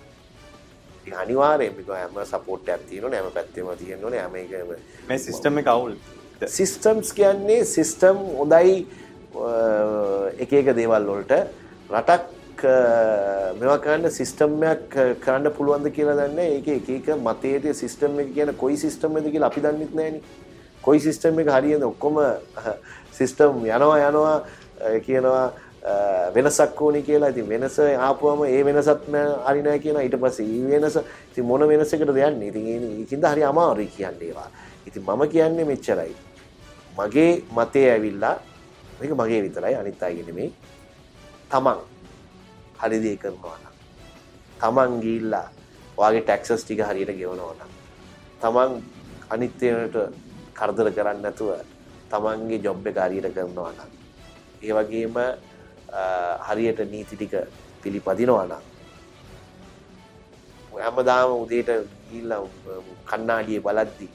ඉතින් 1.05 1.16
අනිවාර්යයෙන් 1.22 1.74
මේක 1.78 1.89
හැම 2.01 2.20
සපෝට් 2.32 2.68
එකක් 2.74 2.85
තියෙනවනේ 2.90 3.20
හැම 3.22 3.32
පැත්තෙම 3.39 3.66
තියෙනවනේ 3.82 4.20
හැම 4.24 4.36
එකම 4.43 4.70
මේ 5.09 5.18
සිස්ටම් 5.26 5.59
එක 5.62 5.72
අවුල් 5.74 5.97
සිස්ටම්ස් 6.59 7.12
කියන්නේ 7.18 7.64
සිස්ටම් 7.74 8.22
හොඳයි 8.39 8.78
එක 10.44 10.52
එක 10.60 10.72
දේවල් 10.81 11.10
වලට 11.10 11.35
රටක් 11.93 12.64
මෙවා 13.60 13.78
කරන්න 13.85 14.10
සිස්ටම්යක් 14.18 14.85
කරන්න 15.24 15.52
පුළුවන්ද 15.56 15.90
කියලා 15.97 16.16
දන්නේ 16.20 16.48
ඒක 16.56 16.68
එක 16.78 16.89
එක 16.98 17.06
මතයට 17.26 17.70
සිස්ටම් 17.82 18.20
එක 18.24 18.35
කියන 18.36 18.55
කොයි 18.62 18.76
සිස්ටම් 18.85 19.18
එකද 19.20 19.31
කියලා 19.35 19.51
අපි 19.52 19.64
දන්නෙත් 19.64 19.94
නෑනේ. 20.01 20.22
කොයි 20.85 21.01
සිස්ටම් 21.01 21.39
එක 21.43 21.48
හරියද 21.56 21.82
ඔක්කොම 21.90 22.20
සිස්ටම් 23.18 23.64
යනවා 23.64 23.98
යනවා 24.09 24.36
කියනවා 25.06 25.44
වෙනසක් 26.35 26.81
ඕනි 26.81 27.02
කියලා. 27.02 27.28
ඉතින් 27.28 27.48
වෙනස 27.48 27.78
ආපුවම 27.78 28.44
ඒ 28.44 28.65
වෙනසත් 28.65 28.89
හරි 29.47 29.62
නෑ 29.62 29.78
කියන 29.78 29.98
ඊට 30.01 30.16
පස්සේ 30.16 30.47
ඊ 30.47 30.65
වෙනස 30.70 30.97
ඉතින් 31.31 31.44
මොන 31.44 31.69
වෙනසකටද 31.69 32.09
යන්නේ 32.09 32.48
ඉතින් 32.48 32.66
ඒකින්ද 33.01 33.27
හරි 33.32 33.44
අමාරුයි 33.44 33.90
කියන්නේ 33.97 34.28
ඒවා. 34.28 34.48
ඉතින් 34.86 35.02
මම 35.02 35.28
කියන්නේ 35.28 35.65
මෙච්චරයි. 35.65 36.15
මගේ 36.98 37.44
මතේ 37.56 37.90
ඇවිල්ලා 37.90 38.36
මේක 39.01 39.12
මගේ 39.12 39.43
විතරයි 39.43 39.74
අනිත් 39.74 40.02
අයගේ 40.02 40.24
නෙමෙයි. 40.24 40.51
තමන් 41.51 41.78
හරි 42.81 42.98
දේ 43.05 43.16
කරනවා 43.16 43.56
නම්. 43.61 43.74
තමන් 44.61 45.01
ගිහිල්ලා 45.05 45.48
ඔයාගේ 45.97 46.23
ටැක්සස් 46.23 46.65
ටික 46.65 46.81
හරියට 46.81 47.12
ගෙවනවා 47.12 47.55
නම්. 47.61 47.73
තමන් 48.40 48.73
අනිත් 49.31 49.62
ඒවාට 49.62 50.15
කරදර 50.55 50.89
කරන්නේ 50.97 51.23
නැතුව 51.23 51.51
තමන්ගේ 52.11 52.62
ජොබ් 52.65 52.86
එක 52.86 52.98
හරියට 53.05 53.35
කරනවා 53.36 53.73
නම්. 53.77 53.90
ඒ 54.65 54.73
වගේම 54.73 55.16
හරියට 56.47 56.81
නීති 56.93 57.16
ටික 57.16 57.35
පිළිපදිනවා 57.83 58.47
නම් 58.47 58.62
හැමදාම 60.79 61.31
උදේට 61.43 61.71
ගිහිල්ලා 62.09 62.43
කණ්ණාඩියේ 63.09 63.65
බලද්දි 63.66 64.09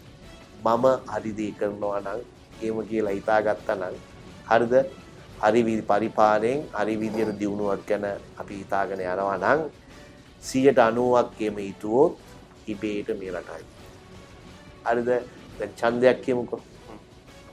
මම 0.65 0.85
හරි 1.13 1.31
දේ 1.39 1.51
කරනවා 1.59 1.99
නම් 2.05 2.19
එහෙම 2.61 2.79
කියලා 2.89 3.15
හිතාගත්තා 3.17 3.75
නම් 3.75 3.95
හරිද? 4.49 4.73
හරි 5.43 5.61
විදි 5.67 5.83
පරිපාලයෙන් 5.91 6.59
හරි 6.77 6.95
විදියට 7.01 7.37
දියුණුවක් 7.39 7.83
ගැන 7.89 8.05
අපි 8.41 8.53
හිතාගෙන 8.61 9.03
යනවා 9.05 9.37
නම් 9.37 9.61
190ක් 10.43 11.39
එහෙම 11.41 11.57
හිතුවොත් 11.67 12.13
ඉබේට 12.71 13.09
මේ 13.19 13.31
රටයි. 13.35 13.63
හරිද? 14.87 15.09
දැන් 15.59 15.71
ඡන්දයක් 15.79 16.17
කියමුකෝ. 16.25 16.61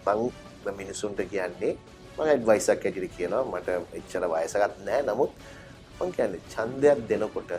මං 0.06 0.74
මිනිසුන්ට 0.78 1.20
කියන්නේ 1.30 1.72
මම 2.16 2.24
ඇඩ්වයිස් 2.24 2.68
එකක් 2.72 2.84
ඇටියට 2.86 3.16
කියනවා 3.16 3.44
මට 3.44 3.68
එච්චර 3.98 4.24
වයසක් 4.32 4.62
නැහැ 4.86 5.02
නමුත් 5.04 5.32
මං 5.98 6.12
කියන්නේ 6.16 6.42
ඡන්දයක් 6.52 6.98
දෙනකොට 7.08 7.52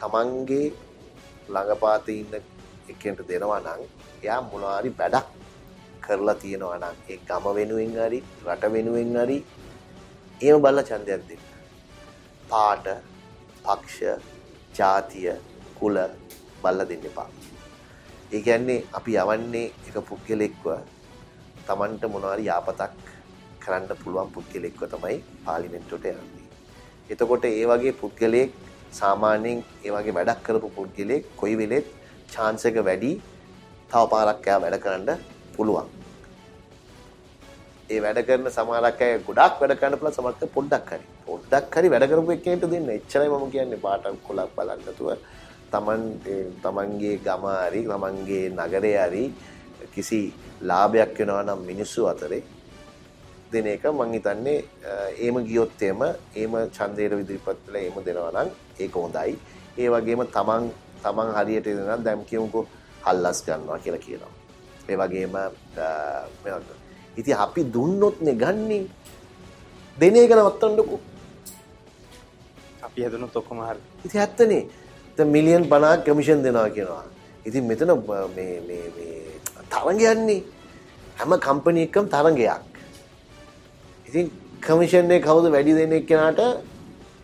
තමන්ගේ 0.00 0.66
ළඟපාතේ 1.48 2.18
ඉන්න 2.22 2.34
එකෙන්ට 2.88 3.20
දෙනවා 3.28 3.60
නම් 3.60 3.82
එයා 4.22 4.40
මොනවාරි 4.42 4.90
වැඩක් 4.98 5.28
කරලා 6.04 6.34
තියෙනවා 6.36 6.78
නම් 6.78 6.96
ඒ 7.08 7.18
ගම 7.28 7.46
වෙනුවෙන් 7.56 7.94
හරි 7.98 8.20
රට 8.46 8.72
වෙනුවෙන් 8.74 9.16
හරි 9.20 9.38
එහෙම 10.40 10.62
බලලා 10.62 10.84
ඡන්දයක් 10.84 11.22
දෙන්න. 11.28 11.42
පාට, 12.50 12.86
පක්ෂ, 13.64 14.22
ජාතිය, 14.74 15.30
කුල 15.78 15.96
බලලා 16.62 16.88
දෙන්න 16.88 17.06
එපා. 17.10 17.28
ඒ 18.32 18.40
කියන්නේ 18.40 18.84
අපි 18.92 19.12
යවන්නේ 19.16 19.66
එක 19.88 19.96
පුද්ගලෙක්ව 20.08 20.64
Tamanට 21.66 22.02
මොනවාරි 22.06 22.44
යාපතක් 22.44 22.92
කරන්න 23.68 24.02
පුළුවන් 24.02 24.34
පුද්ගලෙක්ව 24.36 24.82
තමයි 24.94 25.16
පාර්ලිමේන්තුවට 25.46 26.10
යන්නේ. 26.12 26.48
එතකොට 27.10 27.44
ඒ 27.50 27.66
වගේ 27.72 27.94
පුද්ගලයෙක් 28.02 28.50
සාමාන්‍යයෙන් 29.00 29.64
ඒ 29.86 29.92
වගේ 29.94 30.16
වැඩක් 30.18 30.44
කරපු 30.46 30.68
පුද්ගලයෙක් 30.76 31.24
කොයි 31.40 31.56
වෙලෙත් 31.62 31.86
chance 32.34 32.68
එක 32.70 32.78
වැඩි 32.88 33.12
තව 33.90 34.02
පාරක් 34.12 34.48
එයා 34.48 34.60
වැඩ 34.64 34.78
කරන්න 34.84 35.24
පුළුවන්. 35.56 35.88
ඒ 37.90 38.00
වැඩ 38.04 38.20
කරන 38.28 38.50
සමහරක් 38.56 39.02
අය 39.06 39.12
ගොඩක් 39.28 39.60
වැඩ 39.60 39.78
කරන්න 39.80 39.98
පුළුවන් 40.00 40.16
සමහරක් 40.18 40.54
පොඩ්ඩක් 40.56 40.90
හරි. 40.92 41.04
පොඩ්ඩක් 41.28 41.78
හරි 41.78 41.92
වැඩ 41.94 42.08
කරපු 42.10 42.34
එක්කෙනෙක්ට 42.36 42.70
දෙන්න. 42.74 42.90
එච්චරයි 42.98 43.30
මම 43.32 43.46
කියන්නේ 43.54 43.84
පාටක් 43.86 44.18
කොලක් 44.26 44.50
බලන්න 44.58 44.84
නැතුව 44.86 45.08
තමන් 45.72 46.02
තමන්ගේ 46.64 47.16
ගම 47.26 47.44
හරි 47.54 47.80
තමන්ගේ 47.88 48.44
නගරේ 48.58 48.94
හරි 49.04 49.24
කිසි 49.94 50.20
ලාභයක් 50.70 51.18
වෙනවා 51.18 51.42
නම් 51.46 51.60
මිනිස්සු 51.70 52.06
අතරේ 52.12 52.42
දෙන 53.52 53.66
එක 53.66 53.84
මං 53.90 54.12
හිතන්නේ 54.16 54.64
ඒම 55.24 55.36
ගියොත් 55.48 55.82
එම 55.90 56.00
ඒම 56.40 56.52
ඡන්දයට 56.76 57.12
ඉදිරිපත් 57.22 57.58
වෙලා 57.66 57.82
ඒම 57.86 57.96
දෙනවා 58.06 58.32
නම් 58.34 58.48
ඒක 58.78 58.94
හොඳයි. 59.02 59.32
ඒ 59.80 59.88
වගේම 59.94 60.22
තමන් 60.36 60.64
තමන් 61.04 61.28
හරියට 61.36 61.66
දෙනවා 61.68 61.98
දැන් 62.06 62.24
කියමුකෝ 62.30 62.64
හල්ලස් 63.06 63.38
ගන්නවා 63.46 63.78
කියලා 63.84 64.04
කියනවා. 64.06 64.32
ඒ 64.90 64.96
වගේම 65.00 65.34
ඉතින් 67.18 67.36
අපි 67.44 67.60
දුන්නොත් 67.74 68.20
නේ 68.20 68.36
ගන්නේ. 68.42 68.84
දෙන 70.00 70.16
එක 70.16 70.32
නවත්තන්නකෝ. 70.36 71.00
අපි 72.86 72.98
හැදුනොත් 73.02 73.36
ඔක්කොම 73.40 73.60
හරි. 73.68 73.80
ඉතින් 74.06 74.20
ඇත්තනේ. 74.20 74.62
දැන් 75.16 75.28
මිලියන් 75.34 75.64
50ක් 75.72 76.04
කමිෂන් 76.06 76.44
දෙනවා 76.44 76.70
කියනවා. 76.76 77.04
ඉතින් 77.48 77.64
මෙතන 77.70 77.90
මේ 78.36 78.54
මේ 78.68 78.86
මේ 78.96 79.16
තරංගයන්නේ 79.72 80.40
හැම 81.18 81.32
කම්පැනි 81.46 81.80
එකකම 81.86 82.06
තරංගයක්. 82.14 82.67
ඉතින් 84.08 84.30
කමිෂන් 84.62 85.10
එක 85.10 85.22
කවුද 85.22 85.46
වැඩි 85.54 85.78
දෙන්නේ 85.78 86.06
කෙනාට 86.10 86.40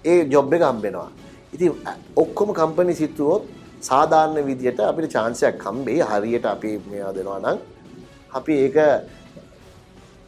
ඒ 0.04 0.16
ජොබ් 0.26 0.52
එක 0.52 0.62
හම්බෙනවා. 0.62 1.08
ඉතින් 1.54 1.72
ඔක්කොම 2.16 2.48
කම්පැනි 2.52 2.94
සිතුවොත් 2.94 3.42
සාධාරණ 3.80 4.46
විදියට 4.48 4.80
අපිට 4.82 5.12
chance 5.14 5.42
එකක් 5.42 5.64
හම්බෙයි. 5.64 6.00
හරියට 6.02 6.46
අපි 6.46 6.70
මේවා 6.90 7.14
දෙනවා 7.18 7.40
නම් 7.40 7.58
අපි 8.32 8.52
ඒක 8.64 8.76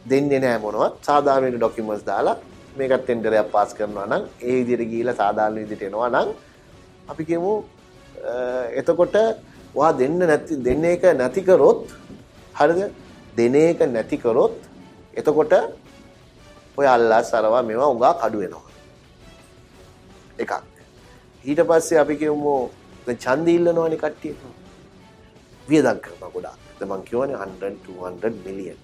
දෙන්නේ 0.05 0.39
නැහැ 0.39 0.61
මොනවත්. 0.65 0.93
සාධාරණ 1.07 1.57
ඩොකියුමන්ට්ස් 1.57 2.05
දාලා 2.11 2.37
මේකත් 2.77 3.01
ටෙන්ඩරයක් 3.03 3.47
පාස් 3.55 3.69
කරනවා 3.77 4.07
නම් 4.11 4.23
ඒ 4.41 4.57
විදියට 4.59 4.89
ගිහිලා 4.91 5.19
සාධාරණ 5.21 5.59
විදියට 5.61 5.87
එනවා 5.89 6.09
නම් 6.13 6.29
අපි 7.11 7.23
කියමු 7.29 7.53
එතකොට 8.79 9.17
වා 9.75 9.91
දෙන්න 10.01 10.17
නැති 10.21 10.63
දෙන්න 10.67 10.85
එක 10.93 11.03
නැති 11.21 11.41
කරොත් 11.49 11.81
හරිද 12.55 12.79
දෙන 13.39 13.55
එක 13.63 13.79
නැති 13.87 14.17
කරොත් 14.23 14.55
එතකොට 15.13 15.53
ඔය 16.77 16.87
අල්ලාස් 16.95 17.29
අරවා 17.37 17.63
මේවා 17.69 17.89
උගා 17.95 18.13
කඩු 18.21 18.37
වෙනවා. 18.43 18.65
එකක්. 20.43 20.53
ඊට 21.49 21.61
පස්සේ 21.69 21.99
අපි 22.03 22.15
කියමු 22.21 22.53
දැන් 23.05 23.17
ඡන්ද 23.23 23.47
ඉල්ලනවනේ 23.57 23.99
කට්ටිය. 24.03 24.35
වියදම් 25.69 25.99
කරනවා 26.05 26.31
ගොඩාක්. 26.35 26.59
දැන් 26.79 26.89
මං 26.91 27.03
කියවනේ 27.07 27.37
100 27.45 27.71
200 27.87 28.43
මිලියන් 28.45 28.77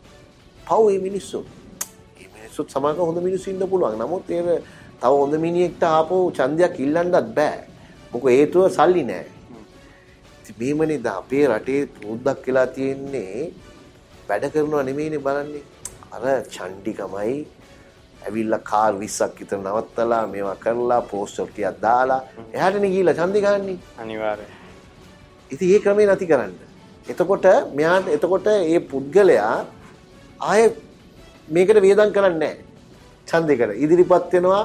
පව් 0.68 0.86
මේ 0.88 1.03
මිනිස්සු. 1.07 1.40
මේ 2.15 2.30
මිනිස්සුත් 2.36 2.68
සමහර 2.74 2.95
හොඳ 3.07 3.20
මිනිස්සු 3.28 3.48
ඉන්න 3.53 3.64
පුළුවන්. 3.72 3.99
නමුත් 4.02 4.32
ඒක 4.32 4.48
තව 5.02 5.11
හොඳ 5.22 5.36
මිනිහෙක්ට 5.45 5.84
ආපහු 5.91 6.18
ඡන්දයක් 6.38 6.76
ඉල්ලන්නත් 6.86 7.30
බෑ. 7.38 7.60
මොකද 8.11 8.30
හේතුව 8.38 8.70
සල්ලි 8.78 9.03
නෑ. 9.11 9.26
ඉතින් 10.40 10.56
මේමනේ 10.60 11.03
ද 11.06 11.07
අපේ 11.20 11.45
රටේ 11.52 11.82
පුරුද්දක් 11.95 12.45
වෙලා 12.48 12.68
තියෙන්නේ 12.78 13.52
වැඩ 14.28 14.45
කරනවා 14.53 14.84
නෙමෙයිනේ 14.90 15.26
බලන්නේ. 15.26 15.64
අර 16.14 16.24
චණ්ඩිකමයි 16.56 17.36
ඇවිල්ල 18.25 18.55
කාර් 18.71 18.91
විස්සක් 19.03 19.39
විතර 19.39 19.57
නවත්තලා 19.59 20.23
මේවා 20.33 20.57
කරලා 20.63 21.01
පෝස්ටර්ටියක් 21.11 21.79
දාලා 21.85 22.21
එහටන 22.57 22.85
ගීල 22.95 23.09
චන්දිගන්නේ 23.19 23.77
අනිවාර්ය 24.03 24.45
ඉති 25.51 25.73
ඒ 25.73 25.79
ක්‍රමේ 25.85 26.07
නැති 26.09 26.27
කරන්න. 26.31 26.53
එතකොට 27.07 27.45
මෙයාට 27.77 28.07
එතකොට 28.17 28.47
ඒ 28.53 28.79
පුද්ගලයා 28.91 29.55
ආය 30.51 30.61
මේකට 31.49 31.81
වියදන් 31.85 32.13
කරන්නේ 32.15 32.55
චන්දයකට 33.27 33.75
ඉදිරිපත් 33.85 34.33
වෙනවා 34.33 34.63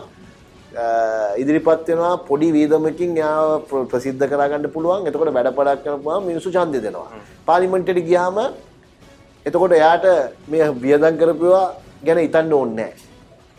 ඉදිරිපත් 1.43 1.89
වෙනවා 1.89 2.14
පොඩි 2.28 2.48
වීදමකින් 2.56 3.16
යා 3.16 3.60
ප්‍රසිද්ධ 3.90 4.24
කරගන්න 4.30 4.70
පුළුවන්. 4.74 5.06
එතකොට 5.09 5.35
වැඩ 5.36 5.51
පඩක් 5.59 5.85
කරපුවා 5.85 6.20
මිනිසු 6.28 6.55
චන්දය 6.56 6.80
දෙනවා. 6.86 7.10
පාලිමෙන්ටට 7.48 8.01
ගියාම 8.09 8.39
එතකොට 9.47 9.72
එයාට 9.72 10.06
මේ 10.48 10.70
වියදන් 10.85 11.14
කරපුවා 11.20 11.66
ගැන 12.06 12.18
ඉතන්න 12.28 12.52
ඕන්නෑ 12.52 12.93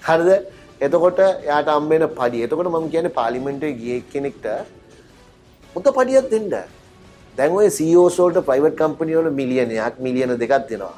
හරිද? 0.08 0.30
එතකොට 0.82 1.20
යාට 1.50 1.68
අම්බෙන 1.68 2.08
පඩි 2.20 2.44
එතකොට 2.46 2.72
මම 2.72 2.90
කියන 2.94 3.08
පාලිමෙන්ට 3.20 3.64
ගිය 3.82 4.02
කෙනෙක්ට 4.12 4.46
මුත 5.76 5.88
පඩියත් 5.98 6.30
දෙන්න. 6.32 6.50
දැන් 7.38 7.52
ඔය 7.52 7.70
සෝසෝල්ට 7.70 8.40
ප්‍රයිවට් 8.50 8.78
කම්පනියවල 8.82 9.30
මිලියනයක් 9.40 10.00
මිලියන 10.00 10.36
දෙකක් 10.44 10.70
දෙනවා. 10.70 10.96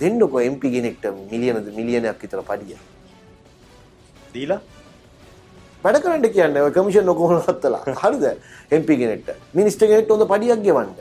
දෙන්නකො 0.00 0.38
එම්පි 0.40 0.68
කෙනෙක්ට 0.74 1.04
මිලියනද 1.30 1.66
මිලියනයක් 1.78 2.22
විතර 2.22 2.42
පඩිය. 2.50 2.78
දීලා? 4.34 4.60
වැඩ 5.84 6.02
කරන්න 6.02 6.28
කියන්න 6.36 6.56
ඔය 6.66 6.72
කමිෂන් 6.76 7.06
නොකොහොනත්තලා 7.10 7.82
හරිද? 8.02 8.24
එම්පි 8.70 8.96
කෙනෙක්ට. 9.02 9.28
මිනිස්ට 9.54 9.80
කෙනෙක්ට 9.80 10.10
හොඳ 10.14 10.26
පඩියක් 10.32 10.62
ගෙවන්න. 10.66 10.94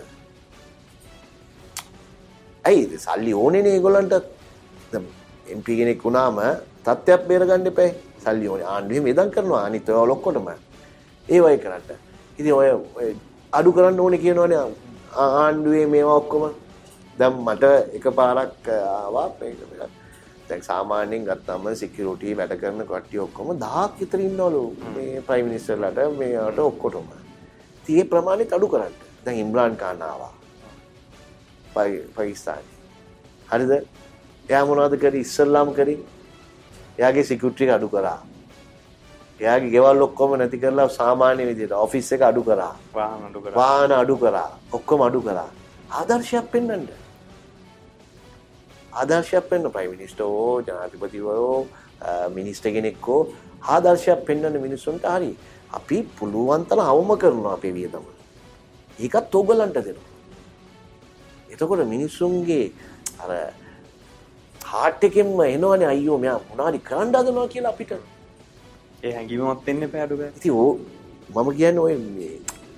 ඇයි? 2.65 2.99
සල්ලි 3.05 3.33
ඕනෙන 3.33 3.71
ඒගොල්ලන්ට. 3.73 4.13
එම්පි 5.47 5.77
කෙනෙක් 5.79 6.03
වුණාම 6.03 6.43
තත්ත්වයක් 6.85 7.27
බේරගන්න 7.29 7.69
එපයි 7.71 7.89
සල්ලි 8.23 8.47
ඕනේ 8.47 8.69
ආණ්ඩුවේ 8.73 9.05
මෙදන් 9.07 9.31
කරනවා 9.35 9.63
අනිත් 9.67 9.89
ඒවා 9.89 10.07
ලොක්කොටම 10.07 10.49
ඒ 10.51 11.39
වගේ 11.39 11.61
කරන්න 11.63 11.99
ඉතින් 12.39 12.53
ඔය 12.53 13.09
අඩු 13.53 13.75
කරන්න 13.77 14.03
ඕනේ 14.05 14.23
කියනවනේ 14.25 14.65
ආණ්ඩුවේ 15.21 15.87
මේවා 15.93 16.19
ඔක්කොම 16.21 16.43
දැන් 17.17 17.41
මට 17.45 17.73
එක 17.97 18.05
පාරක් 18.19 18.69
ආවා 18.75 19.27
දැන් 20.49 20.63
සාමාන්‍යයෙන් 20.63 21.25
ගත්තම 21.25 21.65
සිකියුරිටි 21.75 22.35
වැඩ 22.37 22.53
කරන 22.61 22.83
කට්ටිය 22.83 23.21
ඔක්කොම 23.25 23.51
10ක් 23.55 23.99
විතර 23.99 24.19
ඉන්නවලු 24.19 24.63
මේ 24.95 25.21
ප්‍රයිම් 25.27 25.45
මිනිස්ටර්ලාට 25.47 25.99
මේවට 26.19 26.59
ඔක්කොටම. 26.61 27.07
ඉතින් 27.79 27.99
ඒ 27.99 28.09
ප්‍රමාණෙත් 28.11 28.53
අඩු 28.53 28.67
කරන්න. 28.67 28.95
දැන් 29.25 29.37
ඉම්රාන් 29.43 29.77
ખાන් 29.77 30.01
ආවා. 30.01 30.33
පාකිස්තානේ. 32.15 32.75
හරිද? 33.51 33.71
එයා 34.49 34.65
මොනවද 34.65 34.97
කරේ 35.03 35.23
ඉස්සල්ලාම 35.25 35.73
කරේ? 35.73 35.99
එයාගේ 37.01 37.25
සිකියුරිටි 37.29 37.63
එක 37.65 37.73
අඩු 37.77 37.89
කරා. 37.93 38.19
එයාගේ 39.41 39.71
ගෙවල් 39.75 40.01
ඔක්කොම 40.07 40.37
නැති 40.39 40.57
කරලා 40.63 40.89
සාමාන්‍ය 40.97 41.45
විදිහට 41.49 41.73
ඔෆිස් 41.85 42.11
එක 42.15 42.21
අඩු 42.29 42.41
කරා. 42.47 42.73
වාහන 42.97 43.21
අඩු 43.27 43.39
කරා. 43.43 43.55
වාහන 43.59 43.91
අඩු 44.01 44.15
කරා. 44.23 44.49
ඔක්කොම 44.77 45.01
අඩු 45.07 45.21
කරා. 45.27 45.49
ආදර්ශයක් 45.99 46.45
පෙන්වන්න. 46.53 46.83
ආදර්ශයක් 48.93 49.45
පෙන්වන්න 49.49 49.73
ප්‍රයිම් 49.75 49.91
මිනිස්ටර් 49.95 50.23
ඕ 50.27 50.61
ජනාධිපතිවරෝ 50.67 51.59
මිනිස්ටර් 52.37 52.69
කෙනෙක්කෝ 52.75 53.21
ආදර්ශයක් 53.75 54.21
පෙන්වන්න 54.27 54.61
මිනිස්සුන්ට 54.65 55.05
හරි. 55.15 55.31
අපි 55.77 55.97
පුළුවන් 56.19 56.63
තරම් 56.69 56.85
අවම 56.91 57.11
කරනවා 57.21 57.53
අපේ 57.57 57.73
වියදම. 57.79 58.05
ඒකත් 58.99 59.35
ඕගලන්ට 59.39 59.77
දෙනවා. 59.87 60.09
එතකොට 61.51 61.83
මිනිස්සුන්ගේ 61.95 62.65
අර 63.23 63.31
හාට් 64.71 65.03
එකෙන්ම 65.07 65.29
එනවනේ 65.47 65.87
අයියෝ 65.93 66.17
මෙයා 66.23 66.39
මොනවාරි 66.49 66.79
කරන්න 66.89 67.15
හදනවා 67.19 67.47
කියලා 67.53 67.73
අපිට. 67.75 67.91
ඒ 69.05 69.11
හැඟීමත් 69.15 69.69
එන්න 69.71 69.83
එපා 69.87 70.03
අඩු 70.05 70.17
ගන්න. 70.19 70.33
ඉතින් 70.37 70.53
ඕ 70.63 70.71
මම 71.35 71.49
කියන්නේ 71.59 71.83
ඔය 71.87 71.95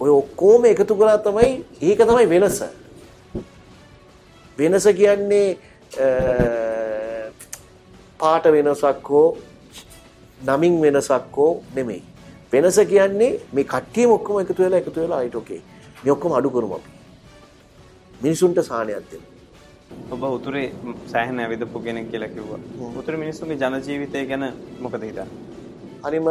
ඔය 0.03 0.11
ඔක්කොම 0.19 0.65
එකතු 0.71 0.95
කරලා 0.99 1.19
තමයි 1.27 1.49
ඒක 1.89 1.99
තමයි 2.09 2.25
වෙනස. 2.33 2.59
වෙනස 4.57 4.85
කියන්නේ 4.99 5.47
පාට 8.21 8.45
වෙනසක් 8.55 9.09
හෝ 9.09 9.27
නමින් 10.49 10.81
වෙනසක් 10.85 11.37
හෝ 11.37 11.51
නෙමෙයි. 11.75 12.01
වෙනස 12.53 12.79
කියන්නේ 12.93 13.31
මේ 13.53 13.69
කට්ටියම 13.75 14.15
ඔක්කොම 14.17 14.41
එකතු 14.45 14.63
වෙලා 14.63 14.81
එකතු 14.83 14.99
වෙලා 15.01 15.19
අයිට 15.25 15.37
ඕකේ. 15.41 15.61
මේ 16.03 16.15
ඔක්කොම 16.15 16.39
අඩු 16.39 16.49
කරමු 16.55 16.75
අපි. 16.79 16.91
මිනිසුන්ට 18.23 18.65
සාහනයක් 18.69 19.05
දෙන්න. 19.11 19.32
ඔබ 20.13 20.23
උතුරේ 20.37 20.67
සෑහෙන 21.11 21.39
ඇවිදපු 21.45 21.79
කෙනෙක් 21.85 22.11
කියලා 22.11 22.31
කිව්වා. 22.35 22.59
උතුරේ 22.99 23.19
මිනිස්සුන්ගේ 23.23 23.57
ජන 23.63 23.79
ජීවිතය 23.87 24.25
ගැන 24.31 24.45
මොකද 24.83 25.03
හිතන්නේ? 25.07 25.27
අනිම 26.07 26.27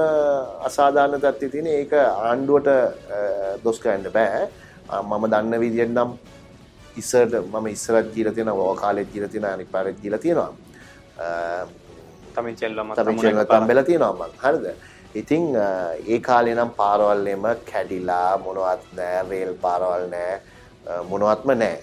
අසාධාරණ 0.68 1.22
තත්ත්වය 1.24 1.48
තියෙන 1.55 1.68
ඒක 1.78 1.93
ආණ්ඩුවට 2.02 2.68
දොස් 3.64 3.78
කරන්න 3.82 4.12
බෑ. 4.18 4.44
මම 5.02 5.24
දන්න 5.32 5.60
විදිහෙන් 5.64 5.93
නම් 5.97 6.10
ඉස්සරට 7.01 7.34
මම 7.52 7.66
ඉස්සරත් 7.74 8.09
කියලා 8.14 8.34
තියෙනවා 8.39 8.70
ඔය 8.70 8.78
කාලෙත් 8.80 9.12
කියලා 9.12 9.30
තියෙනවා 9.34 9.52
අනිත් 9.59 9.70
පාරෙත් 9.76 10.01
කියලා 10.02 10.24
තියෙනවා. 10.24 10.51
තමයි 12.34 12.55
චෙල්ලම 12.62 12.90
තමයි 12.98 13.44
තම්බෙලා 13.52 13.86
තියෙනවා 13.90 14.16
මං. 14.18 14.34
හරිද? 14.43 14.66
ඉතින් 15.20 15.44
ඒ 16.12 16.18
කාලේ 16.28 16.55
නම් 16.59 16.70
පාරවල් 16.80 17.26
එම 17.36 17.47
කැඩිලා 17.70 18.28
මොනවත් 18.44 18.84
නෑ, 18.98 19.24
රේල් 19.30 19.55
පාරවල් 19.64 20.05
නෑ, 20.12 20.36
මොනවත්ම 21.10 21.51
නෑ. 21.62 21.76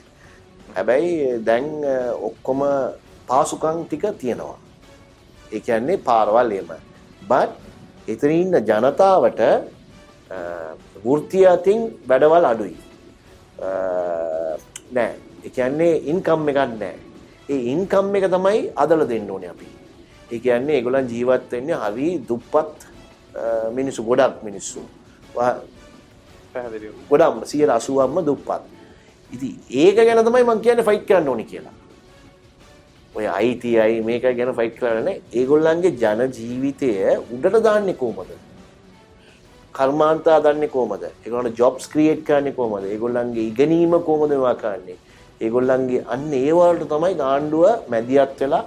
හැබැයි 0.75 1.43
දැන් 1.47 1.65
ඔක්කොම 2.27 2.61
පාසුකම් 3.27 3.77
ටික 3.85 4.05
තියෙනවා. 4.21 4.57
ඒ 5.51 5.59
කියන්නේ 5.59 5.97
පාරවල් 6.07 6.51
එම. 6.59 6.71
but 7.29 7.49
එතන 8.07 8.31
ඉන්න 8.41 8.55
ජනතාවට 8.69 9.41
වෘත්තිය 11.05 11.45
අතින් 11.55 11.79
වැඩවල් 12.09 12.45
අඩුයි. 12.51 12.77
නෑ. 14.95 15.13
ඒ 15.45 15.49
කියන්නේ 15.57 15.93
ඉන්කම් 16.11 16.49
එකක් 16.51 16.61
නෑ. 16.81 16.95
ඒ 17.49 17.61
ඉන්කම් 17.73 18.15
එක 18.15 18.25
තමයි 18.35 18.61
අදලා 18.75 19.09
දෙන්න 19.11 19.29
ඕනේ 19.35 19.51
අපි. 19.55 19.67
ඒ 20.31 20.39
කියන්නේ 20.39 20.75
ඒගොල්ලන් 20.77 21.09
ජීවත් 21.13 21.51
වෙන්නේ 21.51 21.77
හරි 21.83 22.07
දුප්පත් 22.29 22.87
මිනිස්සු 23.77 24.03
ගොඩක් 24.09 24.43
මිනිස්සු. 24.47 24.81
ගොඩක්ම 27.09 27.39
180ක්ම 27.45 28.17
දුප්පත්. 28.25 28.78
ඉතින් 29.33 29.53
ඒක 29.83 29.95
ගැන 29.95 30.25
තමයි 30.25 30.43
මම 30.43 30.61
කියන්නේ 30.65 30.87
ෆයිට් 30.89 31.05
කරන්න 31.09 31.31
ඕනේ 31.33 31.49
කියලා. 31.51 31.73
ඔය 33.15 33.25
අයිතියි 33.39 34.01
මේක 34.09 34.23
ගැන 34.37 34.53
ෆයිට් 34.59 34.77
කරන්නේ 34.79 35.21
ඒගොල්ලන්ගේ 35.39 35.97
ජන 36.03 36.21
ජීවිතය 36.37 36.91
උඩට 37.35 37.59
දාන්නේ 37.67 37.99
කොහමද? 38.03 38.31
කර්මාන්ත 39.77 40.25
හදන්නේ 40.35 40.73
කොහමද? 40.77 41.03
ඒගොල්ලන්ට 41.25 41.59
ජොබ්ස් 41.61 41.87
ක්‍රියේට් 41.93 42.23
කරන්නේ 42.29 42.57
කොහමද? 42.59 42.85
ඒගොල්ලන්ගේ 42.93 43.47
ඉගෙනීම 43.51 43.93
කොහමද 44.09 44.31
මේවා 44.33 44.55
කරන්නේ? 44.63 44.97
ඒගොල්ලන්ගේ 45.41 46.05
අන්න 46.13 46.33
ඒ 46.33 46.51
වලට 46.59 46.89
තමයි 46.93 47.13
ආණ්ඩුව 47.33 47.89
මැදිහත් 47.91 48.41
වෙලා 48.43 48.63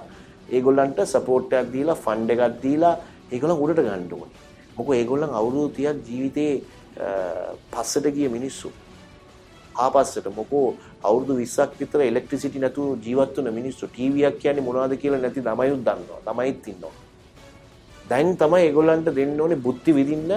ඒගොල්ලන්ට 0.55 1.03
සපෝට් 1.13 1.53
එකක් 1.59 1.73
දීලා 1.75 1.97
ෆන්ඩ් 2.05 2.31
එකක් 2.35 2.61
දීලා 2.63 2.95
ඒගොල්ලන් 3.33 3.61
උඩට 3.65 3.83
ගන්න 3.87 4.07
ඕනේ. 4.19 4.39
මොකද 4.77 4.95
ඒගොල්ලන් 5.01 5.35
අවුරුදු 5.39 5.67
30ක් 5.77 6.07
ජීවිතේ 6.07 6.53
පස්සට 7.73 8.07
ගිය 8.15 8.29
මිනිස්සු. 8.37 8.71
ආපස්සට 9.75 10.27
මොකෝ 10.35 10.75
අවුරුදු 11.03 11.33
20ක් 11.39 11.79
විතර 11.79 12.01
ඉලෙක්ට්‍රිසිටි 12.01 12.59
නැතුව 12.59 12.99
ජීවත් 13.05 13.37
වෙන 13.37 13.53
මිනිස්සු 13.59 13.87
ටීවීයක් 13.87 14.37
කියන්නේ 14.41 14.65
මොනවද 14.67 14.93
කියලා 15.01 15.21
නැති 15.25 15.41
ළමයිත් 15.41 15.81
දන්නවා. 15.87 16.19
ළමයිත් 16.27 16.67
ඉන්නවා. 16.67 16.93
දැන් 18.09 18.37
තමයි 18.37 18.65
ඒගොල්ලන්ට 18.67 19.09
දෙන්න 19.15 19.39
ඕනේ 19.41 19.63
බුද්ධි 19.67 19.95
විදින්න. 19.99 20.31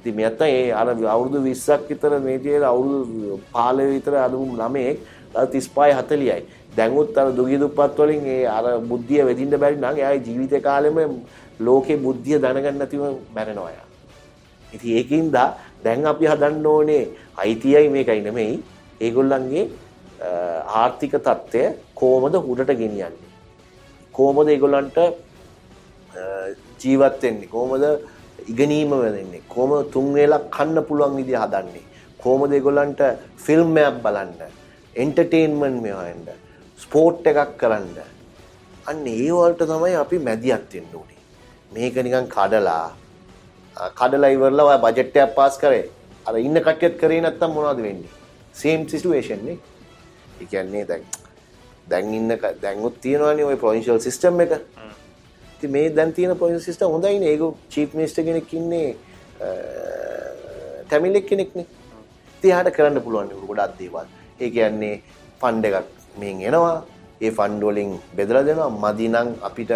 ඉතින් 0.00 0.14
මෙයත් 0.14 0.40
ඒ 0.42 0.70
අර 0.72 0.88
අවුරුදු 1.14 1.38
20ක් 1.48 1.88
විතර 1.88 2.12
මේ 2.20 2.38
තියෙන 2.38 2.62
අවුරුදු 2.62 3.40
15 3.54 3.90
විතර 3.94 4.14
අදුම් 4.26 4.56
ළමෙක් 4.60 4.98
35 5.34 5.92
40යි. 6.02 6.40
දැන්ුත් 6.76 7.18
අර 7.18 7.26
දුගී 7.32 7.58
දුප්පත් 7.58 7.98
වලින් 7.98 8.24
ඒ 8.36 8.46
අර 8.46 8.64
බුද්ධිය 8.90 9.22
වෙදින්න 9.28 9.60
බැරි 9.62 9.76
නම් 9.76 9.96
එයාගේ 10.00 10.24
ජීවිත 10.26 10.62
කාලෙම 10.62 10.96
ලෝකේ 11.60 11.96
බුද්ධිය 12.06 12.38
දැනගන්න 12.44 12.78
නැතිව 12.78 13.02
මැරෙනවා 13.36 13.70
යා. 13.76 13.86
ඉතින් 14.74 14.90
ඒකින්ද 14.98 15.36
දැන් 15.84 16.06
අපි 16.12 16.26
හදන්න 16.26 16.66
ඕනේ 16.66 17.04
අයිතියයි 17.42 17.88
මේකයි 17.94 18.20
නෙමෙයි 18.26 18.62
ඒගොල්ලන්ගේ 19.06 19.64
ආර්ථික 20.82 21.14
තත්ත්වය 21.26 21.62
කොහොමද 22.00 22.34
උඩට 22.52 22.70
ගෙනියන්නේ? 22.82 23.28
කොහොමද 24.16 24.48
ඒගොල්ලන්ට 24.54 24.98
ජීවත් 26.82 27.22
වෙන්නේ? 27.22 27.50
කොහොමද 27.54 27.84
ඉගෙනීම 28.52 28.90
වෙන්නේ? 28.90 29.42
කොහොමද 29.54 29.90
තුන් 29.94 30.12
වේලක් 30.14 30.50
කන්න 30.56 30.84
පුළුවන් 30.88 31.16
විදිය 31.20 31.38
හදන්නේ? 31.42 31.86
කොහොමද 32.22 32.52
ඒගොල්ලන්ට 32.58 33.02
ෆිල්ම් 33.44 33.76
එකක් 33.84 34.02
බලන්න 34.04 34.40
එන්ටර්ටේන්මන්ට් 35.02 35.82
මෙහෙන්න 35.84 36.24
ස්පෝර්ට් 36.84 37.26
එකක් 37.32 37.54
කරන්න? 37.60 37.96
අන්න 38.90 39.06
ඒ 39.06 39.30
වලට 39.38 39.62
තමයි 39.70 39.94
අපි 40.02 40.18
මැදිහත් 40.28 40.74
වෙන්න 40.74 40.92
ඕනේ. 40.98 41.20
මේක 41.74 41.96
නිකන් 42.06 42.26
කඩලා 42.34 42.86
කඩලා 43.98 44.34
ඉවරලා 44.36 44.70
ඔය 44.70 44.78
බජට් 44.84 45.16
එකක් 45.24 45.34
පාස් 45.38 45.58
කරේ. 45.62 45.86
අර 46.26 46.34
ඉන්න 46.46 46.58
කට්ටියත් 46.66 46.96
කරේ 47.02 47.20
නැත්තම් 47.24 47.52
මොනවද 47.56 47.82
වෙන්නේ? 47.86 48.16
සේම් 48.60 48.88
සිටුවේෂන් 48.88 49.44
නේ 49.44 49.58
ඒ 50.40 50.50
කියන්නේ 50.52 50.84
දැන් 50.84 51.04
දැන් 51.90 52.14
ඉන්න 52.14 52.36
දැන්ුත් 52.62 53.00
තියෙනවානේ 53.00 53.48
ওই 53.50 53.56
ප්‍රොවින්ෂල් 53.56 54.04
සිස්ටම් 54.06 54.46
එක 54.46 54.60
ඉතින් 55.58 55.70
මේ 55.72 55.90
දැන් 55.90 56.12
තියෙන 56.12 56.38
පොලිසි 56.38 56.64
සිස්ටම් 56.64 56.86
හොඳයිනේ. 56.86 57.30
ඒක 57.30 57.42
චීෆ් 57.70 57.94
මිනිස්ටර් 57.94 58.22
කෙනෙක් 58.22 58.52
ඉන්නේ 58.52 58.96
ටැමිලෙක් 60.86 61.26
කෙනෙක්නේ. 61.26 61.66
ඉතින් 62.38 62.50
එයාට 62.50 62.70
කරන්න 62.70 63.02
පුළුවන් 63.02 63.32
ගොඩක් 63.48 63.78
දේවල්. 63.78 64.06
ඒ 64.40 64.50
කියන්නේ 64.50 65.02
ෆන්ඩ් 65.40 65.64
එකක් 65.70 65.88
මෙන් 66.16 66.42
එනවා. 66.42 66.76
ඒ 67.20 67.30
ෆන්ඩ් 67.30 67.64
වලින් 67.64 67.90
බෙදලා 68.16 68.44
දෙනවා. 68.44 68.70
මදි 68.84 69.08
නම් 69.08 69.28
අපිට 69.42 69.72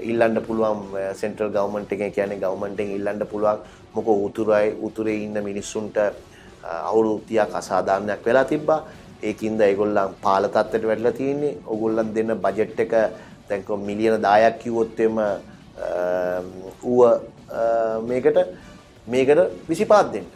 ඉල්ලන්න 0.00 0.38
පුළුවන් 0.46 0.78
සෙන්ට්‍රල් 1.14 1.50
ගවර්න්මන්ට් 1.50 1.92
එකෙන් 1.92 2.14
කියන්නේ 2.16 2.38
ගවර්න්මන්ට් 2.38 2.80
එකෙන් 2.80 2.94
ඉල්ලන්න 2.98 3.26
පුළුවන් 3.32 3.58
මොකෝ 3.94 4.16
උතුරයි 4.28 4.70
උතුරේ 4.88 5.18
ඉන්න 5.26 5.42
මිනිස්සුන්ට 5.48 5.98
අවුරුදු 6.64 7.22
30ක් 7.28 7.54
අසාධාරණයක් 7.62 8.24
වෙලා 8.26 8.44
තිබ්බා. 8.52 8.80
ඒකින්ද 9.22 9.60
ඒගොල්ලන් 9.60 10.14
පාල 10.24 10.44
තත්ත්වයට 10.48 10.86
වැටලා 10.90 11.12
තියෙන්නේ. 11.20 11.58
ඕගොල්ලන් 11.66 12.14
දෙන 12.14 12.30
බජට් 12.44 12.80
එක 12.84 12.92
දැන් 13.48 13.64
කො 13.64 13.76
මිලියන 13.76 14.20
10ක් 14.22 14.58
කිව්වොත් 14.62 15.00
එම 15.06 15.16
ඌව 16.82 17.02
මේකට 18.08 18.38
මේකට 19.06 19.40
25ක් 19.68 20.12
දෙන්න. 20.12 20.26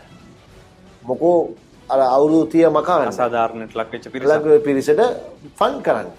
මොකෝ 1.02 1.36
අර 1.88 2.00
අවුරුදු 2.00 2.46
30 2.52 2.72
මකාන්න 2.78 3.08
අසාධාරණයට 3.12 3.76
ලක් 3.78 3.92
වෙච්ච 3.92 4.10
පිරිස 4.12 4.28
ළඟ 4.30 4.64
පිරිසට 4.66 5.00
ෆන් 5.58 5.74
කරන්න. 5.86 6.10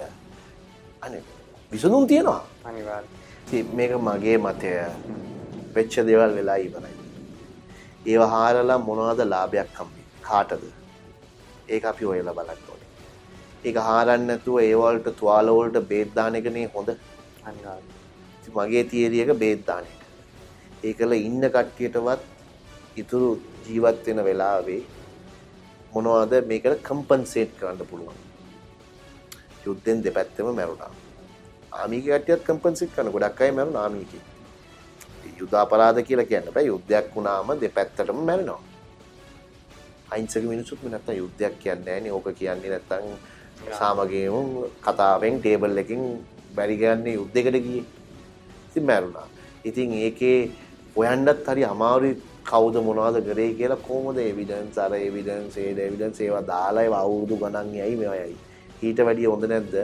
අනේ 1.05 1.21
විසඳුම් 1.71 2.07
තියෙනවා. 2.07 2.41
අනිවාර්යයෙන්. 2.65 3.75
මේක 3.77 3.91
මගේ 4.07 4.37
මතය. 4.37 4.71
වෙච්ච 5.75 5.93
දේවල් 6.07 6.31
වෙලා 6.37 6.57
ඉවරයි. 6.65 6.95
ඒව 8.05 8.21
හාරලා 8.33 8.77
මොනවද 8.87 9.21
ලාභයක් 9.33 9.69
හම්බෙන්නේ? 9.77 9.98
කාටද? 10.29 10.65
ඒක 11.69 11.83
අපි 11.91 12.09
හොයලා 12.11 12.35
බලන්න 12.39 12.67
ඕනේ. 12.71 12.89
ඒක 13.65 13.77
හාරන්න 13.87 14.27
නැතුව 14.29 14.59
ඒ 14.65 14.75
වලට 14.81 15.15
තුවාල 15.21 15.55
වලට 15.57 15.87
බේත් 15.93 16.13
දාන 16.17 16.39
එකනේ 16.41 16.67
හොඳ. 16.75 16.89
අනිවාර්යයෙන්. 17.43 17.95
මගේ 18.55 18.83
තියරි 18.91 19.21
එක 19.21 19.33
බේත් 19.43 19.65
දාන 19.65 19.83
එක. 19.85 20.01
ඒකල 20.83 21.11
ඉන්න 21.19 21.43
කට්ටියටවත් 21.55 22.21
ඉතුරු 22.95 23.29
ජීවත් 23.65 24.07
වෙන 24.07 24.23
වෙලාවේ 24.27 24.81
මොනවද 25.93 26.33
මේකට 26.47 26.81
කම්පන්සේට් 26.89 27.53
කරන්න 27.59 27.85
පුළුවන්. 27.91 28.17
යුද්ධෙන් 29.65 30.03
දෙපැත්තම 30.03 30.49
මැරුණා. 30.59 30.91
ආමීක 31.73 32.05
කට්ටියත් 32.05 32.43
කම්පන්සේට් 32.47 32.95
කරන 32.95 33.11
ගොඩක් 33.11 33.41
අය 33.41 33.51
මැරුණා 33.51 33.83
ආමීකේ. 33.83 34.23
යුද්ධ 35.39 35.57
අපරාධ 35.63 36.01
කියලා 36.07 36.29
කියන්න 36.31 36.51
බෑ. 36.53 36.65
යුද්ධයක් 36.71 37.15
වුණාම 37.15 37.53
දෙපැත්තටම 37.61 38.19
මැරෙනවා. 38.29 38.68
අහිංසක 40.11 40.43
මිනිස්සුත් 40.43 40.83
නැත්තම් 40.85 41.19
යුද්ධයක් 41.21 41.59
කියන්නේ 41.63 41.85
නෑනේ. 41.87 42.11
ඕක 42.11 42.27
කියන්නේ 42.39 42.69
නැත්තම් 42.69 43.05
සාමගේම 43.79 44.47
කතාවෙන් 44.85 45.35
ටේබල් 45.41 45.81
එකකින් 45.83 46.03
බැරි 46.55 46.77
ගන්නේ 46.77 47.17
යුද්ධයකට 47.19 47.59
ගියේ. 47.65 47.85
ඉතින් 48.67 48.83
මැරුණා. 48.85 49.27
ඉතින් 49.65 49.93
ඒකේ 49.99 50.51
හොයන්නත් 50.95 51.47
හරි 51.47 51.63
අමාරුයි 51.65 52.15
කවුද 52.45 52.75
මොනවද 52.87 53.17
කරේ 53.27 53.51
කියලා 53.59 53.83
කොහොමද 53.87 54.19
එවිඩන්ස් 54.21 54.77
අර 54.77 54.93
එවිඩන්ස් 54.99 55.57
ඒ 55.57 55.73
එවිඩන්ස් 55.87 56.21
ඒවා 56.21 56.45
දාලා 56.51 56.83
ඒවා 56.83 57.03
අවුරුදු 57.07 57.35
ගණන් 57.41 57.75
යයි 57.75 57.95
මේවා 58.01 58.21
යයි. 58.21 58.37
ඊට 58.83 58.99
වැඩිය 59.07 59.29
හොඳ 59.33 59.45
නැද්ද 59.51 59.75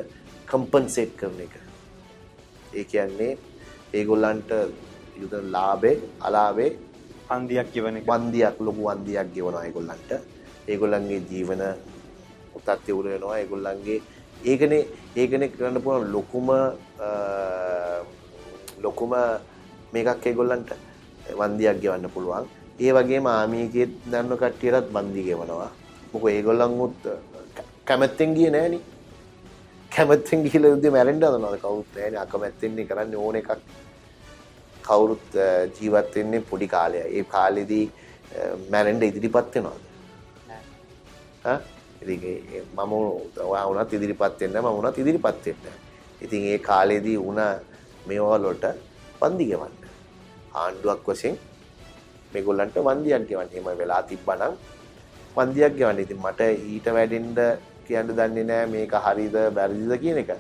කම්පන්සේට් 0.51 1.13
කරන 1.19 1.39
එක. 1.45 1.55
ඒ 2.73 2.85
කියන්නේ 2.91 3.31
ඒගොල්ලන්ට 3.93 4.51
යුද 5.21 5.33
ලාභේ 5.55 5.95
අලාභේ 6.27 6.71
පන්දියක් 7.29 7.67
කියවන 7.73 7.97
එක. 7.97 8.05
වන්දියක් 8.07 8.55
ලොකු 8.59 8.81
වන්දියක් 8.89 9.27
ගෙවනවා 9.35 9.65
ඒගොල්ලන්ට. 9.67 10.11
ඒගොල්ලන්ගේ 10.67 11.21
ජීවන 11.29 11.61
උතත් 12.55 12.89
ඉවර 12.89 13.05
වෙනවා 13.13 13.37
ඒගොල්ලන්ගේ 13.39 14.01
ඒකනේ 14.45 14.81
ඒකනේ 15.15 15.49
කරන්න 15.49 15.81
පුළුවන් 15.83 16.11
ලොකුම 16.11 16.49
අ, 16.49 16.59
ලොකුම 18.83 19.13
මේකක් 19.93 20.25
ඒගොල්ලන්ට 20.25 20.69
වන්දියක් 21.39 21.77
ගෙවන්න 21.81 22.09
පුළුවන්. 22.09 22.45
ඒ 22.79 22.91
වගේම 22.93 23.25
ආමියකේ 23.27 23.87
දන්න 24.11 24.37
කට්ටියටත් 24.37 24.91
වන්දි 24.93 25.21
ගෙවනවා. 25.27 25.69
මොකද 26.13 26.27
ඒගොල්ලන් 26.29 26.81
උත් 26.81 27.01
කැමැත්තෙන් 27.85 28.33
ගියේ 28.35 28.51
නෑනේ. 28.51 28.81
කැමැත්තෙන් 29.91 30.43
ගිහලා 30.43 30.71
යුද්ධේ 30.73 30.91
මැරෙන්න 30.91 31.21
හදනවද 31.23 31.57
කවුරුත් 31.61 31.91
නෑනේ 31.95 32.19
අකමැත්තෙන් 32.25 32.87
කරන්නේ 32.89 33.17
ඕන 33.17 33.35
එකක්. 33.35 33.51
කවුරුත් 34.87 35.25
ජීවත් 35.77 36.15
වෙන්නේ 36.15 36.45
පොඩි 36.49 36.67
කාලය. 36.75 36.97
ඒ 37.17 37.23
කාලෙදී 37.35 37.85
මැරෙන්න 38.71 39.03
ඉදිරිපත් 39.09 39.55
වෙනවද? 39.55 39.81
ඒ 41.45 42.61
මම 42.77 42.93
වුණත් 43.69 43.93
ඉදිරිපත් 43.97 44.39
වෙන්න 44.41 44.57
මම 44.61 44.69
වුණත් 44.77 44.97
ඉදිරිපත් 45.03 45.45
වෙන්න. 45.45 45.79
ඉතින් 46.25 46.41
ඒ 46.51 46.59
කාලෙදී 46.69 47.17
වුණ 47.25 47.41
මේවා 48.07 48.39
වලට 48.45 48.65
වන්දි 49.21 49.45
ගෙවන්න. 49.51 49.73
ආණ්ඩුවක් 50.61 51.07
වශයෙන් 51.07 51.37
මේගොල්ලන්ට 52.33 52.77
වන්දියක් 52.87 53.23
ගෙවන්න. 53.29 53.49
එහෙම 53.53 53.77
වෙලා 53.81 54.01
තිබ්බනම් 54.09 54.53
වන්දියක් 55.37 55.73
ගෙවන්න. 55.79 56.03
ඉතින් 56.05 56.19
මට 56.25 56.41
ඊට 56.73 56.87
වැඩෙන්න 56.97 57.31
කියන්න 57.87 58.11
දන්නේ 58.17 58.45
නැහැ 58.49 58.67
මේක 58.73 58.93
හරිද 59.05 59.35
වැරදිද 59.57 59.93
කියන 60.03 60.17
එක. 60.23 60.31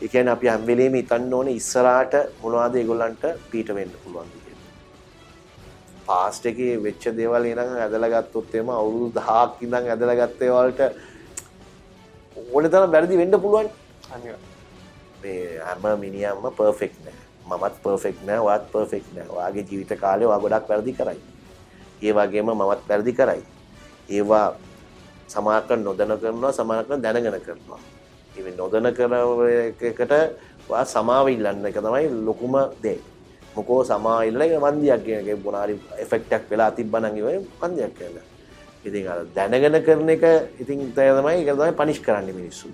ඒ 0.00 0.08
කියන්නේ 0.08 0.32
අපි 0.36 0.46
හැම 0.52 0.66
වෙලෙම 0.66 0.94
හිතන්න 1.00 1.32
ඕනේ 1.38 1.54
ඉස්සරහට 1.60 2.14
මොනවද 2.42 2.74
ඒගොල්ලන්ට 2.80 3.24
පීට 3.50 3.70
වෙන්න 3.78 3.94
පුළුවන් 4.02 4.28
කියලා. 4.34 4.68
පාස්ට් 6.08 6.46
එකේ 6.50 6.74
වෙච්ච 6.84 7.04
දේවල් 7.16 7.48
ඉඳන් 7.52 7.72
ඇදලා 7.84 8.10
ගත්තොත් 8.14 8.54
එම 8.60 8.70
අවුරුදු 8.80 9.08
1000ක් 9.20 9.64
ඉඳන් 9.66 9.90
ඇදලා 9.94 10.18
ගත්ත 10.20 10.40
ඒවලට 10.50 10.80
ඕනේ 12.54 12.70
තරම් 12.74 12.92
වැරදි 12.94 13.20
වෙන්න 13.22 13.40
පුළුවන්. 13.46 13.68
මේ 15.22 15.58
හැම 15.66 15.90
මිනිහක්ම 16.04 16.46
පර්ෆෙක්ට් 16.60 17.02
නෑ. 17.06 17.18
මමත් 17.48 17.74
පර්ෆෙක්ට් 17.82 18.22
නෑ, 18.30 18.40
ඔයාත් 18.46 18.70
පර්ෆෙක්ට් 18.72 19.12
නෑ. 19.16 19.28
ඔයාගේ 19.36 19.66
ජීවිත 19.70 20.00
කාලේ 20.00 20.30
ඔයා 20.30 20.40
ගොඩක් 20.46 20.68
වැරදි 20.70 20.92
කරයි. 21.02 21.20
ඒ 22.06 22.12
වගේම 22.16 22.50
මමත් 22.54 22.88
වැරදි 22.88 23.12
කරයි. 23.20 23.42
ඒවා 24.16 24.46
සමහරකට 25.28 25.80
නොදැන 25.84 26.18
කරනවා, 26.22 26.52
සමහරකට 26.58 27.02
දැනගෙන 27.02 27.40
කරනවා. 27.46 27.80
ඒ 28.38 28.54
නොදැන 28.56 28.94
කරන 28.94 29.14
එකකට 29.90 30.12
ඔයා 30.70 30.84
සමාව 30.84 31.28
ඉල්ලන්න 31.34 31.66
එක 31.66 31.78
තමයි 31.86 32.08
ලොකුම 32.26 32.56
දේ. 32.82 32.98
මොකෝ 33.56 33.84
සමාව 33.84 34.28
ඉල්ලලා 34.30 34.60
වන්දියක් 34.64 35.04
කියන 35.04 35.28
එක 35.28 35.44
මොනාරි 35.44 35.74
එෆෙක්ට් 36.04 36.32
එකක් 36.32 36.50
වෙලා 36.50 36.70
තිබ්බනම් 36.70 37.16
ඒ 37.18 37.40
වන්දියක් 37.62 37.92
කියලා. 37.98 38.26
ඉතින් 38.84 39.08
අර 39.08 39.20
දැනගෙන 39.36 39.82
කරන 39.86 40.08
එක 40.16 40.24
ඉතින් 40.62 40.78
තමයි 40.94 41.36
ඒක 41.40 41.54
තමයි 41.56 41.72
පනිෂ් 41.80 42.00
කරන්නේ 42.06 42.38
මිනිස්සු. 42.40 42.68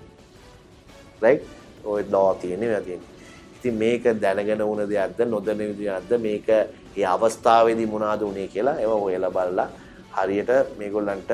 රයිට් 1.21 1.43
ඔය 1.85 2.03
ලෝ 2.11 2.29
තියෙන්නේ 2.41 2.69
මේවා 2.69 2.85
තියෙන්නේ. 2.87 3.13
ඉතින් 3.57 3.75
මේක 3.81 4.03
දැනගෙන 4.21 4.61
වුණ 4.69 4.89
දෙයක්ද 4.89 5.19
නොදැන 5.25 5.57
දෙයක්ද 5.57 6.11
මේක 6.21 6.47
ඒ 6.49 7.05
අවස්ථාවේදී 7.05 7.91
මොනවද 7.93 8.21
උනේ 8.21 8.47
කියලා 8.47 8.79
ඒව 8.83 8.91
හොයලා 9.05 9.31
බලලා 9.37 9.69
හරියට 10.17 10.51
මේගොල්ලන්ට 10.77 11.31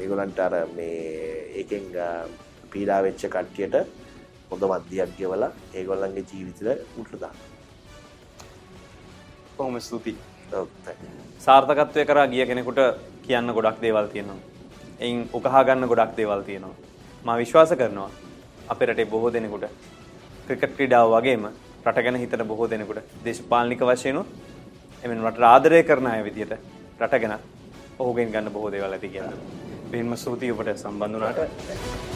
සේ- 0.00 0.08
මේ 0.08 0.08
මේගොල්ලන්ට 0.08 0.40
අර 0.40 0.66
මේ 0.76 1.52
ඒකෙන් 1.54 1.82
පීඩා 2.72 3.00
වෙච්ච 3.00 3.26
කට්ටියට 3.26 3.74
හොඳ 4.50 4.64
මධ්‍යයක් 4.64 5.08
ගෙවලා 5.18 5.50
ඒගොල්ලන්ගේ 5.74 6.24
ජීවිතේට 6.34 6.98
උටලා 6.98 7.20
දාන්න. 7.20 7.34
බොහොම 9.58 9.78
ස්තුතියි. 9.78 10.16
ඔව්, 10.52 10.66
thank 10.84 11.02
you. 11.02 11.08
සාර්ථකත්වය 11.40 12.04
කරා 12.04 12.26
ගිය 12.26 12.46
කෙනෙකුට 12.46 12.76
කියන්න 13.22 13.52
ගොඩක් 13.52 13.80
දේවල් 13.82 14.06
තියෙනවා. 14.06 14.36
එයින් 15.00 15.28
උකහා 15.34 15.62
ගන්න 15.62 15.86
ගොඩක් 15.86 16.16
දේවල් 16.16 16.42
තියෙනවා. 16.42 16.74
මා 17.24 17.36
විශ්වාස 17.36 17.72
කරනවා 17.72 18.10
අපේ 18.68 18.86
රටේ 18.86 19.04
බොහෝ 19.04 19.32
දෙනෙකුට 19.32 19.64
ක්‍රිකට් 20.46 20.76
ක්‍රීඩාව 20.76 21.10
වගේම 21.10 21.46
රට 21.86 21.96
ගැන 21.96 22.16
හිතන 22.16 22.46
බොහෝ 22.46 22.70
දෙනෙකුට 22.70 22.98
දේශපාලනික 23.24 23.80
වශයෙන් 23.80 24.24
එමෙන් 25.04 25.26
රට 25.26 25.42
ආදරය 25.42 25.82
කරන 25.82 26.06
අය 26.06 26.24
විදියට 26.24 26.52
රට 27.00 27.20
ගැන 27.20 27.38
ඔහුගෙන් 27.98 28.30
ගන්න 28.30 28.52
බොහෝ 28.52 28.70
දේවල් 28.70 28.92
ඇති 28.92 29.08
කියලා. 29.08 29.69
බෙහෙන්ම 29.90 30.16
ස්තුතියි 30.16 30.52
ඔබට 30.52 30.76
සම්බන්ධ 30.76 31.14
වුණාට. 31.14 32.09